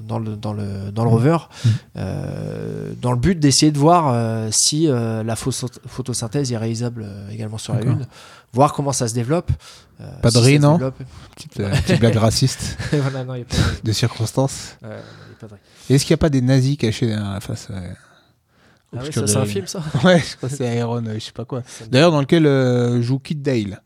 dans 0.05 0.19
le 0.19 0.35
dans 0.35 0.51
le 0.53 0.91
dans 0.91 1.03
le 1.05 1.09
rover, 1.09 1.37
Mhm. 1.65 1.71
euh, 1.97 2.93
dans 3.01 3.11
le 3.11 3.17
but 3.17 3.39
d'essayer 3.39 3.71
de 3.71 3.77
voir 3.77 4.13
si 4.51 4.87
la 4.87 5.35
photo- 5.35 5.69
photosynthèse 5.87 6.51
est 6.51 6.57
réalisable 6.57 7.05
également 7.31 7.57
sur 7.57 7.73
la. 7.73 7.81
Lune, 7.81 8.05
voir 8.51 8.73
comment 8.73 8.91
ça 8.91 9.07
se 9.07 9.13
développe. 9.13 9.51
Pas 10.21 10.29
de 10.29 10.35
si 10.35 10.39
riz, 10.41 10.59
non. 10.59 10.77
Petite, 11.35 11.53
petite 11.53 11.99
blague 11.99 12.17
raciste 12.17 12.77
voilà, 12.91 13.23
non, 13.23 13.35
y 13.35 13.41
a 13.41 13.45
pas 13.45 13.55
de 13.55 13.85
de 13.87 13.91
circonstance. 13.93 14.75
Ouais, 14.83 14.89
il 14.89 15.31
y 15.31 15.35
a 15.35 15.39
pas 15.39 15.47
de 15.47 15.53
riz. 15.53 15.59
Et 15.89 15.95
Est-ce 15.95 16.05
qu'il 16.05 16.13
n'y 16.13 16.19
a 16.19 16.23
pas 16.25 16.29
des 16.29 16.41
nazis 16.41 16.75
cachés 16.77 17.07
derrière 17.07 17.31
la 17.31 17.39
face. 17.39 17.69
Ah 18.95 19.03
de 19.03 19.25
c'est 19.25 19.37
un 19.37 19.45
film 19.45 19.67
ça. 19.67 19.81
Ouais, 20.03 20.19
je 20.19 20.37
crois 20.37 20.49
que 20.49 20.55
c'est 20.55 20.75
Iron, 20.77 21.03
euh, 21.05 21.13
je 21.15 21.19
sais 21.19 21.31
pas 21.31 21.45
quoi. 21.45 21.63
D'ailleurs, 21.89 22.11
dans 22.11 22.21
lequel 22.21 22.45
euh, 22.45 23.01
joue 23.01 23.19
Kid 23.19 23.41
Dale. 23.41 23.81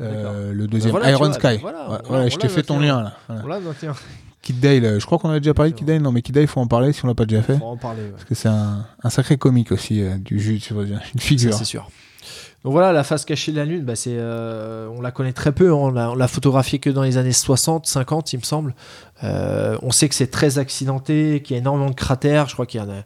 euh, 0.00 0.52
le 0.52 0.66
deuxième, 0.66 0.92
Bah 0.92 0.98
voilà, 1.00 1.06
tu 1.06 1.12
Iron 1.12 1.24
vois, 1.30 1.34
Sky. 1.34 1.58
voilà, 1.60 1.78
Ouais, 1.80 1.86
voilà, 1.88 2.02
voilà, 2.08 2.28
je 2.28 2.36
t'ai 2.36 2.48
fait 2.48 2.62
ton 2.62 2.78
lien 2.80 3.02
là. 3.02 3.14
Voilà. 3.28 3.42
Voilà, 3.60 3.94
Kid 4.42 4.58
Dale, 4.58 4.98
je 5.00 5.06
crois 5.06 5.18
qu'on 5.18 5.30
a 5.30 5.38
déjà 5.38 5.54
parlé 5.54 5.70
de 5.70 5.76
Kid 5.76 5.86
Dale. 5.86 6.02
Non, 6.02 6.10
mais 6.10 6.20
Kid 6.22 6.34
Dale, 6.34 6.48
faut 6.48 6.60
en 6.60 6.66
parler 6.66 6.92
si 6.92 7.04
on 7.04 7.08
l'a 7.08 7.14
pas 7.14 7.26
déjà 7.26 7.42
fait. 7.42 7.54
va 7.54 7.64
en 7.66 7.76
parler. 7.76 8.02
ouais. 8.02 8.08
Parce 8.10 8.24
que 8.24 8.34
c'est 8.34 8.48
un, 8.48 8.84
un 9.02 9.10
sacré 9.10 9.36
comique 9.36 9.70
aussi, 9.70 10.02
euh, 10.02 10.16
du 10.18 10.40
jus, 10.40 10.58
tu 10.58 10.74
vois, 10.74 10.84
une 10.84 11.20
figure. 11.20 11.54
c'est 11.54 11.64
sûr. 11.64 11.88
Donc 12.64 12.72
voilà, 12.72 12.92
la 12.92 13.02
face 13.02 13.24
cachée 13.24 13.50
de 13.50 13.56
la 13.56 13.64
Lune, 13.64 13.84
bah, 13.84 13.96
c'est, 13.96 14.14
euh, 14.16 14.88
on 14.96 15.00
la 15.00 15.10
connaît 15.10 15.32
très 15.32 15.50
peu. 15.50 15.70
hein. 15.70 15.74
On 15.74 15.90
l'a, 15.90 16.10
on 16.12 16.28
photographiée 16.28 16.78
que 16.78 16.90
dans 16.90 17.02
les 17.02 17.16
années 17.18 17.32
60, 17.32 17.86
50, 17.86 18.32
il 18.32 18.38
me 18.38 18.42
semble. 18.44 18.74
Euh, 19.24 19.76
on 19.82 19.90
sait 19.90 20.08
que 20.08 20.14
c'est 20.14 20.30
très 20.30 20.58
accidenté, 20.58 21.42
qu'il 21.42 21.54
y 21.54 21.58
a 21.58 21.60
énormément 21.60 21.90
de 21.90 21.94
cratères. 21.96 22.48
Je 22.48 22.52
crois 22.54 22.66
qu'il 22.66 22.80
y 22.80 22.84
en 22.84 22.90
a 22.90 23.02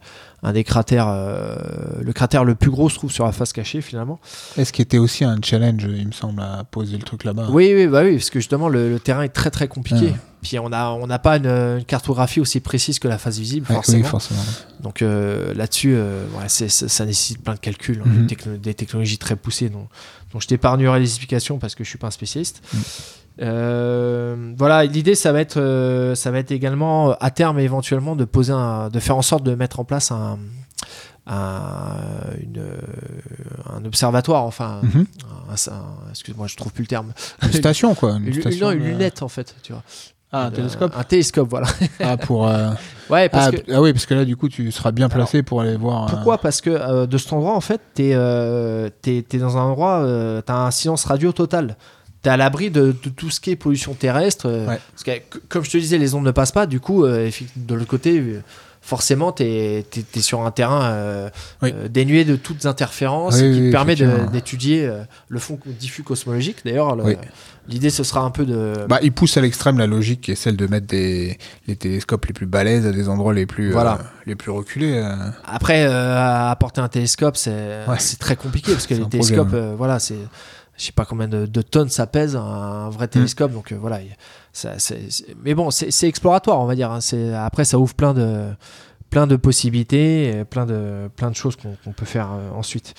un 0.49 0.53
des 0.53 0.63
cratères, 0.63 1.09
euh, 1.09 1.57
le 2.01 2.13
cratère 2.13 2.45
le 2.45 2.55
plus 2.55 2.71
gros 2.71 2.89
se 2.89 2.95
trouve 2.95 3.11
sur 3.11 3.25
la 3.27 3.33
face 3.33 3.53
cachée 3.53 3.81
finalement. 3.81 4.21
Est-ce 4.57 4.73
qu'il 4.73 4.85
était 4.85 4.97
aussi 4.99 5.25
un 5.25 5.39
challenge, 5.43 5.83
il 5.91 6.07
me 6.07 6.13
semble, 6.13 6.41
à 6.41 6.63
poser 6.71 6.97
le 6.97 7.03
truc 7.03 7.25
là-bas 7.25 7.49
Oui, 7.51 7.73
oui, 7.75 7.89
bah 7.89 8.03
oui, 8.05 8.13
parce 8.15 8.31
que 8.31 8.39
justement 8.39 8.69
le, 8.69 8.89
le 8.89 9.01
terrain 9.01 9.23
est 9.23 9.29
très 9.31 9.51
très 9.51 9.67
compliqué. 9.67 10.13
Ah. 10.15 10.19
Puis 10.43 10.59
on 10.61 10.71
a, 10.73 10.91
on 10.91 11.09
n'a 11.09 11.19
pas 11.19 11.39
une, 11.39 11.47
une 11.49 11.85
cartographie 11.85 12.41
aussi 12.41 12.61
précise 12.61 13.01
que 13.01 13.09
la 13.09 13.19
face 13.19 13.39
visible, 13.39 13.67
Ouais, 13.69 13.75
forcément. 13.75 14.05
Oui, 14.05 14.09
forcément. 14.09 14.41
Donc 14.81 15.03
euh, 15.03 15.53
là-dessus, 15.55 15.95
euh, 15.97 16.25
ouais, 16.39 16.49
ça, 16.49 16.69
ça 16.69 17.05
nécessite 17.05 17.43
plein 17.43 17.55
de 17.55 17.59
calculs, 17.59 18.01
hein, 18.07 18.09
Mhm. 18.09 18.27
des, 18.27 18.37
techno- 18.37 18.57
des 18.57 18.75
technologies 18.75 19.19
très 19.19 19.35
poussées. 19.35 19.69
Donc, 19.69 19.89
donc 20.33 20.43
je 20.43 20.47
t'épargnerai 20.47 21.01
les 21.01 21.07
explications 21.09 21.59
parce 21.59 21.75
que 21.75 21.83
je 21.83 21.89
suis 21.89 21.99
pas 21.99 22.07
un 22.07 22.13
spécialiste. 22.13 22.63
Mhm. 22.73 22.81
Euh, 23.43 24.55
voilà, 24.57 24.85
l'idée 24.85 25.15
ça 25.15 25.33
va 25.33 25.41
être, 25.41 25.59
euh, 25.61 26.15
ça 26.15 26.31
va 26.31 26.39
être 26.39 26.53
également 26.53 27.11
euh, 27.11 27.15
à 27.21 27.31
terme 27.31 27.59
éventuellement 27.59 28.17
de 28.17 28.25
poser, 28.25 28.53
un, 28.53 28.89
de 28.89 28.99
faire 29.01 29.17
en 29.17 29.23
sorte 29.23 29.43
de 29.45 29.55
mettre 29.55 29.79
en 29.81 29.85
place 29.85 30.11
un, 30.11 30.39
un, 31.27 31.97
une, 32.41 32.65
un 33.75 33.85
observatoire, 33.85 34.45
enfin, 34.45 34.81
Mhm. 34.83 35.07
un- 35.51 36.11
excuse-moi, 36.11 36.47
je 36.47 36.57
trouve 36.57 36.73
plus 36.73 36.83
le 36.83 36.89
terme. 36.89 37.13
Une 37.43 37.53
station, 37.53 37.95
quoi. 37.95 38.13
Une, 38.17 38.29
Une, 38.29 38.41
station 38.41 38.67
non, 38.69 38.73
une 38.73 38.85
lunette 38.85 39.23
en 39.23 39.29
fait, 39.29 39.55
tu 39.63 39.73
vois. 39.73 39.83
Ah, 40.33 40.47
un 40.47 40.51
télescope 40.51 40.93
Un 40.97 41.05
télescope, 41.05 41.49
voilà. 41.49 41.69
Ah, 42.01 42.17
pour. 42.17 42.49
euh, 42.49 42.71
Ouais, 43.11 43.29
parce 43.29 43.47
ah, 43.47 43.53
que 43.53 43.73
ah 43.73 43.81
oui, 43.81 43.93
parce 43.93 44.07
que 44.07 44.15
là, 44.15 44.25
du 44.25 44.37
coup, 44.37 44.49
tu 44.49 44.73
seras 44.73 44.91
bien 44.91 45.09
placé 45.09 45.45
pour 45.45 45.61
aller 45.61 45.77
voir. 45.77 46.05
euh, 46.05 46.11
Pourquoi? 46.11 46.39
Parce 46.39 46.61
que 46.61 46.71
euh, 46.71 47.07
de 47.07 47.17
cet 47.19 47.33
endroit, 47.33 47.55
en 47.55 47.61
fait, 47.61 47.81
t'es 47.95 48.17
t'es 49.23 49.39
dans 49.39 49.57
un 49.57 49.61
endroit, 49.63 50.05
t'as 50.45 50.55
un 50.57 50.71
silence 50.73 51.05
radio 51.05 51.31
total. 51.33 51.77
T'es 52.27 52.31
à 52.31 52.37
l'abri 52.37 52.73
de, 52.73 52.87
de 53.05 53.09
tout 53.09 53.31
ce 53.31 53.39
qui 53.39 53.53
est 53.53 53.57
pollution 53.57 53.95
terrestre. 53.95 54.47
euh, 54.49 54.67
Ouais. 54.67 54.81
Parce 54.91 55.05
que, 55.05 55.39
comme 55.49 55.63
je 55.65 55.71
te 55.71 55.77
disais, 55.77 55.97
les 55.97 56.13
ondes 56.17 56.25
ne 56.25 56.33
passent 56.33 56.51
pas. 56.51 56.67
Du 56.67 56.81
coup, 56.81 57.05
euh, 57.05 57.31
de 57.55 57.75
l'autre 57.77 57.87
côté, 57.87 58.19
euh, 58.19 58.43
forcément, 58.83 59.31
t'es 59.31 59.87
es, 60.17 60.21
sur 60.21 60.41
un 60.45 60.51
terrain 60.51 61.31
Oui. 61.63 61.73
dénué 61.89 62.25
de 62.25 62.35
toutes 62.35 62.67
interférences 62.67 63.35
Oui, 63.37 63.53
qui 63.53 63.61
oui, 63.61 63.67
te 63.69 63.71
permet 63.71 63.95
d'étudier 64.33 64.91
le 65.29 65.39
fond 65.39 65.57
diffus 65.79 66.03
cosmologique. 66.03 66.57
D'ailleurs, 66.65 66.97
l'idée, 67.69 67.91
ce 67.91 68.03
sera 68.03 68.23
un 68.23 68.31
peu 68.31 68.45
de. 68.45 68.73
Bah, 68.89 68.99
il 69.03 69.13
pousse 69.13 69.37
à 69.37 69.41
l'extrême 69.41 69.79
la 69.79 69.87
logique 69.87 70.23
qui 70.23 70.33
est 70.33 70.37
celle 70.37 70.57
de 70.57 70.67
mettre 70.67 70.89
des, 70.89 71.39
les 71.69 71.77
télescopes 71.77 72.27
les 72.27 72.33
plus 72.33 72.47
balèzes 72.47 72.87
à 72.87 72.91
des 72.93 73.09
endroits 73.09 73.35
les 73.35 73.47
plus, 73.47 73.71
Voilà. 73.71 74.01
les 74.27 74.35
plus 74.35 74.51
reculés. 74.51 75.01
Après, 75.45 75.85
apporter 75.85 76.81
un 76.81 76.89
télescope, 76.89 77.37
c'est 77.37 77.53
Ouais. 77.87 77.99
très 78.19 78.35
compliqué 78.35 78.73
parce 78.73 78.89
que 78.89 78.95
les 78.95 79.09
télescopes, 79.09 79.55
voilà, 79.77 80.01
c'est 80.01 80.19
je 80.77 80.85
sais 80.85 80.93
pas 80.93 81.05
combien 81.05 81.29
de, 81.29 81.47
de 81.47 81.63
tonnes 81.63 81.89
ça 81.89 82.07
pèse 82.07 82.37
un, 82.37 82.89
vrai 82.91 83.09
télescope, 83.09 83.53
donc 83.53 83.73
euh, 83.73 83.77
voilà. 83.81 84.01
mais 85.43 85.55
bon, 85.55 85.71
c'est 85.71 86.09
exploratoire, 86.09 86.61
on 86.61 86.67
va 86.67 86.75
dire. 86.75 86.91
hein. 86.91 87.01
Après, 87.35 87.65
ça 87.65 87.79
ouvre 87.79 87.95
plein 87.95 88.15
de 88.15 88.49
plein 89.09 89.27
de 89.27 89.37
possibilités, 89.37 90.29
et 90.41 90.45
plein 90.45 90.67
de 90.67 91.09
plein 91.17 91.31
de 91.31 91.37
choses 91.37 91.57
qu'on 91.57 91.93
peut 91.93 92.05
faire 92.07 92.31
euh, 92.33 92.51
ensuite. 92.53 92.95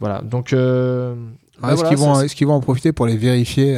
Voilà. 0.00 0.20
Donc 0.22 0.52
euh, 0.52 1.14
Ah, 1.58 1.60
bah 1.62 1.68
est-ce 1.68 1.74
voilà, 1.76 1.88
qu'ils 1.88 1.98
vont, 1.98 2.14
ça, 2.16 2.24
est-ce 2.24 2.34
qu'ils 2.34 2.46
vont 2.46 2.54
en 2.54 2.60
profiter 2.60 2.92
pour 2.92 3.06
les 3.06 3.16
vérifier 3.16 3.76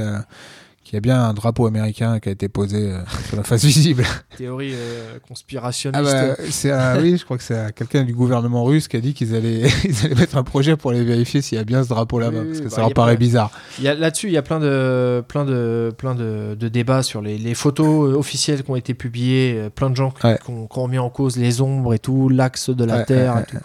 y 0.96 0.98
a 0.98 1.00
bien 1.00 1.22
un 1.22 1.32
drapeau 1.34 1.66
américain 1.66 2.18
qui 2.20 2.28
a 2.28 2.32
été 2.32 2.48
posé 2.48 2.90
euh, 2.92 2.98
sur 3.28 3.36
la 3.36 3.42
face 3.44 3.64
visible 3.64 4.04
théorie 4.36 4.72
euh, 4.74 5.18
conspirationniste. 5.26 6.02
Ah 6.12 6.26
bah, 6.28 6.36
c'est 6.50 6.70
un- 6.72 7.00
oui, 7.00 7.16
je 7.16 7.24
crois 7.24 7.38
que 7.38 7.42
c'est 7.44 7.56
un- 7.58 7.70
quelqu'un 7.70 8.04
du 8.04 8.12
gouvernement 8.14 8.64
russe 8.64 8.88
qui 8.88 8.96
a 8.96 9.00
dit 9.00 9.14
qu'ils 9.14 9.34
allaient, 9.34 9.62
ils 9.84 10.04
allaient 10.04 10.14
mettre 10.14 10.36
un 10.36 10.42
projet 10.42 10.76
pour 10.76 10.90
aller 10.90 11.04
vérifier 11.04 11.40
s'il 11.42 11.56
y 11.58 11.60
a 11.60 11.64
bien 11.64 11.82
ce 11.84 11.88
drapeau 11.88 12.18
là-bas, 12.18 12.40
Oui, 12.40 12.46
parce 12.48 12.58
que 12.60 12.64
bah, 12.64 12.70
ça 12.70 12.80
y 12.82 12.84
leur 12.84 12.94
paraît 12.94 13.16
bizarre. 13.16 13.50
Il 13.78 13.84
y 13.84 13.88
a- 13.88 13.94
Là-dessus, 13.94 14.26
il 14.28 14.32
y 14.32 14.36
a 14.38 14.42
plein 14.42 14.60
de, 14.60 15.22
plein 15.26 15.44
de, 15.44 15.92
plein 15.96 16.14
de, 16.14 16.54
de 16.58 16.68
débats 16.68 17.02
sur 17.02 17.22
les, 17.22 17.38
les 17.38 17.54
photos 17.54 18.10
euh, 18.12 18.16
officielles 18.16 18.62
qui 18.62 18.70
ont 18.70 18.76
été 18.76 18.94
publiées, 18.94 19.68
plein 19.74 19.90
de 19.90 19.96
gens 19.96 20.10
qui, 20.10 20.26
Ouais. 20.26 20.38
qui 20.44 20.50
ont, 20.50 20.66
qui 20.66 20.78
ont 20.78 20.82
remis 20.82 20.98
en 20.98 21.10
cause 21.10 21.36
les 21.36 21.60
ombres 21.60 21.94
et 21.94 21.98
tout, 21.98 22.28
l'axe 22.28 22.70
de 22.70 22.84
la 22.84 22.96
Ouais, 22.98 23.04
Terre 23.04 23.34
ouais, 23.36 23.42
et 23.42 23.44
tout. 23.44 23.56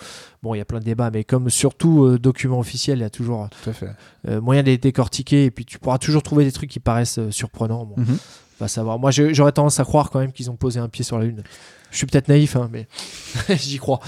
Bon, 0.44 0.56
il 0.56 0.58
y 0.58 0.62
a 0.62 0.66
plein 0.66 0.80
de 0.80 0.84
débats, 0.86 1.12
mais 1.12 1.24
comme 1.24 1.52
sur 1.52 1.76
tout 1.76 2.04
euh, 2.06 2.18
document 2.18 2.58
officiel, 2.60 2.98
il 2.98 3.02
y 3.02 3.06
a 3.06 3.12
toujours 3.12 3.48
Tout 3.64 3.70
à 3.70 3.74
fait. 3.74 3.90
euh, 4.28 4.42
moyen 4.42 4.64
de 4.64 4.68
les 4.68 4.78
décortiquer 4.80 5.46
et 5.46 5.52
puis 5.52 5.66
tu 5.66 5.78
pourras 5.78 6.00
toujours 6.00 6.24
trouver 6.24 6.44
des 6.46 6.52
trucs 6.52 6.70
qui 6.72 6.80
paraissent 6.80 7.20
euh, 7.20 7.30
surprenants. 7.30 7.86
Bon, 7.86 7.96
va 8.60 8.68
savoir. 8.68 8.98
Moi, 8.98 9.12
j'aurais 9.12 9.52
tendance 9.52 9.80
à 9.80 9.84
croire 9.84 10.10
quand 10.10 10.20
même 10.20 10.32
qu'ils 10.32 10.50
ont 10.50 10.56
posé 10.56 10.80
un 10.80 10.90
pied 10.90 11.04
sur 11.04 11.20
la 11.20 11.26
Lune. 11.26 11.44
Je 11.92 11.98
suis 11.98 12.08
peut-être 12.08 12.28
naïf, 12.28 12.56
hein, 12.56 12.70
mais 12.72 12.88
j'y 13.56 13.78
crois. 13.78 14.00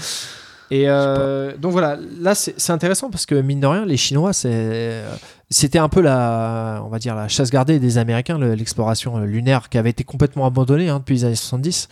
Et 0.76 0.88
euh, 0.88 1.56
donc 1.56 1.70
voilà, 1.70 1.96
là 2.20 2.34
c'est 2.34 2.70
intéressant 2.72 3.08
parce 3.10 3.26
que 3.26 3.36
mine 3.36 3.60
de 3.60 3.66
rien, 3.66 3.84
les 3.84 3.96
Chinois, 3.96 4.32
c'était 5.50 5.78
un 5.78 5.88
peu 5.88 6.00
la, 6.00 6.82
on 6.84 6.88
va 6.88 6.98
dire 6.98 7.14
la 7.14 7.28
chasse 7.28 7.50
gardée 7.50 7.78
des 7.78 7.98
Américains, 7.98 8.38
le- 8.38 8.54
l'exploration 8.54 9.18
euh, 9.18 9.24
lunaire 9.24 9.68
qui 9.68 9.78
avait 9.78 9.90
été 9.90 10.02
complètement 10.02 10.46
abandonnée 10.46 10.88
hein, 10.88 10.98
depuis 10.98 11.14
les 11.16 11.24
années 11.26 11.34
70. 11.36 11.88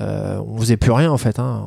Euh, 0.00 0.40
on 0.48 0.58
faisait 0.58 0.76
plus 0.76 0.90
rien 0.90 1.12
en 1.12 1.16
fait. 1.18 1.38
hein. 1.38 1.64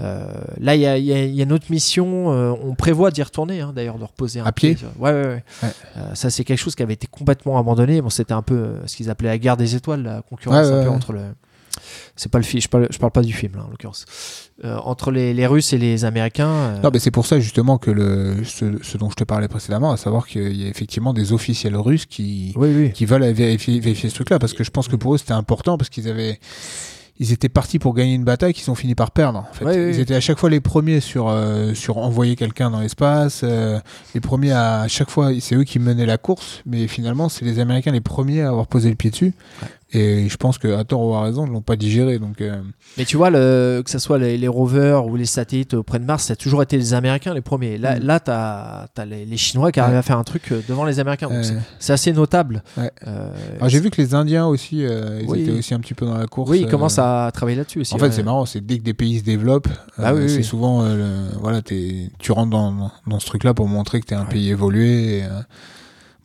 Euh, 0.00 0.24
là, 0.58 0.74
il 0.76 0.80
y 0.80 0.86
a, 0.86 0.96
y 0.96 1.12
a- 1.12 1.24
il 1.24 1.34
y 1.34 1.40
a 1.40 1.44
une 1.44 1.52
autre 1.52 1.66
mission. 1.68 2.32
euh, 2.32 2.54
on 2.64 2.74
prévoit 2.74 3.10
d'y 3.10 3.22
retourner 3.22 3.54
d'ailleurs, 3.54 3.72
d'ailleurs, 3.74 3.98
de 3.98 4.04
reposer 4.04 4.40
un 4.40 4.44
À 4.46 4.52
pied 4.52 4.78
Ouais, 4.98 5.12
ouais, 5.12 5.26
ouais. 5.26 5.42
Ouais. 5.62 5.68
Ça, 6.14 6.30
c'est 6.30 6.44
quelque 6.44 6.58
chose 6.58 6.74
qui 6.74 6.82
avait 6.82 6.94
été 6.94 7.06
complètement 7.06 7.58
abandonné. 7.58 8.00
Bon, 8.00 8.08
c'était 8.08 8.32
un 8.32 8.40
peu 8.42 8.76
ce 8.86 8.96
qu'ils 8.96 9.10
appelaient 9.10 9.28
la 9.28 9.36
guerre 9.38 9.58
des 9.58 9.74
étoiles, 9.76 10.02
la 10.04 10.22
concurrence 10.22 10.68
un 10.68 10.82
peu 10.84 10.88
entre 10.88 11.12
le 11.12 11.20
c'est 12.18 12.30
pas 12.30 12.38
le 12.38 12.44
film. 12.44 12.60
Je 12.60 12.68
parle, 12.68 12.88
je 12.90 12.98
parle 12.98 13.12
pas 13.12 13.22
du 13.22 13.32
film 13.32 13.52
là, 13.56 13.64
en 13.64 13.70
l'occurrence. 13.70 14.04
Euh, 14.64 14.76
entre 14.84 15.10
les, 15.10 15.32
les 15.32 15.46
Russes 15.46 15.72
et 15.72 15.78
les 15.78 16.04
Américains. 16.04 16.48
euh, 16.50 16.80
Non, 16.82 16.90
mais 16.92 16.98
c'est 16.98 17.10
pour 17.12 17.24
ça 17.26 17.38
justement 17.40 17.78
que 17.78 17.90
le, 17.90 18.44
ce, 18.44 18.82
ce 18.82 18.98
dont 18.98 19.08
je 19.08 19.14
te 19.14 19.24
parlais 19.24 19.48
précédemment, 19.48 19.92
à 19.92 19.96
savoir 19.96 20.26
qu'il 20.26 20.54
y 20.60 20.66
a 20.66 20.68
effectivement 20.68 21.14
des 21.14 21.32
officiels 21.32 21.76
russes 21.76 22.06
qui, 22.06 22.52
oui, 22.56 22.68
oui. 22.76 22.92
qui 22.92 23.06
veulent 23.06 23.24
vérifier, 23.32 23.80
vérifier 23.80 24.10
ce 24.10 24.16
truc-là, 24.16 24.38
parce 24.38 24.52
que 24.52 24.64
je 24.64 24.70
pense 24.70 24.88
que 24.88 24.96
pour 24.96 25.14
eux 25.14 25.18
c'était 25.18 25.32
important, 25.32 25.78
parce 25.78 25.88
qu'ils 25.90 26.08
avaient, 26.08 26.40
ils 27.20 27.32
étaient 27.32 27.48
partis 27.48 27.78
pour 27.78 27.94
gagner 27.94 28.14
une 28.14 28.24
bataille 28.24 28.52
qu'ils 28.52 28.68
ont 28.70 28.74
fini 28.74 28.94
par 28.96 29.12
perdre. 29.12 29.40
En 29.48 29.52
fait. 29.54 29.64
Ouais, 29.64 29.76
ouais, 29.76 29.90
ils 29.94 30.00
étaient 30.00 30.14
à 30.16 30.20
chaque 30.20 30.38
fois 30.38 30.50
les 30.50 30.60
premiers 30.60 31.00
sur 31.00 31.28
euh, 31.28 31.72
sur 31.74 31.98
envoyer 31.98 32.34
quelqu'un 32.36 32.70
dans 32.70 32.80
l'espace, 32.80 33.42
euh, 33.44 33.78
les 34.14 34.20
premiers 34.20 34.52
à, 34.52 34.80
à 34.82 34.88
chaque 34.88 35.10
fois, 35.10 35.30
c'est 35.40 35.54
eux 35.54 35.64
qui 35.64 35.78
menaient 35.78 36.06
la 36.06 36.18
course, 36.18 36.62
mais 36.66 36.88
finalement 36.88 37.28
c'est 37.28 37.44
les 37.44 37.60
Américains 37.60 37.92
les 37.92 38.00
premiers 38.00 38.42
à 38.42 38.48
avoir 38.48 38.66
posé 38.66 38.88
le 38.88 38.96
pied 38.96 39.10
dessus. 39.10 39.34
Et 39.90 40.28
je 40.28 40.36
pense 40.36 40.58
que 40.58 40.68
à 40.76 40.84
tort 40.84 41.00
ou 41.00 41.14
à 41.14 41.22
raison, 41.22 41.46
ils 41.46 41.52
l'ont 41.52 41.62
pas 41.62 41.76
digéré. 41.76 42.18
Donc 42.18 42.42
euh, 42.42 42.60
Mais 42.98 43.06
tu 43.06 43.16
vois, 43.16 43.30
le, 43.30 43.80
que 43.82 43.90
ce 43.90 43.98
soit 43.98 44.18
les, 44.18 44.36
les 44.36 44.46
rovers 44.48 45.06
ou 45.06 45.16
les 45.16 45.24
satellites 45.24 45.72
auprès 45.72 45.98
de 45.98 46.04
Mars, 46.04 46.24
ça 46.24 46.34
a 46.34 46.36
toujours 46.36 46.62
été 46.62 46.76
les 46.76 46.92
Américains 46.92 47.32
les 47.32 47.40
premiers. 47.40 47.78
Là, 47.78 47.98
Mm. 47.98 48.02
là 48.04 48.20
tu 48.20 48.30
as, 48.30 49.04
les, 49.06 49.24
les 49.24 49.36
Chinois 49.38 49.72
qui 49.72 49.80
arrivent 49.80 49.92
Ouais. 49.94 49.98
à 49.98 50.02
faire 50.02 50.18
un 50.18 50.24
truc 50.24 50.52
euh, 50.52 50.60
devant 50.68 50.84
les 50.84 51.00
Américains. 51.00 51.30
C'est- 51.78 51.92
assez 51.94 52.12
notable. 52.12 52.62
Ouais. 52.76 52.90
Euh, 53.06 53.30
alors, 53.56 53.70
j'ai 53.70 53.80
vu 53.80 53.88
que 53.88 54.00
les 54.00 54.14
Indiens 54.14 54.46
aussi, 54.46 54.84
euh, 54.84 55.20
ils 55.22 55.28
Oui. 55.30 55.40
étaient 55.40 55.52
aussi 55.52 55.72
un 55.72 55.80
petit 55.80 55.94
peu 55.94 56.04
dans 56.04 56.18
la 56.18 56.26
course. 56.26 56.50
oui, 56.50 56.60
ils 56.60 56.68
commencent 56.68 56.98
à 56.98 57.30
travailler 57.32 57.56
là-dessus 57.56 57.80
aussi. 57.80 57.94
En 57.94 57.98
fait, 57.98 58.12
c'est 58.12 58.22
marrant, 58.22 58.44
c'est 58.44 58.60
dès 58.60 58.76
que 58.78 58.82
des 58.84 58.92
pays 58.94 59.20
se 59.20 59.24
développent, 59.24 59.68
Bah 59.96 60.12
oui, 60.14 60.28
c'est 60.28 60.36
oui. 60.36 60.44
souvent, 60.44 60.82
le- 60.84 61.28
voilà, 61.40 61.62
t'es- 61.62 62.10
tu 62.18 62.32
rentres 62.32 62.50
dans, 62.50 62.90
dans 63.06 63.20
ce 63.20 63.26
truc-là 63.26 63.54
pour 63.54 63.68
montrer 63.68 64.00
que 64.00 64.06
tu 64.06 64.12
es 64.12 64.16
un 64.18 64.26
pays 64.26 64.50
évolué. 64.50 65.20
et, 65.20 65.24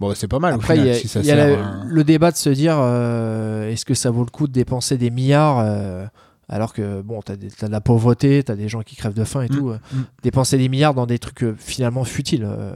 bon, 0.07 0.13
c'est 0.15 0.27
pas 0.27 0.39
mal. 0.39 0.53
Après, 0.53 0.77
il 0.77 0.85
y 0.85 0.89
a, 0.89 0.93
si 0.95 1.07
ça 1.07 1.19
il 1.21 1.25
y 1.25 1.31
a 1.31 1.35
sert 1.35 1.57
la- 1.59 1.65
à- 1.65 1.83
le 1.85 2.03
débat 2.03 2.31
de 2.31 2.37
se 2.37 2.49
dire 2.49 2.75
euh, 2.79 3.69
est-ce 3.71 3.85
que 3.85 3.93
ça 3.93 4.11
vaut 4.11 4.23
le 4.23 4.29
coup 4.31 4.47
de 4.47 4.53
dépenser 4.53 4.97
des 4.97 5.09
milliards 5.09 5.59
euh, 5.59 6.05
alors 6.49 6.73
que 6.73 7.01
bon, 7.01 7.21
t'as 7.21 7.35
des- 7.37 7.47
t'as 7.49 7.67
de 7.67 7.71
la 7.71 7.79
pauvreté, 7.81 8.43
t'as 8.43 8.55
des 8.55 8.67
gens 8.67 8.81
qui 8.81 8.95
crèvent 8.95 9.13
de 9.13 9.23
faim 9.23 9.41
et 9.43 9.45
Mm, 9.45 9.57
tout. 9.57 9.69
euh, 9.69 9.77
mm. 9.93 10.01
Dépenser 10.23 10.57
des 10.57 10.67
milliards 10.69 10.93
dans 10.93 11.05
des 11.07 11.17
trucs 11.17 11.41
euh, 11.43 11.55
finalement 11.57 12.03
futiles. 12.03 12.45
euh. 12.45 12.73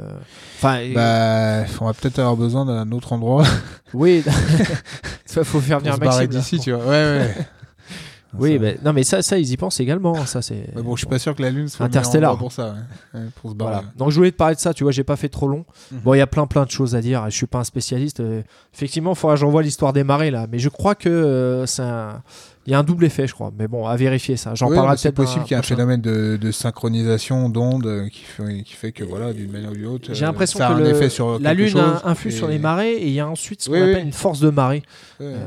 Enfin, 0.58 0.80
et- 0.80 0.94
Bah, 0.94 1.66
on 1.82 1.86
va 1.86 1.94
peut-être 1.94 2.18
avoir 2.20 2.38
besoin 2.38 2.66
d'un 2.66 2.90
autre 2.92 3.12
endroit. 3.14 3.44
oui, 3.94 4.24
il 5.36 5.44
faut 5.44 5.60
faire 5.60 5.80
venir 5.80 5.98
Maxime. 6.00 6.22
là. 6.22 6.28
d'ici, 6.28 6.60
tu 6.60 6.72
vois. 6.72 6.84
Ouais, 6.86 6.90
ouais. 6.90 7.36
Oui, 8.38 8.54
Ça- 8.54 8.60
mais 8.60 8.78
non, 8.84 8.94
mais 8.94 9.04
ça, 9.04 9.22
ça, 9.22 9.38
ils 9.38 9.52
y 9.52 9.58
pensent 9.58 9.80
également. 9.80 10.16
hein, 10.18 10.26
Ça, 10.26 10.42
c'est. 10.42 10.70
Mais 10.76 10.82
bon, 10.82 10.96
je 10.96 11.00
suis 11.00 11.08
pas 11.08 11.20
sûr 11.20 11.36
que 11.36 11.42
la 11.42 11.50
Lune 11.50 11.68
soit 11.70 11.86
endroit 11.86 12.38
pour 12.38 12.52
ça, 12.52 12.74
ouais. 13.14 13.20
Ouais, 13.20 13.26
pour 13.42 13.52
se 13.52 13.56
barrer. 13.56 13.72
Voilà. 13.72 13.88
Donc 13.98 14.12
je 14.12 14.16
voulais 14.18 14.32
te 14.32 14.38
parler 14.38 14.56
de 14.56 14.60
ça, 14.60 14.74
tu 14.74 14.84
vois, 14.84 14.92
j'ai 14.92 15.04
pas 15.06 15.16
fait 15.16 15.30
trop 15.30 15.48
long. 15.48 15.66
Mhm. 15.92 16.00
Bon, 16.04 16.14
il 16.14 16.18
y 16.18 16.22
a 16.22 16.28
plein 16.28 16.46
plein 16.48 16.66
de 16.66 16.72
choses 16.72 16.96
à 16.96 17.02
dire, 17.02 17.24
je 17.30 17.36
suis 17.36 17.48
pas 17.48 17.60
un 17.60 17.64
spécialiste. 17.64 18.20
euh, 18.20 18.42
effectivement, 18.74 19.12
il 19.12 19.16
faudra 19.16 19.36
que 19.36 19.40
j'envoie 19.42 19.62
l'histoire 19.64 19.94
des 19.94 20.04
marées 20.04 20.32
là, 20.32 20.46
mais 20.52 20.60
je 20.60 20.70
crois 20.70 20.96
que 20.96 21.08
euh, 21.10 21.66
c'est 21.66 21.82
un... 21.84 22.22
il 22.68 22.72
y 22.72 22.74
a 22.76 22.80
un 22.80 22.84
double 22.84 23.06
effet, 23.06 23.26
je 23.28 23.34
crois. 23.34 23.52
Mais 23.58 23.68
bon, 23.68 23.88
à 23.88 23.96
vérifier 23.96 24.36
ça. 24.38 24.54
J'en 24.54 24.68
parlerai 24.68 24.92
mais 24.92 24.98
c'est 24.98 25.12
peut-être. 25.14 25.26
possible 25.26 25.46
qu'il 25.46 25.52
y 25.52 25.56
ait 25.56 25.60
un 25.60 25.64
phénomène 25.64 26.02
de, 26.02 26.38
de 26.40 26.52
synchronisation 26.52 27.48
d'ondes 27.50 28.08
qui 28.12 28.22
fait, 28.24 28.64
qui 28.64 28.74
fait 28.74 28.92
que 28.92 29.04
voilà 29.06 29.32
d'une 29.34 29.50
manière 29.52 29.72
ou 29.72 29.76
d'une 29.76 29.86
autre 29.86 30.14
J'ai 30.14 30.24
euh, 30.24 30.28
l'impression 30.28 30.60
que 30.60 30.64
un 30.66 30.78
le- 30.78 30.90
effet 30.90 31.10
sur 31.10 31.40
la 31.40 31.54
Lune 31.54 31.70
chose, 31.70 32.02
influe 32.04 32.30
et- 32.30 32.36
sur 32.36 32.48
les 32.50 32.60
marées 32.60 32.94
et 32.94 33.08
il 33.08 33.14
y 33.14 33.20
a 33.22 33.28
ensuite 33.28 33.62
ce 33.64 33.70
qu'on 33.70 33.76
Oui, 33.76 33.82
appelle 33.82 33.96
oui. 33.96 34.02
une 34.04 34.12
force 34.14 34.40
de 34.42 34.50
marée. 34.50 34.84
Euh, 35.22 35.38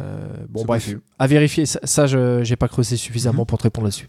bon, 0.48 0.64
bref, 0.64 0.82
possible. 0.84 1.00
à 1.18 1.26
vérifier. 1.26 1.66
Ça, 1.66 1.78
ça, 1.84 2.06
je 2.06 2.42
j'ai 2.42 2.56
pas 2.56 2.68
creusé 2.68 2.96
suffisamment 2.96 3.42
Mhm. 3.42 3.46
pour 3.46 3.58
te 3.58 3.64
répondre 3.64 3.86
là-dessus. 3.86 4.08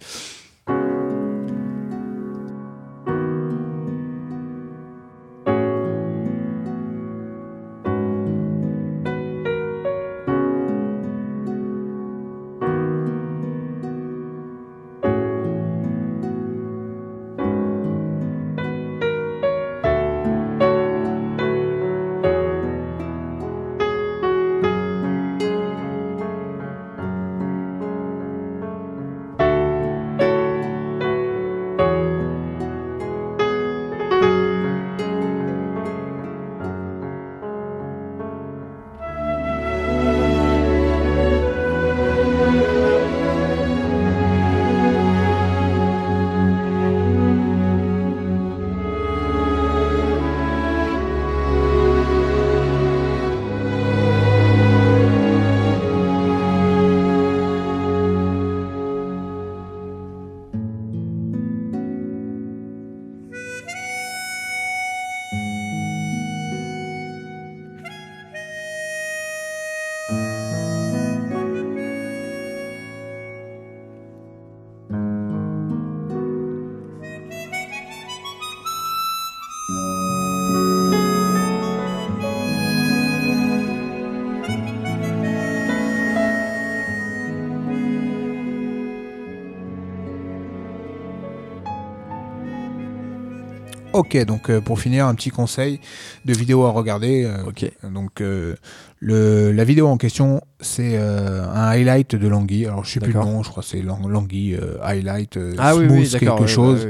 Ok, 94.02 94.26
donc 94.26 94.50
euh, 94.50 94.62
pour 94.62 94.80
finir, 94.80 95.06
un 95.08 95.16
petit 95.16 95.30
conseil 95.30 95.80
de 96.26 96.34
vidéo 96.34 96.66
à 96.66 96.72
regarder. 96.72 97.24
euh, 97.26 97.44
Ok. 97.48 97.70
Donc 97.84 98.22
euh, 98.22 98.56
le, 99.00 99.52
la 99.52 99.64
vidéo 99.64 99.88
en 99.88 99.98
question, 99.98 100.42
c'est 100.60 100.98
un 100.98 101.68
highlight 101.70 102.16
de 102.16 102.28
Langui. 102.28 102.66
Alors 102.66 102.84
je 102.86 102.92
sais 102.92 103.00
plus 103.00 103.14
le 103.14 103.20
nom, 103.26 103.44
je 103.44 103.50
crois 103.50 103.64
que 103.64 103.70
c'est 103.70 103.82
Lang- 103.82 104.08
Langui 104.08 104.56
highlight 104.84 105.40
Ah 105.58 105.74
smooth 105.74 105.90
oui, 105.90 106.08
quelque 106.20 106.48
chose. 106.48 106.88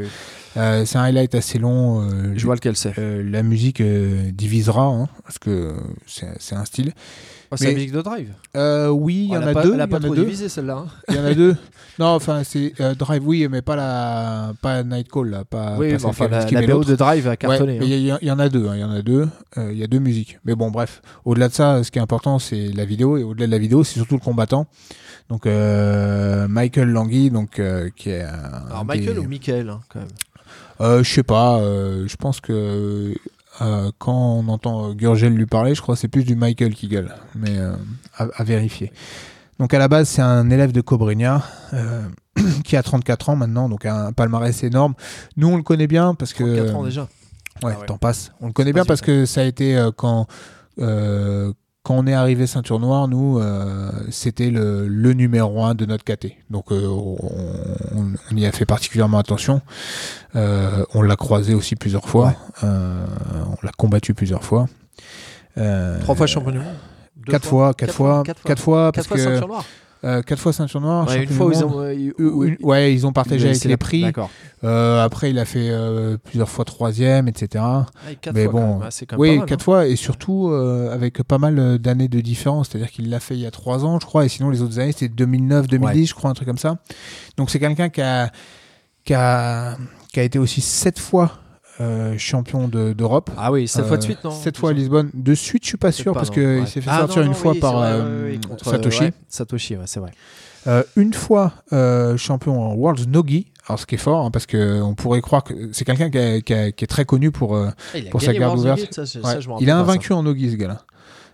Euh, 0.58 0.84
c'est 0.86 0.98
un 0.98 1.04
highlight 1.04 1.34
assez 1.36 1.60
long. 1.60 2.02
euh, 2.02 2.34
Je 2.36 2.46
vois 2.46 2.56
lequel 2.56 2.76
c'est. 2.76 2.98
euh, 3.00 3.24
la 3.24 3.42
musique 3.42 3.82
divisera 3.82 4.84
hein, 4.86 5.08
parce 5.24 5.40
que 5.40 5.74
c'est 6.08 6.56
un 6.56 6.66
style. 6.66 6.92
Oh, 7.54 7.58
c'est 7.58 7.66
la 7.68 7.74
musique 7.74 7.92
de 7.92 8.02
Drive. 8.02 8.30
Euh, 8.56 8.88
oui, 8.90 9.26
il 9.30 9.34
y 9.34 9.38
en 9.38 9.46
a 9.46 9.52
pas, 9.54 9.64
deux. 9.64 9.74
Elle 9.74 9.82
a 9.82 9.84
il 9.84 9.88
y 9.88 9.90
pas 9.92 9.98
en 9.98 10.00
a 10.00 10.06
trop 10.06 10.16
deux. 10.16 10.24
divisé 10.24 10.48
celle-là. 10.48 10.78
hein. 10.78 10.86
Il 11.10 11.16
y 11.16 11.20
en 11.20 11.26
a 11.26 11.34
deux. 11.34 11.56
Non, 12.00 12.08
enfin 12.08 12.44
c'est 12.46 12.74
euh, 12.80 12.96
Drive, 12.96 13.22
oui, 13.28 13.48
mais 13.52 13.62
pas 13.62 13.76
la 13.76 14.54
pas 14.62 14.82
Night 14.82 15.12
Call 15.12 15.30
là, 15.30 15.44
pas. 15.44 15.76
oui, 15.78 15.92
pas 15.92 15.98
mais 15.98 16.06
enfin, 16.06 16.30
la, 16.30 16.50
la 16.50 16.66
BO 16.66 16.84
de 16.86 16.96
Drive 16.96 17.28
a 17.28 17.36
cartonné. 17.36 17.78
hein. 17.80 17.84
il 17.84 18.18
y, 18.28 18.32
en 18.32 18.40
a 18.40 18.48
deux, 18.50 18.66
hein, 18.68 18.76
il 18.76 18.80
y 18.80 18.84
en 18.84 18.92
a 18.92 19.02
deux. 19.02 19.28
euh, 19.58 19.70
Il 19.74 19.78
y 19.78 19.84
a 19.84 19.88
deux 19.88 20.00
musiques. 20.00 20.40
Mais 20.46 20.56
bon, 20.56 20.72
bref. 20.72 21.02
Au-delà 21.26 21.50
de 21.50 21.54
ça, 21.54 21.84
ce 21.84 21.92
qui 21.92 22.00
est 22.00 22.02
important, 22.02 22.40
c'est 22.40 22.70
la 22.70 22.86
vidéo. 22.86 23.18
Et 23.18 23.24
au-delà 23.24 23.46
de 23.46 23.52
la 23.52 23.58
vidéo, 23.60 23.84
c'est 23.84 23.96
surtout 23.96 24.16
le 24.16 24.22
combattant. 24.22 24.68
Donc 25.30 25.46
euh, 25.46 26.48
Michael 26.48 26.90
Langui, 26.90 27.30
donc 27.30 27.60
euh, 27.60 27.90
qui 27.96 28.10
est. 28.10 28.22
un 28.24 28.68
Alors 28.70 28.86
des- 28.86 28.98
Michael 29.00 29.20
ou 29.20 29.28
Michael, 29.28 29.70
hein, 29.70 29.82
quand 29.90 30.00
même? 30.00 30.08
Euh, 30.80 31.04
Je 31.04 31.14
sais 31.14 31.24
pas. 31.24 31.60
euh, 31.60 32.06
je 32.08 32.16
pense 32.16 32.40
que 32.40 33.14
euh, 33.60 33.92
quand 33.98 34.14
on 34.16 34.48
entend 34.48 34.90
euh, 34.90 34.94
Gurgel 34.94 35.34
lui 35.34 35.46
parler, 35.46 35.76
je 35.76 35.82
crois 35.82 35.96
que 35.96 36.02
c'est 36.02 36.08
plus 36.08 36.24
du 36.24 36.36
Michael 36.36 36.74
qui 36.74 36.88
gueule. 36.88 37.14
Mais 37.36 37.58
euh, 37.58 37.74
à, 38.18 38.28
à 38.36 38.44
vérifier. 38.44 38.92
Donc 39.60 39.74
à 39.74 39.80
la 39.80 39.88
base, 39.88 40.08
c'est 40.10 40.22
un 40.22 40.50
élève 40.50 40.72
de 40.72 40.82
Cobreña 40.82 41.44
euh, 41.74 42.02
qui 42.64 42.78
a 42.78 42.84
34 42.84 43.30
ans 43.30 43.36
maintenant, 43.36 43.68
donc 43.70 43.86
un 43.86 44.12
palmarès 44.14 44.64
énorme. 44.64 44.94
Nous, 45.38 45.48
on 45.48 45.58
le 45.58 45.64
connaît 45.64 45.88
bien 45.88 46.16
parce 46.16 46.34
que 46.34 46.44
34 46.44 46.76
ans 46.76 46.84
déjà. 46.84 47.02
Ouais, 47.64 47.74
Ah 47.76 47.80
ouais. 47.82 47.86
t'en 47.86 47.98
passes. 47.98 48.32
On 48.42 48.48
le 48.48 48.54
connaît 48.54 48.74
bien 48.74 48.86
parce 48.86 49.02
que 49.02 49.26
ça 49.26 49.42
a 49.42 49.44
été 49.44 49.90
quand 49.98 50.26
quand 51.84 51.96
on 51.96 52.06
est 52.06 52.14
arrivé 52.14 52.46
ceinture 52.46 52.80
noire, 52.80 53.08
nous, 53.08 53.40
euh, 53.40 53.92
c'était 54.12 54.52
le, 54.52 54.88
le 54.88 55.14
numéro 55.14 55.64
un 55.64 55.74
de 55.74 55.86
notre 55.86 56.04
KT. 56.04 56.28
Donc 56.50 56.72
euh, 56.72 56.88
on, 56.88 58.36
y 58.36 58.46
a 58.46 58.52
fait 58.52 58.66
particulièrement 58.66 59.18
attention. 59.18 59.62
Euh, 60.36 60.86
on 60.94 61.02
l'a 61.02 61.16
croisé 61.16 61.56
aussi 61.56 61.76
plusieurs 61.76 62.08
fois. 62.08 62.36
Ouais. 62.62 62.68
On 62.68 63.66
l'a 63.66 63.72
combattu 63.78 64.14
plusieurs 64.14 64.44
fois. 64.44 64.68
Trois 65.56 66.16
fois 66.16 66.28
champion 66.28 66.52
du 66.52 66.60
monde. 66.60 66.76
Quatre 67.28 67.48
fois, 67.48 67.74
quatre 67.74 67.94
fois, 67.94 68.24
quatre 68.24 68.62
fois, 68.62 68.92
Quatre 68.92 68.96
parce 68.96 69.08
fois 69.08 69.18
que 69.18 69.24
ceinture 69.24 69.48
noire. 69.48 69.66
Euh, 70.04 70.24
quatre 70.24 70.40
fois 70.40 70.52
ceinture 70.52 70.82
noire. 70.82 71.08
Ouais, 71.08 71.24
une 71.24 71.30
fois, 71.30 71.52
ils 71.54 71.64
ont. 71.64 71.80
euh, 71.80 71.94
Euh, 72.20 72.44
une- 72.48 72.58
ouais, 72.62 72.92
ils 72.94 73.06
ont 73.06 73.14
partagé 73.14 73.50
avec 73.50 73.64
les 73.64 73.78
prix. 73.78 74.06
Euh, 74.64 75.04
après, 75.04 75.30
il 75.30 75.38
a 75.38 75.46
fait 75.46 75.72
plusieurs 76.24 76.50
fois 76.50 76.66
troisième, 76.66 77.28
etc. 77.28 77.64
Quatre 78.20 78.34
Mais 78.34 78.46
fois, 78.46 78.52
quand 78.54 78.60
bon, 78.60 78.80
même, 78.80 78.88
c'est 78.92 79.06
quand 79.06 79.16
même 79.16 79.22
oui, 79.22 79.30
pas 79.30 79.36
mal, 79.38 79.46
quatre 79.48 79.62
hein. 79.62 79.64
fois, 79.64 79.88
et 79.88 79.96
surtout 79.96 80.48
avec 80.52 81.22
pas 81.24 81.38
mal 81.38 81.78
d'années 81.78 82.08
de 82.08 82.20
différence. 82.20 82.70
C'est-à-dire 82.70 82.90
qu'il 82.90 83.10
l'a 83.10 83.20
fait 83.20 83.36
il 83.36 83.42
y 83.42 83.46
a 83.46 83.52
trois 83.52 83.86
ans, 83.86 84.00
je 84.00 84.06
crois, 84.08 84.26
et 84.26 84.30
sinon 84.30 84.50
les 84.50 84.62
autres 84.64 84.80
années, 84.80 84.92
c'était 84.92 85.10
2009, 85.10 85.68
2010, 85.68 86.08
je 86.08 86.14
crois, 86.16 86.30
un 86.32 86.34
truc 86.34 86.48
comme 86.48 86.58
ça. 86.58 86.78
Donc 87.38 87.50
c'est 87.52 87.60
quelqu'un 87.60 87.90
qui 87.90 88.02
a, 88.02 88.32
qui, 89.06 89.14
a, 89.14 89.78
qui 90.12 90.20
a 90.20 90.24
été 90.24 90.40
aussi 90.40 90.62
sept 90.62 90.98
fois 91.00 91.32
euh, 91.82 92.18
champion 92.18 92.68
de- 92.68 92.94
d'Europe. 92.94 93.30
Ah 93.38 93.52
oui, 93.52 93.68
sept 93.68 93.86
fois 93.86 93.98
de 93.98 94.04
Euh, 94.04 94.06
suite, 94.06 94.24
non 94.24 94.32
Sept 94.32 94.58
fois 94.58 94.70
à 94.70 94.74
Lisbonne. 94.74 95.10
De 95.14 95.34
suite, 95.36 95.64
je 95.64 95.70
suis 95.70 95.78
pas 95.78 95.92
sûr, 95.92 96.14
pas, 96.14 96.20
parce 96.20 96.30
qu'il 96.30 96.44
Ouais. 96.44 96.66
s'est 96.66 96.82
fait 96.82 96.90
Ah, 96.92 97.00
sortir 97.00 97.18
non, 97.18 97.24
une 97.24 97.28
non, 97.30 97.34
fois 97.38 97.52
oui, 97.54 97.60
par 97.60 97.74
euh, 97.82 98.36
contre, 98.48 98.66
Satoshi. 98.70 99.04
ouais, 99.04 99.14
Satoshi, 99.28 99.76
ouais, 99.78 99.84
c'est 99.86 100.00
vrai. 100.00 100.12
Une 100.96 101.14
fois 101.14 101.54
champion 102.18 102.62
en 102.62 102.74
World's 102.76 103.08
Nogi. 103.08 103.48
Alors 103.68 103.80
ce 103.80 103.86
qui 103.86 103.96
est 103.96 104.00
fort, 104.00 104.26
hein, 104.26 104.32
parce 104.32 104.48
qu'on 104.48 104.96
pourrait 104.98 105.22
croire 105.22 105.44
que 105.44 105.54
c'est 105.72 105.86
quelqu'un 105.86 106.10
qui, 106.10 106.18
est 106.54 106.88
très 106.90 107.06
connu 107.06 107.32
pour, 107.32 107.56
euh, 107.56 107.70
il 107.96 108.08
a 108.08 108.10
pour 108.10 108.22
sa 108.22 108.34
garde 108.34 108.58
ouverte. 108.58 108.92
Ça, 108.94 109.06
ça, 109.06 109.20
il 109.60 109.70
a 109.70 109.78
invaincu 109.78 110.14
en 110.14 110.24
Nogi, 110.24 110.52
ce 110.52 110.56
gars-là. 110.56 110.82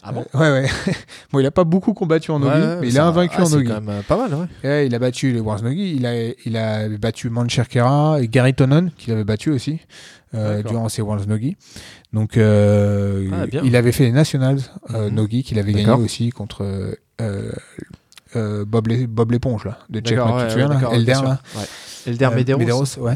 Ah 0.03 0.11
bon 0.11 0.25
Euh, 0.35 0.39
Ouais, 0.39 0.51
ouais. 0.61 0.69
bon, 1.33 1.39
il 1.39 1.45
a 1.45 1.51
pas 1.51 1.63
beaucoup 1.63 1.93
combattu 1.93 2.31
en 2.31 2.39
Nogi, 2.39 2.51
Ouais, 2.61 2.77
mais 2.81 2.87
il 2.89 2.99
a 2.99 3.05
invaincu 3.07 3.37
ah, 3.39 3.43
en 3.45 3.49
Nogi. 3.49 3.67
quand 3.67 3.81
même 3.81 4.03
pas 4.03 4.17
mal, 4.17 4.33
ouais. 4.33 4.45
Ouais, 4.69 4.87
il 4.87 4.93
a 4.95 4.99
battu 4.99 5.31
les 5.33 5.39
Wars 5.39 5.61
Nogi, 5.61 5.95
il 5.95 6.05
a, 6.05 6.13
il 6.45 6.55
a 6.57 6.87
battu 6.89 7.29
Mancherkera 7.29 8.19
et 8.21 8.27
Gary 8.27 8.53
Tonon, 8.53 8.89
qu'il 8.97 9.13
avait 9.13 9.23
battu 9.23 9.49
aussi 9.51 9.79
euh, 10.35 10.61
durant 10.63 10.89
ses 10.89 11.01
Wars 11.01 11.25
Nogi. 11.27 11.55
Donc, 12.13 12.37
euh, 12.37 13.29
Ah, 13.33 13.45
il 13.63 13.75
avait 13.75 13.91
fait 13.91 14.03
les 14.05 14.11
Nationals 14.11 14.59
euh, 14.93 15.09
Mhm. 15.09 15.15
Nogi, 15.15 15.43
qu'il 15.43 15.59
avait 15.59 15.73
gagné 15.73 15.89
aussi 16.03 16.29
contre 16.29 16.95
euh, 17.21 17.51
Bob, 18.65 18.87
Bob 19.09 19.31
l'éponge, 19.31 19.65
là, 19.65 19.79
de 19.89 20.01
Jack 20.03 20.17
D'accord, 20.17 20.35
ouais, 20.91 20.95
Elder, 20.97 21.11
là. 21.13 21.41
Ouais. 21.55 21.63
Elder 22.07 22.25
Euh, 22.25 22.35
Medeiros. 22.35 22.59
Medeiros, 22.59 22.97
ouais. 22.99 23.13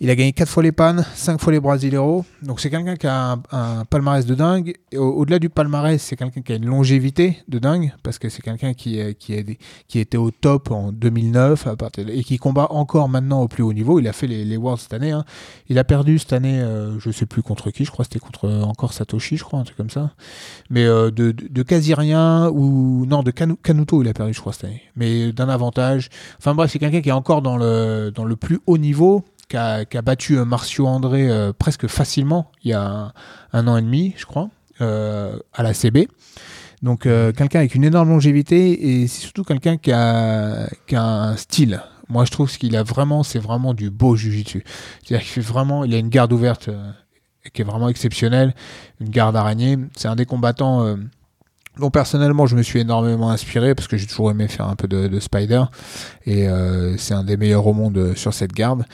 Il 0.00 0.10
a 0.10 0.14
gagné 0.14 0.32
4 0.32 0.48
fois 0.48 0.62
les 0.62 0.72
pannes, 0.72 1.04
5 1.14 1.40
fois 1.40 1.52
les 1.52 1.60
Brasileiros. 1.60 2.24
Donc 2.42 2.60
c'est 2.60 2.68
quelqu'un 2.70 2.96
qui 2.96 3.06
a 3.06 3.32
un, 3.32 3.42
un 3.52 3.84
palmarès 3.84 4.26
de 4.26 4.34
dingue. 4.34 4.74
Au- 4.94 4.98
Au-delà 5.20 5.38
du 5.38 5.48
palmarès, 5.48 6.00
c'est 6.02 6.16
quelqu'un 6.16 6.42
qui 6.42 6.52
a 6.52 6.56
une 6.56 6.66
longévité 6.66 7.38
de 7.48 7.58
dingue. 7.58 7.92
Parce 8.02 8.18
que 8.18 8.28
c'est 8.28 8.42
quelqu'un 8.42 8.74
qui, 8.74 8.98
est- 8.98 9.14
qui, 9.18 9.34
a 9.36 9.42
des- 9.42 9.58
qui 9.88 9.98
était 9.98 10.18
au 10.18 10.30
top 10.30 10.70
en 10.70 10.92
2009 10.92 11.66
à 11.66 11.76
partir 11.76 12.04
de- 12.04 12.10
et 12.12 12.22
qui 12.22 12.36
combat 12.38 12.66
encore 12.70 13.08
maintenant 13.08 13.40
au 13.42 13.48
plus 13.48 13.62
haut 13.62 13.72
niveau. 13.72 13.98
Il 13.98 14.06
a 14.08 14.12
fait 14.12 14.26
les, 14.26 14.44
les 14.44 14.56
Worlds 14.56 14.82
cette 14.82 14.94
année. 14.94 15.12
hein. 15.12 15.24
Il 15.68 15.78
a 15.78 15.84
perdu 15.84 16.18
cette 16.18 16.32
année, 16.34 16.60
euh, 16.60 16.98
je 17.00 17.10
sais 17.10 17.26
plus 17.26 17.42
contre 17.42 17.70
qui, 17.70 17.84
je 17.84 17.90
crois 17.90 18.04
que 18.04 18.10
c'était 18.12 18.24
contre 18.24 18.44
euh, 18.46 18.62
encore 18.62 18.92
Satoshi, 18.92 19.36
je 19.38 19.44
crois, 19.44 19.58
un 19.58 19.64
truc 19.64 19.76
comme 19.76 19.90
ça. 19.90 20.12
Mais 20.70 20.84
euh, 20.84 21.10
de, 21.10 21.32
de, 21.32 21.48
de 21.48 21.62
quasi 21.62 21.94
rien, 21.94 22.48
ou 22.50 23.06
non, 23.06 23.22
de 23.22 23.30
Kanu- 23.30 23.56
Kanuto, 23.62 24.02
il 24.02 24.08
a 24.08 24.12
perdu, 24.12 24.34
je 24.34 24.40
crois, 24.40 24.52
cette 24.52 24.64
année. 24.64 24.82
Mais 24.96 25.32
d'un 25.32 25.48
avantage. 25.48 26.08
Enfin 26.38 26.54
bref, 26.54 26.70
c'est 26.70 26.78
quelqu'un 26.78 27.00
qui 27.00 27.08
est 27.08 27.12
encore 27.12 27.40
dans 27.42 27.56
le, 27.56 28.10
dans 28.14 28.24
le 28.24 28.33
plus 28.34 28.60
haut 28.66 28.78
niveau, 28.78 29.24
qui 29.48 29.56
a, 29.56 30.02
battu 30.02 30.38
euh, 30.38 30.44
Marcio 30.44 30.86
André 30.86 31.30
euh, 31.30 31.52
presque 31.52 31.86
facilement 31.86 32.50
il 32.62 32.70
y 32.70 32.74
a 32.74 32.82
un, 32.82 33.12
un 33.52 33.68
an 33.68 33.76
et 33.76 33.82
demi, 33.82 34.14
je 34.16 34.26
crois, 34.26 34.50
euh, 34.80 35.38
à 35.52 35.62
la 35.62 35.74
CB. 35.74 36.08
Donc 36.82 37.06
euh, 37.06 37.32
quelqu'un 37.32 37.60
avec 37.60 37.74
une 37.74 37.84
énorme 37.84 38.10
longévité 38.10 39.02
et 39.02 39.06
c'est 39.06 39.22
surtout 39.22 39.44
quelqu'un 39.44 39.76
qui 39.76 39.92
a, 39.92 40.68
qui 40.86 40.96
a 40.96 41.02
un 41.02 41.36
style. 41.36 41.82
Moi, 42.08 42.26
je 42.26 42.30
trouve 42.30 42.50
ce 42.50 42.58
qu'il 42.58 42.76
a 42.76 42.82
vraiment, 42.82 43.22
c'est 43.22 43.38
vraiment 43.38 43.72
du 43.72 43.90
beau 43.90 44.14
jujitsu. 44.14 44.62
C'est-à-dire 45.02 45.24
qu'il 45.24 45.42
fait 45.42 45.52
vraiment, 45.52 45.84
il 45.84 45.94
a 45.94 45.98
une 45.98 46.10
garde 46.10 46.32
ouverte 46.32 46.68
qui 47.54 47.62
est 47.62 47.64
vraiment 47.64 47.88
exceptionnelle, 47.88 48.54
une 49.00 49.08
garde 49.08 49.36
araignée. 49.36 49.78
C'est 49.96 50.08
un 50.08 50.16
des 50.16 50.26
combattants 50.26 50.96
dont 51.78 51.90
personnellement 51.90 52.46
je 52.46 52.56
me 52.56 52.62
suis 52.62 52.80
énormément 52.80 53.30
inspiré 53.30 53.74
parce 53.74 53.88
que 53.88 53.96
j'ai 53.96 54.06
toujours 54.06 54.30
aimé 54.30 54.46
faire 54.48 54.68
un 54.68 54.76
peu 54.76 54.86
de, 54.88 55.08
de 55.08 55.20
spider 55.20 55.64
et 56.24 56.46
euh, 56.48 56.96
c'est 56.98 57.14
un 57.14 57.24
des 57.24 57.36
meilleurs 57.36 57.66
au 57.66 57.72
monde 57.72 57.96
euh, 57.98 58.14
sur 58.14 58.32
cette 58.32 58.52
garde. 58.52 58.84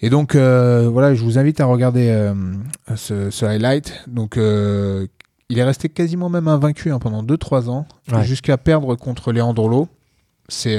Et 0.00 0.10
donc 0.10 0.34
euh, 0.34 0.88
voilà, 0.92 1.14
je 1.14 1.22
vous 1.22 1.38
invite 1.38 1.60
à 1.60 1.64
regarder 1.66 2.08
euh, 2.10 2.34
ce, 2.96 3.30
ce 3.30 3.44
highlight. 3.46 4.02
Donc 4.08 4.34
il 4.36 5.58
est 5.58 5.64
resté 5.64 5.88
quasiment 5.88 6.28
même 6.28 6.48
invaincu 6.48 6.90
hein, 6.90 6.98
pendant 6.98 7.22
2-3 7.22 7.68
ans, 7.68 7.86
Ouais. 8.10 8.24
jusqu'à 8.24 8.56
perdre 8.58 8.94
contre 8.96 9.32
Leandrolo. 9.32 9.88
C'est 10.48 10.78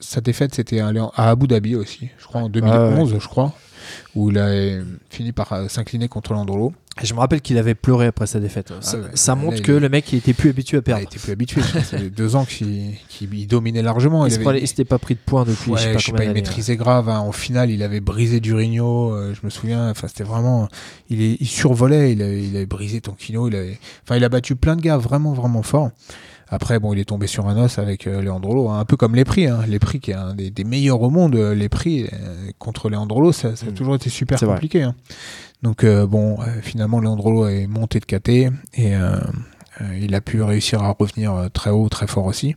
sa 0.00 0.20
défaite, 0.20 0.54
c'était 0.54 0.78
à 0.80 0.92
Abu 1.16 1.48
Dhabi 1.48 1.74
aussi, 1.74 2.10
je 2.18 2.26
crois 2.26 2.42
en 2.42 2.48
2011, 2.48 3.16
je 3.18 3.26
crois, 3.28 3.52
où 4.14 4.30
il 4.30 4.38
a 4.38 4.80
fini 5.10 5.32
par 5.32 5.68
s'incliner 5.68 6.06
contre 6.08 6.34
Leandrolo. 6.34 6.72
Et 7.02 7.06
Je 7.06 7.14
me 7.14 7.20
rappelle 7.20 7.40
qu'il 7.40 7.58
avait 7.58 7.74
pleuré 7.74 8.06
après 8.06 8.26
sa 8.26 8.40
défaite. 8.40 8.72
Ça, 8.80 8.98
ouais. 8.98 9.04
ça 9.14 9.34
montre 9.34 9.58
il 9.58 9.62
que 9.62 9.72
le 9.72 9.88
mec 9.88 10.12
il 10.12 10.18
était 10.18 10.32
plus 10.32 10.50
habitué 10.50 10.78
à 10.78 10.80
Il 10.80 10.82
perdre. 10.82 11.02
était 11.02 11.18
plus 11.18 11.32
habitué. 11.32 11.62
ça 11.62 11.98
deux 11.98 12.34
ans 12.36 12.44
qu'il 12.44 12.92
il 13.20 13.46
dominait 13.46 13.82
largement. 13.82 14.26
Il 14.26 14.32
Il 14.32 14.48
avait- 14.48 14.60
il 14.60 14.66
s'était 14.68 14.84
pas 14.84 14.98
pris 14.98 15.14
de 15.14 15.20
points 15.24 15.44
depuis 15.44 15.70
Ouais, 15.70 15.78
je 15.78 15.82
sais 15.84 15.92
pas 15.92 15.98
je 15.98 16.06
sais 16.06 16.12
pas, 16.12 16.24
il 16.24 16.32
maîtrisait 16.32 16.76
grave. 16.76 17.08
hein. 17.08 17.18
En 17.20 17.32
finale, 17.32 17.70
il 17.70 17.82
avait 17.82 18.00
brisé 18.00 18.40
Durigno. 18.40 19.14
euh, 19.14 19.34
je 19.34 19.40
me 19.44 19.50
souviens. 19.50 19.90
Enfin, 19.90 20.08
c'était 20.08 20.24
vraiment. 20.24 20.68
Il, 21.10 21.22
est, 21.22 21.36
il 21.40 21.46
survolait. 21.48 22.12
Il 22.12 22.22
avait, 22.22 22.42
il 22.44 22.56
avait 22.56 22.66
brisé 22.66 23.00
Tonkino. 23.00 23.48
Il 23.48 23.56
avait. 23.56 23.78
Enfin, 24.04 24.16
il 24.16 24.24
a 24.24 24.28
battu 24.28 24.56
plein 24.56 24.76
de 24.76 24.80
gars 24.82 24.96
vraiment, 24.96 25.32
vraiment 25.32 25.62
forts. 25.62 25.90
Après, 26.50 26.78
bon, 26.78 26.94
il 26.94 26.98
est 26.98 27.04
tombé 27.04 27.26
sur 27.26 27.46
un 27.46 27.62
os 27.62 27.78
avec 27.78 28.06
euh, 28.06 28.22
Leandrolo, 28.22 28.70
hein, 28.70 28.78
un 28.80 28.84
peu 28.86 28.96
comme 28.96 29.14
les 29.14 29.24
prix. 29.26 29.46
Hein. 29.46 29.60
Les 29.68 29.78
prix 29.78 30.00
qui 30.00 30.12
est 30.12 30.14
un 30.14 30.34
des, 30.34 30.50
des 30.50 30.64
meilleurs 30.64 31.02
au 31.02 31.10
monde. 31.10 31.34
euh, 31.36 31.54
Les 31.54 31.68
prix 31.68 32.04
euh, 32.04 32.50
contre 32.58 32.88
Leandrolo, 32.88 33.32
ça, 33.32 33.54
ça 33.54 33.66
a 33.66 33.70
Mm. 33.70 33.74
toujours 33.74 33.94
été 33.96 34.08
super 34.08 34.40
compliqué. 34.40 34.82
hein. 34.82 34.94
Donc, 35.62 35.82
euh, 35.84 36.06
bon, 36.06 36.38
euh, 36.40 36.44
finalement, 36.62 37.00
Leandrolo 37.00 37.48
est 37.48 37.66
monté 37.66 37.98
de 38.00 38.04
KT 38.04 38.28
et 38.74 38.94
euh, 38.94 39.18
il 40.00 40.14
a 40.14 40.20
pu 40.20 40.42
réussir 40.42 40.82
à 40.82 40.94
revenir 40.98 41.48
très 41.52 41.70
haut, 41.70 41.88
très 41.88 42.06
fort 42.06 42.26
aussi. 42.26 42.56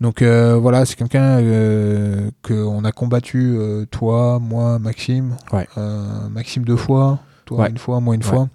Donc 0.00 0.20
euh, 0.20 0.56
voilà, 0.56 0.84
c'est 0.84 0.94
quelqu'un 0.96 1.38
euh, 1.40 2.30
qu'on 2.42 2.84
a 2.84 2.92
combattu, 2.92 3.54
euh, 3.56 3.86
toi, 3.86 4.38
moi, 4.40 4.78
Maxime. 4.78 5.36
Ouais. 5.52 5.66
Euh, 5.78 6.28
Maxime 6.30 6.64
deux 6.64 6.76
fois, 6.76 7.18
toi 7.46 7.60
Ouais. 7.62 7.70
une 7.70 7.78
fois, 7.78 8.00
moi 8.00 8.14
une 8.14 8.22
Ouais. 8.22 8.28
fois. 8.28 8.48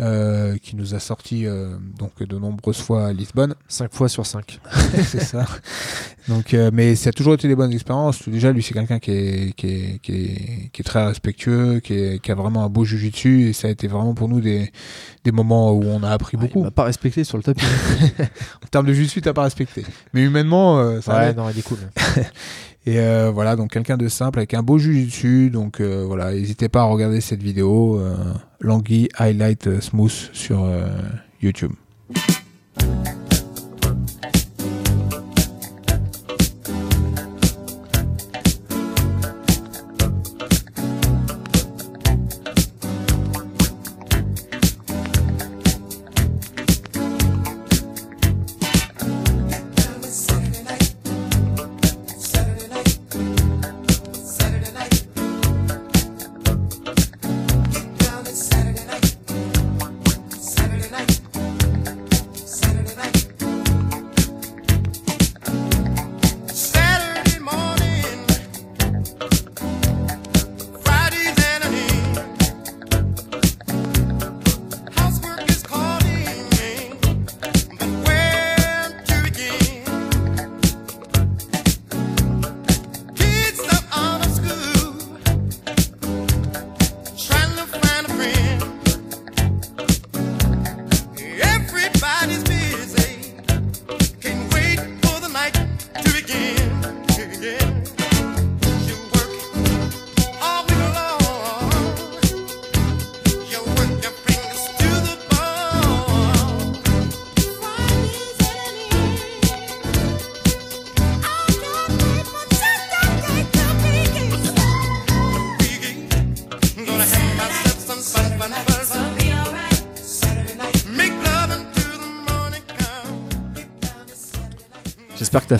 Euh, 0.00 0.56
qui 0.58 0.76
nous 0.76 0.94
a 0.94 1.00
sorti 1.00 1.46
euh, 1.46 1.76
donc 1.98 2.22
de 2.22 2.38
nombreuses 2.38 2.80
fois 2.80 3.06
à 3.06 3.12
Lisbonne. 3.12 3.54
5 3.68 3.92
fois 3.92 4.08
sur 4.08 4.24
5. 4.26 4.60
c'est 5.04 5.22
ça. 5.22 5.44
Donc, 6.28 6.54
euh, 6.54 6.70
mais 6.72 6.94
ça 6.94 7.08
a 7.08 7.12
toujours 7.12 7.34
été 7.34 7.48
des 7.48 7.56
bonnes 7.56 7.72
expériences. 7.72 8.28
Déjà, 8.28 8.52
lui, 8.52 8.62
c'est 8.62 8.74
quelqu'un 8.74 8.98
qui 8.98 9.10
est, 9.10 9.52
qui, 9.56 9.66
est, 9.66 9.98
qui, 10.02 10.12
est, 10.12 10.70
qui 10.72 10.82
est 10.82 10.84
très 10.84 11.04
respectueux, 11.06 11.80
qui, 11.80 11.94
est, 11.94 12.22
qui 12.22 12.30
a 12.30 12.34
vraiment 12.34 12.64
un 12.64 12.68
beau 12.68 12.84
jujitsu. 12.84 13.48
Et 13.48 13.52
ça 13.52 13.68
a 13.68 13.70
été 13.70 13.88
vraiment 13.88 14.14
pour 14.14 14.28
nous 14.28 14.40
des, 14.40 14.70
des 15.24 15.32
moments 15.32 15.72
où 15.72 15.82
on 15.84 16.02
a 16.02 16.10
appris 16.10 16.36
Il 16.36 16.40
beaucoup. 16.40 16.62
m'a 16.62 16.70
pas 16.70 16.84
respecté 16.84 17.24
sur 17.24 17.36
le 17.36 17.42
tapis. 17.42 17.64
En 18.64 18.66
termes 18.70 18.86
de 18.86 18.92
jujitsu, 18.92 19.22
t'as 19.22 19.32
pas 19.32 19.44
respecté. 19.44 19.84
Mais 20.12 20.22
humainement, 20.22 20.78
euh, 20.78 21.00
ça 21.00 21.16
ouais, 21.18 21.34
non, 21.34 21.48
il 21.50 21.58
est 21.58 21.62
cool. 21.62 21.78
Et 22.88 22.98
euh, 23.00 23.30
voilà, 23.30 23.54
donc 23.54 23.70
quelqu'un 23.70 23.98
de 23.98 24.08
simple 24.08 24.38
avec 24.38 24.54
un 24.54 24.62
beau 24.62 24.78
jujitsu. 24.78 25.50
Donc 25.50 25.78
euh, 25.78 26.04
voilà, 26.06 26.32
n'hésitez 26.32 26.70
pas 26.70 26.80
à 26.80 26.84
regarder 26.84 27.20
cette 27.20 27.42
vidéo. 27.42 28.00
Euh, 28.00 28.14
Langui 28.60 29.10
Highlight 29.18 29.82
Smooth 29.82 30.30
sur 30.32 30.66
YouTube. 31.42 31.72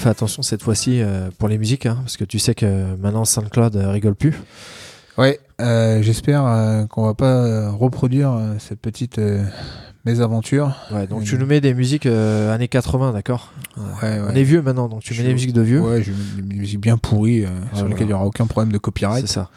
Attention 0.09 0.43
cette 0.43 0.63
fois-ci 0.63 1.03
euh, 1.03 1.29
pour 1.39 1.49
les 1.49 1.59
musiques, 1.59 1.85
hein, 1.87 1.99
parce 2.01 2.17
que 2.17 2.25
tu 2.25 2.39
sais 2.39 2.55
que 2.55 2.97
maintenant 2.97 3.25
SoundCloud 3.27 3.77
euh, 3.77 3.91
rigole 3.91 4.15
plus. 4.15 4.35
Ouais, 5.19 5.39
euh, 5.61 6.01
j'espère 6.01 6.47
euh, 6.47 6.87
qu'on 6.87 7.05
va 7.05 7.13
pas 7.15 7.27
euh, 7.45 7.71
reproduire 7.71 8.39
cette 8.59 8.81
petite 8.81 9.21
mésaventure. 10.07 10.75
Ouais, 10.93 11.07
donc 11.07 11.25
tu 11.25 11.37
nous 11.37 11.45
mets 11.45 11.61
des 11.61 11.75
musiques 11.75 12.07
années 12.07 12.69
80, 12.69 13.13
d'accord? 13.13 13.53
Ouais, 14.03 14.19
On 14.27 14.35
est 14.35 14.45
vieux 14.45 14.63
maintenant, 14.63 14.89
donc 14.89 15.03
tu 15.03 15.15
mets 15.15 15.27
des 15.27 15.33
musiques 15.35 15.53
de 15.53 15.63
vieux. 15.63 15.81
Ouais, 15.81 16.03
je 16.03 16.13
mets 16.13 16.43
des 16.43 16.57
musiques 16.57 16.81
bien 16.81 16.97
pourries 16.97 17.45
sur 17.75 17.87
lesquelles 17.89 18.07
il 18.07 18.11
y 18.11 18.15
aura 18.15 18.25
aucun 18.27 18.47
problème 18.47 18.73
de 18.73 18.79
copyright. 18.79 19.27
C'est 19.27 19.35
ça. 19.35 19.51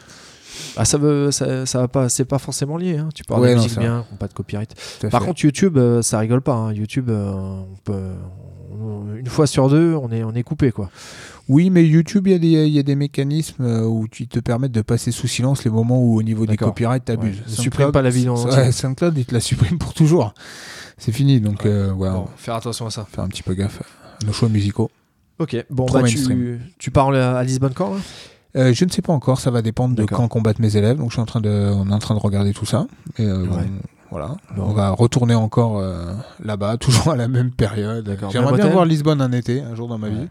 Ah, 0.76 0.84
ça 0.84 0.98
veut, 0.98 1.30
ça, 1.30 1.64
ça 1.66 1.78
va 1.80 1.88
pas, 1.88 2.08
c'est 2.08 2.24
pas 2.24 2.38
forcément 2.38 2.76
lié. 2.76 2.98
Hein. 2.98 3.08
Tu 3.14 3.22
non, 3.30 3.40
musiques 3.40 3.70
ça 3.70 3.80
bien, 3.80 4.04
pas 4.18 4.26
de 4.28 4.32
copyright. 4.34 4.74
Par 5.10 5.20
fait. 5.20 5.26
contre, 5.26 5.44
YouTube, 5.44 5.78
ça 6.02 6.18
rigole 6.18 6.42
pas. 6.42 6.54
hein. 6.54 6.72
YouTube, 6.72 7.10
on 7.10 7.66
peut, 7.84 8.10
une 9.18 9.26
fois 9.26 9.46
sur 9.46 9.68
deux, 9.68 9.94
on 9.94 10.10
est, 10.10 10.22
on 10.24 10.32
est 10.32 10.42
coupé, 10.42 10.72
quoi. 10.72 10.90
Oui, 11.48 11.70
mais 11.70 11.84
YouTube, 11.86 12.26
il 12.28 12.32
y, 12.32 12.34
a 12.36 12.38
des- 12.38 12.66
il 12.68 12.72
y 12.72 12.78
a 12.78 12.82
des 12.82 12.94
mécanismes 12.94 13.64
euh, 13.64 13.82
où 13.84 14.06
tu 14.08 14.28
te 14.28 14.38
permettent 14.38 14.72
de 14.72 14.80
passer 14.82 15.10
sous 15.10 15.26
silence 15.26 15.64
les 15.64 15.70
moments 15.70 16.00
où 16.00 16.16
au 16.16 16.22
niveau 16.22 16.46
des 16.46 16.56
copyrights, 16.56 17.04
t'abuses. 17.04 17.36
Ouais. 17.38 17.44
Ne 17.48 17.52
supprime 17.54 17.92
pas 17.92 18.02
la 18.02 18.10
vidéo 18.10 18.36
en 18.36 18.44
ouais. 18.48 18.70
SoundCloud, 18.72 19.18
il 19.18 19.24
te 19.24 19.34
la 19.34 19.40
supprime 19.40 19.78
pour 19.78 19.92
toujours. 19.94 20.34
C'est 20.98 21.12
fini, 21.12 21.40
donc 21.40 21.62
Ouais. 21.64 21.70
euh, 21.70 21.92
ouais, 21.92 22.10
Bon, 22.10 22.26
faire 22.36 22.54
attention 22.54 22.86
à 22.86 22.90
ça. 22.90 23.06
faire 23.10 23.24
un 23.24 23.28
petit 23.28 23.42
peu 23.42 23.54
gaffe 23.54 23.80
à 24.22 24.24
nos 24.26 24.32
choix 24.32 24.48
musicaux. 24.48 24.90
Ok, 25.40 25.56
bon, 25.70 25.86
bah, 25.86 26.02
tu, 26.04 26.60
tu 26.78 26.90
parles 26.92 27.16
à 27.16 27.42
Lisbonne 27.42 27.72
quand 27.74 27.94
là? 27.94 28.00
Euh, 28.54 28.72
je 28.74 28.84
ne 28.84 28.90
sais 28.90 29.00
pas 29.02 29.12
encore, 29.14 29.40
ça 29.40 29.50
va 29.50 29.62
dépendre 29.62 29.96
de 29.96 30.04
quand 30.04 30.28
combattent 30.28 30.58
mes 30.60 30.76
élèves. 30.76 30.98
Donc 30.98 31.08
je 31.08 31.14
suis 31.14 31.22
en 31.22 31.26
train 31.26 31.40
de, 31.40 31.48
on 31.74 31.88
est 31.90 31.94
en 31.94 31.98
train 31.98 32.14
de 32.14 32.20
regarder 32.20 32.52
tout 32.52 32.66
ça. 32.66 32.86
Et 33.18 33.24
euh, 33.24 33.44
Ouais. 33.46 33.64
Voilà, 34.12 34.36
Bon. 34.56 34.66
on 34.68 34.72
va 34.72 34.90
retourner 34.90 35.34
encore 35.34 35.78
euh, 35.78 36.12
là-bas, 36.44 36.76
toujours 36.80 37.10
à 37.12 37.16
la 37.16 37.26
même 37.28 37.50
période. 37.50 38.04
D'accord. 38.04 38.30
J'aimerais 38.30 38.54
bien 38.56 38.68
voir 38.68 38.84
Lisbonne 38.84 39.20
un 39.20 39.32
été, 39.32 39.60
un 39.62 39.74
jour 39.74 39.88
dans 39.88 39.98
ma 39.98 40.06
Ouais. 40.08 40.12
vie. 40.14 40.28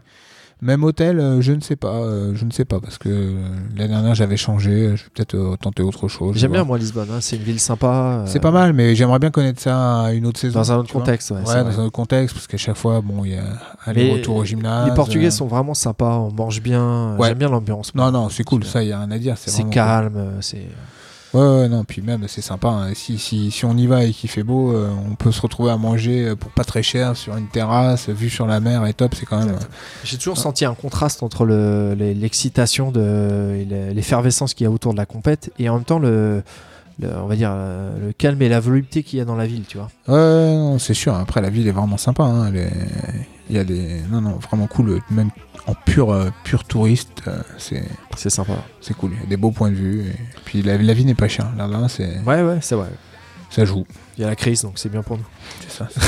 Même 0.64 0.84
hôtel, 0.84 1.18
euh, 1.18 1.40
je 1.40 1.50
ne 1.50 1.60
sais 1.60 1.74
pas, 1.74 1.88
euh, 1.96 2.34
je 2.36 2.44
ne 2.44 2.52
sais 2.52 2.64
pas 2.64 2.78
parce 2.78 2.96
que 2.96 3.08
euh, 3.08 3.34
l'année 3.76 3.88
dernière 3.88 4.14
j'avais 4.14 4.36
changé. 4.36 4.90
Je 4.96 5.02
vais 5.02 5.10
peut-être 5.12 5.34
euh, 5.34 5.56
tenter 5.60 5.82
autre 5.82 6.06
chose. 6.06 6.36
J'aime 6.36 6.52
bien 6.52 6.60
voir. 6.60 6.68
moi 6.68 6.78
Lisbonne, 6.78 7.08
hein, 7.12 7.18
c'est 7.20 7.34
une 7.34 7.42
ville 7.42 7.58
sympa. 7.58 8.22
C'est 8.28 8.38
pas 8.38 8.52
mal, 8.52 8.72
mais 8.72 8.94
j'aimerais 8.94 9.18
bien 9.18 9.32
connaître 9.32 9.60
ça 9.60 10.02
à 10.02 10.12
une 10.12 10.24
autre 10.24 10.38
saison. 10.38 10.60
Dans 10.60 10.70
un 10.70 10.76
autre 10.76 10.92
contexte, 10.92 11.32
ouais. 11.32 11.38
Ouais, 11.38 11.42
vrai. 11.42 11.64
dans 11.64 11.80
un 11.80 11.84
autre 11.86 11.90
contexte, 11.90 12.36
parce 12.36 12.46
qu'à 12.46 12.58
chaque 12.58 12.76
fois, 12.76 13.00
bon, 13.00 13.24
il 13.24 13.32
y 13.32 13.36
a 13.36 13.42
aller-retour 13.86 14.36
au 14.36 14.44
gymnase. 14.44 14.88
Les 14.88 14.94
Portugais 14.94 15.26
euh, 15.26 15.30
sont 15.32 15.48
vraiment 15.48 15.74
sympas, 15.74 16.16
on 16.18 16.30
mange 16.30 16.62
bien. 16.62 17.16
Ouais. 17.18 17.30
J'aime 17.30 17.38
bien 17.38 17.48
l'ambiance. 17.48 17.92
Non, 17.96 18.12
non, 18.12 18.28
c'est 18.28 18.44
cool, 18.44 18.62
ça, 18.62 18.84
il 18.84 18.90
y 18.90 18.92
a 18.92 19.00
rien 19.00 19.10
à 19.10 19.18
dire. 19.18 19.34
C'est 19.36 19.68
calme, 19.68 20.34
c'est. 20.42 20.68
Ouais, 21.34 21.40
ouais, 21.40 21.68
non, 21.68 21.82
puis 21.84 22.02
même, 22.02 22.24
c'est 22.28 22.42
sympa. 22.42 22.68
hein. 22.68 22.90
Si, 22.94 23.16
si, 23.18 23.50
si 23.50 23.64
on 23.64 23.74
y 23.76 23.86
va 23.86 24.04
et 24.04 24.10
qu'il 24.10 24.28
fait 24.28 24.42
beau, 24.42 24.72
euh, 24.72 24.90
on 25.10 25.14
peut 25.14 25.32
se 25.32 25.40
retrouver 25.40 25.70
à 25.70 25.78
manger 25.78 26.28
euh, 26.28 26.36
pour 26.36 26.50
pas 26.50 26.64
très 26.64 26.82
cher 26.82 27.16
sur 27.16 27.36
une 27.38 27.46
terrasse, 27.48 28.08
vue 28.10 28.28
sur 28.28 28.46
la 28.46 28.60
mer 28.60 28.84
et 28.86 28.92
top, 28.92 29.14
c'est 29.14 29.24
quand 29.24 29.38
même. 29.38 29.54
euh, 29.54 29.58
J'ai 30.04 30.18
toujours 30.18 30.36
senti 30.36 30.64
un 30.66 30.74
contraste 30.74 31.22
entre 31.22 31.46
le- 31.46 31.94
l'excitation 31.94 32.90
de 32.92 33.64
l'effervescence 33.94 34.52
qu'il 34.52 34.64
y 34.64 34.68
a 34.68 34.70
autour 34.70 34.92
de 34.92 34.98
la 34.98 35.06
compète 35.06 35.50
et 35.58 35.68
en 35.70 35.74
même 35.76 35.84
temps 35.84 35.98
le, 35.98 36.42
le- 37.00 37.16
on 37.16 37.26
va 37.26 37.36
dire 37.36 37.54
le 37.54 38.12
calme 38.12 38.40
et 38.42 38.50
la 38.50 38.60
volupté 38.60 39.02
qu'il 39.02 39.18
y 39.18 39.22
a 39.22 39.24
dans 39.24 39.36
la 39.36 39.46
ville, 39.46 39.64
tu 39.66 39.78
vois. 39.78 39.88
Ouais, 40.08 40.76
c'est 40.78 40.92
sûr. 40.94 41.14
Après, 41.14 41.40
la 41.40 41.48
ville 41.48 41.66
est 41.66 41.72
vraiment 41.72 41.96
sympa. 41.96 42.24
hein. 42.24 42.46
Elle 42.48 42.56
est- 42.56 42.70
Il 43.50 43.56
y 43.56 43.58
a 43.58 43.64
des. 43.64 44.00
Non, 44.10 44.20
non, 44.20 44.36
vraiment 44.36 44.66
cool. 44.66 45.00
Même 45.10 45.30
en 45.66 45.74
pur, 45.74 46.10
euh, 46.12 46.30
pur 46.44 46.64
touriste, 46.64 47.22
euh, 47.26 47.40
c'est 47.58 47.84
C'est 48.16 48.30
sympa. 48.30 48.54
c'est 48.80 48.94
cool. 48.96 49.12
Il 49.14 49.20
y 49.20 49.22
a 49.24 49.26
des 49.26 49.36
beaux 49.36 49.50
points 49.50 49.70
de 49.70 49.74
vue. 49.76 50.00
Et 50.08 50.14
puis 50.44 50.62
la, 50.62 50.76
la 50.78 50.94
vie 50.94 51.04
n'est 51.04 51.14
pas 51.14 51.28
chère. 51.28 51.50
Là, 51.56 51.66
là, 51.66 51.88
c'est 51.88 52.20
Ouais, 52.26 52.42
ouais, 52.42 52.58
c'est 52.60 52.74
vrai. 52.76 52.88
ça 53.50 53.64
joue. 53.64 53.84
Il 54.16 54.22
y 54.22 54.24
a 54.24 54.28
la 54.28 54.36
crise, 54.36 54.62
donc 54.62 54.74
c'est 54.76 54.88
bien 54.90 55.02
pour 55.02 55.18
nous. 55.18 55.26
C'est 55.68 55.78
ça. 55.78 55.88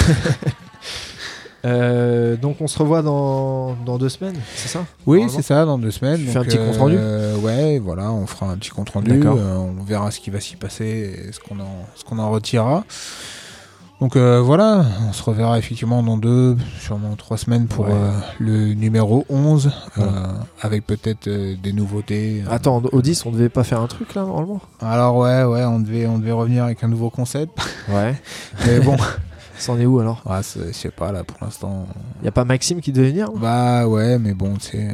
Euh, 1.67 2.37
donc 2.37 2.61
on 2.61 2.67
se 2.67 2.79
revoit 2.79 3.01
dans, 3.01 3.73
dans 3.87 3.97
deux 3.97 4.11
semaines, 4.11 4.37
c'est 4.55 4.69
ça? 4.69 4.85
Oui, 5.07 5.25
c'est 5.31 5.41
ça, 5.41 5.65
dans 5.65 5.79
deux 5.79 5.91
semaines. 5.91 6.19
Tu 6.19 6.25
Donc, 6.27 6.33
fais 6.35 6.39
un 6.39 6.45
petit 6.45 6.59
compte 6.59 6.77
rendu? 6.77 6.97
euh, 6.99 7.37
Ouais, 7.39 7.79
voilà, 7.79 8.13
on 8.13 8.27
fera 8.27 8.51
un 8.51 8.59
petit 8.59 8.69
compte 8.69 8.91
rendu. 8.91 9.13
Euh, 9.13 9.55
on 9.57 9.83
verra 9.83 10.11
ce 10.11 10.21
qui 10.21 10.29
va 10.29 10.41
s'y 10.41 10.57
passer 10.57 11.25
et 11.29 11.33
ce 11.33 11.41
qu'on 11.41 11.59
en, 11.61 11.87
ce 11.95 12.05
qu'on 12.05 12.19
en 12.19 12.31
retirera. 12.31 12.85
Donc 14.05 14.17
euh, 14.17 14.43
voilà, 14.43 14.85
on 15.09 15.15
se 15.15 15.23
reverra 15.23 15.59
effectivement 15.59 16.03
dans 16.03 16.19
deux, 16.19 16.59
sûrement 16.79 17.17
trois 17.17 17.39
semaines 17.39 17.69
pour 17.69 17.87
Ouais. 17.87 17.93
euh, 17.95 18.11
le 18.39 18.75
numéro 18.75 19.25
11, 19.31 19.71
Voilà. 19.97 20.13
euh, 20.13 20.27
avec 20.61 20.87
peut-être 20.87 21.27
des 21.27 21.73
nouveautés. 21.73 22.45
Attends, 22.51 22.83
au 22.93 23.01
10, 23.01 23.25
on 23.25 23.31
devait 23.31 23.49
pas 23.49 23.65
faire 23.65 23.81
un 23.81 23.87
truc 23.87 24.15
là 24.15 24.25
normalement? 24.25 24.61
Alors 24.83 25.17
ouais, 25.17 25.45
ouais, 25.45 25.65
on 25.65 25.81
devait, 25.81 26.05
on 26.07 26.19
devait 26.19 26.33
revenir 26.33 26.65
avec 26.65 26.85
un 26.85 26.89
nouveau 26.89 27.09
concept. 27.09 27.59
Ouais. 27.89 28.15
Mais 28.67 28.79
bon, 28.81 28.95
C'en 29.59 29.79
est 29.79 29.87
où 29.87 29.99
alors? 30.01 30.21
Ouais, 30.27 30.43
c'est- 30.43 30.67
je 30.69 30.73
sais 30.73 30.91
pas, 30.91 31.11
là 31.11 31.25
pour 31.25 31.39
l'instant. 31.41 31.87
Y 32.23 32.29
a 32.29 32.33
pas 32.33 32.45
Maxime 32.45 32.83
qui 32.83 32.93
devait 32.93 33.09
venir 33.09 33.31
Bah 33.33 33.87
ouais, 33.89 34.19
mais 34.19 34.35
bon, 34.35 34.53
c'est 34.61 34.89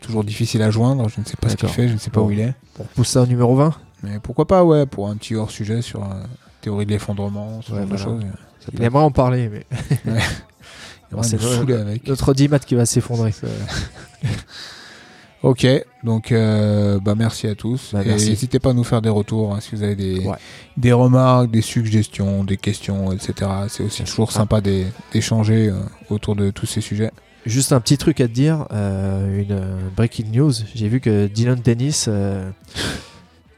toujours 0.00 0.22
difficile 0.22 0.62
à 0.62 0.70
joindre. 0.70 1.08
Je 1.08 1.18
ne 1.20 1.24
sais 1.26 1.36
pas 1.40 1.48
ce 1.48 1.56
qu'il 1.56 1.68
fait, 1.70 1.88
je 1.88 1.94
ne 1.94 1.98
sais 1.98 2.10
pas 2.10 2.20
Bon. 2.20 2.28
où 2.28 2.30
il 2.30 2.38
est. 2.38 2.54
On 2.78 2.84
repousse 2.84 3.08
ça 3.08 3.22
au 3.22 3.26
numéro 3.26 3.56
20 3.56 3.74
Mais 4.04 4.20
pourquoi 4.22 4.46
pas, 4.46 4.62
ouais, 4.62 4.86
pour 4.86 5.08
un 5.08 5.16
petit 5.16 5.34
hors-sujet 5.34 5.82
sur 5.82 6.04
euh, 6.04 6.22
théorie 6.68 6.86
de 6.86 6.90
l'effondrement, 6.92 7.60
ce 7.62 7.72
Ouais, 7.72 7.78
genre 7.78 7.86
de 7.86 7.96
voilà. 7.96 8.04
choses. 8.04 8.22
Ça 8.60 8.72
Il 8.72 8.96
en 8.96 9.10
parler, 9.10 9.48
mais 9.48 9.66
c'est 9.70 10.04
nous 11.12 11.22
le- 11.22 11.54
saouler 11.56 11.74
avec. 11.74 12.06
notre 12.06 12.34
10 12.34 12.48
mat 12.48 12.64
qui 12.64 12.74
va 12.74 12.84
s'effondrer. 12.86 13.32
Ok, 15.44 15.64
donc 16.02 16.32
euh, 16.32 16.98
bah 16.98 17.14
merci 17.16 17.46
à 17.46 17.54
tous. 17.54 17.90
Bah. 17.92 18.02
N'hésitez 18.04 18.58
pas 18.58 18.70
à 18.70 18.72
nous 18.72 18.82
faire 18.82 19.00
des 19.00 19.08
retours 19.08 19.54
hein, 19.54 19.60
si 19.60 19.72
vous 19.76 19.84
avez 19.84 19.94
des, 19.94 20.18
Ouais. 20.26 20.34
des 20.76 20.92
remarques, 20.92 21.48
des 21.52 21.62
suggestions, 21.62 22.42
des 22.42 22.56
questions, 22.56 23.12
etc. 23.12 23.48
C'est 23.68 23.84
aussi 23.84 24.02
toujours 24.02 24.32
sympa 24.32 24.60
d'é- 24.60 24.88
d'échanger 25.12 25.68
euh, 25.68 25.78
autour 26.10 26.34
de 26.34 26.50
tous 26.50 26.66
ces 26.66 26.80
sujets. 26.80 27.12
Juste 27.46 27.72
un 27.72 27.80
petit 27.80 27.96
truc 27.98 28.20
à 28.20 28.26
te 28.26 28.32
dire, 28.32 28.66
euh, 28.72 29.40
une 29.42 29.60
breaking 29.96 30.32
news. 30.32 30.52
J'ai 30.74 30.88
vu 30.88 30.98
que 31.00 31.28
Dylan 31.28 31.60
Dennis, 31.64 32.08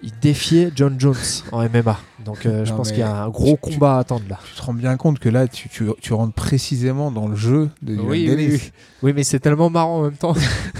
il 0.02 0.12
défiait 0.20 0.70
John 0.76 0.96
Jones 1.00 1.16
en 1.50 1.62
MMA. 1.66 1.98
Donc 2.24 2.44
euh, 2.44 2.64
je 2.64 2.70
Non, 2.70 2.76
pense 2.76 2.90
qu'il 2.90 3.00
y 3.00 3.02
a 3.02 3.22
un 3.24 3.28
gros 3.30 3.58
tu- 3.62 3.72
combat 3.72 3.96
à 3.96 3.98
attendre 4.00 4.24
là. 4.28 4.38
Tu 4.46 4.54
te 4.54 4.62
rends 4.62 4.74
bien 4.74 4.96
compte 4.96 5.18
que 5.18 5.28
là, 5.28 5.48
tu, 5.48 5.68
tu, 5.68 5.84
tu 6.00 6.12
rentres 6.12 6.34
précisément 6.34 7.10
dans 7.10 7.28
le 7.28 7.34
jeu 7.36 7.70
de 7.82 7.94
Oui, 7.96 8.30
oui, 8.34 8.48
oui. 8.52 8.72
Oui, 9.02 9.12
mais 9.14 9.22
c'est 9.24 9.40
tellement 9.40 9.70
marrant 9.70 10.00
en 10.00 10.02
même 10.02 10.16
temps. 10.16 10.34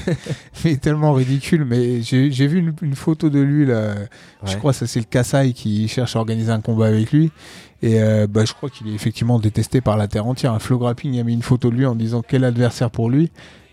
Mais 0.64 0.76
tellement 0.76 1.12
ridicule. 1.14 1.64
Mais 1.64 2.02
j'ai 2.02 2.28
vu 2.46 2.58
une, 2.58 2.74
une 2.82 2.94
photo 2.94 3.30
de 3.30 3.40
lui 3.40 3.64
là. 3.66 3.94
Je 4.44 4.56
crois 4.56 4.72
que 4.72 4.78
ça 4.78 4.86
c'est 4.86 5.00
le 5.00 5.06
Kassai 5.06 5.52
qui 5.54 5.88
cherche 5.88 6.16
à 6.16 6.18
organiser 6.18 6.50
un 6.52 6.60
combat 6.60 6.86
avec 6.88 7.10
lui. 7.12 7.30
Et 7.82 8.02
euh, 8.02 8.26
bah, 8.26 8.44
je 8.44 8.52
crois 8.52 8.68
qu'il 8.68 8.88
est 8.88 8.94
effectivement 8.94 9.38
détesté 9.38 9.80
par 9.80 9.96
la 9.96 10.06
terre 10.06 10.26
entière. 10.26 10.52
Un 10.52 10.58
Flo 10.58 10.78
Grappling 10.78 11.18
a 11.18 11.22
mis 11.24 11.32
une 11.32 11.42
photo 11.42 11.70
de 11.70 11.76
lui 11.76 11.86
en 11.86 11.94
disant 11.94 12.22
quel 12.26 12.44
adversaire 12.44 12.90
pour 12.90 13.08
lui. 13.08 13.30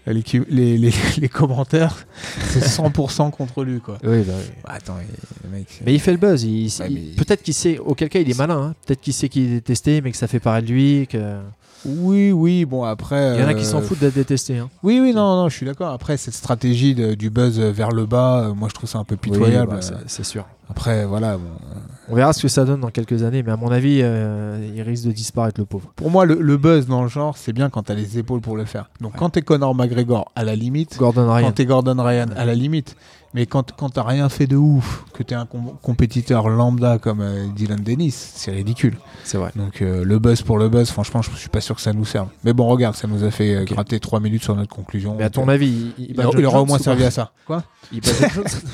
Euh, 0.08 0.14
Les, 0.14 0.24
les, 0.50 0.78
les, 0.78 0.94
les 1.20 1.30
commentaires, 1.30 2.06
c'est 2.50 2.60
100% 2.64 3.32
contre 3.32 3.64
lui 3.64 3.80
quoi. 3.80 3.98
Oui, 4.04 4.22
bah 4.22 4.34
oui. 4.38 4.46
Bah, 4.64 4.72
attends, 4.76 4.98
il- 5.02 5.50
le 5.50 5.58
mec. 5.58 5.68
c'est- 5.70 5.86
Mais 5.86 5.94
il 5.94 6.00
fait 6.00 6.12
le 6.12 6.18
buzz. 6.18 6.44
il- 6.44 6.68
Ouais, 6.80 6.88
il- 6.90 6.94
mais- 6.96 7.16
Peut-être 7.16 7.44
qu'il 7.44 7.54
sait, 7.54 7.78
auquel 7.80 8.10
cas 8.10 8.20
il 8.20 8.30
est 8.30 8.38
malin. 8.38 8.58
hein. 8.70 8.76
Peut-être 8.86 9.02
qu'il 9.02 9.14
sait 9.14 9.28
qu'il 9.30 9.44
est 9.46 9.56
détesté, 9.56 10.02
mais 10.02 10.12
que 10.12 10.18
ça 10.18 10.28
fait 10.28 10.40
parler 10.40 10.66
de 10.66 10.72
lui. 10.72 11.08
Que... 11.08 11.38
Oui, 11.86 12.32
oui, 12.32 12.66
bon 12.66 12.84
après. 12.84 13.36
Il 13.36 13.40
y 13.41 13.44
en 13.44 13.48
a 13.48 13.52
euh, 13.52 13.54
qui 13.54 13.66
s'en 13.66 13.82
foutent 13.82 13.99
d'être 13.99 14.16
détesté. 14.16 14.58
hein. 14.58 14.70
Oui, 14.84 14.99
oui, 15.02 15.14
non, 15.14 15.36
non, 15.44 15.49
je 15.49 15.56
suis 15.56 15.66
d'accord. 15.66 15.91
Après, 15.94 16.18
cette 16.18 16.34
stratégie 16.34 16.95
de- 16.95 17.14
du 17.14 17.30
buzz 17.30 17.60
vers 17.60 17.91
le 17.91 18.06
bas, 18.06 18.41
euh, 18.48 18.54
moi 18.54 18.68
je 18.70 18.74
trouve 18.74 18.90
ça 18.90 18.99
un 18.99 19.04
peu 19.04 19.16
pitoyable. 19.16 19.78
Oui, 19.80 19.88
bah, 19.90 19.98
c'est- 20.08 20.24
sûr. 20.24 20.45
Après, 20.70 21.06
voilà. 21.06 21.38
bon, 21.38 21.44
euh, 21.45 21.80
On 22.10 22.16
verra 22.16 22.34
ce 22.34 22.41
que 22.41 22.48
ça 22.49 22.66
donne 22.66 22.82
dans 22.82 22.90
quelques 22.90 23.24
années, 23.24 23.41
mais 23.41 23.52
à 23.54 23.58
mon 23.58 23.70
avis, 23.72 23.99
euh, 24.02 24.60
il 24.76 24.82
risque 24.82 25.06
de 25.06 25.12
disparaître 25.14 25.60
le 25.62 25.66
pauvre. 25.66 25.94
Pour 25.95 26.12
moi, 26.12 26.26
le, 26.26 26.36
le 26.41 26.58
buzz 26.58 26.88
dans 26.88 27.04
le 27.04 27.08
genre, 27.10 27.38
c'est 27.38 27.54
bien 27.54 27.70
quand 27.70 27.84
t'as 27.84 27.94
les 27.94 28.18
épaules 28.18 28.41
pour 28.41 28.58
le 28.58 28.66
faire. 28.66 28.90
Donc 28.99 29.14
quand 29.16 29.30
t'es 29.30 29.41
Conor 29.41 29.74
McGregor, 29.76 30.30
à 30.36 30.44
la 30.44 30.56
limite. 30.56 30.98
Gordon 30.98 31.32
Ryan. 31.32 31.45
Quand 31.48 31.52
t'es 31.54 31.66
Gordon 31.66 31.95
Ryan, 32.04 32.28
à 32.36 32.44
la 32.45 32.54
limite. 32.56 32.95
Mais 33.38 33.45
quand, 33.45 33.72
quand 33.77 33.89
t'as 33.91 34.01
rien 34.01 34.30
fait 34.30 34.47
de 34.47 34.55
ouf, 34.55 35.05
que 35.14 35.22
t'es 35.22 35.35
un 35.35 35.45
com- 35.45 35.73
compétiteur 35.84 36.49
lambda 36.49 36.97
comme 36.97 37.22
euh, 37.22 37.45
Dylan 37.55 37.80
Dennis, 37.80 38.31
c'est 38.35 38.49
ridicule. 38.49 38.97
C'est 39.23 39.38
vrai. 39.38 39.51
Donc 39.55 39.84
euh, 39.84 40.03
le 40.03 40.18
buzz 40.18 40.41
pour 40.41 40.57
le 40.57 40.69
buzz, 40.69 40.89
franchement, 40.89 41.22
je 41.22 41.30
suis 41.35 41.49
pas 41.49 41.61
sûr 41.61 41.76
que 41.76 41.81
ça 41.81 41.93
nous 41.93 42.03
serve. 42.03 42.30
Mais 42.43 42.53
bon, 42.53 42.65
regarde, 42.68 42.95
ça 42.95 43.07
nous 43.07 43.23
a 43.23 43.30
fait 43.30 43.53
euh, 43.53 43.64
gratter 43.64 43.99
3 43.99 44.19
minutes 44.22 44.43
sur 44.43 44.55
notre 44.55 44.76
conclusion. 44.76 45.15
Mais 45.19 45.23
à 45.26 45.30
ton 45.30 45.47
avis, 45.49 45.68
il, 45.99 46.05
il 46.05 46.15
il, 46.18 46.39
il 46.39 46.45
aura 46.47 46.61
au 46.64 46.65
moins 46.65 46.80
servi 46.80 47.03
à 47.03 47.11
ça. 47.11 47.31
Quoi 47.45 47.61
Il 47.93 48.01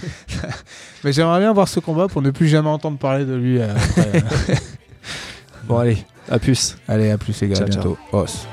Mais 1.04 1.12
j'aimerais 1.12 1.40
bien 1.42 1.52
voir 1.52 1.68
ce 1.68 1.82
combat 1.82 2.08
pour 2.08 2.22
ne 2.22 2.32
plus 2.32 2.48
jamais 2.48 2.70
entendre 2.70 2.98
parler 2.98 3.26
de 3.26 3.36
lui. 3.36 3.62
après. 3.62 4.24
Bon, 5.68 5.78
allez, 5.78 5.98
à 6.30 6.40
plus. 6.40 6.78
Allez, 6.88 7.10
à 7.12 7.18
plus 7.18 7.40
les 7.42 7.48
gars, 7.50 7.56
Ciao, 7.56 7.68
à 7.68 7.72
ciao. 7.72 7.82
bientôt. 7.84 7.98
Os. 8.12 8.48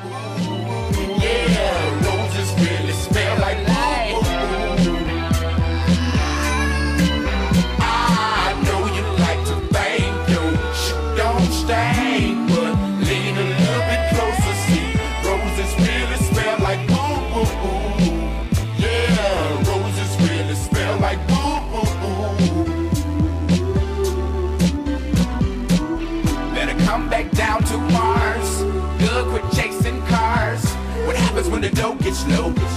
When 31.60 31.68
the 31.68 31.76
dough 31.76 31.94
gets 31.96 32.26
low? 32.28 32.69